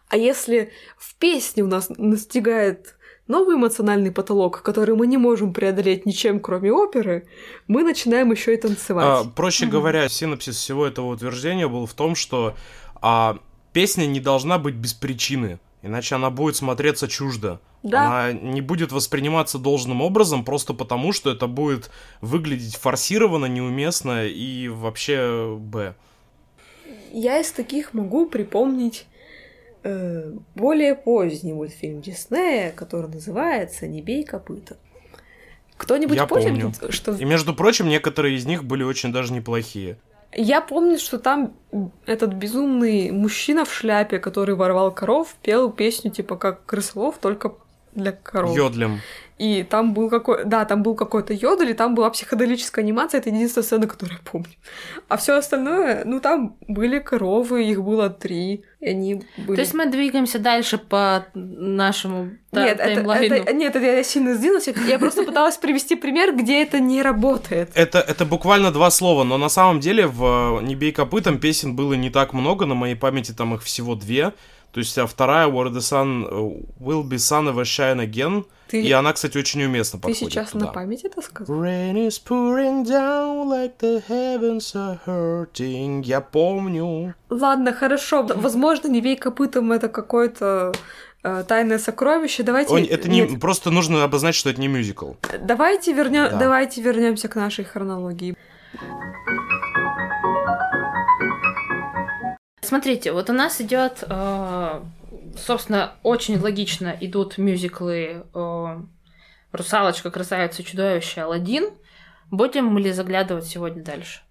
А 0.08 0.16
если 0.16 0.72
в 0.98 1.16
песне 1.16 1.62
у 1.62 1.68
нас 1.68 1.88
настигает 1.88 2.96
новый 3.32 3.56
эмоциональный 3.56 4.12
потолок, 4.12 4.62
который 4.62 4.94
мы 4.94 5.06
не 5.06 5.16
можем 5.16 5.52
преодолеть 5.54 6.06
ничем, 6.06 6.38
кроме 6.38 6.70
оперы, 6.70 7.26
мы 7.66 7.82
начинаем 7.82 8.30
еще 8.30 8.54
и 8.54 8.56
танцевать. 8.58 9.06
А, 9.06 9.24
проще 9.24 9.66
говоря, 9.66 10.08
синопсис 10.08 10.56
всего 10.56 10.86
этого 10.86 11.06
утверждения 11.06 11.66
был 11.66 11.86
в 11.86 11.94
том, 11.94 12.14
что 12.14 12.54
а, 13.00 13.38
песня 13.72 14.04
не 14.04 14.20
должна 14.20 14.58
быть 14.58 14.74
без 14.74 14.92
причины, 14.92 15.58
иначе 15.82 16.14
она 16.14 16.30
будет 16.30 16.56
смотреться 16.56 17.08
чуждо. 17.08 17.60
Да. 17.82 18.06
Она 18.06 18.32
не 18.32 18.60
будет 18.60 18.92
восприниматься 18.92 19.58
должным 19.58 20.02
образом 20.02 20.44
просто 20.44 20.74
потому, 20.74 21.12
что 21.12 21.30
это 21.30 21.46
будет 21.46 21.90
выглядеть 22.20 22.76
форсированно, 22.76 23.46
неуместно 23.46 24.26
и 24.26 24.68
вообще 24.68 25.56
б. 25.58 25.94
Я 27.12 27.40
из 27.40 27.50
таких 27.50 27.94
могу 27.94 28.26
припомнить 28.26 29.06
э, 29.82 30.32
более 30.54 30.94
поздний 30.94 31.52
мультфильм 31.52 32.00
Диснея, 32.00 32.72
который 32.72 33.08
называется 33.08 33.86
«Не 33.86 34.02
бей 34.02 34.24
копыта». 34.24 34.76
Кто-нибудь 35.76 36.16
Я 36.16 36.26
помнит, 36.26 36.78
помню. 36.78 36.92
что... 36.92 37.12
И 37.12 37.24
между 37.24 37.54
прочим, 37.54 37.88
некоторые 37.88 38.36
из 38.36 38.46
них 38.46 38.64
были 38.64 38.84
очень 38.84 39.12
даже 39.12 39.32
неплохие. 39.32 39.96
Я 40.34 40.60
помню, 40.60 40.98
что 40.98 41.18
там 41.18 41.54
этот 42.06 42.32
безумный 42.32 43.10
мужчина 43.10 43.64
в 43.64 43.72
шляпе, 43.72 44.18
который 44.18 44.54
ворвал 44.54 44.92
коров, 44.92 45.34
пел 45.42 45.70
песню 45.70 46.10
типа 46.10 46.36
как 46.36 46.64
крысолов, 46.64 47.18
только 47.18 47.54
для 47.94 48.12
коров. 48.12 48.56
Йодлем. 48.56 49.00
И 49.42 49.64
там 49.64 49.92
был 49.92 50.08
какой... 50.08 50.44
Да, 50.44 50.64
там 50.64 50.84
был 50.84 50.94
какой-то 50.94 51.32
йодль, 51.34 51.70
и 51.70 51.74
там 51.74 51.96
была 51.96 52.10
психоделическая 52.10 52.84
анимация, 52.84 53.18
это 53.18 53.30
единственная 53.30 53.64
сцена, 53.64 53.86
которую 53.88 54.18
я 54.18 54.30
помню. 54.30 54.54
А 55.08 55.16
все 55.16 55.36
остальное, 55.36 56.04
ну 56.04 56.20
там 56.20 56.56
были 56.68 57.00
коровы, 57.00 57.64
их 57.64 57.82
было 57.82 58.08
три, 58.08 58.64
и 58.78 58.86
они 58.86 59.22
были... 59.38 59.56
То 59.56 59.62
есть 59.62 59.74
мы 59.74 59.86
двигаемся 59.86 60.38
дальше 60.38 60.78
по 60.78 61.26
нашему 61.34 62.30
та- 62.52 62.64
Нет, 62.64 62.78
это, 62.78 63.00
это- 63.00 63.52
нет, 63.52 63.74
это 63.74 63.84
я 63.84 64.04
сильно 64.04 64.36
сдвинулась. 64.36 64.68
Я 64.88 64.98
просто 65.00 65.24
пыталась 65.24 65.56
привести 65.56 65.96
пример, 65.96 66.36
где 66.36 66.62
это 66.62 66.78
не 66.78 67.02
работает. 67.02 67.70
Это, 67.74 67.98
это 67.98 68.24
буквально 68.24 68.70
два 68.70 68.90
слова, 68.90 69.24
но 69.24 69.38
на 69.38 69.48
самом 69.48 69.80
деле 69.80 70.06
в 70.06 70.60
«Не 70.62 70.76
бей 70.76 70.92
копытом» 70.92 71.38
песен 71.38 71.74
было 71.74 71.94
не 71.94 72.10
так 72.10 72.32
много, 72.32 72.64
на 72.66 72.74
моей 72.76 72.94
памяти 72.94 73.32
там 73.32 73.54
их 73.54 73.62
всего 73.64 73.96
две. 73.96 74.32
То 74.72 74.78
есть 74.80 74.96
а 74.98 75.06
вторая 75.06 75.48
«Where 75.48 75.70
the 75.70 75.80
sun 75.80 76.24
э, 76.30 76.62
will 76.80 77.02
be 77.02 77.16
sun 77.16 77.52
ever 77.52 77.64
shine 77.64 77.98
again», 77.98 78.44
Ты, 78.72 78.80
и 78.80 78.90
она, 78.90 79.12
кстати, 79.12 79.36
очень 79.36 79.62
уместно 79.64 79.98
ты 79.98 80.08
подходит 80.08 80.32
сейчас 80.32 80.50
туда. 80.52 80.64
на 80.64 80.72
память 80.72 81.04
это 81.04 81.20
сказал? 81.20 81.62
Rain 81.62 82.08
is 82.08 82.18
pouring 82.26 82.86
down 82.86 83.46
like 83.46 83.74
the 83.80 84.02
heavens 84.08 84.74
are 84.74 84.98
hurting. 85.04 86.02
Я 86.04 86.22
помню. 86.22 87.14
Ладно, 87.28 87.74
хорошо. 87.74 88.26
Возможно, 88.34 88.88
не 88.88 89.02
бей 89.02 89.16
копытом 89.16 89.72
это 89.72 89.90
какое-то 89.90 90.72
э, 91.22 91.44
тайное 91.46 91.78
сокровище. 91.78 92.44
Давайте. 92.44 92.72
Ой, 92.72 92.84
это 92.84 93.10
не 93.10 93.20
нет, 93.20 93.38
просто 93.38 93.70
нужно 93.70 94.04
обозначить, 94.04 94.40
что 94.40 94.48
это 94.48 94.58
не 94.58 94.68
мюзикл. 94.68 95.12
Давайте 95.38 95.92
вернем. 95.92 96.30
Да. 96.30 96.38
Давайте 96.38 96.80
вернемся 96.80 97.28
к 97.28 97.36
нашей 97.36 97.66
хронологии. 97.66 98.34
Смотрите, 102.62 103.12
вот 103.12 103.28
у 103.28 103.34
нас 103.34 103.60
идет, 103.60 104.02
э, 104.08 104.80
собственно, 105.36 105.94
очень 106.02 106.38
логично 106.38 106.96
идут 107.00 107.38
мюзиклы 107.38 108.24
э, 108.34 108.80
«Русалочка», 109.52 110.10
«Красавица 110.10 110.62
и 110.62 110.64
чудовище», 110.64 111.22
«Аладдин». 111.22 111.70
Будем 112.30 112.78
ли 112.78 112.92
заглядывать 112.92 113.46
сегодня 113.46 113.82
дальше? 113.82 114.22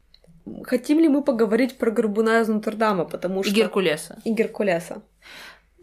Хотим 0.64 1.00
ли 1.00 1.08
мы 1.08 1.24
поговорить 1.24 1.78
про 1.78 1.92
Горбуна 1.92 2.42
из 2.42 2.48
Нотр-Дама, 2.48 3.06
потому 3.06 3.42
И 3.42 3.44
что 3.44 3.54
Геркулеса. 3.54 4.20
и 4.24 4.34
Геркулеса. 4.34 5.04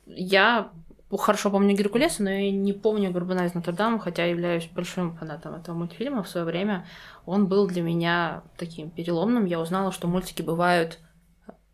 Я 0.06 0.70
хорошо 1.16 1.50
помню 1.50 1.76
Геркулеса, 1.76 2.24
но 2.24 2.30
я 2.30 2.50
не 2.50 2.72
помню 2.72 3.12
Горбуна 3.12 3.46
из 3.46 3.54
Нотр-Дама, 3.54 4.00
хотя 4.00 4.24
являюсь 4.24 4.66
большим 4.66 5.16
фанатом 5.16 5.54
этого 5.54 5.76
мультфильма. 5.76 6.24
В 6.24 6.28
свое 6.28 6.44
время 6.44 6.86
он 7.24 7.46
был 7.46 7.68
для 7.68 7.82
меня 7.82 8.42
таким 8.56 8.90
переломным. 8.90 9.44
Я 9.44 9.60
узнала, 9.60 9.92
что 9.92 10.08
мультики 10.08 10.42
бывают 10.42 10.98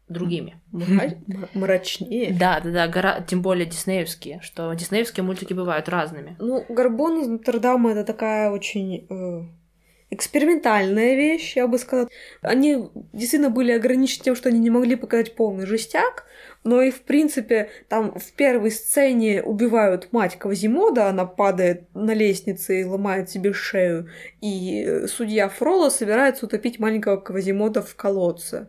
другими. 0.08 0.60
Мрачнее. 1.54 2.36
Да, 2.38 2.60
да, 2.60 2.70
да, 2.70 2.88
гора... 2.88 3.20
тем 3.20 3.42
более 3.42 3.66
диснеевские, 3.66 4.40
что 4.42 4.72
диснеевские 4.74 5.24
мультики 5.24 5.52
бывают 5.52 5.88
разными. 5.88 6.36
Ну, 6.38 6.64
Горбун 6.68 7.22
из 7.22 7.28
Нотр-Дама 7.28 7.92
это 7.92 8.04
такая 8.04 8.50
очень 8.50 9.06
э, 9.08 9.48
экспериментальная 10.10 11.14
вещь, 11.14 11.56
я 11.56 11.66
бы 11.66 11.78
сказала. 11.78 12.08
Они 12.42 12.88
действительно 13.12 13.50
были 13.50 13.72
ограничены 13.72 14.24
тем, 14.24 14.36
что 14.36 14.48
они 14.48 14.58
не 14.58 14.70
могли 14.70 14.96
показать 14.96 15.34
полный 15.34 15.66
жестяк, 15.66 16.24
но 16.64 16.82
и, 16.82 16.90
в 16.90 17.02
принципе, 17.02 17.70
там 17.88 18.18
в 18.18 18.32
первой 18.32 18.70
сцене 18.70 19.42
убивают 19.42 20.12
мать 20.12 20.38
Квазимода, 20.38 21.08
она 21.08 21.26
падает 21.26 21.88
на 21.94 22.14
лестнице 22.14 22.80
и 22.80 22.84
ломает 22.84 23.30
себе 23.30 23.52
шею, 23.52 24.08
и 24.40 24.82
э, 24.82 25.06
судья 25.06 25.48
Фроло 25.48 25.90
собирается 25.90 26.46
утопить 26.46 26.78
маленького 26.78 27.16
Квазимода 27.16 27.82
в 27.82 27.94
колодце. 27.96 28.68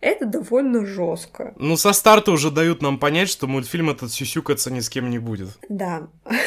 Это 0.00 0.24
довольно 0.24 0.86
жестко. 0.86 1.54
Ну, 1.58 1.76
со 1.76 1.92
старта 1.92 2.32
уже 2.32 2.50
дают 2.50 2.80
нам 2.80 2.98
понять, 2.98 3.28
что 3.28 3.46
мультфильм 3.46 3.90
этот 3.90 4.10
сюсюкаться 4.10 4.70
ни 4.70 4.80
с 4.80 4.88
кем 4.88 5.10
не 5.10 5.18
будет. 5.18 5.48
Да. 5.68 6.08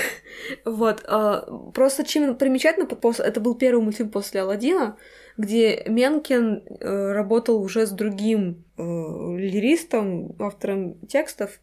Вот. 0.65 1.05
а, 1.07 1.71
Просто 1.73 2.03
чем 2.03 2.35
примечательно, 2.35 2.87
это 3.19 3.39
был 3.39 3.55
первый 3.55 3.81
мультфильм 3.81 4.09
после 4.09 4.41
Алладина, 4.41 4.97
где 5.37 5.83
Менкин 5.87 6.63
э, 6.79 7.11
работал 7.13 7.61
уже 7.61 7.85
с 7.85 7.91
другим 7.91 8.65
э, 8.77 8.81
лиристом, 8.81 10.35
автором 10.39 10.99
текстов, 11.07 11.59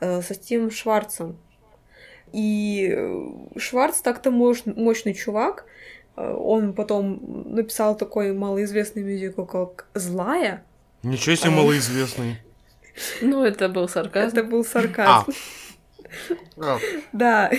э, 0.00 0.22
со 0.22 0.34
Стивом 0.34 0.70
Шварцем. 0.70 1.36
И 2.32 2.96
Шварц 3.56 4.00
так-то 4.00 4.30
мощный 4.30 5.12
чувак. 5.12 5.66
Он 6.16 6.72
потом 6.72 7.54
написал 7.54 7.96
такой 7.96 8.32
малоизвестный 8.32 9.02
мюзикл, 9.02 9.44
как 9.44 9.88
«Злая». 9.94 10.64
Ничего 11.02 11.34
себе 11.36 11.48
А. 11.48 11.52
малоизвестный. 11.52 12.36
Ну, 13.20 13.42
это 13.44 13.68
был 13.68 13.88
сарказм. 13.88 14.36
Это 14.36 14.44
был 14.44 14.64
сарказм. 14.64 15.32
А. 16.58 16.78
Да. 17.12 17.50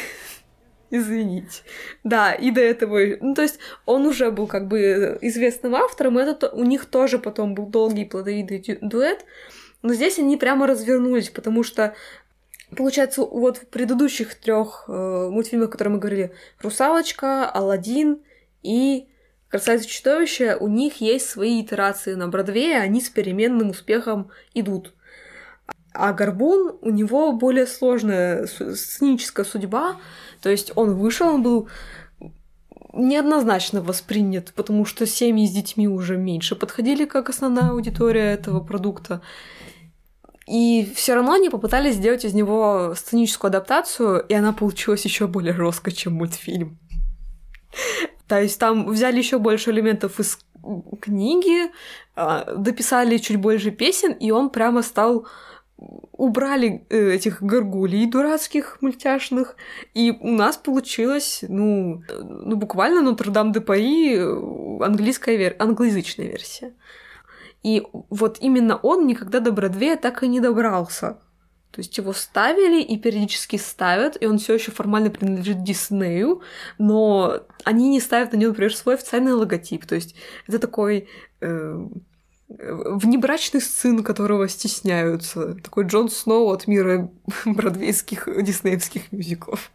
Извините. 0.91 1.63
Да, 2.03 2.33
и 2.33 2.51
до 2.51 2.61
этого... 2.61 2.99
Ну, 3.19 3.33
то 3.33 3.41
есть 3.41 3.57
он 3.85 4.05
уже 4.05 4.29
был 4.29 4.45
как 4.45 4.67
бы 4.67 5.17
известным 5.21 5.73
автором, 5.75 6.19
и 6.19 6.21
это 6.21 6.35
то- 6.35 6.49
у 6.55 6.63
них 6.63 6.85
тоже 6.85 7.17
потом 7.17 7.55
был 7.55 7.65
долгий 7.65 8.05
плодовитый 8.05 8.77
дуэт. 8.81 9.25
Но 9.81 9.93
здесь 9.95 10.19
они 10.19 10.37
прямо 10.37 10.67
развернулись, 10.67 11.29
потому 11.29 11.63
что 11.63 11.95
Получается, 12.75 13.21
вот 13.21 13.57
в 13.57 13.67
предыдущих 13.67 14.33
трех 14.33 14.85
э, 14.87 14.91
мультфильмах, 15.31 15.69
о 15.69 15.71
которых 15.73 15.93
мы 15.93 15.99
говорили, 15.99 16.33
«Русалочка», 16.59 17.47
«Аладдин» 17.47 18.23
и 18.63 19.07
«Красавица 19.53 19.87
чудовище», 19.87 20.57
у 20.59 20.67
них 20.67 20.99
есть 20.99 21.29
свои 21.29 21.61
итерации 21.61 22.15
на 22.15 22.27
Бродвее, 22.27 22.79
они 22.79 22.99
с 22.99 23.09
переменным 23.09 23.69
успехом 23.69 24.31
идут. 24.55 24.95
А 25.93 26.11
Горбун, 26.11 26.79
у 26.81 26.89
него 26.89 27.33
более 27.33 27.67
сложная 27.67 28.47
сценическая 28.47 29.45
судьба, 29.45 29.97
то 30.41 30.49
есть 30.49 30.71
он 30.73 30.95
вышел, 30.95 31.27
он 31.27 31.43
был 31.43 31.69
неоднозначно 32.93 33.83
воспринят, 33.83 34.53
потому 34.55 34.85
что 34.85 35.05
семьи 35.05 35.45
с 35.45 35.51
детьми 35.51 35.87
уже 35.87 36.17
меньше 36.17 36.55
подходили 36.55 37.05
как 37.05 37.29
основная 37.29 37.69
аудитория 37.69 38.33
этого 38.33 38.59
продукта. 38.59 39.21
И 40.47 40.91
все 40.95 41.13
равно 41.13 41.33
они 41.33 41.51
попытались 41.51 41.97
сделать 41.97 42.25
из 42.25 42.33
него 42.33 42.95
сценическую 42.97 43.49
адаптацию, 43.49 44.19
и 44.21 44.33
она 44.33 44.51
получилась 44.51 45.05
еще 45.05 45.27
более 45.27 45.53
жесткой, 45.53 45.93
чем 45.93 46.13
мультфильм. 46.13 46.79
То 48.33 48.41
есть 48.41 48.59
там 48.59 48.87
взяли 48.87 49.19
еще 49.19 49.37
больше 49.37 49.69
элементов 49.69 50.19
из 50.19 50.39
книги, 50.99 51.71
а, 52.15 52.55
дописали 52.55 53.19
чуть 53.19 53.37
больше 53.37 53.69
песен, 53.69 54.13
и 54.13 54.31
он 54.31 54.49
прямо 54.49 54.81
стал 54.81 55.27
убрали 56.13 56.83
э, 56.89 57.11
этих 57.11 57.43
горгулей 57.43 58.07
дурацких 58.07 58.79
мультяшных, 58.81 59.55
и 59.93 60.17
у 60.19 60.31
нас 60.31 60.57
получилось, 60.57 61.43
ну, 61.47 62.01
э, 62.09 62.21
ну 62.23 62.55
буквально 62.55 63.01
Нотр-Дам 63.01 63.51
де 63.51 63.61
Пари 63.61 64.17
английская 64.17 65.37
вер... 65.37 65.55
англоязычная 65.59 66.25
версия. 66.25 66.73
И 67.61 67.83
вот 68.09 68.39
именно 68.41 68.77
он 68.77 69.05
никогда 69.05 69.41
до 69.41 69.51
Бродвея 69.51 69.95
так 69.95 70.23
и 70.23 70.27
не 70.27 70.39
добрался. 70.39 71.19
То 71.73 71.79
есть 71.79 71.97
его 71.97 72.13
ставили 72.13 72.83
и 72.83 72.99
периодически 72.99 73.55
ставят, 73.55 74.21
и 74.21 74.27
он 74.27 74.37
все 74.37 74.53
еще 74.53 74.71
формально 74.71 75.09
принадлежит 75.09 75.63
Диснею, 75.63 76.43
но 76.77 77.41
они 77.63 77.89
не 77.89 77.99
ставят 77.99 78.31
на 78.31 78.37
него, 78.37 78.49
например, 78.49 78.75
свой 78.75 78.93
официальный 78.93 79.33
логотип. 79.33 79.83
То 79.87 79.95
есть 79.95 80.13
это 80.45 80.59
такой 80.59 81.09
э, 81.41 81.87
внебрачный 82.47 83.59
сын, 83.59 84.03
которого 84.03 84.47
стесняются. 84.47 85.55
Такой 85.55 85.85
Джон 85.87 86.09
Сноу 86.09 86.51
от 86.51 86.67
мира 86.67 87.09
бродвейских 87.45 88.27
диснеевских 88.43 89.11
мюзиклов. 89.11 89.71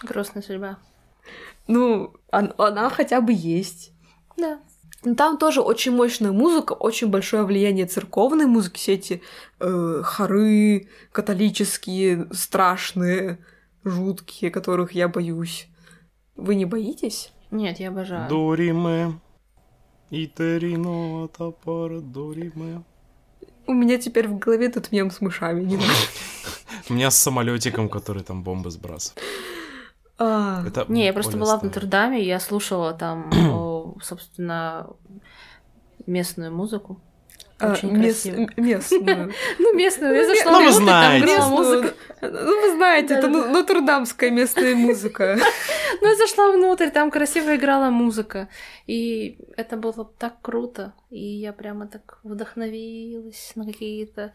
Грустная 0.00 0.44
судьба. 0.44 0.78
Ну, 1.66 2.14
она, 2.30 2.54
она 2.58 2.88
хотя 2.88 3.20
бы 3.20 3.32
есть. 3.32 3.90
Да. 4.36 4.60
Там 5.16 5.36
тоже 5.36 5.60
очень 5.60 5.92
мощная 5.92 6.32
музыка, 6.32 6.72
очень 6.72 7.08
большое 7.08 7.44
влияние 7.44 7.86
церковной 7.86 8.46
музыки, 8.46 8.78
все 8.78 8.94
эти 8.94 9.22
э, 9.60 10.02
хоры 10.02 10.88
католические, 11.12 12.28
страшные, 12.32 13.38
жуткие, 13.84 14.50
которых 14.50 14.92
я 14.92 15.08
боюсь. 15.08 15.68
Вы 16.36 16.54
не 16.54 16.64
боитесь? 16.64 17.32
Нет, 17.50 17.80
я 17.80 17.88
обожаю. 17.88 18.28
Дориме. 18.28 19.20
Итерино 20.10 21.28
топор 21.28 22.00
Дориме. 22.00 22.82
У 23.66 23.72
меня 23.72 23.98
теперь 23.98 24.28
в 24.28 24.38
голове 24.38 24.68
тут 24.68 24.92
мем 24.92 25.10
с 25.10 25.20
мышами, 25.20 25.64
не. 25.64 25.78
У 26.88 26.92
меня 26.92 27.10
с 27.10 27.18
самолетиком, 27.18 27.88
который 27.88 28.22
там 28.22 28.42
бомбы 28.42 28.70
сбрасывает. 28.70 29.22
А, 30.18 30.64
Не, 30.88 31.06
я 31.06 31.12
просто 31.12 31.36
была 31.36 31.58
в. 31.58 31.62
Нотр-Даме, 31.62 32.22
я 32.22 32.38
слушала 32.38 32.92
там, 32.92 33.30
о, 33.50 33.63
собственно, 34.02 34.86
местную 36.06 36.52
музыку. 36.52 37.00
а, 37.60 37.72
Очень 37.72 37.92
мес- 37.96 38.22
красиво. 38.22 38.36
м- 38.42 38.50
местную. 38.56 39.32
Ну, 39.58 39.74
местную. 39.74 40.14
Я 40.14 40.22
Ну, 40.22 40.34
зашла 40.34 40.52
ну, 40.52 40.64
вы 40.64 40.72
знаете. 40.72 41.38
музыка. 41.48 41.94
Ну, 42.20 42.60
вы 42.62 42.76
знаете, 42.76 43.14
это 43.14 43.28
ну- 43.28 43.48
нотр-дамская 43.48 44.30
местная 44.30 44.74
музыка. 44.74 45.36
Ну, 46.00 46.08
я 46.08 46.16
зашла 46.16 46.50
внутрь, 46.52 46.90
там 46.90 47.10
красиво 47.10 47.54
играла 47.54 47.88
музыка. 47.90 48.48
И 48.88 49.38
это 49.56 49.76
было 49.76 50.04
так 50.18 50.34
круто. 50.42 50.92
И 51.10 51.18
я 51.40 51.52
прямо 51.52 51.86
так 51.86 52.18
вдохновилась 52.24 53.52
на 53.54 53.64
какие-то 53.64 54.32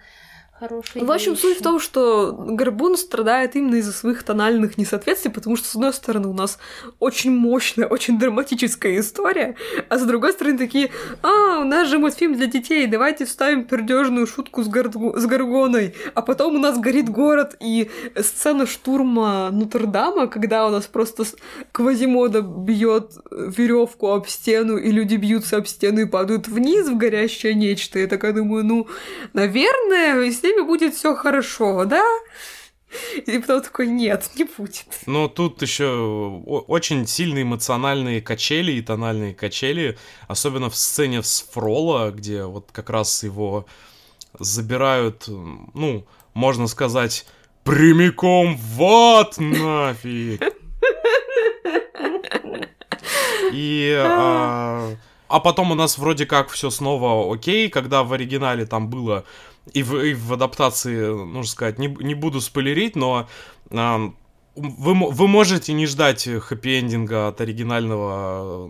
хорошие 0.59 1.03
В 1.05 1.11
общем, 1.11 1.35
суть 1.35 1.51
вещи. 1.51 1.59
в 1.59 1.63
том, 1.63 1.79
что 1.79 2.33
Горбун 2.37 2.97
страдает 2.97 3.55
именно 3.55 3.75
из-за 3.75 3.91
своих 3.93 4.23
тональных 4.23 4.77
несоответствий, 4.77 5.31
потому 5.31 5.55
что, 5.55 5.67
с 5.67 5.75
одной 5.75 5.93
стороны, 5.93 6.27
у 6.27 6.33
нас 6.33 6.59
очень 6.99 7.31
мощная, 7.31 7.87
очень 7.87 8.19
драматическая 8.19 8.99
история, 8.99 9.55
а 9.89 9.97
с 9.97 10.03
другой 10.03 10.33
стороны, 10.33 10.57
такие, 10.57 10.91
а, 11.23 11.59
у 11.59 11.63
нас 11.63 11.87
же 11.87 11.97
мультфильм 11.99 12.35
для 12.35 12.47
детей, 12.47 12.87
давайте 12.87 13.25
вставим 13.25 13.63
пердежную 13.63 14.27
шутку 14.27 14.63
с, 14.63 14.67
горгу- 14.67 15.17
с 15.17 15.25
Горгоной, 15.25 15.95
а 16.13 16.21
потом 16.21 16.55
у 16.55 16.59
нас 16.59 16.77
горит 16.77 17.09
город, 17.09 17.55
и 17.59 17.89
сцена 18.21 18.65
штурма 18.65 19.49
Нотр-Дама, 19.51 20.27
когда 20.27 20.67
у 20.67 20.69
нас 20.69 20.85
просто 20.87 21.23
Квазимода 21.71 22.41
бьет 22.41 23.13
веревку 23.31 24.07
об 24.11 24.27
стену, 24.27 24.77
и 24.77 24.91
люди 24.91 25.15
бьются 25.15 25.57
об 25.57 25.67
стену 25.67 26.01
и 26.01 26.05
падают 26.05 26.47
вниз 26.47 26.87
в 26.87 26.97
горящее 26.97 27.53
нечто. 27.53 27.99
Я 27.99 28.07
такая 28.07 28.33
думаю, 28.33 28.65
ну, 28.65 28.87
наверное, 29.33 30.29
с 30.31 30.43
ними 30.49 30.65
будет 30.65 30.95
все 30.95 31.15
хорошо, 31.15 31.85
да? 31.85 32.03
И 33.25 33.37
потом 33.37 33.61
такой, 33.61 33.87
нет, 33.87 34.29
не 34.35 34.45
будет. 34.45 34.85
Но 35.05 35.27
тут 35.27 35.61
еще 35.61 36.41
очень 36.45 37.05
сильные 37.05 37.43
эмоциональные 37.43 38.21
качели 38.21 38.71
и 38.71 38.81
тональные 38.81 39.35
качели, 39.35 39.97
особенно 40.27 40.69
в 40.69 40.75
сцене 40.75 41.21
с 41.21 41.47
Фрола, 41.51 42.11
где 42.11 42.45
вот 42.45 42.69
как 42.71 42.89
раз 42.89 43.23
его 43.23 43.65
забирают, 44.39 45.25
ну, 45.27 46.05
можно 46.33 46.67
сказать, 46.67 47.25
прямиком 47.63 48.57
в 48.57 48.83
ад 48.83 49.37
нафиг. 49.37 50.41
И 53.51 53.95
а, 53.97 54.95
а 55.27 55.39
потом 55.39 55.71
у 55.71 55.75
нас 55.75 55.97
вроде 55.97 56.25
как 56.25 56.49
все 56.49 56.69
снова 56.69 57.31
окей, 57.33 57.69
когда 57.69 58.03
в 58.03 58.13
оригинале 58.13 58.65
там 58.65 58.89
было 58.89 59.25
и 59.73 59.83
в, 59.83 59.95
и 59.97 60.13
в 60.13 60.33
адаптации, 60.33 61.07
нужно 61.11 61.51
сказать, 61.51 61.79
не, 61.79 61.87
не 61.87 62.15
буду 62.15 62.41
спойлерить, 62.41 62.95
но 62.95 63.27
а, 63.71 64.11
вы, 64.55 65.11
вы 65.11 65.27
можете 65.27 65.73
не 65.73 65.85
ждать 65.85 66.27
хэппи-эндинга 66.27 67.29
от 67.29 67.41
оригинального 67.41 68.69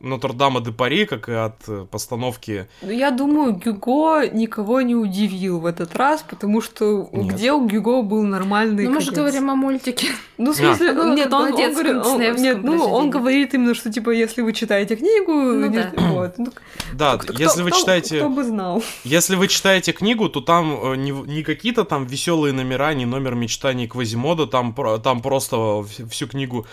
Нотр-Дама 0.00 0.60
де 0.60 0.70
Пари, 0.72 1.06
как 1.06 1.28
и 1.28 1.32
от 1.32 1.68
э, 1.68 1.86
постановки. 1.90 2.66
Ну, 2.82 2.90
Я 2.90 3.10
думаю, 3.10 3.52
Гюго 3.64 4.28
никого 4.32 4.82
не 4.82 4.94
удивил 4.94 5.58
в 5.60 5.66
этот 5.66 5.96
раз, 5.96 6.22
потому 6.22 6.60
что 6.62 7.08
Нет. 7.12 7.34
где 7.34 7.52
у 7.52 7.66
Гюго 7.66 8.02
был 8.02 8.22
нормальный 8.22 8.84
Ну, 8.84 8.94
мы 8.94 9.00
же 9.00 9.12
говорим 9.12 9.50
о 9.50 9.54
мультике. 9.56 10.08
Ну, 10.38 10.52
в 10.52 10.56
смысле, 10.56 10.92
Ну, 10.92 11.14
нет, 11.14 11.32
он, 11.32 11.52
он 11.52 11.72
говорит, 11.72 11.96
он- 12.06 12.42
нет, 12.42 12.62
ну, 12.62 12.84
он 12.84 13.10
говорит 13.10 13.54
именно, 13.54 13.74
что, 13.74 13.90
типа, 13.92 14.10
если 14.10 14.42
вы 14.42 14.52
читаете 14.52 14.96
книгу, 14.96 15.32
Ну 15.32 15.70
да. 15.72 15.90
вот, 15.96 16.38
ну, 16.38 16.46
Да, 16.92 17.16
кто- 17.16 17.32
если 17.32 17.62
вы 17.62 17.70
кто- 17.70 17.80
читаете... 17.80 18.18
Кто 18.18 18.28
бы 18.28 18.44
знал. 18.44 18.82
Если 19.04 19.34
вы 19.36 19.48
читаете 19.48 19.92
книгу, 19.92 20.28
то 20.28 20.40
там 20.40 20.78
э, 20.92 20.96
не, 20.96 21.10
не 21.10 21.42
какие-то 21.42 21.84
там 21.84 22.06
веселые 22.06 22.52
номера, 22.52 22.94
не 22.94 23.06
номер 23.06 23.34
мечтаний 23.34 23.88
Квазимода, 23.88 24.46
там, 24.46 24.74
там 25.02 25.20
просто 25.22 25.56
вс- 25.56 26.08
всю 26.08 26.26
книгу 26.28 26.66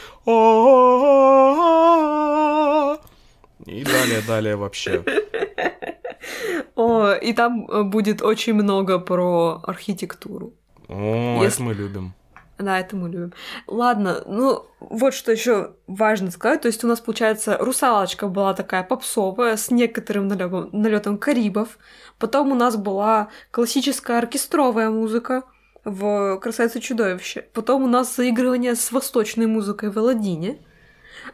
и 3.66 3.84
далее, 3.84 4.22
далее 4.28 4.56
вообще. 4.56 5.04
О, 6.76 7.12
и 7.14 7.34
там 7.34 7.66
э, 7.70 7.84
будет 7.84 8.22
очень 8.22 8.54
много 8.54 9.00
про 9.00 9.62
архитектуру. 9.64 10.54
О, 10.88 11.40
Если- 11.44 11.56
это 11.56 11.64
мы 11.64 11.74
любим. 11.74 12.14
Да, 12.60 12.80
это 12.80 12.96
мы 12.96 13.10
любим. 13.10 13.34
Ладно, 13.68 14.24
ну 14.28 14.66
вот 14.80 15.14
что 15.14 15.32
еще 15.32 15.74
важно 15.88 16.32
сказать. 16.32 16.62
То 16.62 16.68
есть 16.68 16.84
у 16.84 16.88
нас, 16.88 17.00
получается, 17.00 17.58
русалочка 17.60 18.28
была 18.28 18.54
такая 18.54 18.84
попсовая 18.84 19.58
с 19.58 19.72
некоторым 19.72 20.28
налетом, 20.28 20.70
налетом 20.72 21.18
карибов. 21.18 21.78
Потом 22.20 22.52
у 22.52 22.56
нас 22.56 22.78
была 22.78 23.30
классическая 23.52 24.20
оркестровая 24.20 24.90
музыка 24.90 25.44
в 25.84 26.38
«Красавице 26.40 26.80
чудовище». 26.80 27.46
Потом 27.54 27.84
у 27.84 27.88
нас 27.88 28.16
заигрывание 28.16 28.76
с 28.76 28.92
восточной 28.92 29.48
музыкой 29.48 29.90
в 29.90 29.98
«Аладдине». 29.98 30.60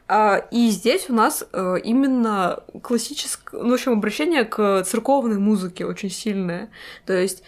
А, 0.07 0.37
и 0.51 0.69
здесь 0.69 1.09
у 1.09 1.13
нас 1.13 1.45
э, 1.51 1.75
именно 1.83 2.63
классическое, 2.81 3.61
ну, 3.61 3.71
в 3.71 3.73
общем, 3.73 3.93
обращение 3.93 4.43
к 4.43 4.83
церковной 4.83 5.37
музыке 5.37 5.85
очень 5.85 6.09
сильное. 6.09 6.69
То 7.05 7.13
есть 7.13 7.43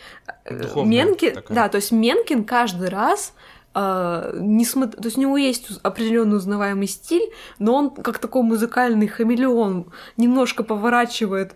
э, 0.46 0.62
Духовная 0.62 1.06
Менкин, 1.06 1.34
такая. 1.34 1.56
да, 1.56 1.70
то 1.70 1.78
есть 1.78 1.92
Менкин 1.92 2.44
каждый 2.44 2.90
раз 2.90 3.34
а, 3.74 4.34
несмотря, 4.36 5.02
то 5.02 5.08
есть 5.08 5.18
у 5.18 5.22
него 5.22 5.38
есть 5.38 5.80
определенный 5.82 6.38
узнаваемый 6.38 6.88
стиль, 6.88 7.32
но 7.58 7.76
он 7.76 7.90
как 7.90 8.20
такой 8.20 8.44
музыкальный 8.44 9.08
хамелеон 9.08 9.92
немножко 10.18 10.64
поворачивает 10.64 11.56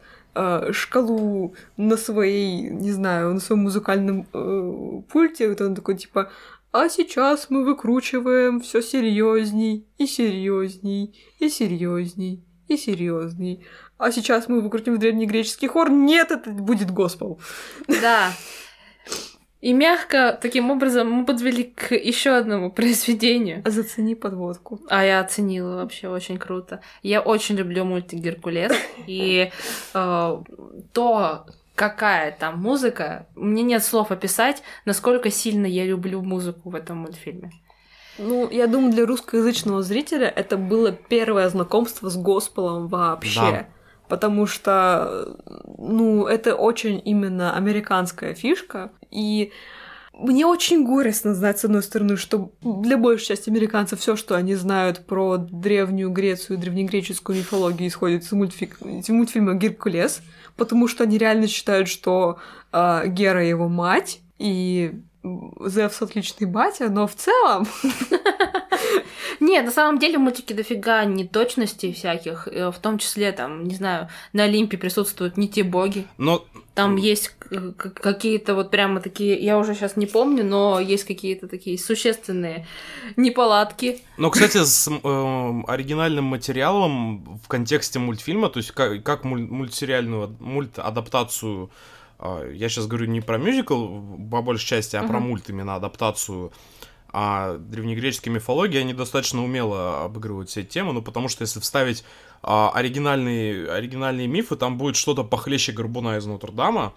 шкалу 0.71 1.55
на 1.77 1.95
своей, 1.95 2.69
не 2.69 2.91
знаю, 2.91 3.33
на 3.33 3.39
своем 3.39 3.63
музыкальном 3.63 4.27
э, 4.33 5.01
пульте, 5.09 5.47
вот 5.47 5.61
он 5.61 5.75
такой 5.75 5.95
типа, 5.95 6.29
а 6.75 6.89
сейчас 6.89 7.49
мы 7.49 7.63
выкручиваем 7.63 8.59
все 8.59 8.81
серьезней 8.81 9.87
и 9.97 10.05
серьезней 10.05 11.15
и 11.39 11.47
серьезней 11.47 12.43
и 12.67 12.75
серьезней. 12.75 13.65
А 13.97 14.11
сейчас 14.11 14.49
мы 14.49 14.59
выкрутим 14.59 14.95
в 14.95 14.97
древнегреческий 14.97 15.69
хор. 15.69 15.89
Нет, 15.89 16.31
это 16.31 16.49
будет 16.49 16.91
госпел. 16.91 17.39
Да. 17.87 18.33
И 19.61 19.71
мягко, 19.71 20.37
таким 20.41 20.69
образом, 20.69 21.09
мы 21.09 21.25
подвели 21.25 21.63
к 21.63 21.95
еще 21.95 22.31
одному 22.31 22.69
произведению. 22.71 23.63
Зацени 23.65 24.13
подводку. 24.13 24.81
А 24.89 25.05
я 25.05 25.21
оценила 25.21 25.77
вообще 25.77 26.09
очень 26.09 26.37
круто. 26.37 26.81
Я 27.01 27.21
очень 27.21 27.55
люблю 27.55 27.85
мультик 27.85 28.19
Геркулес. 28.19 28.73
И 29.07 29.49
э, 29.93 30.43
то, 30.91 31.45
какая 31.75 32.31
там 32.31 32.61
музыка, 32.61 33.27
мне 33.35 33.63
нет 33.63 33.83
слов 33.83 34.11
описать, 34.11 34.63
насколько 34.85 35.29
сильно 35.29 35.65
я 35.65 35.85
люблю 35.85 36.21
музыку 36.21 36.69
в 36.69 36.75
этом 36.75 36.97
мультфильме. 36.99 37.51
Ну, 38.17 38.49
я 38.49 38.67
думаю, 38.67 38.93
для 38.93 39.05
русскоязычного 39.05 39.83
зрителя 39.83 40.27
это 40.27 40.57
было 40.57 40.91
первое 40.91 41.49
знакомство 41.49 42.09
с 42.09 42.15
госпелом 42.15 42.87
вообще. 42.87 43.39
Да. 43.39 43.65
Потому 44.07 44.45
что, 44.45 45.37
ну, 45.77 46.25
это 46.25 46.55
очень 46.55 47.01
именно 47.03 47.55
американская 47.55 48.33
фишка. 48.33 48.91
И 49.11 49.51
мне 50.13 50.45
очень 50.45 50.85
горестно 50.85 51.33
знать, 51.33 51.59
с 51.59 51.65
одной 51.65 51.83
стороны, 51.83 52.15
что 52.15 52.51
для 52.61 52.97
большей 52.97 53.27
части 53.27 53.49
американцев 53.49 53.99
все, 53.99 54.15
что 54.15 54.35
они 54.35 54.55
знают 54.55 55.05
про 55.05 55.37
древнюю 55.37 56.11
Грецию, 56.11 56.57
древнегреческую 56.57 57.39
мифологию, 57.39 57.89
исходит 57.89 58.23
из, 58.23 58.31
мультфи... 58.31 58.69
из 58.81 59.09
мультфильма 59.09 59.55
«Геркулес», 59.55 60.21
потому 60.55 60.87
что 60.87 61.03
они 61.03 61.17
реально 61.17 61.47
считают, 61.47 61.87
что 61.87 62.39
э, 62.71 63.07
Гера 63.07 63.45
его 63.45 63.67
мать, 63.67 64.21
и 64.37 64.93
Зевс 65.23 66.01
отличный 66.01 66.47
батя, 66.47 66.89
но 66.89 67.07
в 67.07 67.15
целом... 67.15 67.67
Нет, 69.39 69.65
на 69.65 69.71
самом 69.71 69.99
деле 69.99 70.17
мультики 70.17 70.53
дофига 70.53 71.03
неточностей 71.03 71.93
всяких, 71.93 72.47
э, 72.47 72.71
в 72.71 72.77
том 72.79 72.97
числе, 72.97 73.31
там, 73.31 73.65
не 73.65 73.75
знаю, 73.75 74.09
на 74.33 74.43
Олимпе 74.43 74.77
присутствуют 74.77 75.37
не 75.37 75.49
те 75.49 75.63
боги. 75.63 76.05
Но 76.17 76.45
Там 76.75 76.97
есть 76.97 77.31
какие-то 78.01 78.53
вот 78.53 78.69
прямо 78.69 78.99
такие, 78.99 79.39
я 79.39 79.57
уже 79.57 79.73
сейчас 79.73 79.95
не 79.95 80.05
помню, 80.05 80.43
но 80.43 80.79
есть 80.79 81.05
какие-то 81.05 81.47
такие 81.47 81.79
существенные 81.79 82.67
неполадки. 83.15 84.01
Но, 84.17 84.29
кстати, 84.29 84.57
с 84.57 84.87
э, 84.89 85.61
оригинальным 85.67 86.25
материалом 86.25 87.39
в 87.43 87.47
контексте 87.47 87.99
мультфильма, 87.99 88.49
то 88.49 88.57
есть 88.57 88.71
как, 88.71 89.03
как 89.03 89.23
муль, 89.23 89.41
мультсериальную 89.41 90.35
мульт-адаптацию 90.39 91.71
а, 92.19 92.49
я 92.51 92.69
сейчас 92.69 92.87
говорю 92.87 93.07
не 93.07 93.21
про 93.21 93.37
мюзикл 93.37 93.87
по 94.29 94.41
большей 94.41 94.67
части, 94.67 94.95
а 94.95 95.03
uh-huh. 95.03 95.07
про 95.07 95.19
мульт 95.19 95.49
именно 95.49 95.75
адаптацию 95.75 96.51
а 97.17 97.57
древнегреческой 97.57 98.33
мифологии 98.33 98.77
они 98.77 98.93
достаточно 98.93 99.41
умело 99.41 100.03
обыгрывают 100.03 100.49
все 100.49 100.63
темы, 100.63 100.91
ну 100.91 101.01
потому 101.01 101.29
что 101.29 101.43
если 101.43 101.61
вставить 101.61 102.03
а, 102.47 102.69
оригинальные, 102.69 103.71
оригинальные 103.71 104.27
мифы, 104.27 104.55
там 104.55 104.77
будет 104.77 104.95
что-то 104.95 105.23
похлеще 105.23 105.71
Горбуна 105.71 106.17
из 106.17 106.25
Нотр-Дама, 106.25 106.93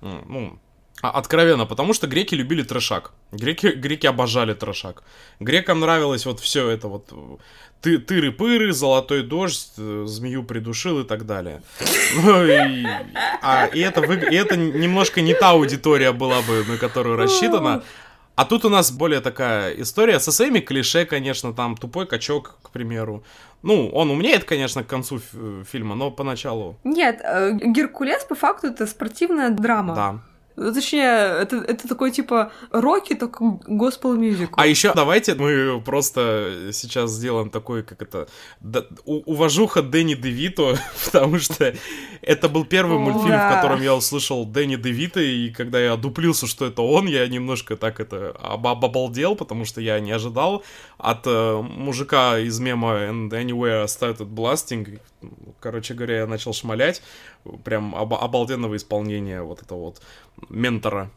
ну, 0.00 0.58
а, 1.02 1.10
откровенно, 1.10 1.66
потому 1.66 1.92
что 1.92 2.06
греки 2.06 2.36
любили 2.36 2.62
трешак. 2.62 3.12
Греки, 3.32 3.66
греки 3.66 4.06
обожали 4.06 4.54
трешак. 4.54 5.02
Грекам 5.40 5.80
нравилось 5.80 6.24
вот 6.24 6.38
все 6.38 6.68
это 6.68 6.86
вот 6.86 7.12
ты, 7.80 7.98
тыры-пыры, 7.98 8.72
золотой 8.72 9.24
дождь, 9.24 9.72
э, 9.76 10.04
змею 10.06 10.44
придушил 10.44 11.00
и 11.00 11.04
так 11.04 11.26
далее. 11.26 11.62
Ну, 12.14 12.44
и, 12.44 12.86
а, 13.42 13.66
и, 13.66 13.80
это, 13.80 14.00
и 14.02 14.36
это 14.36 14.56
немножко 14.56 15.20
не 15.20 15.34
та 15.34 15.50
аудитория 15.50 16.12
была 16.12 16.40
бы, 16.42 16.64
на 16.68 16.76
которую 16.76 17.16
рассчитана. 17.16 17.82
А 18.34 18.44
тут 18.44 18.64
у 18.64 18.68
нас 18.68 18.90
более 18.90 19.20
такая 19.20 19.72
история 19.74 20.18
со 20.20 20.32
своими 20.32 20.60
клише, 20.60 21.04
конечно, 21.04 21.52
там 21.52 21.76
тупой 21.76 22.06
качок, 22.06 22.58
к 22.62 22.70
примеру. 22.70 23.22
Ну, 23.62 23.88
он 23.88 24.10
умнеет, 24.10 24.44
конечно, 24.44 24.82
к 24.82 24.86
концу 24.86 25.20
фильма, 25.70 25.94
но 25.94 26.10
поначалу. 26.10 26.76
Нет, 26.84 27.20
э, 27.22 27.52
Геркулес 27.52 28.24
по 28.24 28.34
факту 28.34 28.68
это 28.68 28.86
спортивная 28.86 29.50
драма. 29.50 29.94
Да. 29.94 30.20
Точнее, 30.56 31.40
это, 31.40 31.56
это 31.56 31.88
такой 31.88 32.10
типа 32.10 32.52
роки, 32.70 33.14
только 33.14 33.58
госпел 33.66 34.14
мюзикл. 34.14 34.54
А 34.56 34.66
еще 34.66 34.92
давайте 34.94 35.34
мы 35.34 35.80
просто 35.80 36.70
сейчас 36.72 37.10
сделаем 37.12 37.50
такой, 37.50 37.82
как 37.82 38.02
это, 38.02 38.28
да, 38.60 38.84
уважуха 39.04 39.82
Дэнни 39.82 40.14
Девито, 40.14 40.78
потому 41.04 41.38
что 41.38 41.74
это 42.20 42.48
был 42.48 42.64
первый 42.64 42.98
мультфильм, 42.98 43.30
да. 43.30 43.50
в 43.50 43.54
котором 43.54 43.82
я 43.82 43.94
услышал 43.94 44.44
Дэнни 44.44 44.76
Девито, 44.76 45.20
и 45.20 45.50
когда 45.50 45.80
я 45.80 45.96
дуплился, 45.96 46.46
что 46.46 46.66
это 46.66 46.82
он, 46.82 47.06
я 47.06 47.26
немножко 47.28 47.76
так 47.76 48.00
это 48.00 48.34
об 48.40 48.66
обалдел, 48.66 49.36
потому 49.36 49.64
что 49.64 49.80
я 49.80 50.00
не 50.00 50.12
ожидал 50.12 50.62
от 50.98 51.26
э, 51.26 51.62
мужика 51.62 52.38
из 52.38 52.58
мема 52.60 52.92
And 52.92 53.30
Anywhere 53.30 53.86
Started 53.86 54.28
Blasting. 54.28 55.00
Короче 55.60 55.94
говоря, 55.94 56.18
я 56.18 56.26
начал 56.26 56.52
шмалять 56.52 57.02
прям 57.64 57.94
об 57.94 58.14
обалденного 58.14 58.76
исполнения 58.76 59.42
вот 59.42 59.62
этого 59.62 59.78
вот 59.78 60.02
ментора 60.48 61.10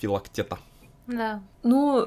Филактета. 0.00 0.58
Да. 1.06 1.42
Ну, 1.62 2.06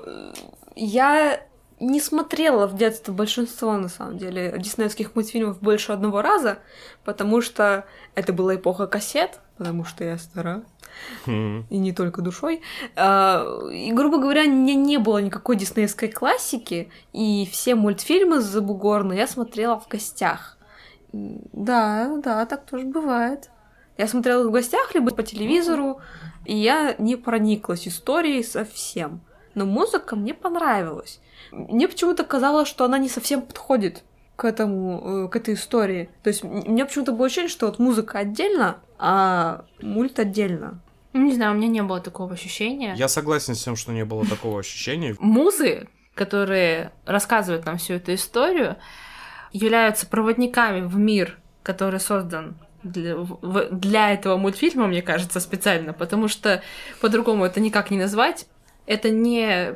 я 0.76 1.42
не 1.82 2.00
смотрела 2.00 2.68
в 2.68 2.78
детстве 2.78 3.14
большинство, 3.14 3.76
на 3.78 3.90
самом 3.90 4.18
деле, 4.18 4.56
диснеевских 4.58 5.16
мультфильмов 5.16 5.60
больше 5.60 5.92
одного 5.92 6.22
раза, 6.22 6.60
потому 7.04 7.42
что 7.42 7.86
это 8.14 8.32
была 8.32 8.56
эпоха 8.56 8.86
кассет, 8.86 9.40
потому 9.58 9.84
что 9.84 10.04
я 10.04 10.18
стара. 10.18 10.64
И 11.26 11.32
не 11.78 11.94
только 11.94 12.22
душой. 12.22 12.62
А, 12.96 13.70
и, 13.72 13.92
грубо 13.92 14.20
говоря, 14.20 14.46
не, 14.46 14.76
не 14.76 14.98
было 14.98 15.18
никакой 15.18 15.56
диснеевской 15.56 16.10
классики, 16.10 16.92
и 17.14 17.48
все 17.52 17.76
мультфильмы 17.76 18.42
с 18.42 18.46
Забугорна 18.46 19.14
я 19.14 19.26
смотрела 19.26 19.80
в 19.80 19.88
гостях. 19.88 20.58
Да, 21.14 22.18
да, 22.24 22.46
так 22.46 22.66
тоже 22.66 22.86
бывает. 22.86 23.50
Я 23.98 24.08
смотрела 24.08 24.48
в 24.48 24.52
гостях, 24.52 24.96
либо 24.96 25.12
по 25.12 25.24
телевизору, 25.24 26.00
и 26.46 26.56
я 26.56 26.96
не 26.98 27.16
прониклась 27.16 27.88
историей 27.88 28.44
совсем. 28.44 29.22
Но 29.54 29.66
музыка 29.66 30.16
мне 30.16 30.34
понравилась. 30.34 31.20
Мне 31.52 31.88
почему-то 31.88 32.24
казалось, 32.24 32.70
что 32.70 32.86
она 32.86 32.98
не 32.98 33.10
совсем 33.10 33.42
подходит 33.42 34.04
к 34.38 34.46
этому, 34.46 35.26
э, 35.26 35.28
к 35.28 35.36
этой 35.36 35.56
истории. 35.56 36.10
То 36.24 36.30
есть 36.30 36.44
мне 36.44 36.86
почему-то 36.86 37.12
было 37.12 37.28
ощущение, 37.28 37.50
что 37.50 37.68
вот 37.68 37.80
музыка 37.80 38.20
отдельно, 38.20 38.78
а 38.98 39.66
мульт 39.82 40.20
отдельно. 40.20 40.82
Ну, 41.14 41.26
не 41.26 41.34
знаю, 41.34 41.54
у 41.54 41.58
меня 41.58 41.68
не 41.68 41.84
было 41.84 42.00
такого 42.00 42.34
ощущения. 42.34 42.94
Я 42.96 43.10
согласен 43.10 43.54
с 43.54 43.64
тем, 43.64 43.76
что 43.76 43.92
не 43.92 44.06
было 44.06 44.26
такого 44.26 44.62
ощущения. 44.62 45.16
Музы, 45.20 45.90
которые 46.16 46.94
рассказывают 47.06 47.66
нам 47.66 47.78
всю 47.78 47.96
эту 47.96 48.14
историю, 48.14 48.78
являются 49.52 50.08
проводниками 50.08 50.82
в 50.82 50.98
мир, 50.98 51.38
который 51.64 52.00
создан 52.00 52.56
для, 52.84 53.16
для 53.72 54.12
этого 54.12 54.38
мультфильма, 54.38 54.88
мне 54.88 55.02
кажется, 55.02 55.40
специально, 55.40 55.94
потому 55.94 56.28
что 56.28 56.62
по-другому 57.00 57.46
это 57.46 57.60
никак 57.60 57.92
не 57.92 57.98
назвать. 57.98 58.48
Это 58.88 59.10
не 59.10 59.76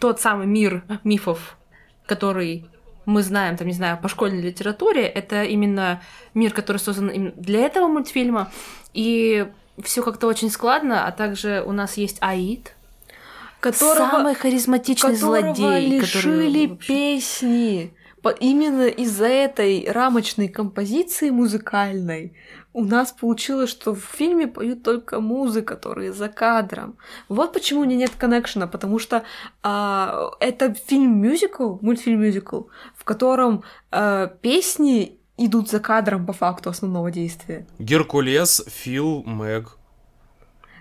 тот 0.00 0.20
самый 0.20 0.46
мир 0.46 0.82
мифов, 1.04 1.56
который 2.06 2.66
мы 3.06 3.22
знаем, 3.22 3.56
там, 3.56 3.66
не 3.66 3.74
знаю, 3.74 3.98
по 4.00 4.08
школьной 4.08 4.40
литературе. 4.40 5.06
Это 5.06 5.44
именно 5.44 6.00
мир, 6.32 6.52
который 6.52 6.78
создан 6.78 7.32
для 7.36 7.60
этого 7.60 7.86
мультфильма. 7.86 8.50
И 8.94 9.46
все 9.82 10.02
как-то 10.02 10.26
очень 10.26 10.50
складно, 10.50 11.06
а 11.06 11.12
также 11.12 11.62
у 11.64 11.72
нас 11.72 11.96
есть 11.96 12.16
Аид, 12.20 12.74
которого, 13.60 14.10
самый 14.10 14.34
харизматичный 14.34 15.16
злодей, 15.16 15.98
лишили 15.98 16.66
который... 16.66 16.86
песни 16.86 17.92
именно 18.30 18.86
из-за 18.86 19.26
этой 19.26 19.90
рамочной 19.90 20.48
композиции 20.48 21.30
музыкальной 21.30 22.34
у 22.72 22.84
нас 22.84 23.12
получилось, 23.12 23.70
что 23.70 23.94
в 23.94 24.00
фильме 24.00 24.48
поют 24.48 24.82
только 24.82 25.20
музы, 25.20 25.62
которые 25.62 26.12
за 26.12 26.28
кадром. 26.28 26.96
Вот 27.28 27.52
почему 27.52 27.80
у 27.80 27.84
меня 27.84 27.96
нет 27.96 28.10
коннекшена, 28.18 28.66
потому 28.66 28.98
что 28.98 29.22
а, 29.62 30.30
это 30.40 30.74
фильм-мюзикл, 30.74 31.76
мультфильм-мюзикл, 31.80 32.64
в 32.96 33.04
котором 33.04 33.62
а, 33.92 34.26
песни 34.26 35.18
идут 35.36 35.70
за 35.70 35.78
кадром 35.78 36.26
по 36.26 36.32
факту 36.32 36.70
основного 36.70 37.10
действия. 37.10 37.66
Геркулес, 37.78 38.64
Фил, 38.68 39.22
Мэг. 39.24 39.78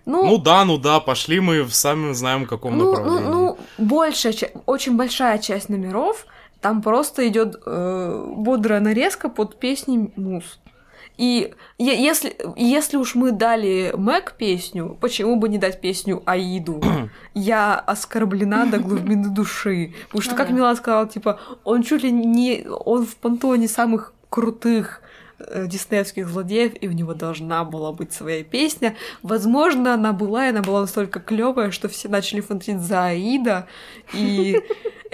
Ну, 0.05 0.25
ну 0.25 0.37
да, 0.37 0.65
ну 0.65 0.77
да, 0.77 0.99
пошли 0.99 1.39
мы 1.39 1.63
в 1.63 1.73
сами 1.73 2.11
знаем 2.13 2.45
каком 2.45 2.77
ну, 2.77 2.91
направлении. 2.91 3.29
Ну, 3.29 3.57
ну, 3.77 3.85
большая, 3.85 4.33
очень 4.65 4.97
большая 4.97 5.37
часть 5.37 5.69
номеров 5.69 6.25
там 6.64 6.82
просто 6.82 7.28
идет 7.28 7.61
э, 7.66 8.34
бодрая 8.38 8.80
нарезка 8.80 9.28
под 9.28 9.59
песни 9.59 10.14
Муз. 10.16 10.59
И 11.18 11.53
если, 11.78 12.36
если 12.55 12.95
уж 12.95 13.16
мы 13.16 13.34
дали 13.34 13.93
Мэг 13.95 14.36
песню, 14.38 14.97
почему 14.99 15.36
бы 15.36 15.49
не 15.49 15.57
дать 15.57 15.82
песню 15.82 16.24
Аиду? 16.26 16.82
Я 17.34 17.76
оскорблена 17.76 18.66
до 18.66 18.80
глубины 18.80 19.30
души. 19.30 19.93
Потому 20.05 20.22
что, 20.22 20.36
как 20.36 20.51
Мила 20.51 20.74
сказала, 20.76 21.07
типа, 21.07 21.39
он 21.66 21.84
чуть 21.84 22.01
ли 22.03 22.11
не... 22.11 22.66
Он 22.66 23.05
в 23.05 23.18
пантоне 23.18 23.68
самых 23.68 24.14
крутых 24.30 25.01
э, 25.39 25.68
диснеевских 25.68 26.30
злодеев, 26.30 26.72
и 26.80 26.88
у 26.88 26.93
него 26.93 27.14
должна 27.14 27.66
была 27.66 27.91
быть 27.91 28.14
своя 28.14 28.43
песня. 28.43 28.95
Возможно, 29.22 29.95
она 29.95 30.14
была, 30.14 30.47
и 30.47 30.49
она 30.51 30.61
была 30.61 30.82
настолько 30.82 31.20
клевая, 31.20 31.72
что 31.72 31.89
все 31.89 32.07
начали 32.07 32.39
фанатить 32.39 32.80
за 32.80 33.07
Аида, 33.07 33.68
и 34.14 34.64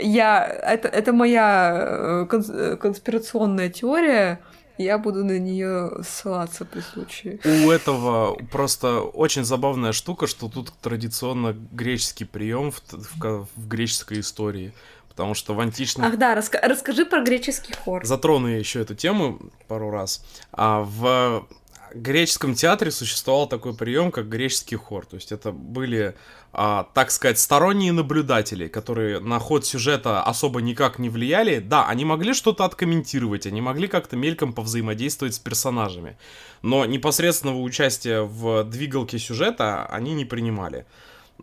я... 0.01 0.45
Это, 0.45 0.87
это 0.87 1.13
моя 1.13 2.25
э, 2.31 2.41
э, 2.49 2.77
конспирационная 2.77 3.69
теория, 3.69 4.39
я 4.77 4.97
буду 4.97 5.25
на 5.25 5.37
нее 5.37 5.91
ссылаться 6.03 6.63
при 6.63 6.79
случае. 6.79 7.39
У 7.43 7.69
этого 7.69 8.35
просто 8.49 9.01
очень 9.01 9.43
забавная 9.43 9.91
штука, 9.91 10.25
что 10.25 10.47
тут 10.47 10.71
традиционно 10.81 11.53
греческий 11.71 12.23
прием 12.23 12.71
в, 12.71 12.81
в, 12.91 13.47
в 13.55 13.67
греческой 13.67 14.21
истории. 14.21 14.73
Потому 15.09 15.33
что 15.33 15.53
в 15.53 15.59
античном... 15.59 16.07
Ах 16.07 16.17
да, 16.17 16.33
раска... 16.33 16.61
расскажи 16.63 17.05
про 17.05 17.21
греческий 17.21 17.73
хор. 17.73 18.05
Затрону 18.05 18.47
я 18.47 18.57
еще 18.57 18.79
эту 18.79 18.95
тему 18.95 19.39
пару 19.67 19.89
раз. 19.89 20.23
А 20.53 20.79
в 20.79 21.45
греческом 21.93 22.55
театре 22.55 22.91
существовал 22.91 23.47
такой 23.47 23.73
прием, 23.73 24.11
как 24.11 24.29
греческий 24.29 24.75
хор. 24.75 25.05
То 25.05 25.15
есть 25.15 25.31
это 25.31 25.51
были 25.51 26.15
а, 26.51 26.87
так 26.95 27.11
сказать, 27.11 27.37
сторонние 27.37 27.91
наблюдатели, 27.91 28.67
которые 28.67 29.19
на 29.19 29.37
ход 29.37 29.67
сюжета 29.67 30.23
особо 30.23 30.61
никак 30.61 30.97
не 30.97 31.09
влияли, 31.09 31.59
да, 31.59 31.87
они 31.87 32.05
могли 32.05 32.33
что-то 32.33 32.65
откомментировать, 32.65 33.45
они 33.45 33.61
могли 33.61 33.87
как-то 33.87 34.15
мельком 34.15 34.53
повзаимодействовать 34.53 35.35
с 35.35 35.39
персонажами, 35.39 36.17
но 36.63 36.85
непосредственного 36.85 37.59
участия 37.59 38.21
в 38.21 38.63
двигалке 38.63 39.19
сюжета 39.19 39.85
они 39.85 40.13
не 40.13 40.25
принимали. 40.25 40.85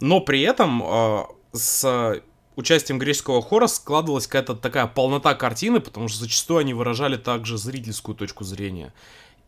но 0.01 0.21
при 0.21 0.43
этом 0.43 0.83
э, 0.85 1.25
с 1.53 2.21
участием 2.57 2.99
греческого 2.99 3.43
хора 3.43 3.67
складывалась 3.67 4.27
какая-то 4.27 4.57
такая 4.57 4.87
полнота 4.87 5.35
картины, 5.35 5.81
потому 5.81 6.09
что 6.09 6.21
зачастую 6.21 6.59
они 6.59 6.75
выражали 6.75 7.17
также 7.17 7.59
зрительскую 7.59 8.17
точку 8.17 8.45
зрения. 8.45 8.93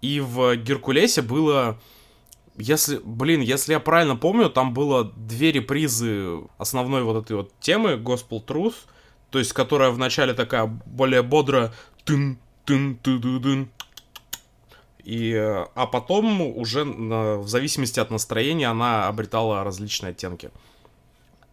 И 0.01 0.21
в 0.21 0.57
Геркулесе 0.57 1.23
было 1.23 1.79
если, 2.59 3.01
блин, 3.05 3.41
если 3.41 3.73
я 3.73 3.81
правильно 3.81 4.17
помню, 4.17 4.51
там 4.51 4.75
было 4.75 5.05
две 5.05 5.53
репризы 5.53 6.41
основной 6.59 7.05
вот 7.05 7.25
этой 7.25 7.37
вот 7.37 7.53
темы 7.61 7.93
Gospel 7.93 8.45
Truth, 8.45 8.75
то 9.31 9.39
есть 9.39 9.53
которая 9.53 9.91
вначале 9.91 10.35
такая 10.35 10.67
более 10.67 11.23
бодрая 11.23 11.73
тын 12.05 12.39
тын 12.65 12.97
ты 12.97 13.19
ды 13.19 13.39
дын 13.39 13.69
и, 15.05 15.35
а 15.35 15.87
потом 15.87 16.43
уже 16.43 16.85
в 16.85 17.49
зависимости 17.49 17.99
от 17.99 18.11
настроения 18.11 18.67
она 18.69 19.09
обретала 19.09 19.65
различные 19.65 20.11
оттенки. 20.11 20.51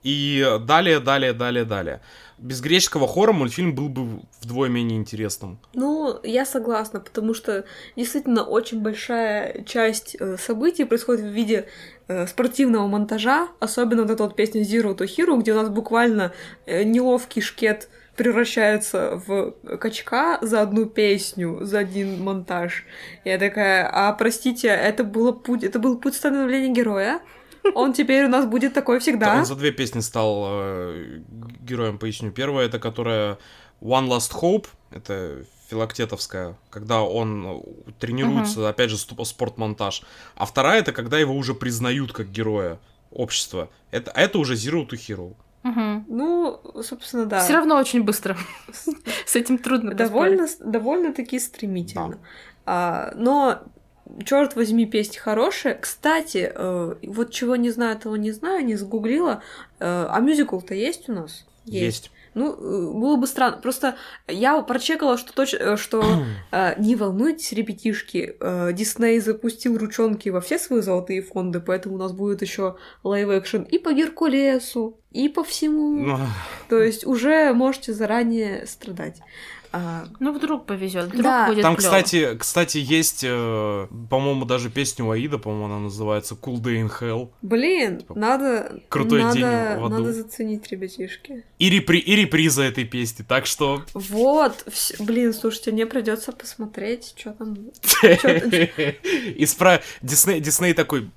И 0.04 0.46
далее, 0.62 1.00
далее, 1.00 1.34
далее, 1.34 1.64
далее 1.64 2.02
без 2.38 2.62
греческого 2.62 3.08
хора 3.08 3.32
мультфильм 3.32 3.74
был 3.74 3.90
бы 3.90 4.22
вдвое 4.42 4.70
менее 4.70 5.00
интересным. 5.00 5.60
Ну, 5.74 6.20
я 6.24 6.46
согласна, 6.46 7.00
потому 7.00 7.34
что 7.34 7.66
действительно 7.96 8.44
очень 8.44 8.82
большая 8.82 9.64
часть 9.64 10.18
э, 10.20 10.38
событий 10.38 10.84
происходит 10.84 11.26
в 11.26 11.30
виде 11.30 11.68
э, 12.08 12.28
спортивного 12.28 12.88
монтажа, 12.88 13.48
особенно 13.60 14.04
вот 14.04 14.12
эта 14.12 14.24
вот 14.24 14.36
песня 14.36 14.62
Zero 14.62 14.96
to 14.96 15.06
Hero, 15.06 15.40
где 15.40 15.54
у 15.54 15.56
нас 15.56 15.70
буквально 15.70 16.34
э, 16.66 16.84
неловкий 16.84 17.42
шкет 17.42 17.90
превращается 18.16 19.22
в 19.28 19.52
качка 19.78 20.40
за 20.42 20.62
одну 20.62 20.86
песню, 20.86 21.60
за 21.62 21.80
один 21.80 22.24
монтаж. 22.24 22.86
Я 23.26 23.38
такая, 23.38 23.90
а 23.92 24.14
простите, 24.14 24.68
это 24.68 25.04
было 25.04 25.32
путь, 25.32 25.64
это 25.64 25.80
был 25.80 25.98
путь 25.98 26.16
становления 26.16 26.72
героя, 26.72 27.20
он 27.74 27.94
теперь 27.94 28.26
у 28.26 28.30
нас 28.30 28.46
будет 28.46 28.74
такой 28.74 29.00
всегда. 29.00 29.38
Он 29.38 29.46
за 29.46 29.56
две 29.56 29.72
песни 29.72 30.02
стал 30.02 30.46
э, 30.48 31.22
героем, 31.62 31.98
поясню. 31.98 32.32
Первая, 32.32 32.68
это 32.68 32.80
которая 32.80 33.38
One 33.82 34.08
Last 34.08 34.34
Hope, 34.42 34.68
это 34.92 35.44
филактетовская, 35.70 36.56
когда 36.70 37.02
он 37.02 37.64
тренируется, 38.00 38.62
uh-huh. 38.62 38.70
опять 38.70 38.92
же, 38.92 38.98
спортмонтаж. 38.98 40.04
А 40.36 40.46
вторая, 40.46 40.82
это 40.82 40.92
когда 40.92 41.18
его 41.18 41.34
уже 41.34 41.56
признают 41.56 42.14
как 42.14 42.30
героя 42.30 42.80
общества. 43.12 43.70
Это, 43.92 44.12
это 44.12 44.38
уже 44.38 44.54
Zero 44.54 44.88
to 44.88 44.92
Hero. 44.92 45.36
Угу. 45.64 46.06
Ну, 46.10 46.62
собственно, 46.84 47.26
да. 47.26 47.44
Все 47.44 47.54
равно 47.54 47.78
очень 47.78 48.04
быстро. 48.04 48.38
С 49.26 49.36
этим 49.36 49.58
трудно 49.58 49.96
довольно, 49.96 50.48
довольно-таки 50.60 51.40
стремительно. 51.40 52.20
А, 52.68 53.12
но 53.16 53.64
черт 54.24 54.56
возьми, 54.56 54.86
песни 54.86 55.18
хорошие. 55.18 55.76
Кстати, 55.76 56.52
э, 56.54 56.96
вот 57.04 57.32
чего 57.32 57.56
не 57.56 57.70
знаю, 57.72 57.98
того 57.98 58.18
не 58.18 58.32
знаю, 58.32 58.66
не 58.66 58.76
загуглила. 58.76 59.42
Э, 59.80 60.08
а 60.10 60.20
мюзикл-то 60.20 60.74
есть 60.74 61.10
у 61.10 61.14
нас? 61.14 61.46
Есть. 61.66 61.86
есть. 61.86 62.12
Ну, 62.36 62.54
э, 62.54 62.92
было 62.94 63.16
бы 63.16 63.28
странно. 63.28 63.58
Просто 63.58 63.96
я 64.28 64.62
прочекала, 64.62 65.18
что, 65.18 65.34
точ... 65.34 65.54
Э, 65.54 65.78
что 65.78 66.04
э, 66.52 66.74
не 66.80 66.96
волнуйтесь, 66.96 67.54
ребятишки, 67.54 68.36
э, 68.40 68.74
Дисней 68.74 69.20
запустил 69.20 69.78
ручонки 69.78 70.30
во 70.30 70.42
все 70.42 70.60
свои 70.60 70.82
золотые 70.82 71.22
фонды, 71.22 71.62
поэтому 71.62 71.96
у 71.96 71.98
нас 71.98 72.12
будет 72.12 72.42
еще 72.42 72.76
лайв-экшен 73.04 73.64
и 73.64 73.80
по 73.80 73.94
Геркулесу, 73.94 75.00
и 75.12 75.30
по 75.30 75.46
всему. 75.46 76.18
То 76.70 76.82
есть 76.82 77.08
уже 77.08 77.54
можете 77.54 77.94
заранее 77.94 78.68
страдать. 78.68 79.22
А... 79.78 80.06
Ну, 80.22 80.32
вдруг 80.32 80.66
повезет, 80.66 81.08
вдруг 81.08 81.22
да. 81.22 81.48
будет 81.48 81.62
Там, 81.62 81.76
клёво. 81.76 81.90
кстати, 81.90 82.38
кстати, 82.38 82.78
есть, 82.78 83.26
э, 83.28 83.88
по-моему, 84.10 84.46
даже 84.46 84.70
песня 84.70 85.04
у 85.04 85.12
Аида, 85.12 85.38
по-моему, 85.38 85.66
она 85.66 85.80
называется 85.80 86.36
Cool 86.36 86.62
Day 86.62 86.82
in 86.82 86.90
Hell. 86.90 87.30
Блин, 87.42 87.98
типа, 87.98 88.18
надо... 88.18 88.80
Крутой 88.88 89.24
надо, 89.24 89.38
день 89.38 89.46
в 89.46 89.86
аду. 89.86 89.90
Надо 89.90 90.14
заценить, 90.14 90.66
ребятишки. 90.70 91.44
И, 91.60 91.70
репри... 91.70 92.00
и 92.00 92.16
реприза 92.16 92.64
этой 92.64 92.86
песни, 92.86 93.26
так 93.28 93.46
что... 93.46 93.84
Вот, 93.94 94.64
вс... 94.66 94.94
блин, 94.98 95.34
слушайте, 95.34 95.74
мне 95.74 95.86
придется 95.86 96.32
посмотреть, 96.32 97.14
что 97.18 97.34
там... 97.34 97.56
Исправ... 99.36 99.84
Дисней, 100.02 100.40
Дисней 100.40 100.74
такой, 100.74 101.10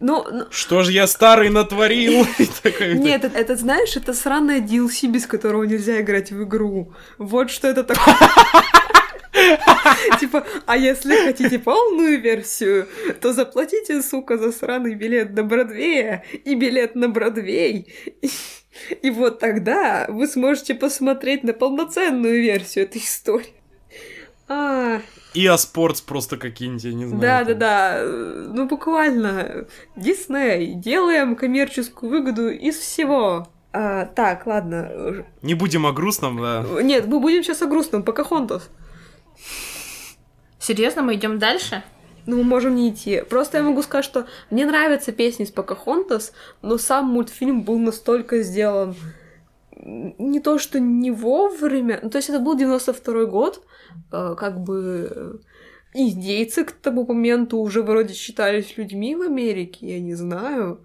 ну, 0.00 0.26
ну... 0.30 0.44
Что 0.50 0.82
же 0.82 0.92
я 0.92 1.06
старый 1.06 1.50
натворил? 1.50 2.26
Нет, 2.80 3.24
это, 3.24 3.56
знаешь, 3.56 3.96
это 3.96 4.12
сраная 4.12 4.60
DLC, 4.60 5.08
без 5.08 5.26
которого 5.26 5.64
нельзя 5.64 6.00
играть 6.00 6.30
в 6.30 6.42
игру. 6.44 6.92
Вот 7.18 7.50
что 7.50 7.68
это 7.68 7.84
такое. 7.84 8.16
Типа, 10.20 10.46
а 10.66 10.76
если 10.76 11.16
хотите 11.26 11.58
полную 11.58 12.20
версию, 12.20 12.88
то 13.20 13.32
заплатите, 13.32 14.02
сука, 14.02 14.38
за 14.38 14.52
сраный 14.52 14.94
билет 14.94 15.32
на 15.32 15.42
Бродвея 15.42 16.24
и 16.44 16.54
билет 16.54 16.94
на 16.94 17.08
Бродвей. 17.08 17.92
И 19.02 19.10
вот 19.10 19.38
тогда 19.38 20.06
вы 20.08 20.26
сможете 20.26 20.74
посмотреть 20.74 21.44
на 21.44 21.52
полноценную 21.52 22.42
версию 22.42 22.84
этой 22.84 23.00
истории. 23.00 23.54
А, 24.54 25.00
и 25.34 25.46
о 25.46 25.58
спортс 25.58 26.00
просто 26.00 26.36
какие-нибудь, 26.36 26.84
я 26.84 26.94
не 26.94 27.06
знаю. 27.06 27.20
Да, 27.20 27.44
да, 27.44 27.54
да. 27.54 28.04
Ну, 28.04 28.68
буквально. 28.68 29.66
Дисней. 29.96 30.74
Делаем 30.74 31.34
коммерческую 31.34 32.10
выгоду 32.10 32.48
из 32.48 32.78
всего. 32.78 33.48
А, 33.72 34.06
так, 34.06 34.46
ладно. 34.46 35.24
Не 35.42 35.54
будем 35.54 35.86
о 35.86 35.92
грустном, 35.92 36.40
да. 36.40 36.64
Нет, 36.80 37.06
мы 37.08 37.18
будем 37.18 37.42
сейчас 37.42 37.62
о 37.62 37.66
грустном. 37.66 38.04
Покахонтас. 38.04 38.70
Серьезно, 40.60 41.02
мы 41.02 41.16
идем 41.16 41.40
дальше? 41.40 41.82
Ну, 42.26 42.38
мы 42.38 42.44
можем 42.44 42.76
не 42.76 42.90
идти. 42.90 43.22
Просто 43.28 43.58
я 43.58 43.64
могу 43.64 43.82
сказать, 43.82 44.04
что 44.04 44.26
мне 44.50 44.64
нравятся 44.64 45.10
песни 45.10 45.44
из 45.44 45.50
Покахонтас, 45.50 46.32
но 46.62 46.78
сам 46.78 47.06
мультфильм 47.06 47.62
был 47.64 47.78
настолько 47.80 48.42
сделан 48.42 48.94
не 49.84 50.40
то, 50.40 50.58
что 50.58 50.80
не 50.80 51.10
вовремя, 51.10 52.00
ну, 52.02 52.10
то 52.10 52.18
есть 52.18 52.30
это 52.30 52.40
был 52.40 52.56
92 52.56 53.26
год, 53.26 53.62
э, 54.12 54.34
как 54.36 54.60
бы 54.60 55.10
э, 55.14 55.34
индейцы 55.94 56.64
к 56.64 56.72
тому 56.72 57.06
моменту 57.06 57.58
уже 57.58 57.82
вроде 57.82 58.14
считались 58.14 58.76
людьми 58.76 59.14
в 59.14 59.22
Америке, 59.22 59.94
я 59.94 60.00
не 60.00 60.14
знаю. 60.14 60.80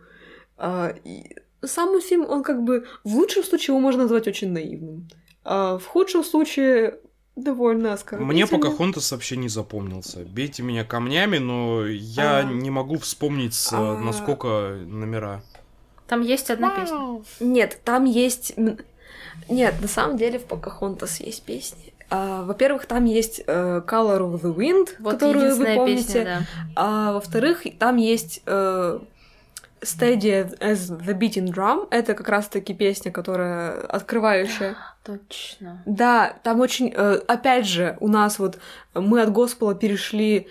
А, 0.58 0.94
и 1.04 1.36
сам 1.64 2.00
фильм, 2.02 2.26
он 2.30 2.44
как 2.44 2.64
бы 2.64 2.86
в 3.04 3.16
лучшем 3.16 3.44
случае 3.44 3.74
его 3.74 3.80
можно 3.80 4.04
назвать 4.04 4.28
очень 4.28 4.52
наивным, 4.52 5.08
а 5.44 5.78
в 5.78 5.86
худшем 5.86 6.24
случае 6.24 7.00
довольно 7.36 7.94
оскорбительным. 7.94 8.34
Мне 8.34 8.48
Покахонтас 8.48 9.12
вообще 9.12 9.38
не 9.38 9.48
запомнился. 9.48 10.20
Бейте 10.26 10.62
меня 10.62 10.84
камнями, 10.84 11.38
но 11.38 11.86
я 11.86 12.40
а... 12.40 12.44
не 12.44 12.70
могу 12.70 12.98
вспомнить, 12.98 13.58
а... 13.72 13.98
насколько 13.98 14.78
номера. 14.86 15.42
Там 16.08 16.22
есть 16.22 16.50
одна 16.50 16.72
песня. 16.72 17.24
Нет, 17.40 17.80
там 17.86 18.06
есть... 18.06 18.56
Нет, 19.48 19.76
на 19.82 19.88
самом 19.88 20.18
деле 20.18 20.40
в 20.40 20.46
Покахонтас 20.46 21.20
есть 21.20 21.44
песни. 21.44 21.94
А, 22.10 22.44
во-первых, 22.44 22.88
там 22.88 23.06
есть 23.06 23.42
uh, 23.46 23.86
Color 23.86 24.20
of 24.20 24.42
the 24.42 24.56
Wind, 24.56 24.96
вот 25.00 25.14
которую 25.14 25.56
вы 25.56 25.66
помните. 25.76 26.04
Песня, 26.06 26.24
да. 26.26 26.46
А 26.76 27.14
во-вторых, 27.14 27.64
там 27.78 27.98
есть 27.98 28.42
uh, 28.46 29.02
Steady 29.82 30.58
as 30.60 30.90
the 30.90 31.18
Beating 31.18 31.54
Drum. 31.54 31.88
Это 31.92 32.16
как 32.16 32.28
раз-таки 32.30 32.74
песня, 32.74 33.12
которая 33.12 33.82
открывающая. 33.82 34.76
Точно. 35.04 35.84
Да, 35.86 36.34
там 36.44 36.60
очень... 36.62 36.90
Uh, 36.90 37.24
опять 37.28 37.68
же, 37.68 37.96
у 38.00 38.08
нас 38.08 38.40
вот 38.40 38.58
мы 38.94 39.22
от 39.22 39.32
Госпела 39.32 39.76
перешли 39.76 40.48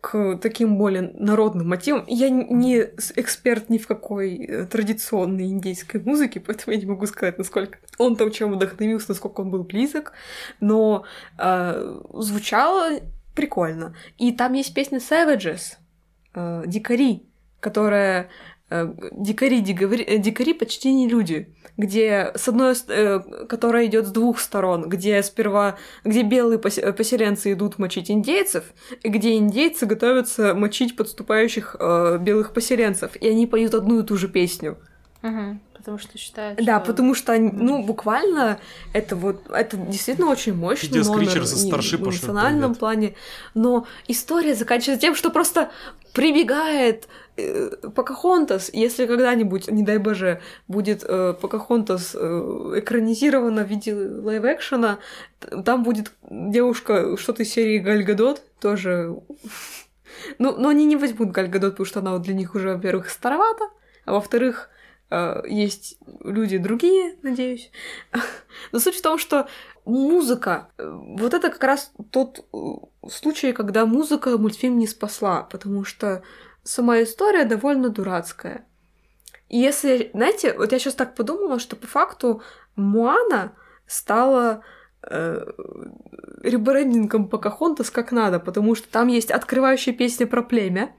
к 0.00 0.38
таким 0.40 0.76
более 0.76 1.12
народным 1.14 1.68
мотивам. 1.68 2.04
Я 2.06 2.30
не 2.30 2.80
эксперт 3.16 3.70
ни 3.70 3.78
в 3.78 3.86
какой 3.86 4.36
э, 4.36 4.66
традиционной 4.66 5.46
индейской 5.46 6.00
музыке, 6.00 6.40
поэтому 6.40 6.74
я 6.74 6.80
не 6.80 6.86
могу 6.86 7.06
сказать, 7.06 7.38
насколько 7.38 7.78
он 7.98 8.16
там 8.16 8.30
чем 8.30 8.52
вдохновился, 8.52 9.10
насколько 9.10 9.40
он 9.40 9.50
был 9.50 9.64
близок, 9.64 10.12
но 10.60 11.04
э, 11.38 12.00
звучало 12.14 13.00
прикольно. 13.34 13.94
И 14.18 14.32
там 14.32 14.52
есть 14.52 14.74
песня 14.74 14.98
Savages, 14.98 15.76
э, 16.34 16.64
Дикари, 16.66 17.26
которая 17.60 18.28
дикари, 18.70 19.60
дикари, 19.60 20.02
э, 20.02 20.18
дикари 20.18 20.54
почти 20.54 20.92
не 20.92 21.08
люди, 21.08 21.54
где 21.76 22.32
с 22.34 22.48
одной, 22.48 22.74
э, 22.88 23.20
которая 23.48 23.86
идет 23.86 24.06
с 24.06 24.10
двух 24.10 24.40
сторон, 24.40 24.88
где 24.88 25.22
сперва, 25.22 25.76
где 26.04 26.22
белые 26.22 26.58
поселенцы 26.58 27.52
идут 27.52 27.78
мочить 27.78 28.10
индейцев, 28.10 28.64
и 29.02 29.08
где 29.08 29.36
индейцы 29.36 29.86
готовятся 29.86 30.54
мочить 30.54 30.96
подступающих 30.96 31.76
э, 31.78 32.18
белых 32.20 32.52
поселенцев, 32.52 33.16
и 33.16 33.28
они 33.28 33.46
поют 33.46 33.74
одну 33.74 34.00
и 34.00 34.02
ту 34.02 34.16
же 34.16 34.28
песню. 34.28 34.78
Угу, 35.22 35.58
потому 35.76 35.98
что 35.98 36.18
считают, 36.18 36.62
Да, 36.62 36.78
что... 36.78 36.86
потому 36.92 37.14
что, 37.14 37.38
ну, 37.38 37.82
буквально, 37.82 38.58
это 38.92 39.16
вот, 39.16 39.42
это 39.50 39.76
действительно 39.76 40.30
очень 40.30 40.54
мощный 40.54 41.02
номер 41.02 41.40
в 41.40 42.00
национальном 42.06 42.74
плане, 42.74 43.14
но 43.54 43.86
история 44.06 44.54
заканчивается 44.54 45.00
тем, 45.00 45.14
что 45.14 45.30
просто 45.30 45.70
прибегает 46.12 47.04
э, 47.04 47.23
Покахонтас, 47.94 48.70
если 48.72 49.06
когда-нибудь, 49.06 49.68
не 49.68 49.82
дай 49.82 49.98
боже, 49.98 50.40
будет 50.68 51.04
э, 51.04 51.34
Покахонтас 51.40 52.14
э, 52.14 52.18
экранизирована 52.76 53.64
в 53.64 53.68
виде 53.68 53.94
лайв-экшена, 53.94 54.98
там 55.64 55.82
будет 55.82 56.12
девушка 56.30 57.16
что-то 57.16 57.42
из 57.42 57.52
серии 57.52 57.78
Галь 57.78 58.04
Гадот, 58.04 58.42
тоже... 58.60 59.16
Ну, 60.38 60.56
но 60.56 60.68
они 60.68 60.86
не 60.86 60.96
возьмут 60.96 61.32
Галь 61.32 61.48
Гадот, 61.48 61.72
потому 61.72 61.86
что 61.86 62.00
она 62.00 62.12
вот 62.12 62.22
для 62.22 62.34
них 62.34 62.54
уже, 62.54 62.74
во-первых, 62.74 63.10
старовата, 63.10 63.64
а 64.04 64.12
во-вторых, 64.12 64.70
э, 65.10 65.42
есть 65.48 65.98
люди 66.22 66.56
другие, 66.56 67.16
надеюсь. 67.22 67.70
Но 68.72 68.78
суть 68.78 68.94
в 68.94 69.02
том, 69.02 69.18
что 69.18 69.48
музыка, 69.84 70.68
э, 70.78 70.88
вот 70.88 71.34
это 71.34 71.50
как 71.50 71.62
раз 71.64 71.92
тот 72.10 72.46
э, 72.52 73.08
случай, 73.10 73.52
когда 73.52 73.86
музыка 73.86 74.38
мультфильм 74.38 74.78
не 74.78 74.86
спасла, 74.86 75.42
потому 75.42 75.84
что 75.84 76.22
сама 76.64 77.02
история 77.02 77.44
довольно 77.44 77.88
дурацкая. 77.90 78.66
И 79.48 79.58
если, 79.58 80.10
знаете, 80.14 80.54
вот 80.56 80.72
я 80.72 80.78
сейчас 80.78 80.94
так 80.94 81.14
подумала, 81.14 81.58
что 81.58 81.76
по 81.76 81.86
факту 81.86 82.42
Муана 82.76 83.52
стала 83.86 84.62
э, 85.02 85.44
ребрендингом 86.42 87.28
Покахонтас 87.28 87.90
как 87.90 88.10
надо, 88.12 88.40
потому 88.40 88.74
что 88.74 88.88
там 88.88 89.08
есть 89.08 89.30
открывающая 89.30 89.92
песня 89.92 90.26
про 90.26 90.42
племя, 90.42 90.94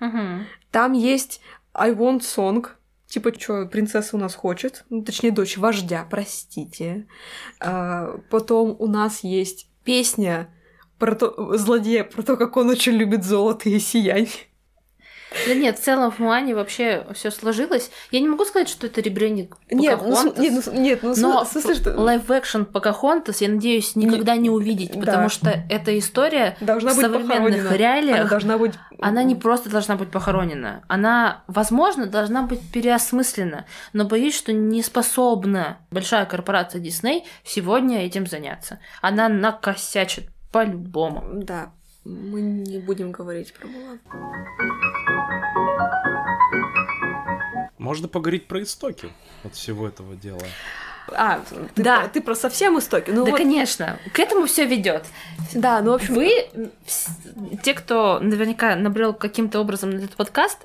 Мгм. 0.00 0.46
там 0.70 0.92
есть 0.92 1.40
I 1.72 1.92
Want 1.92 2.20
Song, 2.20 2.66
типа, 3.06 3.32
что 3.38 3.66
принцесса 3.66 4.16
у 4.16 4.20
нас 4.20 4.34
хочет, 4.34 4.84
ну, 4.90 5.02
точнее, 5.02 5.30
дочь 5.30 5.56
вождя, 5.56 6.06
простите. 6.10 7.06
А, 7.60 8.18
потом 8.30 8.76
у 8.78 8.86
нас 8.88 9.22
есть 9.22 9.68
песня 9.84 10.52
про 10.98 11.14
то, 11.14 11.56
злодея, 11.56 12.04
про 12.04 12.22
то, 12.22 12.36
как 12.36 12.56
он 12.56 12.70
очень 12.70 12.92
любит 12.94 13.24
золото 13.24 13.68
и 13.68 13.78
сияние. 13.78 14.28
Да 15.46 15.54
нет, 15.54 15.78
в 15.78 15.82
целом 15.82 16.10
в 16.10 16.18
Муане 16.18 16.54
вообще 16.54 17.06
все 17.14 17.30
сложилось. 17.30 17.90
Я 18.10 18.20
не 18.20 18.28
могу 18.28 18.44
сказать, 18.44 18.68
что 18.68 18.86
это 18.86 19.00
ребрендинг 19.00 19.56
Нет, 19.70 20.00
ну, 20.02 20.34
нет, 20.36 20.64
ну, 20.66 20.72
нет, 20.72 21.02
ну, 21.02 21.14
но 21.16 21.44
смысле, 21.44 21.74
что 21.74 21.94
лайв-экшн 21.96 22.64
Покахонтас, 22.64 23.40
я 23.40 23.48
надеюсь, 23.48 23.96
никогда 23.96 24.36
не 24.36 24.50
увидеть, 24.50 24.92
да. 24.92 25.00
потому 25.00 25.28
что 25.28 25.50
эта 25.68 25.98
история 25.98 26.56
должна 26.60 26.92
в 26.92 26.96
быть 26.96 27.04
современных 27.04 27.62
похоронена. 27.62 27.76
реалиях, 27.76 28.20
Она 28.20 28.28
должна 28.28 28.58
быть... 28.58 28.72
она 29.00 29.22
не 29.22 29.34
просто 29.34 29.70
должна 29.70 29.96
быть 29.96 30.10
похоронена. 30.10 30.84
Она, 30.88 31.44
возможно, 31.46 32.06
должна 32.06 32.42
быть 32.42 32.60
переосмыслена, 32.72 33.66
но 33.92 34.04
боюсь, 34.04 34.36
что 34.36 34.52
не 34.52 34.82
способна 34.82 35.78
большая 35.90 36.26
корпорация 36.26 36.80
Дисней 36.80 37.24
сегодня 37.44 38.04
этим 38.04 38.26
заняться. 38.26 38.80
Она 39.00 39.28
накосячит 39.28 40.28
по-любому. 40.52 41.24
Да, 41.42 41.72
мы 42.04 42.40
не 42.40 42.78
будем 42.78 43.12
говорить 43.12 43.52
про 43.54 43.66
Мулан. 43.66 44.00
Можно 47.78 48.08
поговорить 48.08 48.46
про 48.46 48.62
истоки 48.62 49.08
от 49.44 49.54
всего 49.54 49.86
этого 49.88 50.14
дела. 50.16 50.40
А, 51.12 51.42
ты, 51.74 51.82
Да. 51.82 52.00
про, 52.00 52.08
ты 52.08 52.20
про 52.22 52.34
совсем 52.34 52.78
истоки? 52.78 53.10
Ну 53.10 53.26
да, 53.26 53.32
вот, 53.32 53.36
конечно, 53.38 53.98
к 54.14 54.18
этому 54.18 54.46
все 54.46 54.64
ведет. 54.64 55.04
да, 55.52 55.82
ну, 55.82 55.90
в 55.90 55.94
общем... 55.96 56.14
Вы, 56.14 56.46
вс- 56.86 57.58
те, 57.62 57.74
кто 57.74 58.20
наверняка 58.20 58.74
набрел 58.74 59.12
каким-то 59.12 59.60
образом 59.60 59.90
на 59.90 59.98
этот 59.98 60.16
подкаст, 60.16 60.60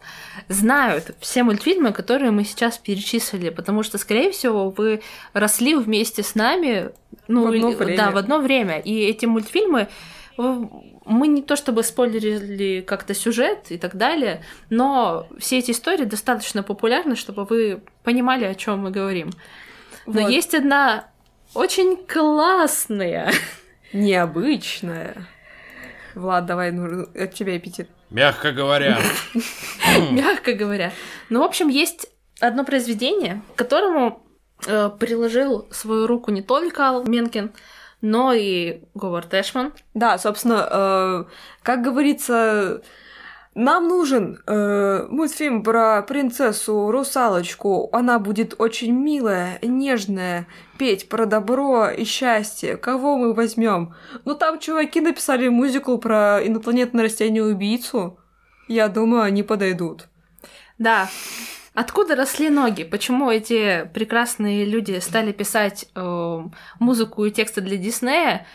знают 0.48 1.14
все 1.20 1.44
мультфильмы, 1.44 1.92
которые 1.92 2.32
мы 2.32 2.46
сейчас 2.46 2.78
перечислили, 2.78 3.50
потому 3.50 3.84
что, 3.84 3.98
скорее 3.98 4.32
всего, 4.32 4.70
вы 4.70 5.02
росли 5.34 5.76
вместе 5.76 6.24
с 6.24 6.36
нами, 6.36 6.92
ну, 7.28 7.44
В 7.44 7.48
одно 7.50 7.70
и- 7.72 7.76
время. 7.76 7.98
да, 7.98 8.12
в 8.12 8.16
одно 8.18 8.40
время, 8.40 8.80
и 8.80 8.98
эти 8.98 9.26
мультфильмы 9.26 9.90
э, 10.38 10.64
мы 11.10 11.28
не 11.28 11.42
то 11.42 11.56
чтобы 11.56 11.84
спойлерили 11.84 12.82
как-то 12.82 13.14
сюжет 13.14 13.66
и 13.70 13.78
так 13.78 13.96
далее, 13.96 14.44
но 14.70 15.28
все 15.40 15.58
эти 15.58 15.72
истории 15.72 16.06
достаточно 16.06 16.64
популярны, 16.64 17.16
чтобы 17.16 17.46
вы 17.46 17.82
понимали, 18.04 18.46
о 18.46 18.56
чем 18.56 18.80
мы 18.80 18.92
говорим. 18.92 19.32
Но 20.06 20.22
Вот. 20.22 20.30
есть 20.30 20.54
одна 20.54 21.08
очень 21.54 21.98
классная 21.98 23.34
Необычная. 23.92 25.28
Влад, 26.14 26.46
давай, 26.46 26.72
ну, 26.72 27.08
от 27.16 27.34
тебя 27.34 27.58
эпитет. 27.58 27.90
Мягко 28.12 28.52
говоря. 28.52 29.00
мягко 30.12 30.54
говоря. 30.54 30.92
Ну, 31.30 31.40
в 31.40 31.44
общем, 31.44 31.70
есть 31.70 32.08
одно 32.40 32.64
произведение, 32.64 33.42
к 33.56 33.58
которому 33.58 34.24
э, 34.68 34.90
приложил 35.00 35.68
свою 35.72 36.08
руку 36.08 36.32
не 36.32 36.42
только 36.42 36.84
Ал 36.84 37.04
Менкин, 37.04 37.52
но 38.02 38.34
и 38.34 38.82
Говард 38.94 39.34
Эшман. 39.34 39.74
Да, 39.94 40.18
собственно, 40.18 40.68
э, 40.70 41.24
как 41.64 41.82
говорится, 41.82 42.82
нам 43.56 43.88
нужен 43.88 44.42
э, 44.46 45.08
мультфильм 45.10 45.64
про 45.64 46.02
принцессу 46.04 46.92
русалочку. 46.92 47.90
Она 47.92 48.20
будет 48.20 48.56
очень 48.58 48.94
милая, 48.94 49.60
нежная, 49.62 50.48
петь 50.78 51.10
про 51.10 51.26
добро 51.26 51.90
и 51.90 52.06
счастье. 52.06 52.78
Кого 52.78 53.18
мы 53.18 53.34
возьмем? 53.34 53.96
Ну 54.24 54.36
там 54.36 54.60
чуваки 54.60 55.02
написали 55.02 55.48
мюзикл 55.48 55.98
про 55.98 56.40
инопланетное 56.42 57.04
растение 57.04 57.44
убийцу. 57.44 58.20
Я 58.68 58.88
думаю, 58.88 59.24
они 59.24 59.44
подойдут. 59.44 60.08
Да. 60.78 61.10
Откуда 61.74 62.16
росли 62.16 62.50
ноги? 62.50 62.84
Почему 62.84 63.30
эти 63.30 63.90
прекрасные 63.94 64.66
люди 64.66 65.00
стали 65.00 65.32
писать 65.32 65.88
э, 65.96 66.44
музыку 66.80 67.26
и 67.26 67.32
тексты 67.32 67.62
для 67.62 67.78
Диснея? 67.78 68.46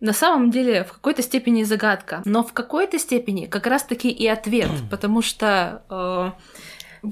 На 0.00 0.12
самом 0.12 0.50
деле, 0.50 0.84
в 0.84 0.92
какой-то 0.92 1.22
степени 1.22 1.62
загадка, 1.62 2.22
но 2.24 2.42
в 2.42 2.52
какой-то 2.52 2.98
степени 2.98 3.46
как 3.46 3.66
раз-таки 3.66 4.10
и 4.10 4.26
ответ, 4.26 4.70
потому 4.90 5.22
что 5.22 5.82
э, 5.88 6.30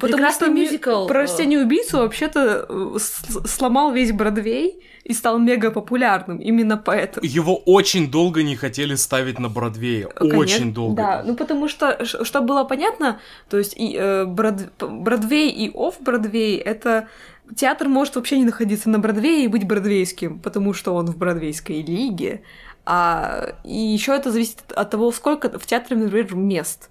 прекрасный 0.01 0.49
мю- 0.49 0.62
мюзикл. 0.62 1.07
Про 1.07 1.20
э, 1.20 1.22
растение 1.22 1.61
убийцу 1.61 1.99
вообще-то 1.99 2.66
э, 2.68 2.99
сломал 3.47 3.93
весь 3.93 4.12
Бродвей 4.12 4.82
и 5.05 5.12
стал 5.12 5.38
мега 5.38 5.70
популярным. 5.70 6.38
Именно 6.38 6.76
поэтому. 6.76 7.26
Его 7.26 7.57
очень 7.57 8.11
долго 8.11 8.43
не 8.43 8.57
хотели 8.57 8.95
ставить 8.95 9.38
на 9.38 9.49
Бродвее. 9.49 10.07
Конечно, 10.07 10.38
Очень 10.38 10.74
долго. 10.74 10.97
Да, 10.97 11.22
ну 11.26 11.36
потому 11.36 11.68
что, 11.68 12.05
чтобы 12.05 12.47
было 12.47 12.64
понятно, 12.64 13.20
то 13.49 13.59
есть 13.59 13.74
и 13.76 13.97
э, 13.97 14.24
Брод- 14.24 14.70
Бродвей 14.88 15.51
и 15.51 15.70
офф-Бродвей— 15.70 16.57
это 16.64 17.09
театр 17.57 17.88
может 17.88 18.16
вообще 18.16 18.38
не 18.38 18.45
находиться 18.45 18.88
на 18.88 18.99
Бродвее 18.99 19.45
и 19.45 19.49
быть 19.49 19.66
бродвейским, 19.66 20.38
потому 20.38 20.72
что 20.72 20.95
он 20.95 21.07
в 21.07 21.16
бродвейской 21.16 21.82
лиге. 21.82 22.43
А, 22.84 23.55
и 23.64 23.76
еще 23.76 24.14
это 24.14 24.30
зависит 24.30 24.59
от 24.74 24.90
того, 24.90 25.12
сколько 25.12 25.59
в 25.59 25.66
театре, 25.66 25.97
например, 25.97 26.34
мест. 26.34 26.88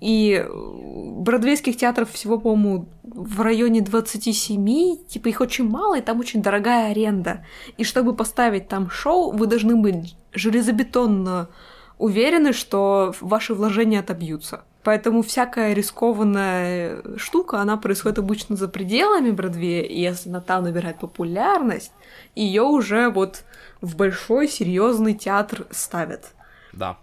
И 0.00 0.32
э, 0.32 0.48
бродвейских 0.48 1.76
театров 1.76 2.10
всего, 2.10 2.38
по-моему, 2.38 2.86
в 3.02 3.40
районе 3.42 3.82
27, 3.82 5.04
типа 5.06 5.28
их 5.28 5.40
очень 5.40 5.68
мало, 5.68 5.98
и 5.98 6.00
там 6.00 6.20
очень 6.20 6.42
дорогая 6.42 6.90
аренда. 6.90 7.44
И 7.76 7.84
чтобы 7.84 8.14
поставить 8.14 8.68
там 8.68 8.90
шоу, 8.90 9.30
вы 9.32 9.46
должны 9.46 9.76
быть 9.76 10.16
железобетонно 10.32 11.48
уверены, 11.98 12.54
что 12.54 13.14
ваши 13.20 13.52
вложения 13.52 14.00
отобьются. 14.00 14.64
Поэтому 14.82 15.22
всякая 15.22 15.74
рискованная 15.74 17.02
штука, 17.18 17.60
она 17.60 17.76
происходит 17.76 18.18
обычно 18.18 18.56
за 18.56 18.66
пределами 18.66 19.30
Бродвея, 19.30 19.82
и 19.82 20.00
если 20.00 20.30
она 20.30 20.40
там 20.40 20.64
набирает 20.64 20.98
популярность, 20.98 21.92
ее 22.34 22.62
уже 22.62 23.10
вот 23.10 23.44
в 23.82 23.96
большой 23.96 24.48
серьезный 24.48 25.12
театр 25.12 25.66
ставят. 25.70 26.32
Да. 26.72 26.96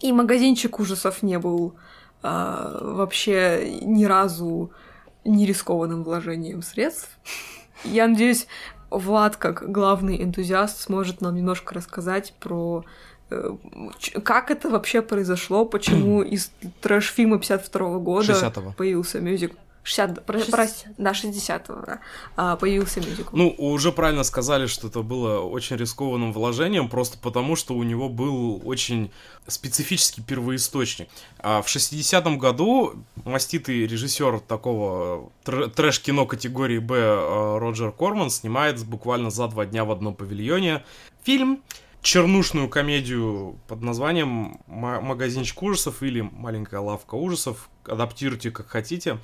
И 0.00 0.12
магазинчик 0.12 0.80
ужасов 0.80 1.22
не 1.22 1.38
был 1.38 1.74
а, 2.22 2.78
вообще 2.80 3.78
ни 3.82 4.04
разу 4.04 4.70
не 5.24 5.46
рискованным 5.46 6.02
вложением 6.02 6.62
средств. 6.62 7.10
Я 7.84 8.08
надеюсь, 8.08 8.46
Влад, 8.90 9.36
как 9.36 9.70
главный 9.70 10.22
энтузиаст, 10.22 10.80
сможет 10.80 11.20
нам 11.20 11.34
немножко 11.34 11.74
рассказать 11.74 12.34
про 12.40 12.84
э, 13.30 13.56
как 14.24 14.50
это 14.50 14.68
вообще 14.68 15.00
произошло, 15.00 15.64
почему 15.64 16.22
из 16.22 16.50
трэш-фильма 16.80 17.38
52 17.38 17.98
года 17.98 18.32
60-го. 18.32 18.72
появился 18.72 19.20
мюзик. 19.20 19.54
60, 19.90 20.24
про- 20.24 20.38
60. 20.38 20.50
прости, 20.50 20.86
да, 20.98 21.12
60-го, 21.12 21.84
да, 21.86 21.98
а, 22.36 22.56
появился 22.56 23.00
мюзикл. 23.00 23.36
Ну, 23.36 23.54
уже 23.58 23.90
правильно 23.92 24.22
сказали, 24.24 24.66
что 24.66 24.88
это 24.88 25.02
было 25.02 25.40
очень 25.40 25.76
рискованным 25.76 26.32
вложением, 26.32 26.88
просто 26.88 27.18
потому, 27.18 27.56
что 27.56 27.74
у 27.74 27.82
него 27.82 28.08
был 28.08 28.62
очень 28.64 29.10
специфический 29.46 30.22
первоисточник. 30.22 31.08
А 31.40 31.60
в 31.62 31.66
60-м 31.66 32.38
году 32.38 32.94
маститый 33.24 33.86
режиссер 33.86 34.40
такого 34.40 35.30
тр- 35.44 35.68
трэш-кино 35.70 36.24
категории 36.26 36.78
Б 36.78 36.94
э, 36.96 37.58
Роджер 37.58 37.90
Корман 37.90 38.30
снимает 38.30 38.82
буквально 38.84 39.30
за 39.30 39.48
два 39.48 39.66
дня 39.66 39.84
в 39.84 39.90
одном 39.90 40.14
павильоне 40.14 40.84
фильм, 41.24 41.62
чернушную 42.02 42.68
комедию 42.68 43.58
под 43.68 43.82
названием 43.82 44.58
«Ма- 44.66 45.00
«Магазинчик 45.00 45.62
ужасов» 45.62 46.02
или 46.02 46.20
«Маленькая 46.20 46.80
лавка 46.80 47.14
ужасов», 47.16 47.68
адаптируйте 47.86 48.50
как 48.50 48.68
хотите. 48.68 49.18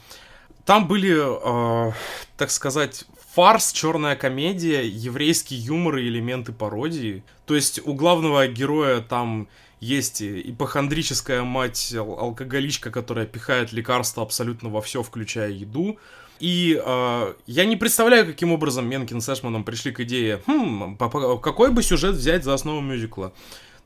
Там 0.67 0.89
были, 0.89 1.15
э, 1.17 1.93
так 2.37 2.51
сказать, 2.51 3.05
фарс, 3.35 3.73
черная 3.73 4.17
комедия, 4.17 4.85
еврейский 4.87 5.55
юмор 5.55 5.99
и 5.99 6.09
элементы 6.09 6.53
пародии. 6.53 7.23
То 7.47 7.55
есть 7.55 7.81
у 7.87 7.95
главного 7.95 8.49
героя 8.49 9.01
там 9.01 9.47
есть 9.79 10.21
ипохондрическая 10.23 11.45
мать, 11.45 11.95
ал- 11.97 12.19
алкоголичка, 12.19 12.91
которая 12.91 13.27
пихает 13.27 13.73
лекарства 13.73 14.25
абсолютно 14.25 14.69
во 14.69 14.83
все, 14.83 15.05
включая 15.05 15.51
еду. 15.51 15.99
И 16.41 16.83
э, 16.85 17.35
я 17.47 17.65
не 17.65 17.77
представляю, 17.77 18.27
каким 18.27 18.51
образом 18.51 18.89
Менкин 18.89 19.21
с 19.21 19.29
Эшманом 19.33 19.63
пришли 19.63 19.93
к 19.93 20.01
идее, 20.01 20.43
хм, 20.49 20.97
какой 20.97 21.71
бы 21.71 21.85
сюжет 21.85 22.17
взять 22.17 22.43
за 22.43 22.55
основу 22.55 22.81
мюзикла. 22.81 23.33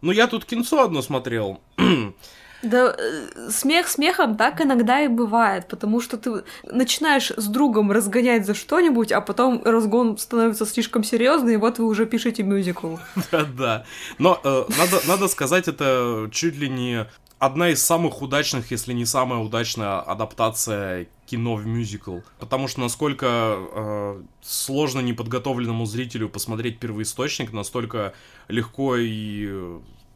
Ну, 0.01 0.13
я 0.13 0.27
тут 0.27 0.47
кинцо 0.47 0.83
одно 0.83 1.03
смотрел. 1.03 1.61
Да, 2.63 2.95
э, 2.97 3.51
смех 3.51 3.89
смехом 3.89 4.37
так 4.37 4.61
иногда 4.61 5.01
и 5.01 5.09
бывает, 5.09 5.67
потому 5.69 6.01
что 6.01 6.17
ты 6.17 6.43
начинаешь 6.65 7.31
с 7.31 7.47
другом 7.47 7.91
разгонять 7.91 8.47
за 8.47 8.55
что-нибудь, 8.55 9.13
а 9.13 9.21
потом 9.21 9.63
разгон 9.65 10.19
становится 10.19 10.67
слишком 10.67 11.03
серьезный, 11.03 11.55
и 11.55 11.57
вот 11.57 11.79
вы 11.79 11.87
уже 11.87 12.07
пишете 12.07 12.43
мюзикл. 12.43 12.97
Да-да. 13.33 13.85
Но 14.19 14.41
э, 14.45 14.65
надо, 14.79 15.01
надо 15.07 15.29
сказать, 15.29 15.69
это 15.69 16.29
чуть 16.33 16.57
ли 16.57 16.69
не 16.69 17.07
одна 17.41 17.71
из 17.71 17.83
самых 17.85 18.21
удачных, 18.23 18.71
если 18.71 18.93
не 18.93 19.07
самая 19.07 19.41
удачная 19.41 19.99
адаптация 20.01 21.09
кино 21.27 21.55
в 21.55 21.67
мюзикл. 21.67 22.19
Потому 22.39 22.69
что 22.69 22.81
насколько 22.81 23.27
э, 23.27 24.23
сложно 24.43 25.01
неподготовленному 25.01 25.87
зрителю 25.87 26.29
посмотреть 26.29 26.79
первоисточник, 26.79 27.53
настолько 27.53 28.13
легко 28.49 28.97
и, 28.97 29.49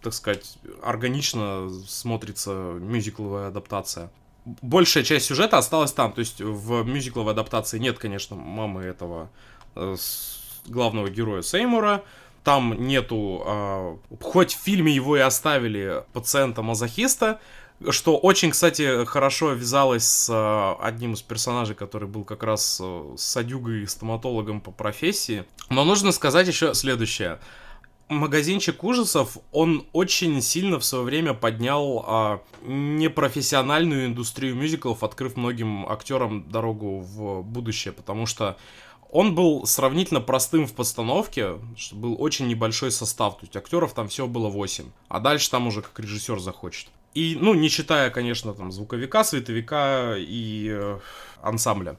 так 0.04 0.14
сказать, 0.14 0.58
органично 0.82 1.68
смотрится 1.86 2.50
мюзикловая 2.50 3.48
адаптация. 3.48 4.10
Большая 4.44 5.02
часть 5.02 5.26
сюжета 5.26 5.56
осталась 5.58 5.92
там, 5.92 6.12
то 6.12 6.20
есть 6.20 6.40
в 6.40 6.84
мюзикловой 6.84 7.32
адаптации 7.32 7.78
нет, 7.78 7.98
конечно, 7.98 8.36
мамы 8.36 8.82
этого 8.82 9.30
э, 9.74 9.96
главного 10.66 11.08
героя 11.08 11.40
Сеймура, 11.40 12.04
там 12.44 12.86
нету, 12.86 13.42
э, 13.46 13.96
хоть 14.20 14.54
в 14.54 14.62
фильме 14.62 14.92
его 14.92 15.16
и 15.16 15.20
оставили 15.20 16.04
пациента-мазохиста, 16.12 17.40
что 17.90 18.18
очень, 18.18 18.50
кстати, 18.50 19.06
хорошо 19.06 19.52
вязалось 19.52 20.04
с 20.04 20.28
э, 20.30 20.84
одним 20.84 21.14
из 21.14 21.22
персонажей, 21.22 21.74
который 21.74 22.06
был 22.06 22.24
как 22.24 22.42
раз 22.42 22.78
э, 22.82 23.14
садюгой 23.16 23.82
и 23.82 23.86
стоматологом 23.86 24.60
по 24.60 24.70
профессии. 24.70 25.44
Но 25.70 25.84
нужно 25.84 26.12
сказать 26.12 26.46
еще 26.46 26.74
следующее. 26.74 27.40
Магазинчик 28.08 28.84
ужасов, 28.84 29.38
он 29.50 29.86
очень 29.92 30.42
сильно 30.42 30.78
в 30.78 30.84
свое 30.84 31.04
время 31.04 31.32
поднял 31.32 32.04
а, 32.06 32.42
непрофессиональную 32.62 34.06
индустрию 34.06 34.54
мюзиклов, 34.54 35.02
открыв 35.02 35.36
многим 35.36 35.86
актерам 35.86 36.48
дорогу 36.48 37.00
в 37.00 37.42
будущее, 37.42 37.92
потому 37.94 38.26
что 38.26 38.58
он 39.10 39.34
был 39.34 39.64
сравнительно 39.64 40.20
простым 40.20 40.66
в 40.66 40.74
постановке, 40.74 41.58
что 41.76 41.96
был 41.96 42.20
очень 42.20 42.46
небольшой 42.48 42.90
состав, 42.90 43.36
то 43.36 43.42
есть 43.42 43.56
актеров 43.56 43.94
там 43.94 44.08
всего 44.08 44.26
было 44.26 44.48
8, 44.48 44.84
а 45.08 45.20
дальше 45.20 45.50
там 45.50 45.66
уже 45.66 45.82
как 45.82 45.98
режиссер 45.98 46.40
захочет. 46.40 46.88
И, 47.14 47.38
ну, 47.40 47.54
не 47.54 47.68
считая, 47.68 48.10
конечно, 48.10 48.54
там 48.54 48.72
звуковика, 48.72 49.22
световика 49.22 50.16
и 50.18 50.68
э, 50.68 50.98
ансамбля. 51.42 51.96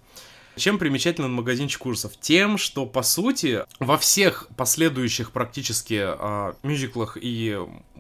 Чем 0.55 0.77
примечателен 0.77 1.31
магазинчик 1.33 1.81
курсов? 1.81 2.13
Тем, 2.19 2.57
что, 2.57 2.85
по 2.85 3.03
сути, 3.03 3.63
во 3.79 3.97
всех 3.97 4.47
последующих 4.55 5.31
практически 5.31 6.01
э, 6.05 6.53
мюзиклах 6.63 7.17
и 7.19 7.59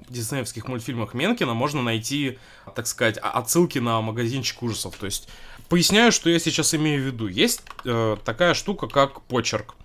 диснеевских 0.09 0.67
мультфильмах 0.67 1.13
Менкина 1.13 1.53
можно 1.53 1.81
найти, 1.81 2.37
так 2.75 2.87
сказать, 2.87 3.17
отсылки 3.17 3.79
на 3.79 4.01
магазинчик 4.01 4.61
ужасов. 4.63 4.95
То 4.97 5.05
есть 5.05 5.27
Поясняю, 5.69 6.11
что 6.11 6.29
я 6.29 6.37
сейчас 6.39 6.75
имею 6.75 7.01
в 7.01 7.05
виду. 7.05 7.27
Есть 7.27 7.61
э, 7.85 8.17
такая 8.23 8.53
штука, 8.53 8.87
как 8.87 9.21
почерк. 9.21 9.75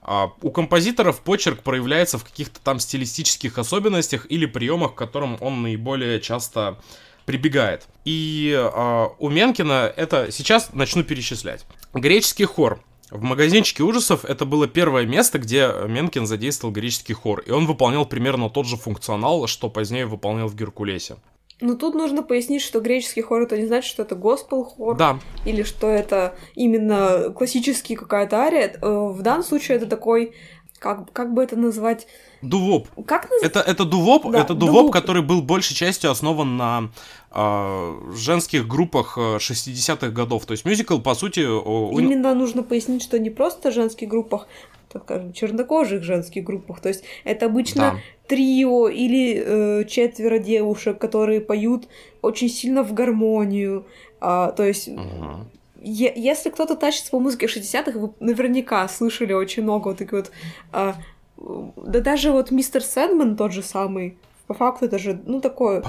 Uh, 0.00 0.30
у 0.40 0.50
композиторов 0.50 1.20
почерк 1.20 1.62
проявляется 1.62 2.16
в 2.16 2.24
каких-то 2.24 2.60
там 2.60 2.78
стилистических 2.80 3.58
особенностях 3.58 4.26
или 4.30 4.46
приемах, 4.46 4.94
к 4.94 4.96
которым 4.96 5.36
он 5.40 5.60
наиболее 5.60 6.18
часто 6.20 6.80
прибегает. 7.26 7.86
И 8.06 8.54
uh, 8.56 9.12
у 9.18 9.28
Менкина 9.28 9.92
это 9.94 10.32
сейчас 10.32 10.72
начну 10.72 11.02
перечислять. 11.02 11.66
Греческий 11.94 12.44
хор. 12.44 12.80
В 13.10 13.22
магазинчике 13.22 13.82
ужасов 13.82 14.26
это 14.26 14.44
было 14.44 14.68
первое 14.68 15.06
место, 15.06 15.38
где 15.38 15.70
Менкин 15.86 16.26
задействовал 16.26 16.74
греческий 16.74 17.14
хор, 17.14 17.40
и 17.40 17.50
он 17.50 17.66
выполнял 17.66 18.04
примерно 18.04 18.50
тот 18.50 18.66
же 18.66 18.76
функционал, 18.76 19.46
что 19.46 19.70
позднее 19.70 20.04
выполнял 20.04 20.48
в 20.48 20.54
Геркулесе. 20.54 21.16
Ну 21.60 21.76
тут 21.76 21.94
нужно 21.94 22.22
пояснить, 22.22 22.62
что 22.62 22.80
греческий 22.80 23.22
хор 23.22 23.42
это 23.42 23.56
не 23.56 23.66
значит, 23.66 23.90
что 23.90 24.02
это 24.02 24.14
госпел 24.14 24.62
хор. 24.62 24.96
Да. 24.96 25.18
Или 25.44 25.64
что 25.64 25.88
это 25.88 26.36
именно 26.54 27.32
классический 27.36 27.96
какая-то 27.96 28.36
ария. 28.36 28.76
Э, 28.80 29.08
в 29.08 29.22
данном 29.22 29.42
случае 29.42 29.78
это 29.78 29.86
такой 29.86 30.34
как, 30.78 31.12
как 31.12 31.34
бы 31.34 31.42
это 31.42 31.56
назвать? 31.56 32.06
Дувоп. 32.42 32.88
Как 33.06 33.30
назвать? 33.30 33.50
Это, 33.50 33.60
это 33.60 33.84
дувоп, 33.84 34.30
да, 34.30 34.40
это 34.40 34.54
дувоп, 34.54 34.74
дувоп, 34.74 34.92
который 34.92 35.22
был 35.22 35.42
большей 35.42 35.74
частью 35.74 36.10
основан 36.10 36.56
на 36.56 36.90
э, 37.32 38.12
женских 38.14 38.66
группах 38.66 39.18
60-х 39.18 40.06
э, 40.06 40.10
годов. 40.10 40.46
То 40.46 40.52
есть 40.52 40.64
мюзикл, 40.64 40.98
по 40.98 41.14
сути... 41.14 41.40
Именно 41.40 42.34
нужно 42.34 42.62
пояснить, 42.62 43.02
что 43.02 43.18
не 43.18 43.30
просто 43.30 43.70
женских 43.70 44.08
группах, 44.08 44.46
так 44.92 45.02
скажем, 45.04 45.32
чернокожих 45.32 46.02
женских 46.02 46.44
группах. 46.44 46.80
То 46.80 46.88
есть 46.88 47.04
это 47.24 47.46
обычно 47.46 47.80
да. 47.80 47.98
трио 48.28 48.88
или 48.88 49.42
э, 49.44 49.84
четверо 49.86 50.38
девушек, 50.38 50.98
которые 50.98 51.40
поют 51.40 51.88
очень 52.22 52.48
сильно 52.48 52.82
в 52.82 52.94
гармонию. 52.94 53.86
А, 54.20 54.52
то 54.52 54.64
есть 54.64 54.88
угу 54.88 55.46
если 55.90 56.50
кто-то 56.50 56.76
тащится 56.76 57.10
по 57.10 57.20
музыке 57.20 57.46
60-х, 57.46 57.98
вы 57.98 58.12
наверняка 58.20 58.86
слышали 58.88 59.32
очень 59.32 59.62
много 59.62 59.88
вот 59.88 59.98
таких 59.98 60.12
вот... 60.12 60.30
Э, 60.72 60.94
да 61.36 62.00
даже 62.00 62.32
вот 62.32 62.50
мистер 62.50 62.82
Сэндман 62.82 63.36
тот 63.36 63.52
же 63.52 63.62
самый, 63.62 64.18
по 64.46 64.54
факту 64.54 64.86
это 64.86 64.98
же, 64.98 65.20
ну, 65.26 65.40
такое... 65.40 65.82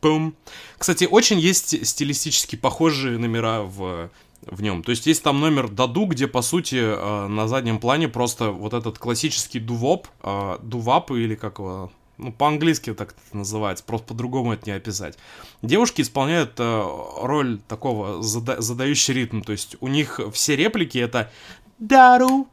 Пум. 0.00 0.34
Кстати, 0.78 1.04
очень 1.10 1.38
есть 1.38 1.86
стилистически 1.86 2.56
похожие 2.56 3.18
номера 3.18 3.62
в 3.62 4.10
в 4.46 4.62
нем. 4.62 4.82
То 4.82 4.90
есть 4.90 5.06
есть 5.06 5.22
там 5.22 5.40
номер 5.40 5.68
Даду, 5.68 6.06
где, 6.06 6.26
по 6.26 6.42
сути, 6.42 6.76
э, 6.76 7.26
на 7.28 7.46
заднем 7.48 7.78
плане 7.78 8.08
просто 8.08 8.50
вот 8.50 8.72
этот 8.72 8.98
классический 8.98 9.60
дувоп, 9.60 10.08
э, 10.22 10.58
дувап 10.62 11.10
или 11.10 11.34
как 11.34 11.58
его 11.58 11.90
ну, 12.20 12.32
по-английски 12.32 12.94
так 12.94 13.14
это 13.26 13.36
называется, 13.36 13.84
просто 13.84 14.08
по-другому 14.08 14.52
это 14.52 14.70
не 14.70 14.76
описать. 14.76 15.18
Девушки 15.62 16.02
исполняют 16.02 16.52
э, 16.58 16.82
роль 17.22 17.60
такого 17.68 18.22
зада- 18.22 18.60
задающий 18.60 19.14
ритм, 19.14 19.40
то 19.42 19.52
есть 19.52 19.76
у 19.80 19.88
них 19.88 20.20
все 20.32 20.56
реплики 20.56 20.98
это 20.98 21.30
Дару, 21.78 22.48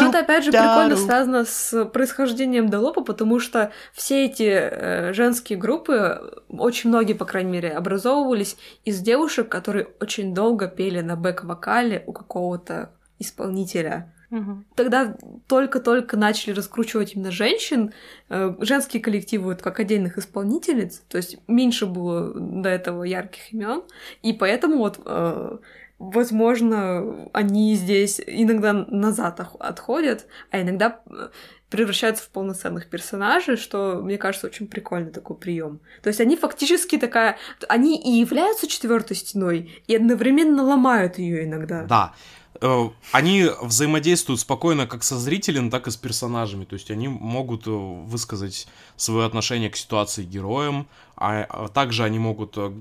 но 0.00 0.08
это 0.08 0.20
опять 0.20 0.44
же 0.44 0.52
прикольно 0.52 0.96
связано 0.96 1.44
с 1.44 1.84
происхождением 1.84 2.70
Делопа, 2.70 3.02
потому 3.02 3.40
что 3.40 3.72
все 3.92 4.24
эти 4.24 4.42
э, 4.42 5.12
женские 5.12 5.58
группы, 5.58 6.42
очень 6.48 6.88
многие, 6.88 7.12
по 7.12 7.26
крайней 7.26 7.50
мере, 7.50 7.70
образовывались 7.70 8.56
из 8.84 9.00
девушек, 9.00 9.48
которые 9.50 9.88
очень 10.00 10.34
долго 10.34 10.66
пели 10.66 11.00
на 11.00 11.14
бэк-вокале 11.16 12.02
у 12.06 12.12
какого-то 12.12 12.92
исполнителя. 13.18 14.14
Угу. 14.32 14.64
Тогда 14.76 15.14
только-только 15.46 16.16
начали 16.16 16.54
раскручивать 16.54 17.14
именно 17.14 17.30
женщин, 17.30 17.92
э, 18.30 18.54
женские 18.60 19.02
коллективы 19.02 19.44
вот, 19.50 19.60
как 19.60 19.78
отдельных 19.78 20.16
исполнительниц, 20.16 21.02
то 21.06 21.18
есть 21.18 21.36
меньше 21.48 21.84
было 21.84 22.32
до 22.34 22.70
этого 22.70 23.04
ярких 23.04 23.52
имен, 23.52 23.82
и 24.22 24.32
поэтому 24.32 24.78
вот 24.78 24.98
э, 25.04 25.58
возможно, 25.98 27.28
они 27.34 27.74
здесь 27.74 28.22
иногда 28.26 28.72
назад 28.72 29.38
отходят, 29.58 30.26
а 30.50 30.62
иногда 30.62 31.00
э, 31.10 31.28
превращаются 31.68 32.24
в 32.24 32.30
полноценных 32.30 32.88
персонажей, 32.88 33.56
что, 33.56 34.00
мне 34.02 34.16
кажется, 34.16 34.46
очень 34.46 34.66
прикольный 34.66 35.10
такой 35.10 35.36
прием. 35.36 35.80
То 36.02 36.08
есть 36.08 36.20
они 36.20 36.36
фактически 36.36 36.98
такая... 36.98 37.36
Они 37.68 38.00
и 38.00 38.18
являются 38.18 38.66
четвертой 38.66 39.16
стеной, 39.16 39.82
и 39.86 39.94
одновременно 39.94 40.62
ломают 40.62 41.18
ее 41.18 41.44
иногда. 41.44 41.84
Да. 41.84 42.14
Э, 42.60 42.90
они 43.12 43.48
взаимодействуют 43.60 44.40
спокойно 44.40 44.86
как 44.86 45.02
со 45.02 45.18
зрителем, 45.18 45.70
так 45.70 45.88
и 45.88 45.90
с 45.90 45.96
персонажами. 45.96 46.64
То 46.64 46.74
есть 46.74 46.90
они 46.90 47.08
могут 47.08 47.66
э, 47.66 47.70
высказать 47.70 48.66
свое 48.96 49.26
отношение 49.26 49.70
к 49.70 49.76
ситуации 49.76 50.24
героям, 50.24 50.86
а, 51.16 51.44
а 51.48 51.68
также 51.68 52.04
они 52.04 52.18
могут 52.18 52.54
э, 52.56 52.72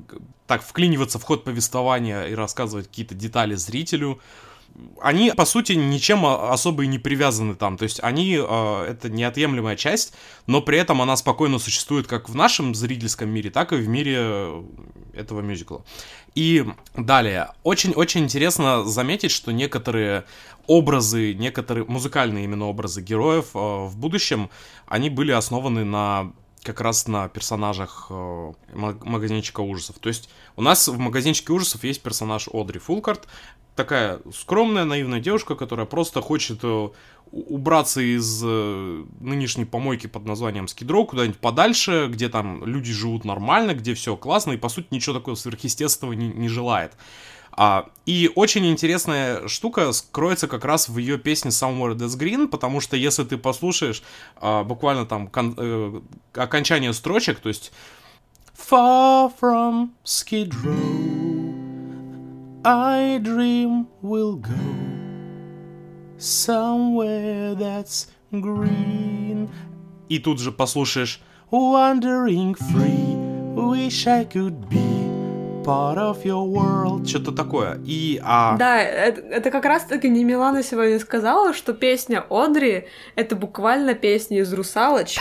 так 0.47 0.63
вклиниваться 0.63 1.19
в 1.19 1.23
ход 1.23 1.43
повествования 1.43 2.25
и 2.25 2.35
рассказывать 2.35 2.87
какие-то 2.87 3.15
детали 3.15 3.55
зрителю 3.55 4.19
они, 5.01 5.31
по 5.31 5.45
сути, 5.45 5.73
ничем 5.73 6.25
особо 6.25 6.83
и 6.83 6.87
не 6.87 6.99
привязаны 6.99 7.55
там. 7.55 7.77
То 7.77 7.83
есть 7.83 7.99
они 8.03 8.37
э, 8.37 8.85
это 8.89 9.09
неотъемлемая 9.09 9.75
часть, 9.75 10.13
но 10.47 10.61
при 10.61 10.77
этом 10.77 11.01
она 11.01 11.15
спокойно 11.15 11.59
существует 11.59 12.07
как 12.07 12.29
в 12.29 12.35
нашем 12.35 12.75
зрительском 12.75 13.29
мире, 13.29 13.49
так 13.49 13.73
и 13.73 13.77
в 13.77 13.87
мире 13.87 14.63
этого 15.13 15.41
мюзикла. 15.41 15.83
И 16.35 16.65
далее, 16.95 17.49
очень-очень 17.63 18.23
интересно 18.23 18.85
заметить, 18.85 19.31
что 19.31 19.51
некоторые 19.51 20.25
образы, 20.67 21.33
некоторые 21.33 21.85
музыкальные 21.85 22.45
именно 22.45 22.65
образы 22.65 23.01
героев 23.01 23.47
э, 23.53 23.57
в 23.57 23.97
будущем, 23.97 24.49
они 24.87 25.09
были 25.09 25.31
основаны 25.31 25.83
на 25.83 26.31
как 26.63 26.79
раз 26.79 27.07
на 27.07 27.27
персонажах 27.27 28.07
э, 28.09 28.53
магазинчика 28.73 29.61
ужасов. 29.61 29.97
То 29.99 30.09
есть 30.09 30.29
у 30.55 30.61
нас 30.61 30.87
в 30.87 30.97
магазинчике 30.97 31.53
ужасов 31.53 31.83
есть 31.83 32.01
персонаж 32.03 32.47
Одри 32.53 32.79
Фулкарт, 32.79 33.27
такая 33.75 34.19
скромная, 34.33 34.85
наивная 34.85 35.19
девушка, 35.19 35.55
которая 35.55 35.85
просто 35.85 36.21
хочет 36.21 36.59
э, 36.63 36.89
убраться 37.31 38.01
из 38.01 38.41
э, 38.43 39.05
нынешней 39.19 39.65
помойки 39.65 40.07
под 40.07 40.25
названием 40.25 40.67
Скидроу 40.67 41.05
куда-нибудь 41.05 41.39
подальше, 41.39 42.07
где 42.09 42.29
там 42.29 42.65
люди 42.65 42.91
живут 42.91 43.25
нормально, 43.25 43.73
где 43.73 43.93
все 43.93 44.15
классно, 44.15 44.51
и 44.51 44.57
по 44.57 44.69
сути 44.69 44.87
ничего 44.91 45.15
такого 45.15 45.35
сверхъестественного 45.35 46.13
не, 46.13 46.27
не 46.27 46.49
желает. 46.49 46.93
А, 47.53 47.89
и 48.05 48.31
очень 48.35 48.65
интересная 48.67 49.47
штука 49.47 49.91
скроется 49.91 50.47
как 50.47 50.63
раз 50.65 50.87
в 50.87 50.97
ее 50.97 51.17
песне 51.17 51.51
Somewhere 51.51 51.95
That's 51.95 52.17
Green, 52.17 52.47
потому 52.47 52.79
что 52.79 52.95
если 52.95 53.23
ты 53.23 53.37
послушаешь 53.37 54.03
а, 54.37 54.63
буквально 54.63 55.05
там 55.05 55.27
кон- 55.27 55.55
э, 55.57 56.01
окончание 56.33 56.93
строчек, 56.93 57.39
то 57.39 57.49
есть 57.49 57.71
Far 58.69 59.31
from 59.39 59.89
Skid 60.05 60.53
Row, 60.63 61.30
I 62.63 63.19
dream 63.23 63.87
we'll 64.03 64.35
go 64.35 64.51
somewhere 66.17 67.55
that's 67.55 68.09
green. 68.31 69.49
И 70.09 70.19
тут 70.19 70.39
же 70.39 70.51
послушаешь 70.51 71.21
Wandering 71.49 72.55
free, 72.55 73.15
wish 73.55 74.05
I 74.05 74.25
could 74.25 74.69
be 74.69 75.63
part 75.63 75.97
of 75.97 76.23
your 76.23 76.45
world. 76.45 77.07
Что-то 77.07 77.31
такое. 77.31 77.79
И, 77.83 78.21
а... 78.23 78.55
Да, 78.57 78.79
это, 78.79 79.21
это 79.21 79.49
как 79.49 79.65
раз-таки 79.65 80.07
не 80.07 80.23
Милана 80.23 80.61
сегодня 80.61 80.99
сказала, 80.99 81.53
что 81.53 81.73
песня 81.73 82.23
Одри— 82.29 82.87
это 83.15 83.35
буквально 83.35 83.95
песня 83.95 84.41
из 84.41 84.53
«Русалочки». 84.53 85.19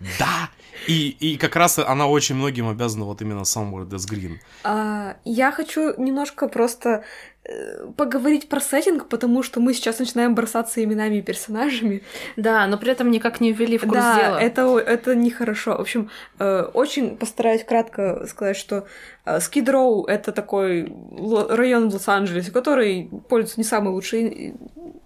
Да, 0.00 0.14
да. 0.18 0.50
И, 0.86 1.16
и 1.20 1.36
как 1.36 1.56
раз 1.56 1.78
она 1.78 2.06
очень 2.06 2.34
многим 2.34 2.68
обязана 2.68 3.04
вот 3.04 3.20
именно 3.22 3.40
Somewhere 3.40 3.88
That's 3.88 4.08
Green. 4.08 4.38
А, 4.64 5.16
я 5.24 5.52
хочу 5.52 5.94
немножко 6.00 6.48
просто 6.48 7.04
э, 7.44 7.86
поговорить 7.96 8.48
про 8.48 8.60
сеттинг, 8.60 9.08
потому 9.08 9.42
что 9.42 9.60
мы 9.60 9.74
сейчас 9.74 9.98
начинаем 9.98 10.34
бросаться 10.34 10.82
именами 10.82 11.16
и 11.16 11.22
персонажами. 11.22 12.02
Да, 12.36 12.66
но 12.66 12.78
при 12.78 12.92
этом 12.92 13.10
никак 13.10 13.40
не 13.40 13.52
ввели 13.52 13.78
в 13.78 13.82
курс 13.82 13.94
да, 13.94 14.16
дела. 14.16 14.40
это, 14.40 14.78
это 14.78 15.14
нехорошо. 15.14 15.76
В 15.76 15.80
общем, 15.80 16.10
э, 16.38 16.62
очень 16.74 17.16
постараюсь 17.16 17.64
кратко 17.64 18.26
сказать, 18.28 18.56
что 18.56 18.86
э, 19.36 19.40
Скид 19.40 19.68
Роу— 19.68 20.04
это 20.06 20.32
такой 20.32 20.92
район 21.48 21.90
в 21.90 21.94
Лос-Анджелесе, 21.94 22.50
который 22.50 23.10
пользуется 23.28 23.60
не 23.60 23.64
самой 23.64 23.92
лучшей 23.92 24.54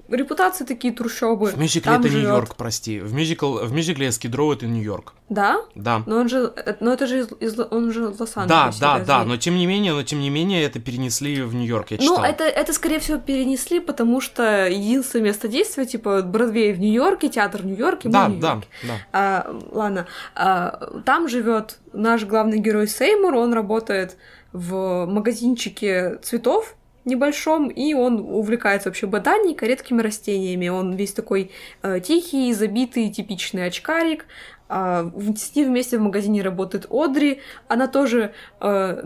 репутацией, 0.08 0.66
такие 0.68 0.92
трущобы. 0.92 1.46
В 1.46 1.56
мюзикле 1.58 1.90
Там 1.92 2.00
это 2.02 2.10
живёт- 2.10 2.20
Нью-Йорк, 2.20 2.56
прости. 2.56 3.00
В, 3.00 3.14
мюзикл, 3.14 3.58
в 3.60 3.72
мюзикле 3.72 4.12
Скидроу 4.12 4.52
это 4.52 4.66
Нью-Йорк. 4.66 5.14
Да? 5.30 5.62
Да. 5.74 6.02
Но 6.06 6.16
он 6.18 6.28
же, 6.28 6.52
э, 6.54 6.74
но 6.80 6.92
это 6.92 7.06
же 7.06 7.20
из, 7.20 7.28
из 7.40 7.58
он 7.58 7.90
же 7.92 8.10
из 8.10 8.16
Да, 8.18 8.22
Лос-Анджелеса. 8.24 8.80
да, 8.80 8.92
разве? 8.92 9.06
да, 9.06 9.24
но 9.24 9.36
тем 9.38 9.56
не 9.56 9.66
менее, 9.66 9.94
но 9.94 10.02
тем 10.02 10.20
не 10.20 10.28
менее 10.28 10.64
это 10.64 10.80
перенесли 10.80 11.40
в 11.40 11.54
Нью-Йорк, 11.54 11.92
я 11.92 11.96
читал. 11.98 12.18
Ну, 12.18 12.24
это, 12.24 12.44
это, 12.44 12.74
скорее 12.74 12.98
всего, 12.98 13.18
перенесли, 13.18 13.80
потому 13.80 14.20
что 14.20 14.68
единственное 14.68 15.24
место 15.26 15.48
действия, 15.48 15.86
типа, 15.86 16.20
Бродвей 16.20 16.74
в 16.74 16.80
Нью-Йорке, 16.80 17.30
театр 17.30 17.62
в 17.62 17.66
Нью-Йорке, 17.66 18.08
мы 18.08 18.12
Да, 18.12 18.28
в 18.28 18.38
да, 18.38 18.48
Нью-Йорке. 18.48 18.68
да. 18.82 18.94
А, 19.12 19.56
ладно, 19.70 20.06
А, 20.34 21.00
там 21.06 21.26
живет 21.26 21.78
наш 21.92 22.24
главный 22.24 22.58
герой 22.58 22.88
Сеймур, 22.88 23.34
он 23.34 23.52
работает 23.52 24.16
в 24.52 25.06
магазинчике 25.06 26.18
цветов 26.22 26.76
небольшом, 27.04 27.68
и 27.68 27.94
он 27.94 28.20
увлекается 28.20 28.88
вообще 28.88 29.06
ботаникой, 29.06 29.68
редкими 29.68 30.02
растениями. 30.02 30.68
Он 30.68 30.94
весь 30.94 31.12
такой 31.12 31.50
э, 31.82 32.00
тихий, 32.00 32.52
забитый, 32.52 33.10
типичный 33.10 33.66
очкарик. 33.66 34.26
В- 34.68 35.36
с 35.36 35.54
ним 35.54 35.68
вместе 35.68 35.98
в 35.98 36.00
магазине 36.00 36.42
работает 36.42 36.86
Одри. 36.90 37.40
Она 37.68 37.88
тоже 37.88 38.32
э, 38.60 39.02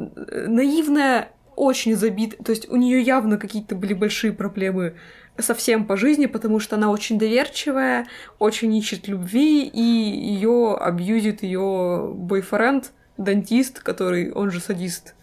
наивная, 0.47 1.31
очень 1.57 1.97
забита. 1.97 2.43
То 2.45 2.51
есть 2.51 2.69
у 2.69 2.77
нее 2.77 3.01
явно 3.01 3.39
какие-то 3.39 3.75
были 3.75 3.95
большие 3.95 4.33
проблемы 4.33 4.97
совсем 5.39 5.87
по 5.87 5.97
жизни, 5.97 6.27
потому 6.27 6.61
что 6.61 6.77
она 6.77 6.91
очень 6.91 7.19
доверчивая, 7.19 8.07
очень 8.39 8.75
ищет 8.77 9.09
любви, 9.09 9.65
и 9.65 9.81
ее 9.81 10.77
абьюзит 10.79 11.43
ее 11.43 12.11
бойфренд, 12.15 12.93
дантист, 13.17 13.81
который, 13.81 14.33
он 14.33 14.51
же 14.51 14.61
садист. 14.61 15.15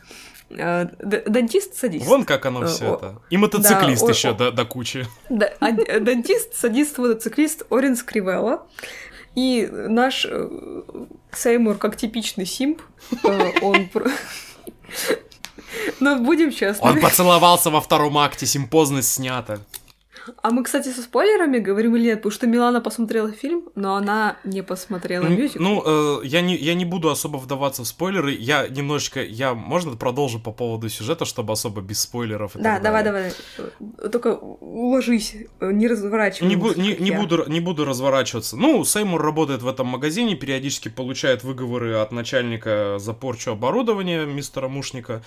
Д- 0.50 1.24
Дантист, 1.26 1.76
садист. 1.76 2.06
Вон 2.06 2.26
как 2.26 2.46
оно 2.46 2.64
Э, 2.64 2.68
все 2.68 2.94
это. 2.94 3.22
И 3.32 3.38
мотоциклист 3.38 4.04
да, 4.06 4.12
еще 4.12 4.30
о- 4.30 4.34
до, 4.34 4.52
до 4.52 4.66
кучи. 4.66 5.08
Да, 5.30 5.50
а- 5.60 5.70
э, 5.72 6.00
дантист, 6.00 6.54
садист, 6.56 6.98
мотоциклист 7.00 7.64
Орин 7.72 7.96
Скривелла. 7.96 8.68
И 9.34 9.68
наш 9.72 10.28
э, 10.30 10.84
Сеймур, 11.32 11.78
как 11.78 11.98
типичный 11.98 12.46
симп, 12.46 12.84
он... 13.64 13.90
Но 16.00 16.20
будем 16.20 16.52
честны. 16.52 16.88
Он 16.88 17.02
поцеловался 17.02 17.72
во 17.72 17.82
втором 17.82 18.18
акте, 18.18 18.46
симпозность 18.46 19.12
снята. 19.12 19.60
А 20.42 20.52
мы, 20.52 20.64
кстати, 20.64 20.90
со 20.90 21.02
спойлерами 21.02 21.60
говорим 21.60 21.96
или 21.96 22.04
нет? 22.06 22.20
Потому 22.20 22.32
что 22.32 22.48
Милана 22.48 22.82
посмотрела 22.82 23.32
фильм, 23.32 23.70
но 23.76 23.96
она 23.96 24.38
не 24.44 24.62
посмотрела 24.64 25.26
мюзикл. 25.28 25.62
Ну, 25.62 25.84
э, 26.22 26.26
я, 26.26 26.42
не, 26.42 26.56
я 26.56 26.74
не 26.76 26.86
буду 26.86 27.10
особо 27.10 27.38
вдаваться 27.38 27.84
в 27.84 27.88
спойлеры. 27.88 28.32
Я 28.32 28.68
немножечко, 28.68 29.22
я, 29.24 29.54
можно 29.54 29.96
продолжу 29.96 30.40
по 30.40 30.52
поводу 30.52 30.90
сюжета, 30.90 31.26
чтобы 31.26 31.54
особо 31.54 31.82
без 31.82 32.00
спойлеров 32.00 32.56
и 32.56 32.60
Да, 32.62 32.80
давай, 32.80 33.04
далее? 33.04 33.34
давай. 33.80 34.10
Только 34.10 34.36
уложись, 34.36 35.36
э, 35.60 35.72
не 35.72 35.88
разворачивай. 35.88 36.48
Не, 36.50 36.56
бу- 36.56 36.80
не, 36.80 36.96
не 36.96 37.12
буду, 37.12 37.46
не 37.48 37.60
буду 37.60 37.86
разворачиваться. 37.86 38.56
Ну, 38.58 38.84
Сеймур 38.86 39.22
работает 39.22 39.62
в 39.62 39.68
этом 39.68 39.88
магазине, 39.88 40.36
периодически 40.36 40.90
получает 40.90 41.44
выговоры 41.44 41.96
от 41.96 42.12
начальника 42.12 42.98
за 43.00 43.14
порчу 43.14 43.52
оборудования, 43.52 44.26
мистера 44.26 44.68
Мушника. 44.68 45.24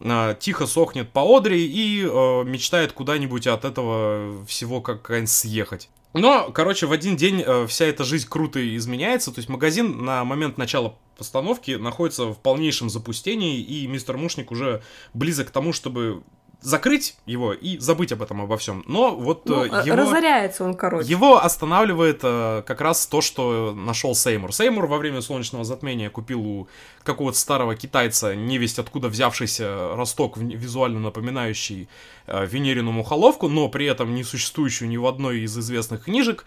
А, 0.00 0.34
Тихо 0.34 0.66
сохнет 0.66 1.10
по 1.10 1.36
Одри 1.36 1.66
и 1.66 2.04
э, 2.04 2.44
мечтает 2.44 2.92
куда-нибудь 2.92 3.46
от 3.46 3.64
этого 3.64 4.44
всего 4.46 4.80
как-нибудь 4.80 5.30
съехать. 5.30 5.88
Но, 6.14 6.50
короче, 6.50 6.86
в 6.86 6.92
один 6.92 7.16
день 7.16 7.42
э, 7.44 7.66
вся 7.66 7.84
эта 7.84 8.04
жизнь 8.04 8.26
круто 8.28 8.76
изменяется. 8.76 9.32
То 9.32 9.38
есть 9.38 9.48
магазин 9.48 10.04
на 10.04 10.24
момент 10.24 10.58
начала 10.58 10.94
постановки 11.16 11.72
находится 11.72 12.26
в 12.26 12.38
полнейшем 12.38 12.88
запустении, 12.88 13.60
и 13.60 13.86
мистер 13.86 14.16
Мушник 14.16 14.50
уже 14.52 14.82
близок 15.14 15.48
к 15.48 15.50
тому, 15.50 15.72
чтобы 15.72 16.22
закрыть 16.60 17.16
его 17.24 17.52
и 17.52 17.78
забыть 17.78 18.12
об 18.12 18.22
этом 18.22 18.42
обо 18.42 18.56
всем. 18.56 18.82
Но 18.86 19.14
вот 19.14 19.46
Ну, 19.46 19.64
э, 19.64 19.68
э, 19.68 19.86
его... 19.86 19.96
Разоряется 19.96 20.64
он, 20.64 20.74
короче. 20.74 21.08
Его 21.08 21.42
останавливает 21.42 22.20
э, 22.22 22.62
как 22.66 22.80
раз 22.80 23.06
то, 23.06 23.20
что 23.20 23.72
нашел 23.74 24.14
Сеймур. 24.14 24.52
Сеймур 24.52 24.86
во 24.86 24.98
время 24.98 25.20
солнечного 25.20 25.64
затмения 25.64 26.10
купил 26.10 26.40
у 26.40 26.68
какого-то 27.04 27.38
старого 27.38 27.76
китайца, 27.76 28.34
невесть 28.34 28.78
откуда 28.78 29.08
взявшийся 29.08 29.94
росток, 29.94 30.36
визуально 30.36 30.98
напоминающий 30.98 31.88
э, 32.26 32.46
Венерину 32.46 32.90
мухоловку, 32.90 33.48
но 33.48 33.68
при 33.68 33.86
этом 33.86 34.14
не 34.14 34.24
существующую 34.24 34.88
ни 34.88 34.96
в 34.96 35.06
одной 35.06 35.40
из 35.40 35.56
известных 35.56 36.04
книжек. 36.04 36.44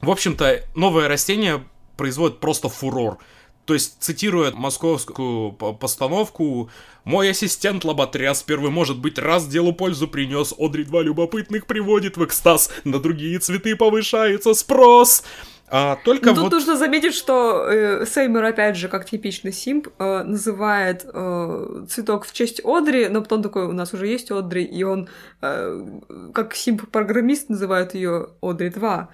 В 0.00 0.10
общем-то, 0.10 0.62
новое 0.74 1.08
растение 1.08 1.62
производит 1.96 2.40
просто 2.40 2.68
фурор. 2.68 3.18
То 3.64 3.74
есть, 3.74 3.96
цитируя 4.00 4.52
московскую 4.52 5.52
по- 5.52 5.72
постановку, 5.72 6.70
«Мой 7.04 7.30
ассистент 7.30 7.84
Лоботряс 7.84 8.42
первый, 8.42 8.70
может 8.70 8.98
быть, 8.98 9.18
раз 9.18 9.46
делу 9.46 9.72
пользу 9.72 10.08
принес, 10.08 10.54
Одри 10.58 10.84
два 10.84 11.02
любопытных 11.02 11.66
приводит 11.66 12.16
в 12.16 12.24
экстаз, 12.24 12.70
на 12.84 12.98
другие 12.98 13.38
цветы 13.38 13.76
повышается 13.76 14.54
спрос». 14.54 15.24
А, 15.66 15.96
только 16.04 16.26
Ну, 16.26 16.34
Тут 16.34 16.44
вот... 16.44 16.52
нужно 16.52 16.76
заметить, 16.76 17.14
что 17.14 17.66
э, 17.68 18.06
Сеймур, 18.06 18.44
опять 18.44 18.76
же, 18.76 18.88
как 18.88 19.06
типичный 19.06 19.52
симп, 19.52 19.88
э, 19.98 20.22
называет 20.22 21.06
э, 21.12 21.86
цветок 21.88 22.26
в 22.26 22.32
честь 22.32 22.60
Одри, 22.64 23.08
но 23.08 23.22
потом 23.22 23.42
такой, 23.42 23.64
у 23.64 23.72
нас 23.72 23.94
уже 23.94 24.06
есть 24.06 24.30
Одри, 24.30 24.62
и 24.62 24.82
он, 24.84 25.08
э, 25.40 25.84
как 26.34 26.54
симп-программист, 26.54 27.48
называет 27.48 27.94
ее 27.94 28.28
Одри 28.42 28.68
2. 28.68 29.08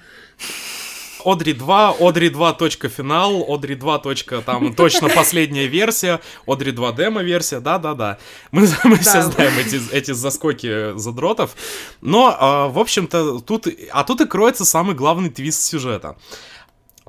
Одри 1.24 1.52
2, 1.52 1.96
Одри 2.00 2.28
2. 2.30 2.52
точка 2.54 2.88
финал, 2.88 3.44
Одри 3.48 3.74
2. 3.74 3.98
точка 3.98 4.40
там 4.42 4.74
точно 4.74 5.08
последняя 5.08 5.66
версия, 5.66 6.20
Одри 6.46 6.72
2 6.72 6.92
демо 6.92 7.22
версия, 7.22 7.60
да-да-да. 7.60 8.18
Мы, 8.52 8.62
мы 8.84 8.96
все 8.98 9.12
Да. 9.14 9.22
знаем 9.22 9.52
эти, 9.58 9.80
эти 9.92 10.12
заскоки 10.12 10.96
задротов. 10.98 11.54
Но, 12.00 12.36
а, 12.38 12.68
в 12.68 12.78
общем-то, 12.78 13.40
тут, 13.40 13.66
а 13.92 14.04
тут 14.04 14.20
и 14.20 14.26
кроется 14.26 14.64
самый 14.64 14.94
главный 14.94 15.30
твист 15.30 15.62
сюжета. 15.62 16.16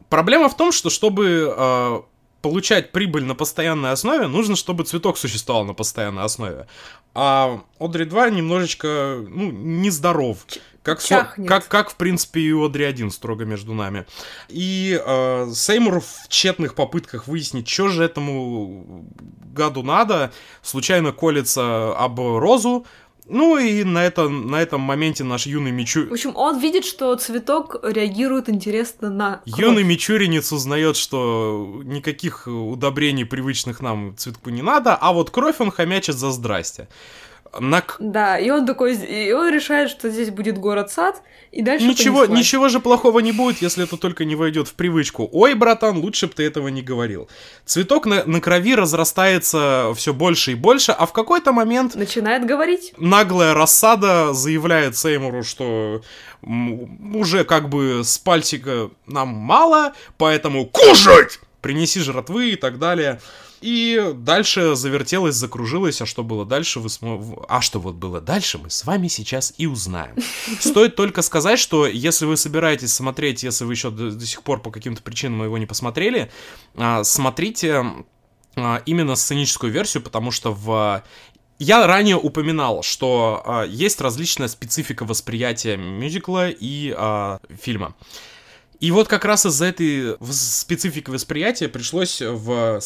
Проблема 0.09 0.49
в 0.49 0.57
том, 0.57 0.71
что 0.71 0.89
чтобы 0.89 1.53
а, 1.55 2.03
получать 2.41 2.91
прибыль 2.91 3.23
на 3.23 3.35
постоянной 3.35 3.91
основе, 3.91 4.27
нужно, 4.27 4.55
чтобы 4.55 4.83
цветок 4.83 5.17
существовал 5.17 5.63
на 5.63 5.73
постоянной 5.73 6.23
основе. 6.23 6.67
А 7.13 7.61
Одри 7.79 8.05
2 8.05 8.29
немножечко, 8.31 9.23
ну, 9.27 9.51
нездоров. 9.51 10.39
Как, 10.83 11.03
чахнет. 11.03 11.47
как, 11.47 11.67
как, 11.67 11.91
в 11.91 11.95
принципе, 11.95 12.41
и 12.41 12.51
у 12.51 12.65
Одри 12.65 12.85
1, 12.85 13.11
строго 13.11 13.45
между 13.45 13.73
нами. 13.73 14.05
И 14.49 14.99
э, 15.03 15.51
Сеймур 15.53 16.01
в 16.01 16.27
тщетных 16.27 16.73
попытках 16.73 17.27
выяснить, 17.27 17.67
что 17.67 17.89
же 17.89 18.03
этому 18.03 19.05
гаду 19.53 19.83
надо, 19.83 20.31
случайно 20.63 21.11
колется 21.11 21.95
об 21.95 22.19
Розу. 22.19 22.85
Ну 23.27 23.57
и 23.57 23.83
на, 23.83 24.03
это, 24.03 24.27
на 24.27 24.61
этом 24.61 24.81
моменте 24.81 25.23
наш 25.23 25.45
юный 25.45 25.71
Мичу... 25.71 26.07
В 26.07 26.13
общем, 26.13 26.35
он 26.35 26.59
видит, 26.59 26.83
что 26.83 27.15
цветок 27.15 27.77
реагирует 27.83 28.49
интересно 28.49 29.09
на 29.09 29.41
кровь. 29.45 29.59
Юный 29.59 29.83
мичуринец 29.83 30.51
узнает, 30.51 30.97
что 30.97 31.81
никаких 31.83 32.47
удобрений 32.47 33.23
привычных 33.23 33.79
нам 33.79 34.17
цветку 34.17 34.49
не 34.49 34.61
надо, 34.61 34.95
а 34.95 35.13
вот 35.13 35.29
кровь 35.29 35.57
он 35.59 35.71
хомячит 35.71 36.15
за 36.15 36.31
здрасте. 36.31 36.89
На... 37.59 37.83
Да, 37.99 38.39
и 38.39 38.49
он 38.49 38.65
такой, 38.65 38.95
и 38.95 39.31
он 39.33 39.49
решает, 39.49 39.89
что 39.89 40.09
здесь 40.09 40.29
будет 40.29 40.57
город-сад, 40.57 41.21
и 41.51 41.61
дальше 41.61 41.85
Ничего, 41.85 42.19
понеслась. 42.19 42.39
ничего 42.39 42.69
же 42.69 42.79
плохого 42.79 43.19
не 43.19 43.33
будет, 43.33 43.61
если 43.61 43.83
это 43.83 43.97
только 43.97 44.23
не 44.23 44.35
войдет 44.35 44.69
в 44.69 44.73
привычку. 44.73 45.27
Ой, 45.33 45.53
братан, 45.53 45.97
лучше 45.97 46.27
бы 46.27 46.33
ты 46.33 46.43
этого 46.43 46.69
не 46.69 46.81
говорил. 46.81 47.27
Цветок 47.65 48.05
на, 48.05 48.23
на 48.23 48.39
крови 48.39 48.73
разрастается 48.75 49.91
все 49.97 50.13
больше 50.13 50.53
и 50.53 50.55
больше, 50.55 50.93
а 50.93 51.05
в 51.05 51.11
какой-то 51.11 51.51
момент 51.51 51.95
Начинает 51.95 52.45
говорить. 52.45 52.93
наглая 52.97 53.53
рассада 53.53 54.31
заявляет 54.33 54.95
Сеймуру, 54.95 55.43
что 55.43 56.01
уже 57.13 57.43
как 57.43 57.67
бы 57.67 58.01
с 58.05 58.17
пальчика 58.17 58.89
нам 59.07 59.27
мало, 59.29 59.93
поэтому 60.17 60.65
кушать! 60.65 61.39
Принеси 61.59 61.99
жратвы 61.99 62.51
и 62.51 62.55
так 62.55 62.79
далее. 62.79 63.19
И 63.61 64.13
дальше 64.15 64.75
завертелось, 64.75 65.35
закружилось, 65.35 66.01
а 66.01 66.07
что 66.07 66.23
было 66.23 66.45
дальше, 66.45 66.79
вы 66.79 66.89
смо... 66.89 67.45
а 67.47 67.61
что 67.61 67.79
вот 67.79 67.95
было 67.95 68.19
дальше, 68.19 68.57
мы 68.57 68.71
с 68.71 68.85
вами 68.85 69.07
сейчас 69.07 69.53
и 69.57 69.67
узнаем. 69.67 70.15
Стоит 70.59 70.95
только 70.95 71.21
сказать, 71.21 71.59
что 71.59 71.85
если 71.85 72.25
вы 72.25 72.37
собираетесь 72.37 72.91
смотреть, 72.91 73.43
если 73.43 73.63
вы 73.63 73.73
еще 73.73 73.91
до, 73.91 74.11
до 74.11 74.25
сих 74.25 74.41
пор 74.41 74.61
по 74.61 74.71
каким-то 74.71 75.03
причинам 75.03 75.43
его 75.43 75.59
не 75.59 75.67
посмотрели, 75.67 76.31
а, 76.75 77.03
смотрите 77.03 77.85
а, 78.55 78.81
именно 78.87 79.15
сценическую 79.15 79.71
версию, 79.71 80.01
потому 80.01 80.31
что 80.31 80.53
в 80.53 81.03
я 81.59 81.85
ранее 81.85 82.17
упоминал, 82.17 82.81
что 82.81 83.43
а, 83.45 83.63
есть 83.65 84.01
различная 84.01 84.47
специфика 84.47 85.05
восприятия 85.05 85.77
мюзикла 85.77 86.49
и 86.49 86.91
а, 86.97 87.39
фильма. 87.61 87.93
И 88.79 88.89
вот 88.89 89.07
как 89.07 89.25
раз 89.25 89.45
из-за 89.45 89.65
этой 89.65 90.17
специфики 90.31 91.11
восприятия 91.11 91.67
пришлось 91.67 92.19
в 92.19 92.81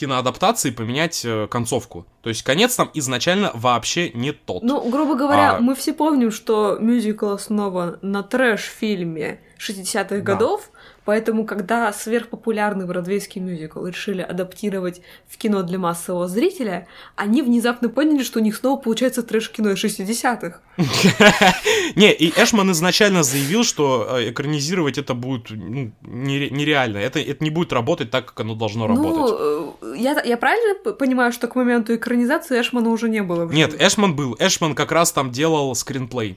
киноадаптации 0.00 0.70
поменять 0.70 1.22
э, 1.24 1.46
концовку. 1.48 2.06
То 2.22 2.28
есть 2.30 2.42
конец 2.42 2.74
там 2.74 2.90
изначально 2.94 3.50
вообще 3.54 4.10
не 4.10 4.32
тот. 4.32 4.62
Ну, 4.62 4.80
грубо 4.90 5.14
говоря, 5.14 5.56
А- 5.56 5.60
мы 5.60 5.74
все 5.74 5.92
помним, 5.92 6.30
что 6.32 6.78
мюзикл 6.80 7.28
основан 7.28 7.98
на 8.02 8.22
трэш-фильме 8.22 9.40
60-х 9.58 10.16
Да. 10.16 10.20
годов, 10.22 10.70
поэтому, 11.04 11.44
когда 11.44 11.92
сверхпопулярный 11.92 12.86
бродвейский 12.86 13.40
мюзикл 13.40 13.84
решили 13.84 14.22
адаптировать 14.22 15.00
в 15.28 15.36
кино 15.36 15.62
для 15.62 15.78
массового 15.78 16.28
зрителя, 16.28 16.86
они 17.16 17.42
внезапно 17.42 17.88
поняли, 17.88 18.22
что 18.22 18.40
у 18.40 18.42
них 18.42 18.56
снова 18.56 18.80
получается 18.80 19.22
трэш-кино 19.22 19.70
из 19.70 19.84
60-х. 19.84 20.60
Не, 21.96 22.12
и 22.12 22.30
Эшман 22.30 22.70
изначально 22.72 23.22
заявил, 23.22 23.64
что 23.64 24.18
э, 24.18 24.30
экранизировать 24.30 24.98
это 24.98 25.14
будет 25.14 25.50
ну, 25.50 25.92
нере- 26.02 26.50
нереально. 26.50 26.98
Это, 26.98 27.20
не 27.42 27.50
будет 27.50 27.72
работать 27.72 28.10
так, 28.10 28.26
как 28.26 28.40
оно 28.40 28.54
должно 28.54 28.86
работать. 28.86 29.38
Ну, 29.38 29.94
э, 29.94 29.96
я, 30.24 30.36
правильно 30.36 30.92
понимаю, 30.92 31.32
что 31.32 31.48
к 31.48 31.54
моменту 31.54 31.94
экранизации 31.94 32.60
Эшмана 32.60 32.90
уже 32.90 33.08
не 33.08 33.22
было? 33.22 33.50
Нет? 33.50 33.74
Эшман 33.80 34.14
был. 34.14 34.36
Эшман 34.38 34.74
как 34.74 34.92
раз 34.92 35.12
там 35.12 35.30
делал 35.30 35.74
скринплей. 35.74 36.36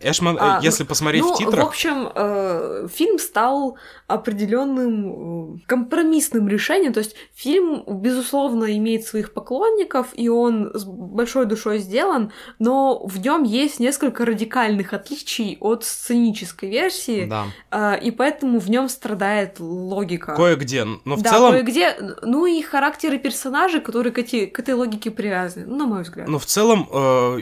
Эшман, 0.00 0.36
А, 0.40 0.60
если 0.62 0.84
посмотреть 0.84 1.22
ну, 1.22 1.34
в 1.34 1.38
титрах... 1.38 1.64
в 1.64 1.68
общем, 1.68 2.08
э, 2.14 2.88
фильм 2.92 3.18
стал 3.18 3.76
определенным 4.06 5.56
э, 5.56 5.58
компромиссным 5.66 6.48
решением. 6.48 6.92
То 6.92 7.00
есть 7.00 7.14
фильм, 7.34 7.82
безусловно, 7.86 8.76
имеет 8.76 9.04
своих 9.04 9.32
поклонников, 9.32 10.08
и 10.14 10.28
он 10.28 10.70
с 10.74 10.84
большой 10.84 11.46
душой 11.46 11.78
сделан, 11.78 12.32
но 12.58 13.04
в 13.06 13.18
нем 13.20 13.42
есть 13.42 13.80
несколько 13.80 14.24
радикальных 14.24 14.92
отличий 14.92 15.56
от 15.60 15.84
сценической 15.84 16.70
версии, 16.70 17.26
Да. 17.26 17.46
э, 17.70 18.00
и 18.00 18.10
поэтому 18.10 18.58
в 18.60 18.70
нем 18.70 18.88
страдает 18.88 19.56
логика. 19.60 20.34
Кое-где. 20.34 20.84
Но 21.04 21.16
в 21.16 21.22
да, 21.22 21.30
целом... 21.30 21.52
кое-где, 21.52 21.96
ну 22.22 22.46
и 22.46 22.62
характеры 22.62 23.18
персонажей, 23.18 23.80
которые 23.80 24.12
к, 24.12 24.18
эти- 24.18 24.46
к 24.46 24.58
этой 24.58 24.74
логике 24.74 25.10
привязаны, 25.10 25.66
ну, 25.66 25.76
на 25.76 25.86
мой 25.86 26.02
взгляд. 26.02 26.28
Ну, 26.28 26.38
в 26.38 26.46
целом, 26.46 26.88
э, 26.92 27.40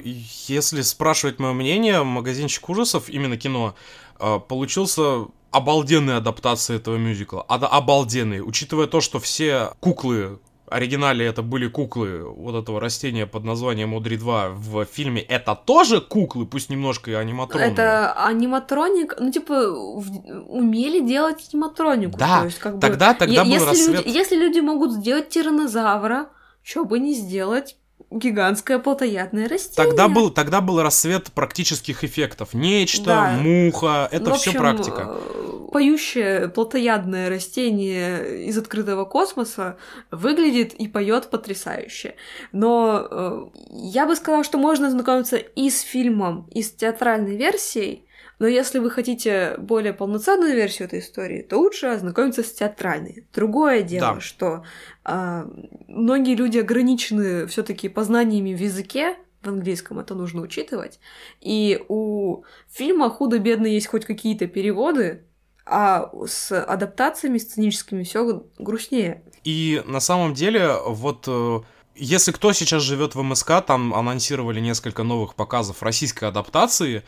если 0.48 0.80
спрашивать 0.82 1.38
мое 1.38 1.52
мнение, 1.52 2.02
магазинчик 2.46 2.68
ужасов, 2.68 3.08
именно 3.08 3.36
кино, 3.36 3.74
э, 4.20 4.38
получился 4.48 5.26
обалденной 5.50 6.16
адаптацией 6.16 6.78
этого 6.78 6.96
мюзикла. 6.96 7.44
Ада- 7.48 7.66
обалденный. 7.68 8.40
Учитывая 8.40 8.86
то, 8.86 9.00
что 9.00 9.18
все 9.18 9.72
куклы 9.80 10.38
оригинале 10.68 11.24
это 11.24 11.42
были 11.42 11.68
куклы 11.68 12.24
вот 12.28 12.54
этого 12.60 12.80
растения 12.80 13.26
под 13.26 13.44
названием 13.44 13.94
Одри 13.94 14.16
2 14.16 14.48
в 14.48 14.84
фильме 14.84 15.20
это 15.22 15.54
тоже 15.54 16.00
куклы, 16.00 16.44
пусть 16.44 16.70
немножко 16.70 17.10
и 17.12 17.14
аниматронные. 17.14 17.70
Это 17.72 18.12
аниматроник, 18.26 19.14
ну, 19.20 19.30
типа, 19.30 19.54
в- 19.70 20.48
умели 20.48 21.00
делать 21.06 21.48
аниматронику. 21.54 22.18
Да, 22.18 22.40
то 22.40 22.46
есть, 22.46 22.58
как 22.58 22.74
бы, 22.74 22.80
Тогда, 22.80 23.14
тогда 23.14 23.42
е- 23.42 23.44
был 23.44 23.52
если, 23.52 23.66
рассвет. 23.66 24.06
люди, 24.06 24.08
если 24.18 24.36
люди 24.36 24.58
могут 24.60 24.92
сделать 24.92 25.28
тиранозавра, 25.28 26.26
что 26.62 26.84
бы 26.84 26.98
не 26.98 27.14
сделать 27.14 27.76
гигантское 28.10 28.78
плотоядное 28.78 29.48
растение. 29.48 29.76
Тогда 29.88 30.08
был, 30.08 30.30
тогда 30.30 30.60
был 30.60 30.80
рассвет 30.82 31.32
практических 31.32 32.04
эффектов. 32.04 32.54
Нечто, 32.54 33.04
Да. 33.04 33.30
муха, 33.40 34.08
это 34.10 34.30
В 34.32 34.36
все 34.36 34.50
общем, 34.50 34.60
практика. 34.60 35.06
э, 35.08 35.68
Поющее 35.72 36.48
плотоядное 36.48 37.28
растение 37.28 38.46
из 38.46 38.56
открытого 38.56 39.04
космоса 39.04 39.76
выглядит 40.10 40.72
и 40.74 40.88
поет 40.88 41.28
потрясающе. 41.28 42.14
Но 42.52 43.06
э, 43.10 43.46
я 43.72 44.06
бы 44.06 44.16
сказала, 44.16 44.44
что 44.44 44.58
можно 44.58 44.90
знакомиться 44.90 45.36
и 45.36 45.68
с 45.68 45.80
фильмом, 45.80 46.48
и 46.52 46.62
с 46.62 46.70
театральной 46.72 47.36
версией, 47.36 48.04
но 48.38 48.46
если 48.46 48.78
вы 48.80 48.90
хотите 48.90 49.54
более 49.58 49.94
полноценную 49.94 50.54
версию 50.54 50.88
этой 50.88 51.00
истории, 51.00 51.40
то 51.42 51.56
лучше 51.58 51.86
ознакомиться 51.86 52.42
с 52.42 52.52
театральной. 52.52 53.26
Другое 53.34 53.82
дело, 53.82 54.14
Да. 54.16 54.20
что 54.20 54.62
многие 55.06 56.34
люди 56.34 56.58
ограничены 56.58 57.46
все-таки 57.46 57.88
познаниями 57.88 58.54
в 58.54 58.60
языке, 58.60 59.16
в 59.42 59.48
английском 59.48 59.98
это 59.98 60.14
нужно 60.14 60.42
учитывать. 60.42 60.98
И 61.40 61.84
у 61.88 62.42
фильма 62.68 63.10
худо-бедно 63.10 63.66
есть 63.66 63.86
хоть 63.86 64.04
какие-то 64.04 64.46
переводы, 64.46 65.24
а 65.64 66.10
с 66.26 66.52
адаптациями 66.52 67.38
сценическими 67.38 68.02
все 68.04 68.44
грустнее. 68.58 69.22
И 69.44 69.82
на 69.86 70.00
самом 70.00 70.34
деле, 70.34 70.74
вот 70.86 71.24
э, 71.28 71.60
если 71.96 72.32
кто 72.32 72.52
сейчас 72.52 72.82
живет 72.82 73.14
в 73.14 73.22
МСК, 73.22 73.64
там 73.66 73.94
анонсировали 73.94 74.60
несколько 74.60 75.02
новых 75.02 75.34
показов 75.34 75.82
российской 75.82 76.24
адаптации. 76.24 77.02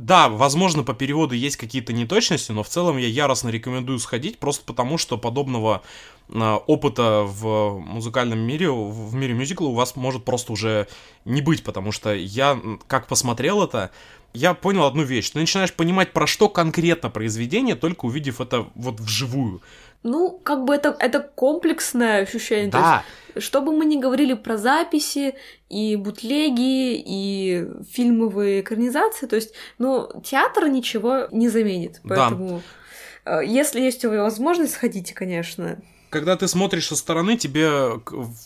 Да, 0.00 0.30
возможно, 0.30 0.82
по 0.82 0.94
переводу 0.94 1.34
есть 1.34 1.58
какие-то 1.58 1.92
неточности, 1.92 2.52
но 2.52 2.62
в 2.62 2.68
целом 2.70 2.96
я 2.96 3.06
яростно 3.06 3.50
рекомендую 3.50 3.98
сходить, 3.98 4.38
просто 4.38 4.64
потому 4.64 4.96
что 4.96 5.18
подобного 5.18 5.82
э, 6.30 6.58
опыта 6.66 7.24
в 7.26 7.80
музыкальном 7.80 8.38
мире, 8.38 8.70
в 8.70 9.14
мире 9.14 9.34
мюзикла 9.34 9.66
у 9.66 9.74
вас 9.74 9.96
может 9.96 10.24
просто 10.24 10.52
уже 10.52 10.88
не 11.26 11.42
быть, 11.42 11.62
потому 11.62 11.92
что 11.92 12.14
я, 12.14 12.58
как 12.86 13.08
посмотрел 13.08 13.62
это, 13.62 13.90
я 14.32 14.54
понял 14.54 14.84
одну 14.84 15.02
вещь. 15.02 15.28
Ты 15.32 15.38
начинаешь 15.38 15.74
понимать, 15.74 16.14
про 16.14 16.26
что 16.26 16.48
конкретно 16.48 17.10
произведение, 17.10 17.74
только 17.74 18.06
увидев 18.06 18.40
это 18.40 18.66
вот 18.74 19.00
вживую. 19.00 19.60
Ну, 20.02 20.30
как 20.42 20.64
бы 20.64 20.74
это, 20.74 20.96
это 20.98 21.20
комплексное 21.20 22.22
ощущение. 22.22 22.70
То 22.70 22.78
Да, 22.78 23.04
есть, 23.34 23.46
что 23.46 23.60
бы 23.60 23.72
мы 23.72 23.84
ни 23.84 24.00
говорили 24.00 24.32
про 24.34 24.56
записи 24.56 25.34
и 25.68 25.96
бутлеги, 25.96 26.94
и 26.96 27.66
фильмовые 27.90 28.62
экранизации, 28.62 29.26
то 29.26 29.36
есть, 29.36 29.52
ну, 29.78 30.08
театр 30.24 30.68
ничего 30.68 31.28
не 31.30 31.48
заменит. 31.48 32.00
Да. 32.02 32.16
Поэтому, 32.16 32.62
э, 33.26 33.40
если 33.44 33.80
есть 33.80 34.04
у 34.04 34.10
вас 34.10 34.18
возможность, 34.18 34.72
сходите, 34.72 35.14
конечно. 35.14 35.78
когда 36.08 36.36
ты 36.36 36.48
смотришь 36.48 36.88
со 36.88 36.96
стороны, 36.96 37.36
тебе 37.36 38.00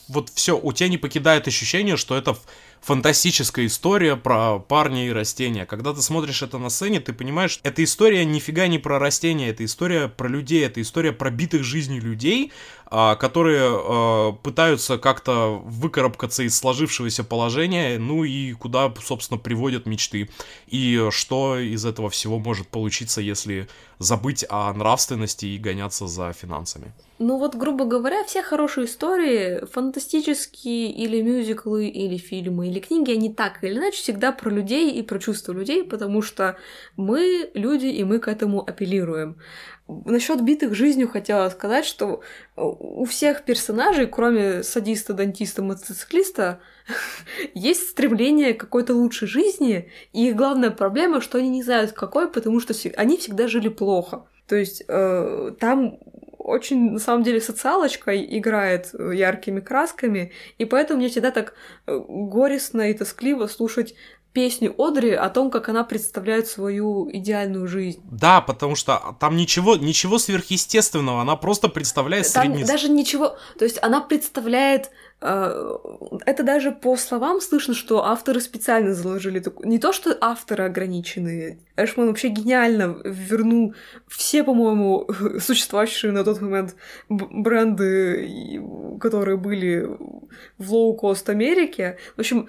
вот 0.09 0.29
все, 0.35 0.59
у 0.59 0.73
тебя 0.73 0.89
не 0.89 0.99
покидает 0.99 1.49
ощущение, 1.49 1.97
что 1.97 2.17
это 2.17 2.37
фантастическая 2.85 3.65
история 3.67 4.15
про 4.15 4.59
парня 4.59 5.09
и 5.09 5.13
растения. 5.13 5.65
Когда 5.65 5.95
ты 5.95 6.03
смотришь 6.03 6.43
это 6.43 6.59
на 6.59 6.69
сцене, 6.69 7.01
ты 7.01 7.15
понимаешь, 7.15 7.59
эта 7.63 7.83
история 7.83 8.25
нифига 8.27 8.67
не 8.67 8.79
про 8.79 8.99
растения, 8.99 9.49
это 9.49 9.65
история 9.65 10.09
про 10.09 10.29
людей, 10.29 10.65
это 10.65 10.83
история 10.83 11.13
про 11.13 11.31
битых 11.31 11.65
жизней 11.65 11.99
людей, 11.99 12.53
которые 12.91 13.63
а, 13.65 14.33
пытаются 14.33 14.99
как-то 14.99 15.61
выкарабкаться 15.65 16.43
из 16.43 16.57
сложившегося 16.57 17.25
положения, 17.25 17.99
ну 17.99 18.25
и 18.25 18.53
куда, 18.53 18.93
собственно, 19.03 19.39
приводят 19.39 19.87
мечты. 19.87 20.31
И 20.67 21.09
что 21.11 21.59
из 21.59 21.85
этого 21.85 22.11
всего 22.11 22.39
может 22.39 22.69
получиться, 22.69 23.21
если 23.21 23.69
забыть 23.99 24.45
о 24.49 24.73
нравственности 24.73 25.47
и 25.47 25.59
гоняться 25.59 26.07
за 26.07 26.33
финансами. 26.33 26.93
Ну 27.21 27.39
вот, 27.39 27.55
грубо 27.55 27.85
говоря, 27.85 28.25
все 28.25 28.43
хорошие 28.43 28.87
истории, 28.87 29.65
фантастические 29.67 30.91
или 30.91 31.23
мюзиклы, 31.23 31.87
или 31.87 32.17
фильмы, 32.17 32.69
или 32.69 32.81
книги, 32.81 33.13
они 33.13 33.33
так 33.33 33.63
или 33.63 33.79
иначе 33.79 33.99
всегда 33.99 34.33
про 34.33 34.51
людей 34.51 34.91
и 34.91 35.03
про 35.03 35.21
чувства 35.21 35.53
людей, 35.53 35.85
потому 35.85 36.23
что 36.23 36.57
мы 36.97 37.51
люди, 37.55 37.87
и 37.87 38.03
мы 38.03 38.19
к 38.19 38.27
этому 38.27 38.69
апеллируем. 38.69 39.37
Насчет 39.87 40.41
битых 40.41 40.75
жизнью 40.75 41.09
хотела 41.09 41.51
сказать, 41.51 41.85
что 41.85 42.23
у 42.57 43.05
всех 43.05 43.45
персонажей, 43.45 44.07
кроме 44.07 44.63
садиста, 44.63 45.13
дантиста, 45.13 45.63
мотоциклиста, 45.63 46.61
есть 47.55 47.91
стремление 47.91 48.55
к 48.55 48.61
какой-то 48.61 48.95
лучшей 48.95 49.29
жизни, 49.29 49.91
и 50.15 50.29
их 50.29 50.37
главная 50.37 50.71
проблема, 50.71 51.21
что 51.21 51.37
они 51.37 51.51
не 51.51 51.63
знают 51.63 51.93
какой, 51.93 52.31
потому 52.31 52.61
что 52.61 52.75
они 52.97 53.19
всегда 53.19 53.47
жили 53.47 53.69
плохо. 53.69 54.27
То 54.47 54.57
есть 54.57 54.85
э, 54.89 55.53
там 55.61 55.99
очень, 56.39 56.93
на 56.93 56.99
самом 56.99 57.23
деле, 57.23 57.41
социалочка 57.41 58.15
играет 58.17 58.95
яркими 58.95 59.61
красками, 59.61 60.33
и 60.59 60.65
поэтому 60.65 61.01
мне 61.01 61.09
всегда 61.09 61.31
так 61.31 61.55
э, 61.87 61.99
горестно 62.09 62.91
и 62.91 62.95
тоскливо 62.95 63.47
слушать 63.47 63.95
песню 64.35 64.75
Одри 64.77 65.13
о 65.13 65.31
том, 65.31 65.49
как 65.51 65.69
она 65.69 65.85
представляет 65.85 66.49
свою 66.49 67.09
идеальную 67.11 67.69
жизнь. 67.69 68.03
Да, 68.11 68.41
потому 68.41 68.75
что 68.75 69.17
там 69.21 69.37
ничего, 69.37 69.77
ничего 69.77 70.19
сверхъестественного, 70.19 71.23
она 71.23 71.37
просто 71.37 71.69
представляет 71.69 72.31
Там 72.33 72.47
средний... 72.47 72.65
даже 72.65 72.89
ничего... 72.89 73.37
То 73.59 73.65
есть 73.65 73.79
она 73.81 74.01
представляет... 74.01 74.91
э, 75.21 75.77
Это 76.27 76.43
даже 76.43 76.73
по 76.73 76.97
словам 76.97 77.41
слышно, 77.41 77.75
что 77.75 78.05
авторы 78.05 78.41
специально 78.41 78.93
заложили 78.93 79.39
такую... 79.39 79.69
Не 79.69 79.79
то, 79.79 79.93
что 79.93 80.19
авторы 80.21 80.65
ограниченные. 80.65 81.61
Эшман 81.77 82.09
вообще 82.09 82.29
гениально 82.29 82.99
вернул 83.05 83.75
все, 84.09 84.43
по-моему, 84.43 85.09
существующие 85.41 86.11
на 86.11 86.25
тот 86.25 86.41
момент 86.41 86.75
бренды, 87.09 88.61
которые 89.01 89.37
были 89.37 89.89
в 90.59 90.73
лоу-кост 90.73 91.29
Америке. 91.29 91.99
В 92.17 92.19
общем, 92.21 92.49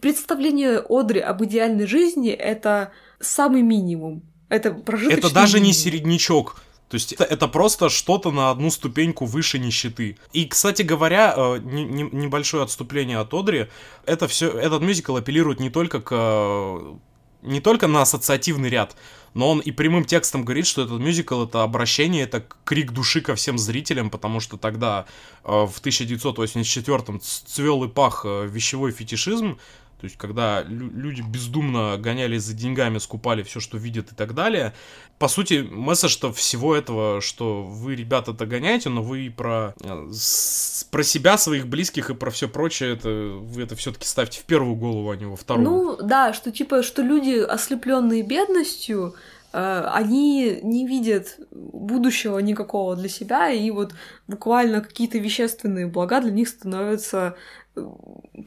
представление 0.00 0.78
Одри 0.88 1.20
об 1.20 1.44
идеальной 1.44 1.86
жизни— 1.86 2.30
это 2.30 2.92
самый 3.20 3.62
минимум. 3.62 4.22
Это 4.48 4.72
прожиточный 4.72 5.18
Это 5.18 5.34
даже 5.34 5.58
не 5.58 5.68
минимум. 5.68 5.74
середнячок. 5.82 6.56
То 6.88 6.94
есть 6.94 7.12
это, 7.14 7.24
это 7.24 7.48
просто 7.48 7.88
что-то 7.88 8.30
на 8.30 8.50
одну 8.50 8.70
ступеньку 8.70 9.24
выше 9.24 9.58
нищеты. 9.58 10.18
И, 10.32 10.46
кстати 10.46 10.82
говоря, 10.82 11.34
э, 11.36 11.58
не- 11.58 11.82
не- 11.84 12.08
небольшое 12.12 12.62
отступление 12.62 13.18
от 13.18 13.34
Одри, 13.34 13.66
это 14.04 14.28
все, 14.28 14.48
этот 14.50 14.82
мюзикл 14.82 15.16
апеллирует 15.16 15.58
не 15.58 15.70
только 15.70 16.00
к 16.00 16.08
э, 16.12 16.94
не 17.42 17.60
только 17.60 17.86
на 17.86 18.02
ассоциативный 18.02 18.68
ряд, 18.70 18.96
но 19.34 19.50
он 19.50 19.60
и 19.60 19.70
прямым 19.70 20.04
текстом 20.04 20.44
говорит, 20.44 20.66
что 20.66 20.82
этот 20.82 20.98
мюзикл 21.00 21.44
это 21.44 21.62
обращение, 21.62 22.22
это 22.24 22.44
крик 22.64 22.92
души 22.92 23.20
ко 23.20 23.34
всем 23.34 23.58
зрителям, 23.58 24.10
потому 24.10 24.40
что 24.40 24.56
тогда 24.56 25.06
э, 25.44 25.48
в 25.66 25.80
1984-м 25.82 27.20
цвел 27.20 27.84
и 27.84 27.88
пах 27.88 28.22
э, 28.24 28.46
вещевой 28.50 28.92
фетишизм, 28.92 29.58
то 29.98 30.04
есть, 30.04 30.16
когда 30.18 30.62
лю- 30.62 30.90
люди 30.94 31.22
бездумно 31.22 31.96
гонялись 31.98 32.42
за 32.42 32.54
деньгами, 32.54 32.98
скупали 32.98 33.42
все, 33.42 33.60
что 33.60 33.78
видят 33.78 34.12
и 34.12 34.14
так 34.14 34.34
далее. 34.34 34.74
По 35.18 35.28
сути, 35.28 35.66
месседж-то 35.70 36.32
всего 36.32 36.76
этого, 36.76 37.22
что 37.22 37.62
вы, 37.62 37.96
ребята-то 37.96 38.44
гоняете, 38.44 38.90
но 38.90 39.02
вы 39.02 39.32
про, 39.34 39.74
э, 39.80 40.10
про 40.90 41.02
себя, 41.02 41.38
своих 41.38 41.66
близких 41.66 42.10
и 42.10 42.14
про 42.14 42.30
все 42.30 42.48
прочее, 42.48 42.92
это, 42.92 43.08
вы 43.08 43.62
это 43.62 43.74
все-таки 43.76 44.06
ставьте 44.06 44.40
в 44.40 44.44
первую 44.44 44.76
голову, 44.76 45.10
а 45.10 45.16
не 45.16 45.24
во 45.24 45.36
вторую. 45.36 45.64
Ну, 45.64 45.96
да, 46.02 46.34
что 46.34 46.52
типа, 46.52 46.82
что 46.82 47.00
люди, 47.00 47.38
ослепленные 47.38 48.22
бедностью, 48.22 49.14
э, 49.54 49.88
они 49.90 50.60
не 50.62 50.86
видят 50.86 51.38
будущего 51.50 52.38
никакого 52.40 52.96
для 52.96 53.08
себя, 53.08 53.50
и 53.50 53.70
вот 53.70 53.94
буквально 54.28 54.82
какие-то 54.82 55.16
вещественные 55.16 55.86
блага 55.86 56.20
для 56.20 56.32
них 56.32 56.48
становятся 56.48 57.36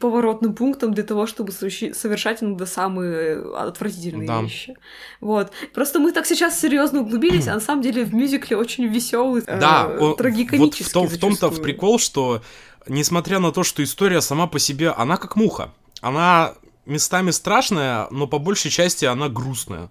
поворотным 0.00 0.54
пунктом 0.54 0.94
для 0.94 1.04
того, 1.04 1.26
чтобы 1.26 1.52
совершать 1.52 2.42
иногда 2.42 2.66
самые 2.66 3.42
отвратительные 3.54 4.26
Да. 4.26 4.42
вещи. 4.42 4.76
Вот. 5.20 5.52
Просто 5.74 5.98
мы 5.98 6.12
так 6.12 6.26
сейчас 6.26 6.60
серьезно 6.60 7.00
углубились, 7.00 7.48
а 7.48 7.54
на 7.54 7.60
самом 7.60 7.82
деле 7.82 8.04
в 8.04 8.14
мюзикле 8.14 8.56
очень 8.56 8.86
веселый, 8.86 9.42
э, 9.46 9.60
Да, 9.60 9.88
вот 9.98 10.16
трагикомический 10.18 10.84
в, 10.84 10.92
том, 10.92 11.06
в 11.08 11.18
том-то 11.18 11.48
в 11.50 11.62
прикол, 11.62 11.98
что 11.98 12.42
несмотря 12.86 13.38
на 13.38 13.52
то, 13.52 13.62
что 13.62 13.82
история 13.82 14.20
сама 14.20 14.46
по 14.46 14.58
себе, 14.58 14.90
она 14.90 15.16
как 15.16 15.36
муха. 15.36 15.72
Она 16.00 16.54
местами 16.86 17.30
страшная, 17.30 18.08
но 18.10 18.26
по 18.26 18.38
большей 18.38 18.70
части 18.70 19.04
она 19.04 19.28
грустная. 19.28 19.90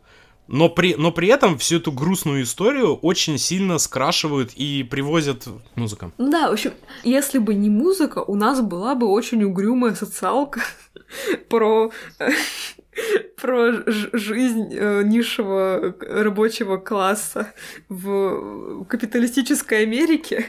Но 0.52 0.68
при, 0.68 0.96
но 0.96 1.12
при 1.12 1.28
этом 1.28 1.60
всю 1.60 1.78
эту 1.78 1.92
грустную 1.92 2.42
историю 2.42 2.96
очень 2.96 3.38
сильно 3.38 3.78
скрашивают 3.78 4.52
и 4.56 4.84
привозят 4.84 5.48
музыка. 5.76 6.12
Ну 6.18 6.32
да, 6.32 6.50
в 6.50 6.54
общем, 6.54 6.74
если 7.04 7.38
бы 7.38 7.54
не 7.54 7.70
музыка, 7.70 8.20
у 8.20 8.36
нас 8.36 8.60
была 8.62 8.96
бы 8.96 9.08
очень 9.08 9.44
угрюмая 9.44 9.94
социалка 9.94 10.62
про 11.50 11.92
про 13.42 13.74
жизнь 13.86 14.74
э, 14.74 15.04
низшего 15.04 15.96
рабочего 16.02 16.78
класса 16.78 17.54
в 17.88 18.86
капиталистической 18.86 19.84
Америке. 19.84 20.48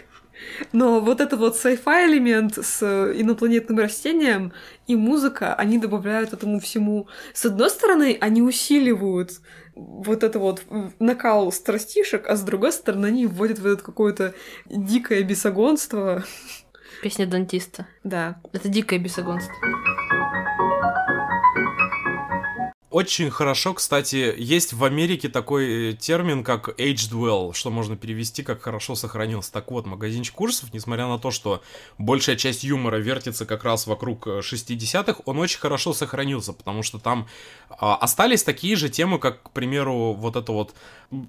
Но 0.72 1.00
вот 1.00 1.20
этот 1.20 1.38
вот 1.38 1.56
sci-fi 1.56 2.06
элемент 2.06 2.58
с 2.64 2.82
инопланетным 2.82 3.78
растением 3.78 4.52
и 4.86 4.96
музыка, 4.96 5.54
они 5.54 5.78
добавляют 5.78 6.32
этому 6.32 6.60
всему. 6.60 7.08
С 7.34 7.46
одной 7.46 7.70
стороны, 7.70 8.16
они 8.20 8.42
усиливают 8.42 9.40
вот 9.74 10.22
это 10.24 10.38
вот 10.38 10.62
накал 10.98 11.52
страстишек, 11.52 12.28
а 12.28 12.36
с 12.36 12.42
другой 12.42 12.72
стороны, 12.72 13.06
они 13.06 13.26
вводят 13.26 13.58
в 13.58 13.66
это 13.66 13.82
какое-то 13.82 14.34
дикое 14.66 15.22
бесогонство. 15.22 16.24
Песня 17.02 17.26
дантиста. 17.26 17.86
Да. 18.04 18.40
Это 18.52 18.68
дикое 18.68 18.98
бесогонство. 18.98 19.54
Очень 22.90 23.30
хорошо, 23.30 23.74
кстати, 23.74 24.34
есть 24.36 24.72
в 24.72 24.82
Америке 24.82 25.28
такой 25.28 25.90
э, 25.90 25.92
термин, 25.92 26.42
как 26.42 26.70
aged 26.70 27.12
well, 27.12 27.54
что 27.54 27.70
можно 27.70 27.96
перевести 27.96 28.42
как 28.42 28.62
хорошо 28.62 28.96
сохранился. 28.96 29.52
Так 29.52 29.70
вот, 29.70 29.86
магазинчик 29.86 30.34
курсов, 30.34 30.74
несмотря 30.74 31.06
на 31.06 31.20
то, 31.20 31.30
что 31.30 31.62
большая 31.98 32.34
часть 32.34 32.64
юмора 32.64 32.96
вертится 32.96 33.46
как 33.46 33.62
раз 33.62 33.86
вокруг 33.86 34.26
э, 34.26 34.40
60-х, 34.40 35.22
он 35.24 35.38
очень 35.38 35.60
хорошо 35.60 35.92
сохранился, 35.92 36.52
потому 36.52 36.82
что 36.82 36.98
там 36.98 37.28
а, 37.68 37.94
остались 37.94 38.42
такие 38.42 38.74
же 38.74 38.88
темы, 38.88 39.20
как, 39.20 39.44
к 39.44 39.50
примеру, 39.50 40.12
вот 40.12 40.34
это 40.34 40.50
вот, 40.50 40.74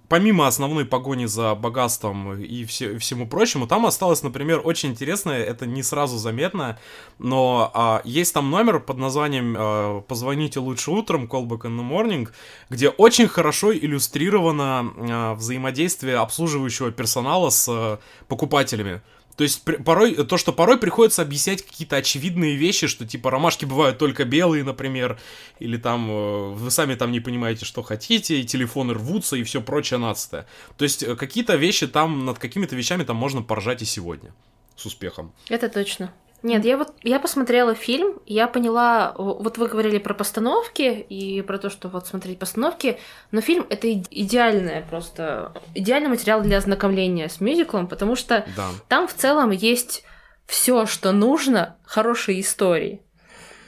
помимо 0.08 0.48
основной 0.48 0.86
погони 0.86 1.26
за 1.26 1.54
богатством 1.54 2.42
и 2.42 2.66
все, 2.66 2.98
всему 2.98 3.28
прочему, 3.28 3.68
там 3.68 3.86
осталось, 3.86 4.24
например, 4.24 4.62
очень 4.64 4.90
интересное, 4.90 5.44
это 5.44 5.68
не 5.68 5.84
сразу 5.84 6.18
заметно, 6.18 6.80
но 7.20 7.70
а, 7.76 8.02
есть 8.04 8.34
там 8.34 8.50
номер 8.50 8.80
под 8.80 8.98
названием 8.98 9.56
а, 9.56 10.02
«Позвоните 10.02 10.60
лучше 10.60 10.90
утром», 10.90 11.28
«Callback 11.52 11.62
in 11.62 11.78
the 11.78 11.90
morning», 11.90 12.30
где 12.70 12.90
очень 12.90 13.28
хорошо 13.28 13.74
иллюстрировано 13.74 14.94
а, 14.96 15.34
взаимодействие 15.36 16.18
обслуживающего 16.18 16.92
персонала 16.92 17.50
с 17.50 17.68
а, 17.70 18.00
покупателями. 18.28 19.02
То 19.38 19.44
есть 19.44 19.64
при- 19.64 19.78
порой, 19.78 20.16
то, 20.26 20.38
что 20.38 20.54
порой 20.54 20.78
приходится 20.78 21.22
объяснять 21.22 21.66
какие-то 21.66 21.96
очевидные 21.96 22.56
вещи, 22.56 22.88
что 22.88 23.08
типа 23.08 23.32
ромашки 23.32 23.66
бывают 23.66 23.98
только 23.98 24.26
белые, 24.26 24.64
например, 24.64 25.20
или 25.60 25.78
там 25.78 26.10
э, 26.12 26.50
вы 26.54 26.70
сами 26.70 26.96
там 26.96 27.12
не 27.12 27.22
понимаете, 27.22 27.66
что 27.66 27.82
хотите, 27.82 28.40
и 28.40 28.44
телефоны 28.44 28.94
рвутся, 28.94 29.38
и 29.38 29.44
все 29.44 29.62
прочее 29.62 30.00
нацистое. 30.00 30.48
То 30.78 30.84
есть 30.84 31.02
э, 31.02 31.16
какие-то 31.16 31.56
вещи 31.56 31.88
там, 31.88 32.26
над 32.26 32.40
какими-то 32.40 32.76
вещами 32.76 33.04
там 33.04 33.16
можно 33.16 33.42
поржать 33.42 33.82
и 33.82 33.86
сегодня. 33.86 34.34
С 34.76 34.86
успехом. 34.86 35.34
Это 35.50 35.70
точно. 35.70 36.14
Нет, 36.44 36.66
я 36.66 36.76
вот 36.78 36.94
я 37.04 37.20
посмотрела 37.20 37.76
фильм, 37.76 38.20
я 38.26 38.48
поняла, 38.48 39.14
вот 39.16 39.60
вы 39.60 39.68
говорили 39.68 40.00
про 40.00 40.16
постановки 40.16 40.82
и 40.82 41.42
про 41.44 41.60
то, 41.60 41.70
что 41.70 41.88
вот 41.88 42.08
смотреть 42.08 42.40
постановки, 42.40 42.98
но 43.30 43.42
фильм 43.42 43.68
это 43.70 43.94
идеальное 43.94 44.82
просто 44.90 45.54
идеальный 45.76 46.10
материал 46.10 46.42
для 46.42 46.58
ознакомления 46.58 47.30
с 47.30 47.42
мюзиклом, 47.42 47.88
потому 47.88 48.16
что 48.16 48.44
Да. 48.56 48.70
там 48.88 49.08
в 49.08 49.14
целом 49.14 49.52
есть 49.52 50.04
все, 50.48 50.88
что 50.88 51.12
нужно 51.12 51.78
хорошей 51.84 52.42
истории. 52.42 53.02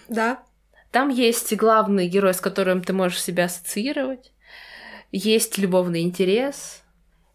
Да. 0.09 0.39
Там 0.91 1.09
есть 1.09 1.55
главный 1.55 2.07
герой, 2.07 2.33
с 2.33 2.41
которым 2.41 2.83
ты 2.83 2.91
можешь 2.93 3.21
себя 3.21 3.45
ассоциировать, 3.45 4.31
есть 5.11 5.59
любовный 5.59 6.01
интерес, 6.01 6.81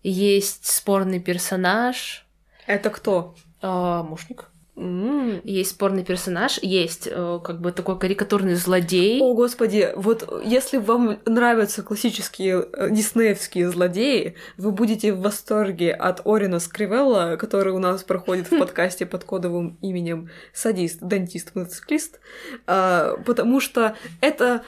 есть 0.02 0.66
спорный 0.66 1.20
персонаж, 1.20 2.27
Это 2.66 2.90
кто? 2.90 3.36
э, 3.62 4.02
мушник. 4.02 4.51
М. 4.78 5.40
Есть 5.42 5.70
спорный 5.70 6.05
персонаж, 6.05 6.59
есть 6.62 7.09
э, 7.10 7.40
как 7.42 7.60
бы 7.60 7.72
такой 7.72 7.98
карикатурный 7.98 8.55
злодей. 8.55 9.20
О, 9.20 9.34
господи, 9.34 9.90
вот 9.96 10.42
если 10.44 10.76
вам 10.76 11.18
нравятся 11.26 11.82
классические 11.82 12.64
э, 12.72 12.90
диснеевские 12.90 13.70
злодеи, 13.70 14.36
вы 14.56 14.70
будете 14.70 15.12
в 15.12 15.20
восторге 15.20 15.92
от 15.92 16.24
Орина 16.24 16.60
Скривелла, 16.60 17.36
который 17.36 17.72
у 17.72 17.80
нас 17.80 18.05
проходит 18.05 18.50
в 18.52 18.59
подкасте 18.59 19.05
под 19.05 19.24
кодовым 19.24 19.78
именем 19.82 20.30
Садист, 20.52 21.00
Дантист, 21.00 21.56
Мотоциклист, 21.56 22.20
а, 22.66 23.16
потому 23.26 23.60
что 23.60 23.96
это 24.20 24.62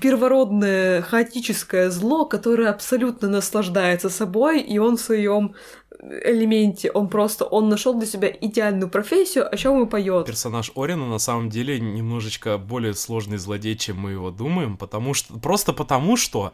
первородное 0.00 1.02
хаотическое 1.02 1.90
зло, 1.90 2.24
которое 2.24 2.70
абсолютно 2.70 3.28
наслаждается 3.28 4.10
собой, 4.10 4.60
и 4.60 4.78
он 4.78 4.96
в 4.96 5.00
своем 5.00 5.54
элементе, 6.00 6.90
он 6.90 7.08
просто, 7.08 7.44
он 7.44 7.68
нашел 7.68 7.94
для 7.94 8.06
себя 8.06 8.28
идеальную 8.28 8.88
профессию, 8.88 9.52
о 9.52 9.56
чем 9.56 9.82
и 9.82 9.86
поет. 9.86 10.26
Персонаж 10.26 10.72
Орина 10.74 11.06
на 11.06 11.18
самом 11.18 11.50
деле 11.50 11.80
немножечко 11.80 12.58
более 12.58 12.94
сложный 12.94 13.38
злодей, 13.38 13.76
чем 13.76 13.98
мы 13.98 14.12
его 14.12 14.30
думаем, 14.30 14.76
потому 14.76 15.14
что 15.14 15.38
просто 15.38 15.72
потому 15.72 16.16
что 16.16 16.52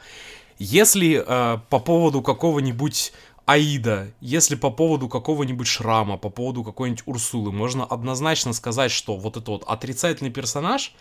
если 0.59 1.25
э, 1.27 1.59
по 1.69 1.79
поводу 1.79 2.23
какого-нибудь 2.23 3.13
Аида, 3.47 4.13
если 4.21 4.55
по 4.55 4.71
поводу 4.71 5.09
какого-нибудь 5.09 5.67
Шрама, 5.67 6.17
по 6.17 6.31
поводу 6.31 6.63
какой-нибудь 6.63 7.03
Урсулы 7.07 7.51
можно 7.51 7.85
однозначно 7.85 8.53
сказать, 8.53 8.93
что 8.93 9.17
вот 9.17 9.37
это 9.37 9.51
вот 9.51 9.65
отрицательный 9.67 10.31
персонаж, 10.31 10.95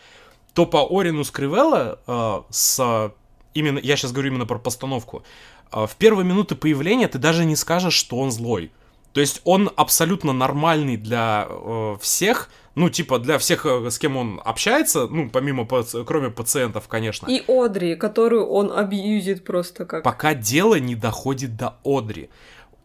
то 0.53 0.65
по 0.65 0.85
Орину 0.85 1.23
Скривелла 1.23 1.99
э, 2.07 2.41
с 2.49 3.13
именно 3.53 3.80
я 3.80 3.95
сейчас 3.95 4.11
говорю 4.11 4.32
именно 4.32 4.45
про 4.45 4.60
постановку. 4.60 5.23
э, 5.72 5.86
в 5.86 5.95
первые 5.98 6.26
минуты 6.26 6.56
появления 6.56 7.07
ты 7.07 7.18
даже 7.18 7.45
не 7.45 7.56
скажешь, 7.56 7.94
что 7.94 8.18
он 8.18 8.32
злой. 8.32 8.72
То 9.14 9.19
есть 9.19 9.41
он 9.44 9.69
абсолютно 9.76 10.32
нормальный 10.32 10.95
для 10.98 11.48
э, 11.49 11.98
всех, 11.99 12.49
ну, 12.76 12.90
типа, 12.90 13.19
для 13.19 13.38
всех, 13.38 13.65
э, 13.65 13.90
с 13.90 13.99
кем 13.99 14.15
он 14.15 14.41
общается, 14.44 15.07
ну, 15.07 15.30
помимо, 15.30 15.68
кроме 16.06 16.30
пациентов, 16.30 16.88
конечно. 16.88 17.28
И 17.28 17.44
Одри, 17.48 17.95
которую 17.95 18.48
он 18.48 18.72
абьюзит 18.72 19.44
просто 19.44 19.86
как... 19.86 20.03
Пока 20.03 20.34
дело 20.34 20.80
не 20.80 20.95
доходит 20.95 21.57
до 21.57 21.76
Одри. 21.84 22.30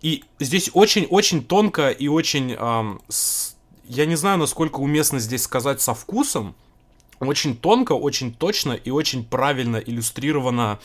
И 0.02 0.24
здесь 0.40 0.70
очень-очень 0.72 1.44
тонко 1.44 1.90
и 1.90 2.08
очень... 2.08 2.52
Эм, 2.52 3.00
с... 3.08 3.56
Я 3.84 4.06
не 4.06 4.16
знаю, 4.16 4.38
насколько 4.38 4.80
уместно 4.80 5.20
здесь 5.20 5.44
сказать 5.44 5.80
со 5.80 5.94
вкусом. 5.94 6.56
Очень 7.20 7.56
тонко, 7.56 7.92
очень 7.92 8.32
точно 8.34 8.72
и 8.72 8.90
очень 8.90 9.24
правильно 9.24 9.76
иллюстрировано 9.76 10.78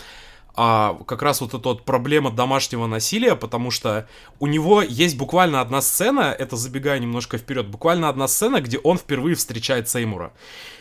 а, 0.53 0.97
как 1.07 1.21
раз 1.21 1.39
вот 1.39 1.53
эта 1.53 1.69
вот 1.69 1.83
проблема 1.85 2.29
домашнего 2.29 2.85
насилия, 2.85 3.35
потому 3.35 3.71
что 3.71 4.07
у 4.39 4.47
него 4.47 4.81
есть 4.81 5.17
буквально 5.17 5.61
одна 5.61 5.81
сцена, 5.81 6.35
это 6.37 6.57
забегая 6.57 6.99
немножко 6.99 7.37
вперед, 7.37 7.67
буквально 7.67 8.09
одна 8.09 8.27
сцена, 8.27 8.59
где 8.59 8.77
он 8.77 8.97
впервые 8.97 9.35
встречает 9.35 9.87
Сеймура. 9.87 10.33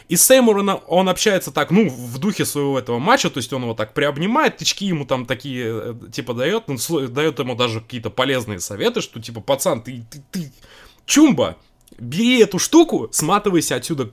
И 0.09 0.17
с 0.17 0.27
Сеймуром 0.27 0.81
он 0.89 1.09
общается 1.09 1.53
так, 1.53 1.71
ну, 1.71 1.89
в 1.89 2.19
духе 2.19 2.45
своего 2.45 2.81
этого 2.81 2.99
матча, 2.99 3.31
то 3.31 3.39
есть 3.39 3.53
он 3.53 3.63
его 3.63 3.75
так 3.75 3.95
приобнимает, 3.95 4.57
тычки 4.57 4.87
ему 4.87 5.05
там 5.05 5.25
такие, 5.25 5.67
э, 5.67 5.95
типа, 6.11 6.35
дает, 6.35 6.65
он 6.69 6.79
дает 7.13 7.39
ему 7.39 7.55
даже 7.55 7.81
какие-то 7.81 8.11
полезные 8.11 8.59
советы, 8.59 9.01
что, 9.01 9.23
типа, 9.23 9.41
пацан, 9.41 9.83
ты, 9.83 10.05
ты, 10.11 10.21
ты, 10.33 10.53
чумба, 11.07 11.57
бери 11.97 12.41
эту 12.41 12.59
штуку, 12.59 13.09
сматывайся 13.13 13.77
отсюда 13.77 14.11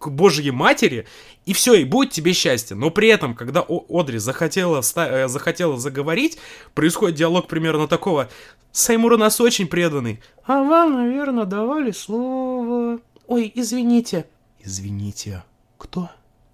к 0.00 0.08
Божьей 0.08 0.50
матери, 0.50 1.06
и 1.44 1.52
все, 1.52 1.74
и 1.74 1.84
будет 1.84 2.10
тебе 2.10 2.32
счастье. 2.32 2.74
Но 2.74 2.90
при 2.90 3.08
этом, 3.08 3.34
когда 3.34 3.64
Одри 3.88 4.18
захотела, 4.18 4.80
э, 4.96 5.28
захотела 5.28 5.76
заговорить, 5.76 6.38
происходит 6.74 7.18
диалог 7.18 7.46
примерно 7.46 7.86
такого. 7.86 8.30
Саймур 8.72 9.12
у 9.12 9.16
нас 9.18 9.40
очень 9.40 9.66
преданный. 9.66 10.20
А 10.44 10.62
вам, 10.62 10.94
наверное, 10.94 11.44
давали 11.44 11.90
слово. 11.90 12.98
Ой, 13.26 13.52
извините. 13.54 14.26
Извините. 14.58 15.44
Кто? 15.76 16.08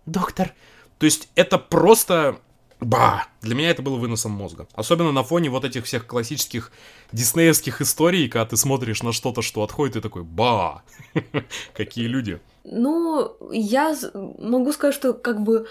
Доктор. 0.06 0.52
То 0.98 1.06
есть 1.06 1.28
это 1.36 1.58
просто... 1.58 2.40
Ба! 2.80 3.26
Для 3.40 3.54
меня 3.54 3.70
это 3.70 3.82
было 3.82 3.96
выносом 3.96 4.32
мозга. 4.32 4.68
Особенно 4.74 5.12
на 5.12 5.22
фоне 5.22 5.48
вот 5.48 5.64
этих 5.64 5.84
всех 5.84 6.06
классических 6.06 6.70
диснеевских 7.12 7.80
историй, 7.80 8.28
когда 8.28 8.44
ты 8.46 8.56
смотришь 8.56 9.02
на 9.02 9.12
что-то, 9.12 9.40
что 9.42 9.62
отходит, 9.62 9.96
и 9.96 10.00
такой 10.00 10.24
ба! 10.24 10.82
Какие 11.74 12.06
люди. 12.06 12.40
Ну, 12.64 13.36
я 13.52 13.96
могу 14.12 14.72
сказать, 14.72 14.94
что 14.94 15.14
как 15.14 15.42
бы 15.42 15.66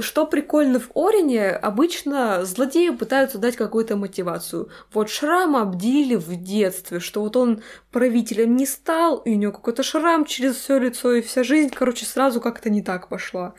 что 0.00 0.26
прикольно 0.26 0.80
в 0.80 0.90
Орине, 0.96 1.50
обычно 1.50 2.44
злодеи 2.44 2.90
пытаются 2.90 3.38
дать 3.38 3.56
какую-то 3.56 3.96
мотивацию. 3.96 4.68
Вот 4.92 5.08
шрам 5.08 5.56
обдили 5.56 6.16
в 6.16 6.34
детстве, 6.42 6.98
что 6.98 7.20
вот 7.20 7.36
он 7.36 7.62
правителем 7.92 8.56
не 8.56 8.66
стал, 8.66 9.18
и 9.18 9.30
у 9.30 9.36
него 9.36 9.52
какой-то 9.52 9.84
шрам 9.84 10.24
через 10.24 10.56
все 10.56 10.78
лицо, 10.78 11.12
и 11.12 11.22
вся 11.22 11.44
жизнь, 11.44 11.70
короче, 11.72 12.04
сразу 12.04 12.40
как-то 12.40 12.68
не 12.68 12.82
так 12.82 13.08
пошла. 13.08 13.54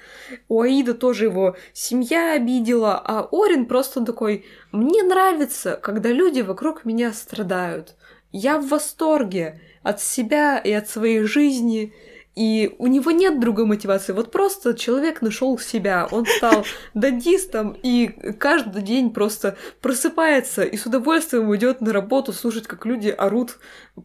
У 0.49 0.61
Аида 0.61 0.95
тоже 0.95 1.26
его 1.26 1.55
семья 1.72 2.34
обидела, 2.34 3.01
а 3.01 3.30
Орин 3.31 3.65
просто 3.65 4.03
такой, 4.03 4.45
мне 4.73 5.01
нравится, 5.01 5.80
когда 5.81 6.09
люди 6.09 6.41
вокруг 6.41 6.84
меня 6.84 7.13
страдают. 7.13 7.95
Я 8.34 8.57
в 8.57 8.67
восторге 8.67 9.61
от 9.81 10.01
себя 10.01 10.57
и 10.57 10.72
от 10.73 10.89
своей 10.89 11.22
жизни. 11.22 11.93
И 12.35 12.75
у 12.79 12.87
него 12.87 13.11
нет 13.11 13.39
другой 13.39 13.65
мотивации. 13.65 14.11
Вот 14.11 14.31
просто 14.31 14.73
человек 14.73 15.21
нашел 15.21 15.57
себя. 15.57 16.07
Он 16.11 16.25
стал 16.25 16.65
дадистом 16.93 17.77
и 17.81 18.07
каждый 18.37 18.81
день 18.81 19.11
просто 19.11 19.57
просыпается 19.81 20.63
и 20.63 20.75
с 20.75 20.85
удовольствием 20.85 21.53
идет 21.55 21.79
на 21.79 21.93
работу 21.93 22.33
слушать, 22.33 22.67
как 22.67 22.85
люди 22.85 23.09
орут 23.09 23.57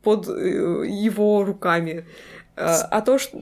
под 0.02 0.28
э, 0.28 0.86
его 0.86 1.44
руками. 1.44 2.06
А, 2.56 2.82
а 2.90 3.00
то, 3.00 3.18
что... 3.18 3.38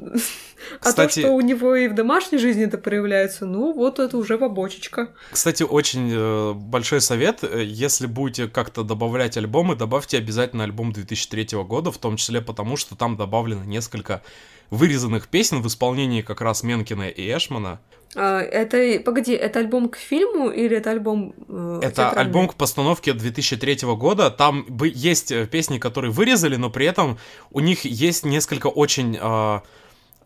Кстати, 0.81 1.21
а 1.21 1.23
то, 1.23 1.29
что 1.29 1.35
у 1.35 1.41
него 1.41 1.75
и 1.75 1.89
в 1.89 1.95
домашней 1.95 2.39
жизни 2.39 2.65
это 2.65 2.79
проявляется, 2.79 3.47
ну 3.47 3.73
вот 3.73 3.99
это 3.99 4.17
уже 4.17 4.39
побочечка. 4.39 5.11
Кстати, 5.31 5.63
очень 5.63 6.11
э, 6.13 6.53
большой 6.55 7.01
совет, 7.01 7.43
если 7.43 8.07
будете 8.07 8.49
как-то 8.49 8.83
добавлять 8.83 9.37
альбомы, 9.37 9.77
добавьте 9.77 10.19
обязательно 10.19 10.65
альбом 10.65 10.93
2003 10.93 11.59
года, 11.65 11.91
в 11.91 11.99
том 11.99 12.17
числе 12.17 12.41
потому, 12.41 12.77
что 12.77 12.97
там 12.97 13.17
добавлено 13.17 13.65
несколько 13.65 14.23
вырезанных 14.71 15.29
песен 15.29 15.63
в 15.63 15.67
исполнении 15.67 16.23
как 16.23 16.41
раз 16.41 16.63
Менкина 16.63 17.09
и 17.09 17.37
Эшмана. 17.37 17.81
А, 18.15 18.41
это, 18.41 19.01
погоди, 19.05 19.33
это 19.33 19.59
альбом 19.59 19.89
к 19.89 19.97
фильму 19.97 20.51
или 20.51 20.77
это 20.77 20.91
альбом 20.91 21.35
э, 21.49 21.81
Это 21.83 22.11
альбом 22.11 22.49
к 22.49 22.55
постановке 22.55 23.13
2003 23.13 23.81
года. 23.97 24.31
Там 24.31 24.67
есть 24.83 25.31
э, 25.31 25.47
песни, 25.47 25.79
которые 25.79 26.11
вырезали, 26.11 26.57
но 26.57 26.71
при 26.71 26.87
этом 26.87 27.19
у 27.51 27.61
них 27.61 27.85
есть 27.85 28.25
несколько 28.25 28.69
очень 28.69 29.19
э, 29.21 29.61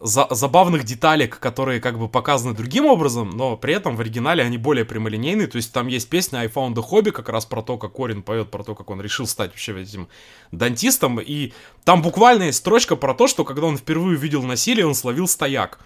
за 0.02 0.26
забавных 0.30 0.84
деталек, 0.84 1.38
которые 1.38 1.80
как 1.80 1.98
бы 1.98 2.08
показаны 2.08 2.54
другим 2.54 2.86
образом, 2.86 3.30
но 3.30 3.56
при 3.56 3.74
этом 3.74 3.96
в 3.96 4.00
оригинале 4.00 4.42
они 4.42 4.58
более 4.58 4.84
прямолинейные. 4.84 5.46
То 5.46 5.56
есть 5.56 5.72
там 5.72 5.86
есть 5.86 6.08
песня 6.10 6.38
I 6.40 6.48
Found 6.48 6.78
a 6.78 6.82
Hobby, 6.82 7.12
как 7.12 7.28
раз 7.28 7.46
про 7.46 7.62
то, 7.62 7.78
как 7.78 7.92
Корин 7.92 8.22
поет, 8.22 8.50
про 8.50 8.64
то, 8.64 8.74
как 8.74 8.90
он 8.90 9.00
решил 9.00 9.28
стать 9.28 9.50
вообще 9.50 9.80
этим 9.80 10.08
дантистом. 10.50 11.20
И 11.20 11.52
там 11.84 12.02
буквально 12.02 12.44
есть 12.44 12.58
строчка 12.58 12.96
про 12.96 13.14
то, 13.14 13.28
что 13.28 13.44
когда 13.44 13.66
он 13.66 13.78
впервые 13.78 14.18
увидел 14.18 14.42
насилие, 14.42 14.86
он 14.86 14.96
словил 14.96 15.28
стояк. 15.28 15.78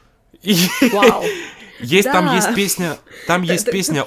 И... 0.43 0.57
Вау. 0.93 1.23
Есть, 1.79 2.11
там 2.11 2.35
есть 2.35 2.55
песня, 2.55 2.97
там 3.27 3.43
есть 3.43 3.71
песня 3.71 4.07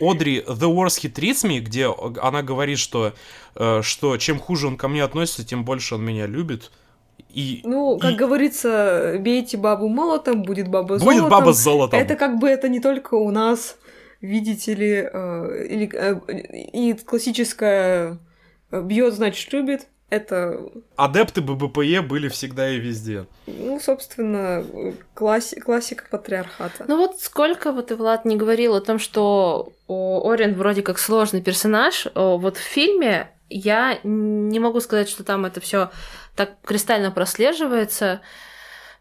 Одри 0.00 0.40
The 0.40 0.74
Worst 0.74 1.02
He 1.02 1.12
Treats 1.12 1.46
Me, 1.46 1.58
где 1.58 1.94
она 2.22 2.42
говорит, 2.42 2.78
что, 2.78 3.12
э, 3.56 3.82
что 3.82 4.16
чем 4.16 4.38
хуже 4.38 4.68
он 4.68 4.78
ко 4.78 4.88
мне 4.88 5.04
относится, 5.04 5.44
тем 5.44 5.66
больше 5.66 5.96
он 5.96 6.02
меня 6.02 6.26
любит. 6.26 6.70
И, 7.34 7.60
ну, 7.64 7.98
как 7.98 8.12
и... 8.12 8.16
говорится, 8.16 9.16
бейте 9.18 9.56
бабу 9.56 9.88
молотом, 9.88 10.42
будет 10.42 10.68
баба 10.68 10.88
будет 10.88 11.00
золотом. 11.00 11.20
Будет 11.20 11.30
баба 11.30 11.52
с 11.52 11.58
золотом. 11.58 12.00
Это 12.00 12.16
как 12.16 12.38
бы 12.38 12.48
это 12.48 12.68
не 12.68 12.80
только 12.80 13.14
у 13.14 13.30
нас, 13.30 13.76
видите 14.20 14.74
ли, 14.74 15.08
э, 15.12 15.66
или, 15.68 15.90
э, 15.92 16.20
и 16.72 16.94
классическая 16.94 18.18
бьет, 18.70 19.14
значит, 19.14 19.52
любит 19.52 19.88
это... 20.10 20.60
Адепты 20.96 21.40
ББПЕ 21.40 22.02
были 22.02 22.28
всегда 22.28 22.68
и 22.68 22.78
везде. 22.78 23.26
Ну, 23.46 23.78
собственно, 23.80 24.64
класси... 25.14 25.60
классика 25.60 26.04
патриархата. 26.10 26.84
Ну 26.88 26.96
вот 26.96 27.20
сколько 27.20 27.72
вот 27.72 27.92
и 27.92 27.94
Влад 27.94 28.24
не 28.24 28.36
говорил 28.36 28.74
о 28.74 28.80
том, 28.80 28.98
что 28.98 29.72
Орен 29.86 30.54
вроде 30.54 30.82
как 30.82 30.98
сложный 30.98 31.40
персонаж, 31.40 32.08
вот 32.14 32.56
в 32.56 32.60
фильме 32.60 33.30
я 33.48 33.98
не 34.02 34.58
могу 34.58 34.80
сказать, 34.80 35.08
что 35.08 35.24
там 35.24 35.46
это 35.46 35.60
все 35.60 35.90
так 36.36 36.60
кристально 36.64 37.10
прослеживается. 37.10 38.20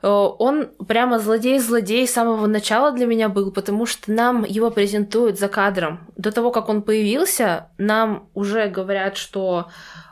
Он 0.01 0.69
прямо 0.88 1.19
злодей-злодей 1.19 2.07
с 2.07 2.14
самого 2.14 2.47
начала 2.47 2.93
для 2.93 3.06
меня 3.06 3.27
был, 3.27 3.51
потому 3.51 3.85
что 3.85 4.11
нам 4.11 4.45
его 4.45 4.72
презентуют 4.72 5.38
за 5.38 5.49
кадром. 5.49 6.07
До 6.15 6.31
того, 6.31 6.51
как 6.51 6.69
он 6.69 6.84
появился, 6.84 7.68
нам 7.77 8.30
уже 8.34 8.69
говорят, 8.69 9.18
что 9.18 9.68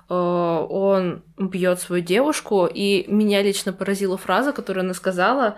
Э, 0.10 0.65
он 0.69 1.23
бьет 1.38 1.80
свою 1.80 2.03
девушку, 2.03 2.65
и 2.65 3.06
меня 3.07 3.41
лично 3.41 3.73
поразила 3.73 4.18
фраза, 4.18 4.53
которую 4.53 4.84
она 4.84 4.94
сказала, 4.94 5.57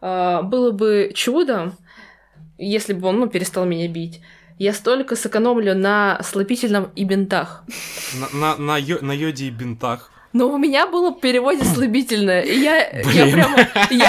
э, 0.00 0.42
было 0.42 0.70
бы 0.72 1.12
чудом, 1.14 1.76
если 2.58 2.92
бы 2.92 3.08
он 3.08 3.20
ну, 3.20 3.26
перестал 3.28 3.64
меня 3.64 3.88
бить. 3.88 4.20
Я 4.58 4.72
столько 4.72 5.16
сэкономлю 5.16 5.74
на 5.74 6.20
слабительном 6.22 6.90
и 6.94 7.04
бинтах. 7.04 7.64
На, 8.14 8.56
на, 8.56 8.56
на, 8.56 8.78
на 9.00 9.12
йоде 9.12 9.46
и 9.46 9.50
бинтах. 9.50 10.10
Но 10.34 10.50
у 10.50 10.58
меня 10.58 10.86
было 10.86 11.10
в 11.10 11.20
переводе 11.20 11.64
слабительное. 11.74 12.42
И 12.42 12.58
я, 12.58 12.90
я 12.90 13.32
прямо... 13.32 13.56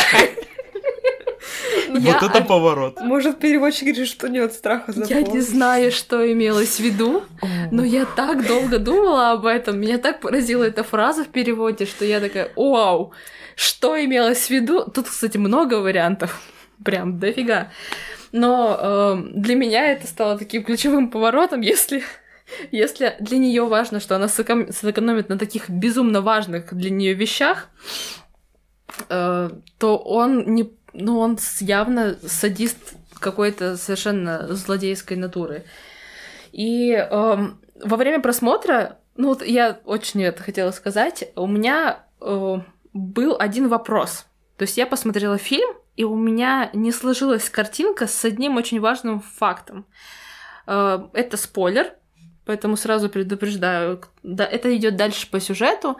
Я, 1.87 2.19
вот 2.19 2.23
это 2.23 2.43
поворот. 2.43 2.99
Может, 2.99 3.39
переводчик 3.39 3.83
говорит, 3.83 4.07
что 4.07 4.27
нет 4.27 4.51
страха 4.51 4.91
за 4.91 5.05
Я 5.05 5.21
не 5.21 5.39
знаю, 5.39 5.91
что 5.91 6.29
имелось 6.29 6.77
в 6.77 6.79
виду, 6.79 7.23
но 7.71 7.83
я 7.85 8.05
так 8.05 8.45
долго 8.45 8.79
думала 8.79 9.31
об 9.31 9.45
этом. 9.45 9.79
Меня 9.79 9.97
так 9.97 10.19
поразила 10.19 10.63
эта 10.63 10.83
фраза 10.83 11.23
в 11.23 11.27
переводе, 11.27 11.85
что 11.85 12.03
я 12.03 12.19
такая, 12.19 12.51
вау, 12.55 13.13
что 13.55 14.03
имелось 14.03 14.47
в 14.47 14.49
виду? 14.49 14.83
Тут, 14.83 15.07
кстати, 15.07 15.37
много 15.37 15.75
вариантов. 15.75 16.41
Прям 16.83 17.19
дофига. 17.19 17.71
Но 18.31 18.77
э, 18.77 19.23
для 19.33 19.55
меня 19.55 19.91
это 19.91 20.07
стало 20.07 20.37
таким 20.37 20.63
ключевым 20.63 21.09
поворотом, 21.09 21.61
если 21.61 22.03
если 22.71 23.15
для 23.19 23.37
нее 23.37 23.65
важно, 23.65 23.99
что 23.99 24.15
она 24.15 24.27
сэкономит 24.27 25.29
на 25.29 25.37
таких 25.37 25.69
безумно 25.69 26.21
важных 26.21 26.73
для 26.73 26.89
нее 26.89 27.13
вещах, 27.13 27.69
э, 29.09 29.49
то 29.77 29.97
он 29.97 30.53
не 30.53 30.71
ну, 30.97 31.19
он 31.19 31.37
явно 31.59 32.17
садист 32.25 32.95
какой-то 33.19 33.77
совершенно 33.77 34.53
злодейской 34.55 35.17
натуры. 35.17 35.65
И 36.51 36.91
э, 36.91 37.07
во 37.09 37.97
время 37.97 38.21
просмотра, 38.21 38.99
ну 39.17 39.29
вот 39.29 39.45
я 39.45 39.79
очень 39.85 40.23
это 40.23 40.41
хотела 40.41 40.71
сказать, 40.71 41.31
у 41.35 41.47
меня 41.47 42.05
э, 42.21 42.57
был 42.93 43.35
один 43.37 43.67
вопрос. 43.67 44.25
То 44.57 44.63
есть 44.63 44.77
я 44.77 44.85
посмотрела 44.85 45.37
фильм, 45.37 45.69
и 45.97 46.03
у 46.03 46.15
меня 46.15 46.69
не 46.73 46.91
сложилась 46.91 47.49
картинка 47.49 48.07
с 48.07 48.23
одним 48.23 48.57
очень 48.57 48.79
важным 48.79 49.21
фактом. 49.21 49.85
Э, 50.65 51.07
это 51.13 51.35
спойлер, 51.35 51.93
поэтому 52.45 52.77
сразу 52.77 53.09
предупреждаю. 53.09 54.01
Да, 54.23 54.45
это 54.45 54.75
идет 54.75 54.95
дальше 54.95 55.29
по 55.29 55.39
сюжету. 55.39 55.97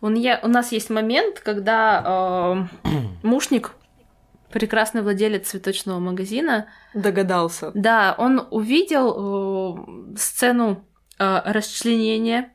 Он, 0.00 0.14
я, 0.14 0.40
у 0.42 0.48
нас 0.48 0.72
есть 0.72 0.88
момент, 0.90 1.40
когда 1.40 2.68
э, 2.84 2.88
мушник, 3.22 3.72
прекрасный 4.50 5.02
владелец 5.02 5.48
цветочного 5.48 5.98
магазина, 5.98 6.66
Догадался. 6.94 7.70
да, 7.74 8.14
он 8.16 8.46
увидел 8.50 9.76
э, 10.14 10.16
сцену 10.16 10.84
э, 11.18 11.40
расчленения 11.44 12.52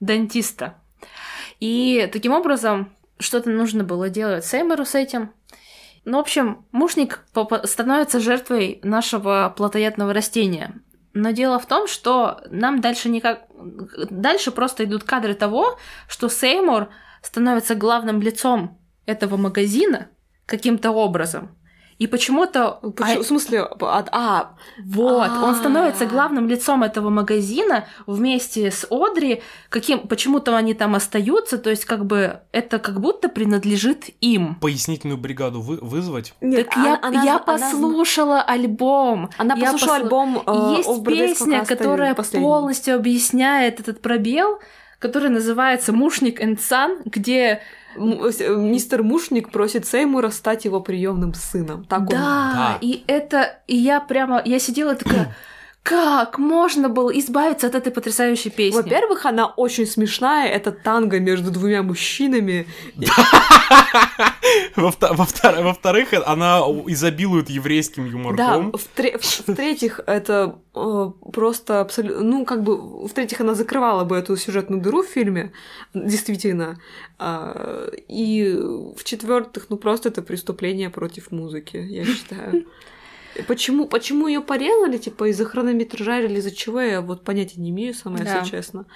дантиста. 0.00 0.74
И 1.60 2.08
таким 2.12 2.32
образом 2.32 2.92
что-то 3.18 3.50
нужно 3.50 3.84
было 3.84 4.08
делать 4.08 4.44
Сеймору 4.44 4.84
с 4.84 4.94
этим. 4.94 5.32
Ну, 6.04 6.16
в 6.16 6.20
общем, 6.20 6.64
мушник 6.72 7.20
становится 7.64 8.20
жертвой 8.20 8.80
нашего 8.82 9.52
плотоядного 9.54 10.14
растения. 10.14 10.74
Но 11.12 11.30
дело 11.32 11.58
в 11.58 11.66
том, 11.66 11.86
что 11.88 12.42
нам 12.50 12.80
дальше 12.80 13.08
никак... 13.08 13.46
Дальше 14.10 14.50
просто 14.52 14.84
идут 14.84 15.04
кадры 15.04 15.34
того, 15.34 15.78
что 16.08 16.28
Сеймур 16.28 16.88
становится 17.22 17.74
главным 17.74 18.22
лицом 18.22 18.78
этого 19.06 19.36
магазина 19.36 20.08
каким-то 20.46 20.92
образом. 20.92 21.56
И 22.00 22.06
почему-то... 22.06 22.78
Почему- 22.96 23.20
а- 23.20 23.22
В 23.22 23.26
смысле, 23.26 23.60
а, 23.60 24.04
а, 24.10 24.54
вот, 24.82 25.28
он 25.30 25.50
А. 25.50 25.54
становится 25.54 26.06
главным 26.06 26.48
лицом 26.48 26.82
этого 26.82 27.10
магазина 27.10 27.84
вместе 28.06 28.70
с 28.70 28.86
Одри. 28.90 29.42
Каким, 29.68 30.08
почему-то 30.08 30.56
они 30.56 30.72
там 30.72 30.94
остаются, 30.94 31.58
то 31.58 31.68
есть 31.68 31.84
как 31.84 32.06
бы 32.06 32.40
это 32.52 32.78
как 32.78 33.00
будто 33.02 33.28
принадлежит 33.28 34.04
им. 34.22 34.54
Пояснительную 34.62 35.18
бригаду 35.18 35.60
вы- 35.60 35.76
вызвать? 35.82 36.32
нет, 36.40 36.70
так 36.70 36.76
я, 36.82 36.98
она- 37.02 37.22
я 37.22 37.34
она- 37.36 37.42
она- 37.46 37.70
послушала 37.70 38.40
альбом. 38.40 39.28
Она 39.36 39.54
Я 39.56 39.66
послушала 39.72 39.98
посл- 39.98 40.00
альбом 40.02 40.42
э, 40.46 40.74
Есть 40.78 41.04
песня, 41.04 41.66
которая 41.66 42.14
последний. 42.14 42.48
полностью 42.48 42.94
объясняет 42.96 43.78
этот 43.78 44.00
пробел, 44.00 44.58
который 44.98 45.28
называется 45.28 45.92
«Мушник 45.92 46.40
and 46.42 46.58
Сан», 46.58 47.02
где 47.04 47.60
Мистер 47.96 49.02
Мушник 49.02 49.50
просит 49.50 49.86
Сеймура 49.86 50.30
стать 50.30 50.64
его 50.64 50.80
приемным 50.80 51.34
сыном. 51.34 51.84
Так 51.84 52.00
он 52.02 52.06
Да, 52.08 52.16
Да. 52.54 52.78
и 52.80 53.04
это, 53.06 53.58
и 53.66 53.76
я 53.76 54.00
прямо, 54.00 54.40
я 54.44 54.58
сидела 54.58 54.94
такая, 54.94 55.34
как 55.82 56.38
можно 56.38 56.88
было 56.88 57.10
избавиться 57.18 57.66
от 57.66 57.74
этой 57.74 57.90
потрясающей 57.90 58.50
песни? 58.50 58.76
Во-первых, 58.76 59.24
она 59.26 59.46
очень 59.46 59.86
смешная. 59.86 60.48
Это 60.48 60.72
танго 60.72 61.18
между 61.20 61.50
двумя 61.50 61.82
мужчинами. 61.82 62.66
Во-вто- 64.76 65.14
во-втор- 65.14 65.62
Во-вторых, 65.62 66.08
она 66.26 66.60
изобилует 66.86 67.50
еврейским 67.50 68.04
Да, 68.04 68.10
юморком. 68.10 68.72
в-тре- 68.72 69.18
в- 69.18 69.48
в-третьих, 69.48 70.00
это 70.06 70.58
э, 70.74 71.10
просто 71.32 71.80
абсолютно... 71.80 72.22
Ну, 72.24 72.44
как 72.44 72.62
бы, 72.62 73.06
в-третьих, 73.08 73.40
она 73.40 73.54
закрывала 73.54 74.04
бы 74.04 74.16
эту 74.16 74.36
сюжетную 74.36 74.82
дыру 74.82 75.02
в 75.02 75.06
фильме, 75.06 75.52
действительно. 75.94 76.78
А, 77.18 77.88
и 78.08 78.54
в-четвертых, 78.96 79.66
ну, 79.70 79.76
просто 79.76 80.08
это 80.08 80.22
преступление 80.22 80.90
против 80.90 81.30
музыки, 81.30 81.76
я 81.76 82.04
считаю. 82.04 82.64
Почему, 83.46 83.86
почему 83.86 84.26
ее 84.28 84.40
порезали, 84.40 84.98
типа, 84.98 85.30
из-за 85.30 85.44
хронометража 85.44 86.20
или 86.20 86.38
из-за 86.38 86.50
чего, 86.50 86.80
я 86.80 87.00
вот 87.00 87.24
понятия 87.24 87.60
не 87.60 87.70
имею, 87.70 87.94
самое 87.94 88.24
Да. 88.24 88.38
если 88.38 88.50
честно. 88.50 88.86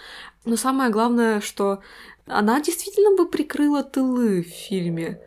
Но 0.45 0.57
самое 0.57 0.91
главное, 0.91 1.41
что 1.41 1.81
она 2.27 2.61
действительно 2.61 3.16
бы 3.16 3.29
прикрыла 3.29 3.83
тылы 3.83 4.43
в 4.43 4.47
фильме. 4.49 5.19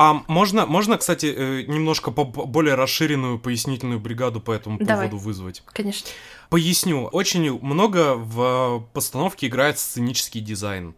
А 0.00 0.22
можно, 0.28 0.64
можно, 0.64 0.96
кстати, 0.96 1.26
э, 1.26 1.62
немножко 1.62 2.12
по- 2.12 2.24
более 2.24 2.76
расширенную 2.76 3.40
пояснительную 3.40 3.98
бригаду 3.98 4.40
по 4.40 4.52
этому 4.52 4.78
Давай. 4.78 5.08
поводу 5.08 5.24
вызвать? 5.24 5.64
Конечно. 5.72 6.08
Поясню. 6.50 7.06
Очень 7.06 7.58
много 7.60 8.14
в 8.14 8.86
постановке 8.92 9.48
играет 9.48 9.76
сценический 9.80 10.40
дизайн. 10.40 10.94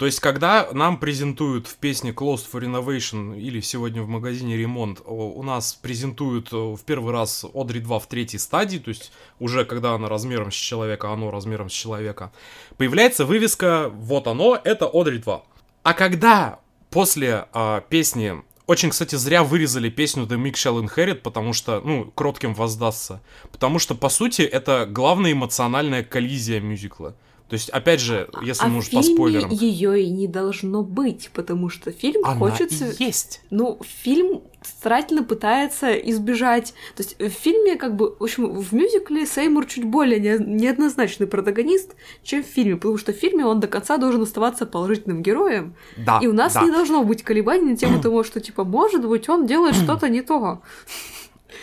То 0.00 0.06
есть, 0.06 0.20
когда 0.20 0.66
нам 0.72 0.98
презентуют 0.98 1.66
в 1.66 1.76
песне 1.76 2.12
Closed 2.12 2.46
for 2.50 2.62
Renovation 2.62 3.38
или 3.38 3.60
сегодня 3.60 4.00
в 4.00 4.08
магазине 4.08 4.56
Ремонт, 4.56 5.02
у 5.04 5.42
нас 5.42 5.74
презентуют 5.74 6.50
э, 6.54 6.56
в 6.56 6.80
первый 6.86 7.12
раз 7.12 7.44
Одри 7.52 7.80
2 7.80 7.98
в 7.98 8.06
третьей 8.06 8.38
стадии, 8.38 8.78
то 8.78 8.88
есть 8.88 9.12
уже 9.40 9.66
когда 9.66 9.92
она 9.92 10.08
размером 10.08 10.52
с 10.52 10.54
человека, 10.54 11.12
оно 11.12 11.30
размером 11.30 11.68
с 11.68 11.74
человека, 11.74 12.32
появляется 12.78 13.26
вывеска 13.26 13.90
«Вот 13.92 14.26
оно, 14.26 14.58
это 14.64 14.88
Одри 14.90 15.18
2». 15.18 15.42
А 15.82 15.92
когда 15.92 16.60
после 16.88 17.44
а, 17.52 17.82
песни 17.82 18.42
очень, 18.66 18.88
кстати, 18.88 19.16
зря 19.16 19.44
вырезали 19.44 19.90
песню 19.90 20.24
The 20.24 20.42
Meek 20.42 20.54
Shall 20.54 20.82
Inherit, 20.82 21.16
потому 21.16 21.52
что, 21.52 21.82
ну, 21.84 22.10
кротким 22.14 22.54
воздастся. 22.54 23.20
Потому 23.52 23.78
что, 23.78 23.94
по 23.94 24.08
сути, 24.08 24.40
это 24.40 24.86
главная 24.86 25.32
эмоциональная 25.32 26.04
коллизия 26.04 26.58
мюзикла. 26.58 27.14
То 27.50 27.54
есть, 27.54 27.68
опять 27.70 27.98
же, 27.98 28.28
если 28.42 28.64
а 28.64 28.68
мы 28.68 28.76
в 28.76 28.78
уж 28.78 28.90
по 28.90 29.02
спойлерам. 29.02 29.50
ее 29.50 30.04
и 30.04 30.08
не 30.08 30.28
должно 30.28 30.84
быть, 30.84 31.30
потому 31.34 31.68
что 31.68 31.90
фильм 31.90 32.24
Она 32.24 32.36
хочется... 32.38 32.90
и 32.90 33.04
есть. 33.04 33.40
Ну, 33.50 33.80
фильм 33.84 34.42
старательно 34.62 35.24
пытается 35.24 35.92
избежать... 35.94 36.74
То 36.94 37.02
есть 37.02 37.18
в 37.18 37.28
фильме, 37.28 37.74
как 37.74 37.96
бы, 37.96 38.14
в 38.16 38.22
общем, 38.22 38.52
в 38.52 38.72
мюзикле 38.72 39.26
Сеймур 39.26 39.66
чуть 39.66 39.82
более 39.82 40.20
не- 40.20 40.44
неоднозначный 40.62 41.26
протагонист, 41.26 41.96
чем 42.22 42.44
в 42.44 42.46
фильме, 42.46 42.76
потому 42.76 42.98
что 42.98 43.12
в 43.12 43.16
фильме 43.16 43.44
он 43.44 43.58
до 43.58 43.66
конца 43.66 43.96
должен 43.96 44.22
оставаться 44.22 44.64
положительным 44.64 45.20
героем, 45.20 45.74
Да, 45.96 46.20
и 46.22 46.28
у 46.28 46.32
нас 46.32 46.54
да. 46.54 46.62
не 46.62 46.70
должно 46.70 47.02
быть 47.02 47.24
колебаний 47.24 47.70
на 47.72 47.76
тему 47.76 48.00
того, 48.02 48.22
что, 48.22 48.38
типа, 48.38 48.62
может 48.62 49.04
быть, 49.04 49.28
он 49.28 49.46
делает 49.46 49.74
что-то 49.82 50.08
не 50.08 50.22
то. 50.22 50.62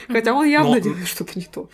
Хотя 0.09 0.33
он 0.33 0.45
явно 0.45 0.73
Но- 0.73 0.79
делает 0.79 1.07
что-то 1.07 1.39
не 1.39 1.45
то. 1.45 1.69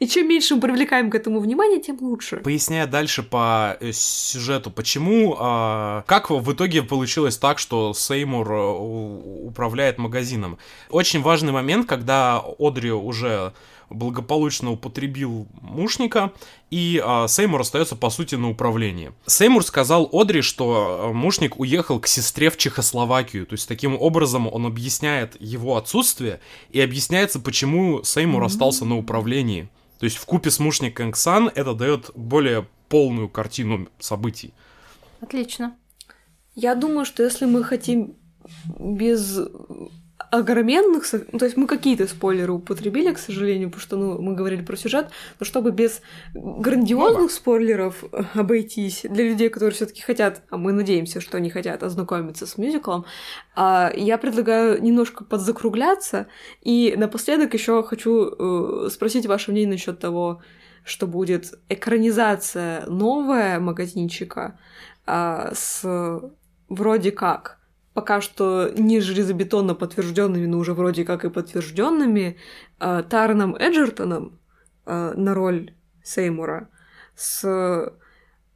И 0.00 0.06
чем 0.06 0.28
меньше 0.28 0.54
мы 0.54 0.62
привлекаем 0.62 1.10
к 1.10 1.14
этому 1.14 1.40
внимания, 1.40 1.78
тем 1.78 1.98
лучше. 2.00 2.38
Поясняя 2.38 2.86
дальше 2.86 3.22
по 3.22 3.76
э, 3.80 3.92
сюжету, 3.92 4.70
почему, 4.70 5.36
а, 5.38 6.04
как 6.06 6.30
в 6.30 6.52
итоге 6.52 6.82
получилось 6.82 7.36
так, 7.36 7.58
что 7.58 7.92
Сеймур 7.92 8.50
э, 8.50 8.78
управляет 9.44 9.98
магазином. 9.98 10.56
Очень 10.88 11.20
важный 11.20 11.52
момент, 11.52 11.86
когда 11.86 12.42
Одри 12.58 12.90
уже 12.90 13.52
благополучно 13.90 14.70
употребил 14.72 15.46
мушника, 15.60 16.32
и 16.70 17.02
а, 17.04 17.28
Сеймур 17.28 17.60
остается 17.60 17.94
по 17.94 18.08
сути 18.08 18.36
на 18.36 18.48
управлении. 18.48 19.12
Сеймур 19.26 19.62
сказал 19.64 20.08
Одри, 20.12 20.40
что 20.40 21.08
а, 21.10 21.12
мушник 21.12 21.60
уехал 21.60 22.00
к 22.00 22.06
сестре 22.06 22.48
в 22.48 22.56
Чехословакию, 22.56 23.44
то 23.44 23.52
есть 23.52 23.68
таким 23.68 24.00
образом 24.00 24.48
он 24.50 24.64
объясняет 24.64 25.36
его 25.40 25.76
отсутствие 25.76 26.40
и 26.70 26.80
объясняется, 26.80 27.38
почему 27.38 28.02
Сеймур 28.02 28.42
остался 28.44 28.86
на 28.86 28.96
управлении. 28.96 29.68
То 30.00 30.04
есть 30.04 30.16
в 30.16 30.24
купе 30.24 30.50
с 30.50 30.58
Мушник 30.58 30.96
Кэнгсан 30.96 31.52
это 31.54 31.74
дает 31.74 32.10
более 32.14 32.66
полную 32.88 33.28
картину 33.28 33.88
событий. 33.98 34.54
Отлично. 35.20 35.76
Я 36.54 36.74
думаю, 36.74 37.04
что 37.04 37.22
если 37.22 37.44
мы 37.44 37.62
хотим 37.62 38.16
без 38.78 39.38
огроменных... 40.30 41.04
ну, 41.32 41.38
то 41.38 41.44
есть 41.44 41.56
мы 41.56 41.66
какие-то 41.66 42.06
спойлеры 42.06 42.52
употребили, 42.52 43.12
к 43.12 43.18
сожалению, 43.18 43.68
потому 43.68 43.82
что 43.82 43.96
ну, 43.96 44.22
мы 44.22 44.34
говорили 44.34 44.62
про 44.62 44.76
сюжет, 44.76 45.08
но 45.38 45.46
чтобы 45.46 45.72
без 45.72 46.02
грандиозных 46.34 47.30
спойлеров 47.30 48.04
э, 48.04 48.22
обойтись 48.34 49.02
для 49.08 49.24
людей, 49.24 49.48
которые 49.48 49.74
все 49.74 49.86
таки 49.86 50.02
хотят, 50.02 50.42
а 50.50 50.56
мы 50.56 50.72
надеемся, 50.72 51.20
что 51.20 51.36
они 51.36 51.50
хотят 51.50 51.82
ознакомиться 51.82 52.46
с 52.46 52.58
мюзиклом, 52.58 53.04
а, 53.54 53.92
я 53.94 54.18
предлагаю 54.18 54.82
немножко 54.82 55.24
подзакругляться, 55.24 56.28
и 56.62 56.94
напоследок 56.96 57.54
еще 57.54 57.82
хочу 57.82 58.86
э, 58.86 58.88
спросить 58.90 59.26
ваше 59.26 59.50
мнение 59.50 59.72
насчет 59.72 59.98
того, 59.98 60.42
что 60.84 61.06
будет 61.06 61.54
экранизация 61.68 62.86
новая 62.86 63.60
магазинчика 63.60 64.58
а, 65.06 65.52
с 65.54 65.82
вроде 66.68 67.10
как 67.10 67.59
пока 67.94 68.20
что 68.20 68.70
не 68.76 69.00
железобетонно 69.00 69.74
подтвержденными, 69.74 70.46
но 70.46 70.58
уже 70.58 70.74
вроде 70.74 71.04
как 71.04 71.24
и 71.24 71.30
подтвержденными 71.30 72.36
а, 72.78 73.02
Тараном 73.02 73.56
Эджертоном 73.56 74.38
а, 74.86 75.12
на 75.14 75.34
роль 75.34 75.74
Сеймура, 76.02 76.68
с 77.16 77.92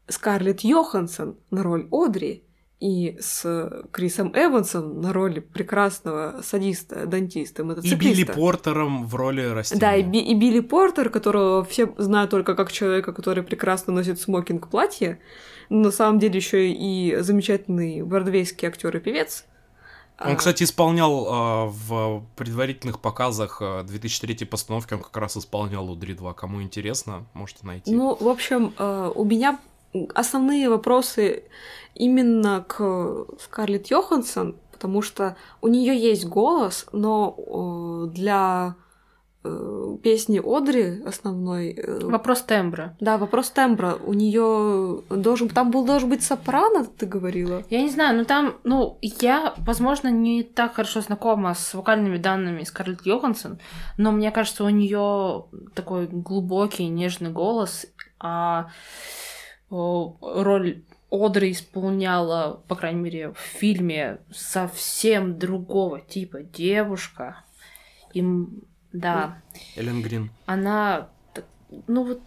Скарлетт 0.09 0.61
Йоханссон 0.61 1.37
на 1.51 1.63
роль 1.63 1.89
Одри 1.91 2.45
и 2.81 3.17
с 3.19 3.87
Крисом 3.93 4.33
Эвансом 4.35 5.01
на 5.01 5.13
роль 5.13 5.41
прекрасного 5.41 6.43
садиста, 6.43 7.07
дантиста, 7.07 7.63
И 7.63 7.65
мотоциклиста. 7.65 8.05
Билли 8.05 8.25
Портером 8.25 9.07
в 9.07 9.15
роли 9.15 9.43
растения. 9.43 9.81
Да, 9.81 9.95
и, 9.95 10.03
Би- 10.03 10.21
и 10.21 10.35
Билли 10.35 10.61
Портер, 10.61 11.09
которого 11.09 11.65
все 11.65 11.95
знают 11.97 12.31
только 12.31 12.55
как 12.55 12.71
человека, 12.71 13.13
который 13.13 13.43
прекрасно 13.43 13.93
носит 13.93 14.21
смокинг-платье, 14.21 15.19
на 15.69 15.91
самом 15.91 16.19
деле 16.19 16.37
еще 16.37 16.71
и 16.71 17.17
замечательный 17.21 18.03
бродвейский 18.03 18.69
актер 18.69 18.97
и 18.97 19.01
певец. 19.01 19.45
Он, 20.21 20.33
А, 20.33 20.37
кстати, 20.37 20.63
исполнял 20.63 21.27
а, 21.29 21.67
в 21.67 22.23
предварительных 22.37 23.01
показах 23.01 23.59
а, 23.61 23.83
2003 23.83 24.47
постановки, 24.47 24.95
он 24.95 25.01
как 25.01 25.17
раз 25.17 25.37
исполнял 25.37 25.91
Удри 25.91 26.15
2. 26.15 26.35
Кому 26.35 26.63
интересно, 26.63 27.27
можете 27.35 27.67
найти. 27.67 27.93
Ну, 27.93 28.17
в 28.19 28.29
общем, 28.29 28.73
э, 28.79 29.13
у 29.13 29.25
меня 29.25 29.59
основные 30.15 30.69
вопросы 30.69 31.43
именно 31.95 32.65
к 32.67 33.27
Скарлетт 33.41 33.89
Йоханссон, 33.89 34.57
потому 34.71 35.03
что 35.03 35.37
у 35.61 35.69
нее 35.69 35.97
есть 35.97 36.27
голос, 36.27 36.87
но 36.93 37.35
э, 37.37 38.15
для 38.15 38.77
э, 38.77 38.84
песни 40.03 40.41
Одри 40.43 41.03
основной. 41.05 41.73
э, 41.73 42.01
Вопрос 42.05 42.43
тембра. 42.43 42.97
Да, 43.01 43.19
вопрос 43.19 43.51
тембра. 43.51 43.99
У 44.07 44.13
нее 44.15 45.03
должен 45.11 45.49
там 45.49 45.71
был 45.71 45.85
должен 45.85 46.09
быть 46.09 46.23
сопрано, 46.23 46.85
ты 46.85 47.07
говорила. 47.07 47.63
Я 47.71 47.83
не 47.83 47.91
знаю, 47.91 48.17
ну 48.17 48.25
там, 48.25 48.55
ну, 48.65 48.99
я, 49.03 49.55
возможно, 49.59 50.09
не 50.09 50.43
так 50.43 50.75
хорошо 50.75 51.01
знакома 51.01 51.55
с 51.55 51.75
вокальными 51.75 52.17
данными 52.19 52.63
Скарлетт 52.65 53.05
Йоханссон, 53.07 53.59
но 53.99 54.13
мне 54.13 54.31
кажется, 54.31 54.65
у 54.65 54.69
нее 54.71 55.45
такой 55.75 56.07
глубокий, 56.07 56.89
нежный 56.89 57.31
голос, 57.31 57.87
а 58.19 58.69
роль 59.71 60.83
Одри 61.11 61.53
исполняла, 61.53 62.63
по 62.67 62.75
крайней 62.75 63.01
мере, 63.01 63.33
в 63.33 63.39
фильме 63.39 64.19
совсем 64.33 65.39
другого 65.39 66.01
типа 66.01 66.43
девушка. 66.43 67.45
И, 68.13 68.21
м, 68.21 68.63
да, 68.95 69.43
Эллен 69.77 70.03
Грин. 70.03 70.31
она, 70.47 71.09
ну 71.89 72.05
вот, 72.05 72.21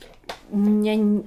у 0.52 0.58
меня 0.58 1.24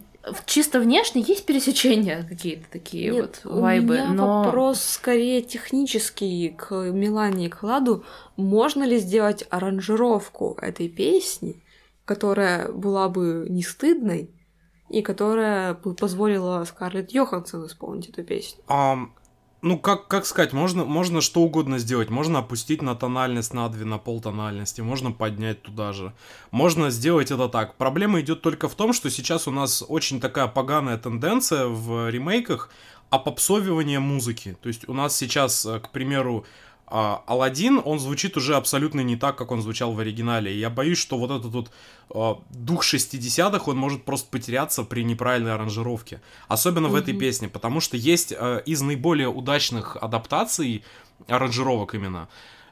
чисто 0.46 0.80
внешне 0.80 1.22
есть 1.22 1.46
пересечения 1.46 2.26
какие-то 2.28 2.66
такие 2.70 3.10
Нет, 3.10 3.40
вот 3.44 3.52
вайбы, 3.60 3.94
у 3.94 3.98
меня 3.98 4.12
но... 4.12 4.42
вопрос 4.42 4.82
скорее 4.82 5.42
технический 5.42 6.54
к 6.56 6.74
Милане 6.74 7.46
и 7.46 7.48
к 7.48 7.62
Ладу. 7.62 8.04
Можно 8.36 8.84
ли 8.84 8.98
сделать 8.98 9.46
аранжировку 9.50 10.58
этой 10.60 10.88
песни, 10.88 11.62
которая 12.04 12.70
была 12.70 13.08
бы 13.08 13.46
не 13.48 13.62
стыдной 13.62 14.30
и 14.90 15.02
которая 15.02 15.74
бы 15.74 15.94
позволила 15.94 16.64
Скарлетт 16.64 17.12
Йоханссон 17.12 17.66
исполнить 17.66 18.10
эту 18.10 18.22
песню? 18.22 18.62
Ам, 18.66 19.14
ну, 19.62 19.78
как, 19.78 20.09
как 20.09 20.24
сказать, 20.24 20.53
можно, 20.53 20.85
можно 20.85 21.20
что 21.20 21.43
угодно 21.43 21.78
сделать. 21.78 22.09
Можно 22.09 22.39
опустить 22.39 22.82
на 22.82 22.95
тональность 22.95 23.53
на 23.53 23.69
2, 23.69 23.85
на 23.85 23.99
полтональности, 23.99 24.81
можно 24.81 25.12
поднять 25.12 25.62
туда 25.62 25.93
же. 25.93 26.15
Можно 26.51 26.91
сделать 26.91 27.31
это 27.31 27.49
так. 27.49 27.77
Проблема 27.77 28.20
идет 28.20 28.41
только 28.41 28.69
в 28.69 28.74
том, 28.74 28.93
что 28.93 29.11
сейчас 29.11 29.47
у 29.47 29.51
нас 29.51 29.85
очень 29.87 30.20
такая 30.20 30.47
поганая 30.47 30.97
тенденция 30.97 31.66
в 31.66 32.09
ремейках 32.09 32.70
опопсовивания 33.11 34.01
музыки. 34.01 34.57
То 34.62 34.69
есть 34.69 34.89
у 34.89 34.95
нас 34.95 35.16
сейчас, 35.16 35.66
э, 35.66 35.81
к 35.81 35.91
примеру, 35.91 36.47
а, 36.90 37.22
Алладин, 37.26 37.80
он 37.84 38.00
звучит 38.00 38.36
уже 38.36 38.56
абсолютно 38.56 39.00
не 39.00 39.16
так, 39.16 39.36
как 39.36 39.52
он 39.52 39.62
звучал 39.62 39.92
в 39.92 40.00
оригинале. 40.00 40.52
И 40.52 40.58
я 40.58 40.70
боюсь, 40.70 40.98
что 40.98 41.16
вот 41.18 41.30
этот 41.30 41.52
вот 41.52 41.70
а, 42.10 42.42
дух 42.50 42.84
60-х, 42.84 43.70
он 43.70 43.76
может 43.76 44.04
просто 44.04 44.28
потеряться 44.28 44.82
при 44.82 45.04
неправильной 45.04 45.54
аранжировке. 45.54 46.20
Особенно 46.48 46.88
в 46.88 46.96
этой 46.96 47.14
песне, 47.14 47.48
потому 47.48 47.80
что 47.80 47.96
есть 47.96 48.34
э, 48.36 48.62
из 48.66 48.82
наиболее 48.82 49.28
удачных 49.28 49.96
адаптаций, 49.96 50.84
аранжировок 51.28 51.94
именно, 51.94 52.28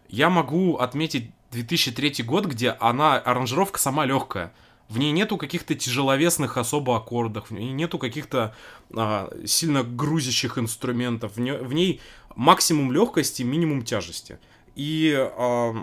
я 0.09 0.31
могу 0.31 0.77
отметить 0.77 1.31
2003 1.53 2.25
год, 2.25 2.47
где 2.47 2.71
она, 2.81 3.19
аранжировка 3.19 3.79
сама 3.79 4.05
легкая. 4.05 4.53
В 4.89 4.99
ней 4.99 5.13
нету 5.13 5.37
каких-то 5.37 5.75
тяжеловесных 5.75 6.57
особо 6.57 6.97
аккордов, 6.97 7.51
в 7.51 7.53
ней 7.53 7.73
нету 7.73 7.99
каких-то 7.99 8.55
а, 8.97 9.31
сильно 9.45 9.83
грузящих 9.83 10.57
инструментов, 10.57 11.37
в, 11.37 11.41
не- 11.41 11.53
в 11.53 11.75
ней 11.75 12.01
максимум 12.39 12.93
легкости, 12.93 13.43
минимум 13.43 13.83
тяжести. 13.83 14.39
И 14.77 15.13
а, 15.17 15.75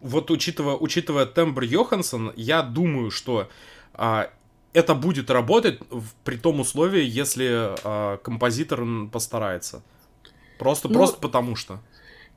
вот 0.00 0.30
учитывая, 0.30 0.74
учитывая 0.74 1.26
тембр 1.26 1.62
Йоханссон, 1.64 2.32
я 2.34 2.62
думаю, 2.62 3.10
что 3.10 3.48
а, 3.92 4.30
это 4.72 4.94
будет 4.94 5.30
работать 5.30 5.80
в- 5.90 6.14
при 6.24 6.36
том 6.36 6.60
условии, 6.60 7.04
если 7.04 7.46
а, 7.84 8.16
композитор 8.16 8.84
постарается. 9.12 9.82
Просто, 10.58 10.88
Ну, 10.88 10.94
просто 10.94 11.20
потому 11.20 11.56
что. 11.56 11.78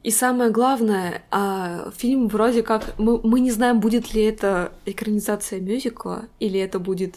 И 0.03 0.11
самое 0.11 0.51
главное, 0.51 1.23
а, 1.31 1.91
фильм 1.95 2.27
вроде 2.27 2.61
как... 2.61 2.93
Мы, 2.99 3.21
мы 3.23 3.39
не 3.39 3.51
знаем, 3.51 3.79
будет 3.79 4.13
ли 4.13 4.21
это 4.23 4.73
экранизация 4.85 5.61
мюзикла, 5.61 6.25
или 6.41 6.59
это 6.59 6.79
будет 6.79 7.15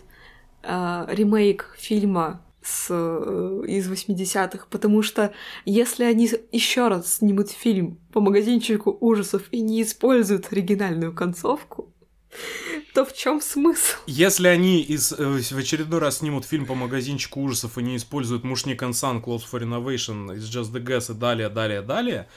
а, 0.62 1.06
ремейк 1.10 1.74
фильма 1.78 2.40
с, 2.62 2.88
э, 2.90 3.62
из 3.66 3.90
80-х, 3.90 4.66
потому 4.70 5.02
что 5.02 5.32
если 5.64 6.04
они 6.04 6.30
еще 6.52 6.88
раз 6.88 7.16
снимут 7.16 7.50
фильм 7.50 7.98
по 8.12 8.20
магазинчику 8.20 8.96
ужасов 9.00 9.44
и 9.50 9.60
не 9.60 9.82
используют 9.82 10.52
оригинальную 10.52 11.14
концовку, 11.14 11.92
то 12.94 13.04
в 13.04 13.14
чем 13.14 13.40
смысл? 13.40 13.96
Если 14.06 14.48
они 14.48 14.82
из, 14.82 15.12
э, 15.12 15.16
в 15.16 15.56
очередной 15.56 16.00
раз 16.00 16.18
снимут 16.18 16.44
фильм 16.44 16.66
по 16.66 16.74
магазинчику 16.74 17.40
ужасов 17.40 17.78
и 17.78 17.82
не 17.82 17.96
используют 17.96 18.44
Мушник 18.44 18.82
Сан, 18.92 19.18
Close 19.18 19.42
for 19.50 19.62
Innovation, 19.62 20.36
из 20.36 20.48
Just 20.54 20.72
the 20.72 20.82
Guess 20.82 21.12
и 21.12 21.18
далее, 21.18 21.48
далее, 21.48 21.82
далее, 21.82 22.28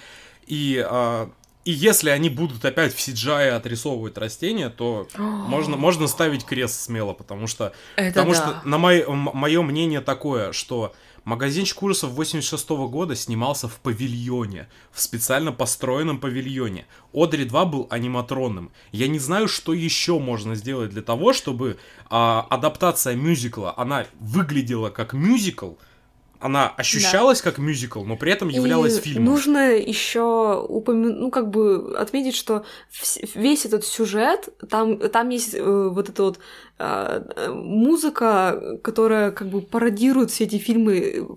и, 0.45 0.83
а, 0.85 1.29
и 1.65 1.71
если 1.71 2.09
они 2.09 2.29
будут 2.29 2.63
опять 2.65 2.93
в 2.93 2.97
CGI 2.97 3.49
отрисовывать 3.49 4.17
растения, 4.17 4.69
то 4.69 5.07
можно, 5.17 5.77
можно 5.77 6.07
ставить 6.07 6.45
крест 6.45 6.81
смело, 6.81 7.13
потому 7.13 7.47
что, 7.47 7.73
Это 7.95 8.09
потому 8.09 8.33
да. 8.33 8.37
что 8.37 8.67
на 8.67 8.77
мое 8.77 9.61
мнение 9.61 10.01
такое, 10.01 10.51
что 10.51 10.93
магазинчик 11.25 11.81
ужасов 11.81 12.11
86 12.11 12.69
года 12.69 13.15
снимался 13.15 13.67
в 13.67 13.75
павильоне, 13.79 14.67
в 14.91 15.01
специально 15.01 15.51
построенном 15.51 16.19
павильоне. 16.19 16.85
Одри 17.13 17.45
2 17.45 17.65
был 17.65 17.87
аниматронным. 17.89 18.71
Я 18.91 19.07
не 19.07 19.19
знаю, 19.19 19.47
что 19.47 19.73
еще 19.73 20.19
можно 20.19 20.55
сделать 20.55 20.89
для 20.89 21.01
того, 21.01 21.33
чтобы 21.33 21.77
а, 22.09 22.45
адаптация 22.49 23.15
мюзикла, 23.15 23.73
она 23.77 24.05
выглядела 24.19 24.89
как 24.89 25.13
мюзикл, 25.13 25.73
она 26.43 26.67
ощущалась 26.75 27.41
как 27.41 27.57
мюзикл, 27.57 28.03
но 28.03 28.17
при 28.17 28.33
этом 28.33 28.49
являлась 28.49 28.97
И 28.97 29.01
фильмом. 29.01 29.23
Нужно 29.23 29.77
еще 29.77 30.65
упомянуть, 30.67 31.17
ну, 31.17 31.31
как 31.31 31.49
бы 31.49 31.95
отметить, 31.97 32.35
что 32.35 32.65
весь 33.33 33.65
этот 33.65 33.85
сюжет, 33.85 34.49
там, 34.69 34.97
там 34.97 35.29
есть 35.29 35.55
э, 35.55 35.63
вот 35.63 36.09
эта 36.09 36.23
вот 36.23 36.39
э, 36.79 37.23
э, 37.35 37.49
музыка, 37.49 38.77
которая 38.83 39.31
как 39.31 39.47
бы 39.47 39.61
пародирует 39.61 40.31
все 40.31 40.43
эти 40.43 40.57
фильмы 40.57 41.29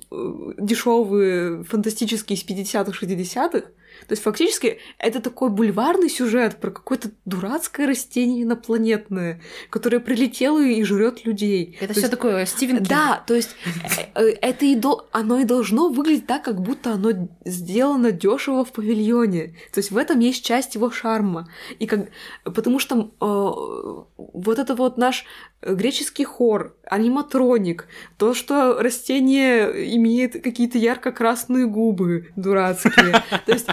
дешевые, 0.58 1.62
фантастические 1.62 2.36
из 2.36 2.44
50-х, 2.44 2.90
60-х. 2.90 3.68
То 4.08 4.12
есть 4.12 4.22
фактически 4.22 4.78
это 4.98 5.20
такой 5.20 5.50
бульварный 5.50 6.08
сюжет 6.08 6.56
про 6.60 6.70
какое-то 6.70 7.10
дурацкое 7.24 7.86
растение 7.86 8.44
инопланетное, 8.44 9.40
которое 9.70 9.98
прилетело 10.00 10.62
и 10.62 10.82
жрет 10.84 11.24
людей. 11.24 11.76
Это 11.80 11.88
То 11.88 11.92
все 11.94 12.00
есть- 12.02 12.10
такое 12.10 12.46
Стивен 12.46 12.76
Кинг. 12.76 12.88
да, 12.88 13.24
то 13.26 13.34
есть 13.34 13.50
э, 13.94 14.02
э, 14.14 14.28
это 14.40 14.64
и 14.64 14.74
до... 14.74 15.08
оно 15.12 15.38
и 15.40 15.44
должно 15.44 15.88
выглядеть 15.88 16.26
так, 16.26 16.44
как 16.44 16.60
будто 16.60 16.92
оно 16.92 17.28
сделано 17.44 18.12
дешево 18.12 18.64
в 18.64 18.72
павильоне. 18.72 19.56
То 19.72 19.78
есть 19.78 19.90
в 19.90 19.96
этом 19.96 20.20
есть 20.20 20.44
часть 20.44 20.74
его 20.74 20.90
шарма. 20.90 21.48
И 21.78 21.86
как... 21.86 22.08
Потому 22.44 22.78
что 22.78 23.10
э, 23.20 24.22
вот 24.32 24.58
это 24.58 24.74
вот 24.74 24.96
наш 24.98 25.24
греческий 25.62 26.24
хор, 26.24 26.75
аниматроник, 26.86 27.86
то, 28.16 28.34
что 28.34 28.80
растение 28.80 29.94
имеет 29.96 30.42
какие-то 30.42 30.78
ярко-красные 30.78 31.66
губы 31.66 32.30
дурацкие. 32.36 33.22
То 33.46 33.52
есть 33.52 33.66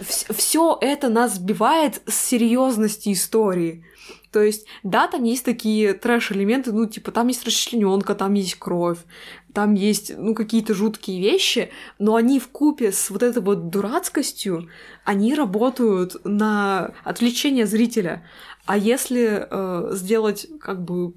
все 0.00 0.76
это 0.80 1.08
нас 1.08 1.36
сбивает 1.36 2.02
с 2.06 2.14
серьезности 2.14 3.12
истории. 3.12 3.84
То 4.32 4.42
есть, 4.42 4.66
да, 4.82 5.08
там 5.08 5.24
есть 5.24 5.44
такие 5.44 5.94
трэш-элементы, 5.94 6.70
ну, 6.70 6.86
типа, 6.86 7.10
там 7.10 7.28
есть 7.28 7.46
расчлененка, 7.46 8.14
там 8.14 8.34
есть 8.34 8.56
кровь, 8.56 8.98
там 9.54 9.72
есть, 9.72 10.12
ну, 10.14 10.34
какие-то 10.34 10.74
жуткие 10.74 11.22
вещи, 11.22 11.70
но 11.98 12.16
они 12.16 12.38
в 12.38 12.48
купе 12.48 12.92
с 12.92 13.08
вот 13.08 13.22
этой 13.22 13.42
вот 13.42 13.70
дурацкостью, 13.70 14.68
они 15.04 15.34
работают 15.34 16.16
на 16.24 16.92
отвлечение 17.02 17.64
зрителя. 17.64 18.26
А 18.66 18.76
если 18.76 19.46
э, 19.48 19.94
сделать, 19.94 20.48
как 20.60 20.84
бы, 20.84 21.14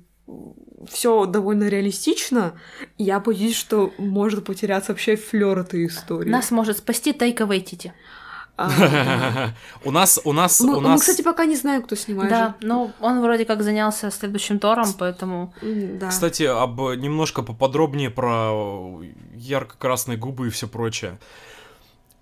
все 0.88 1.26
довольно 1.26 1.68
реалистично, 1.68 2.54
я 2.98 3.20
боюсь, 3.20 3.56
что 3.56 3.94
может 3.98 4.46
потеряться 4.46 4.92
вообще 4.92 5.16
флер 5.16 5.60
этой 5.60 5.88
истории. 5.88 6.30
Нас 6.30 6.52
может 6.52 6.78
спасти 6.78 7.14
Тайка 7.14 7.46
Вейтити. 7.46 7.94
А, 8.58 9.52
У 9.86 9.92
нас, 9.92 10.20
у 10.26 10.34
нас, 10.34 10.60
Мы, 10.60 10.76
у 10.76 10.82
мы, 10.82 10.90
нас... 10.90 11.02
кстати, 11.02 11.22
пока 11.22 11.46
не 11.46 11.56
знаем, 11.56 11.82
кто 11.82 11.96
снимает. 11.96 12.30
Да, 12.30 12.56
но 12.62 12.92
он 13.00 13.22
вроде 13.22 13.46
как 13.46 13.64
занялся 13.64 14.12
следующим 14.12 14.60
Тором, 14.60 14.94
поэтому... 14.98 15.54
Кстати, 16.10 16.44
об 16.44 16.78
немножко 16.98 17.42
поподробнее 17.42 18.10
про 18.10 19.00
ярко-красные 19.34 20.18
губы 20.18 20.48
и 20.48 20.50
все 20.50 20.68
прочее. 20.68 21.20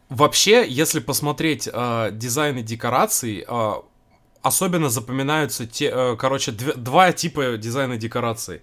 Вообще, 0.09 0.65
если 0.67 0.99
посмотреть 0.99 1.67
э, 1.71 2.09
дизайн 2.13 2.57
и 2.59 2.61
декораций, 2.61 3.43
э, 3.45 3.73
особенно 4.41 4.89
запоминаются 4.89 5.65
те, 5.65 5.91
э, 5.93 6.15
короче, 6.17 6.51
дв- 6.51 6.77
два 6.77 7.11
типа 7.11 7.57
дизайна 7.57 7.97
декораций. 7.97 8.61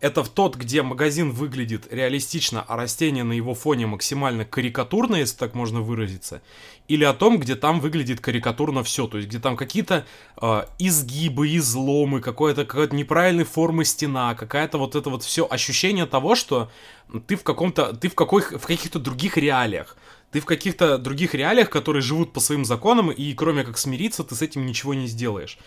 Это 0.00 0.24
в 0.24 0.30
тот, 0.30 0.56
где 0.56 0.80
магазин 0.80 1.30
выглядит 1.30 1.92
реалистично, 1.92 2.64
а 2.66 2.76
растение 2.76 3.22
на 3.22 3.34
его 3.34 3.54
фоне 3.54 3.86
максимально 3.86 4.46
карикатурно, 4.46 5.16
если 5.16 5.36
так 5.36 5.54
можно 5.54 5.82
выразиться. 5.82 6.40
Или 6.88 7.04
о 7.04 7.12
том, 7.12 7.38
где 7.38 7.54
там 7.54 7.80
выглядит 7.80 8.20
карикатурно 8.20 8.82
все, 8.82 9.06
то 9.06 9.18
есть 9.18 9.28
где 9.28 9.38
там 9.38 9.56
какие-то 9.58 10.06
э, 10.40 10.64
изгибы, 10.78 11.54
изломы, 11.56 12.22
какое-то 12.22 12.64
какая-то 12.64 12.96
неправильной 12.96 13.44
формы 13.44 13.84
стена, 13.84 14.34
какая-то 14.34 14.78
вот 14.78 14.96
это 14.96 15.10
вот 15.10 15.22
все 15.22 15.46
ощущение 15.48 16.06
того, 16.06 16.34
что 16.34 16.70
ты 17.26 17.36
в 17.36 17.42
каком-то, 17.42 17.94
ты 17.94 18.08
в 18.08 18.14
какой, 18.14 18.40
в 18.40 18.66
каких-то 18.66 18.98
других 18.98 19.36
реалиях. 19.36 19.96
Ты 20.32 20.40
в 20.40 20.44
каких-то 20.44 20.98
других 20.98 21.34
реалиях, 21.34 21.70
которые 21.70 22.02
живут 22.02 22.32
по 22.32 22.40
своим 22.40 22.64
законам, 22.64 23.10
и 23.10 23.34
кроме 23.34 23.64
как 23.64 23.78
смириться, 23.78 24.22
ты 24.22 24.34
с 24.34 24.42
этим 24.42 24.64
ничего 24.64 24.94
не 24.94 25.06
сделаешь. 25.06 25.58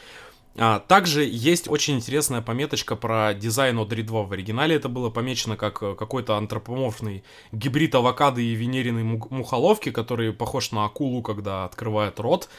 А, 0.55 0.79
также 0.79 1.25
есть 1.25 1.67
очень 1.67 1.95
интересная 1.95 2.41
пометочка 2.41 2.95
про 2.95 3.33
дизайн 3.33 3.79
Одри 3.79 4.03
2. 4.03 4.23
В 4.23 4.31
оригинале 4.33 4.75
это 4.75 4.87
было 4.87 5.09
помечено 5.09 5.57
как 5.57 5.81
э, 5.81 5.95
какой-то 5.95 6.37
антропоморфный 6.37 7.23
гибрид 7.51 7.95
авокадо 7.95 8.39
и 8.39 8.53
венериной 8.53 9.03
мухоловки, 9.03 9.89
который 9.89 10.31
похож 10.31 10.71
на 10.71 10.85
акулу, 10.85 11.23
когда 11.23 11.65
открывает 11.65 12.19
рот. 12.19 12.49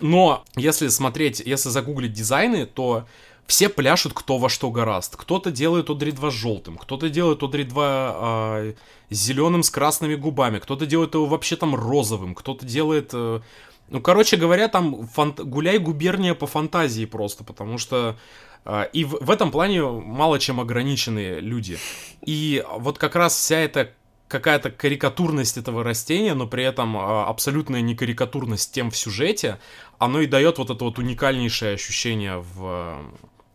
Но 0.00 0.44
если 0.56 0.88
смотреть, 0.88 1.40
если 1.40 1.70
загуглить 1.70 2.12
дизайны, 2.12 2.66
то 2.66 3.06
все 3.46 3.68
пляшут 3.68 4.12
кто 4.14 4.38
во 4.38 4.48
что 4.48 4.70
гораст. 4.70 5.16
Кто-то 5.16 5.50
делает 5.50 5.90
Одри 5.90 6.12
2 6.12 6.30
желтым, 6.30 6.76
кто-то 6.76 7.08
делает 7.08 7.42
Одри 7.42 7.64
2 7.64 7.84
а, 7.86 8.74
зеленым 9.10 9.62
с 9.62 9.70
красными 9.70 10.14
губами, 10.14 10.58
кто-то 10.58 10.86
делает 10.86 11.14
его 11.14 11.26
вообще 11.26 11.56
там 11.56 11.74
розовым, 11.74 12.34
кто-то 12.34 12.64
делает 12.64 13.10
э, 13.12 13.40
ну, 13.88 14.00
короче 14.00 14.36
говоря, 14.36 14.68
там 14.68 15.06
фант... 15.06 15.40
гуляй 15.40 15.78
губерния 15.78 16.34
по 16.34 16.46
фантазии 16.46 17.04
просто, 17.04 17.44
потому 17.44 17.78
что 17.78 18.16
э, 18.64 18.88
и 18.92 19.04
в, 19.04 19.18
в 19.20 19.30
этом 19.30 19.50
плане 19.50 19.82
мало 19.82 20.38
чем 20.38 20.60
ограниченные 20.60 21.40
люди. 21.40 21.78
И 22.24 22.64
вот 22.78 22.98
как 22.98 23.14
раз 23.14 23.34
вся 23.36 23.58
эта 23.58 23.92
какая-то 24.28 24.70
карикатурность 24.70 25.58
этого 25.58 25.84
растения, 25.84 26.34
но 26.34 26.46
при 26.46 26.64
этом 26.64 26.96
э, 26.96 27.00
абсолютная 27.00 27.82
не 27.82 27.94
карикатурность 27.94 28.72
тем 28.72 28.90
в 28.90 28.96
сюжете, 28.96 29.58
оно 29.98 30.20
и 30.20 30.26
дает 30.26 30.58
вот 30.58 30.70
это 30.70 30.82
вот 30.82 30.98
уникальнейшее 30.98 31.74
ощущение 31.74 32.38
в 32.38 32.98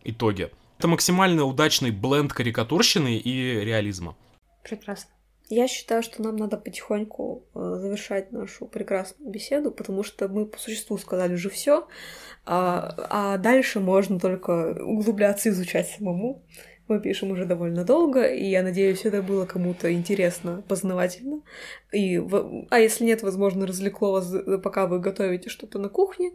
итоге. 0.04 0.50
Это 0.78 0.88
максимально 0.88 1.44
удачный 1.44 1.90
бленд 1.90 2.32
карикатурщины 2.32 3.16
и 3.16 3.64
реализма. 3.64 4.16
Прекрасно. 4.62 5.10
Я 5.50 5.66
считаю, 5.66 6.02
что 6.04 6.22
нам 6.22 6.36
надо 6.36 6.56
потихоньку 6.56 7.44
э, 7.54 7.76
завершать 7.80 8.30
нашу 8.30 8.66
прекрасную 8.66 9.32
беседу, 9.32 9.72
потому 9.72 10.04
что 10.04 10.28
мы 10.28 10.46
по 10.46 10.58
существу 10.58 10.96
сказали 10.96 11.34
уже 11.34 11.50
все, 11.50 11.88
а, 12.46 12.94
а 13.10 13.36
дальше 13.36 13.80
можно 13.80 14.20
только 14.20 14.80
углубляться 14.80 15.48
и 15.48 15.52
изучать 15.52 15.88
самому. 15.88 16.44
Мы 16.86 17.00
пишем 17.00 17.32
уже 17.32 17.46
довольно 17.46 17.84
долго, 17.84 18.24
и 18.26 18.44
я 18.44 18.62
надеюсь, 18.62 19.04
это 19.04 19.22
было 19.22 19.44
кому-то 19.44 19.92
интересно, 19.92 20.62
познавательно. 20.68 21.42
И, 21.92 22.22
а 22.70 22.78
если 22.78 23.04
нет, 23.04 23.22
возможно, 23.22 23.66
развлекло 23.66 24.12
вас, 24.12 24.32
пока 24.62 24.86
вы 24.86 25.00
готовите 25.00 25.50
что-то 25.50 25.80
на 25.80 25.88
кухне. 25.88 26.30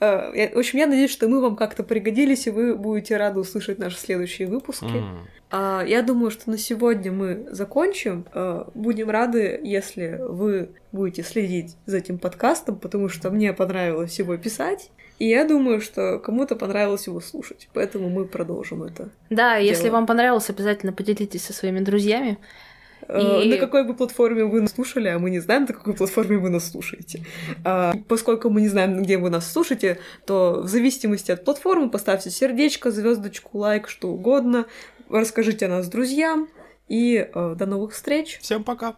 Э, 0.00 0.54
в 0.54 0.58
общем, 0.58 0.78
я 0.78 0.86
надеюсь, 0.86 1.10
что 1.10 1.28
мы 1.28 1.40
вам 1.40 1.56
как-то 1.56 1.82
пригодились, 1.82 2.46
и 2.46 2.50
вы 2.50 2.74
будете 2.76 3.16
рады 3.16 3.40
услышать 3.40 3.78
наши 3.78 3.98
следующие 3.98 4.48
выпуски. 4.48 4.84
Mm. 4.84 5.86
Я 5.86 6.02
думаю, 6.02 6.32
что 6.32 6.50
на 6.50 6.58
сегодня 6.58 7.12
мы 7.12 7.46
закончим. 7.50 8.26
Э, 8.34 8.64
будем 8.74 9.10
рады, 9.10 9.60
если 9.62 10.18
вы 10.20 10.70
будете 10.90 11.22
следить 11.22 11.76
за 11.86 11.98
этим 11.98 12.18
подкастом, 12.18 12.76
потому 12.76 13.08
что 13.08 13.30
мне 13.30 13.52
понравилось 13.52 14.18
его 14.18 14.36
писать. 14.36 14.90
И 15.18 15.28
я 15.28 15.44
думаю, 15.44 15.80
что 15.80 16.18
кому-то 16.18 16.56
понравилось 16.56 17.06
его 17.06 17.20
слушать. 17.20 17.68
Поэтому 17.72 18.08
мы 18.08 18.24
продолжим 18.24 18.82
это. 18.82 19.10
Да, 19.30 19.58
дело. 19.60 19.68
если 19.68 19.88
вам 19.90 20.06
понравилось, 20.06 20.50
обязательно 20.50 20.92
поделитесь 20.92 21.44
со 21.44 21.52
своими 21.52 21.80
друзьями. 21.80 22.38
Э, 23.08 23.42
и... 23.42 23.48
На 23.48 23.56
какой 23.56 23.84
бы 23.84 23.94
платформе 23.94 24.44
вы 24.44 24.60
нас 24.60 24.72
слушали, 24.72 25.08
а 25.08 25.18
мы 25.18 25.30
не 25.30 25.40
знаем, 25.40 25.62
на 25.62 25.74
какой 25.74 25.94
платформе 25.94 26.38
вы 26.38 26.50
нас 26.50 26.70
слушаете. 26.70 27.24
А, 27.64 27.94
поскольку 28.08 28.50
мы 28.50 28.60
не 28.60 28.68
знаем, 28.68 29.02
где 29.02 29.18
вы 29.18 29.30
нас 29.30 29.50
слушаете, 29.50 29.98
то 30.26 30.62
в 30.62 30.68
зависимости 30.68 31.30
от 31.30 31.44
платформы 31.44 31.90
поставьте 31.90 32.30
сердечко, 32.30 32.90
звездочку, 32.90 33.58
лайк, 33.58 33.88
что 33.88 34.08
угодно. 34.08 34.66
Расскажите 35.10 35.66
о 35.66 35.68
нас 35.68 35.88
друзьям. 35.88 36.48
И 36.88 37.16
э, 37.16 37.54
до 37.56 37.66
новых 37.66 37.92
встреч. 37.92 38.38
Всем 38.42 38.62
пока. 38.62 38.96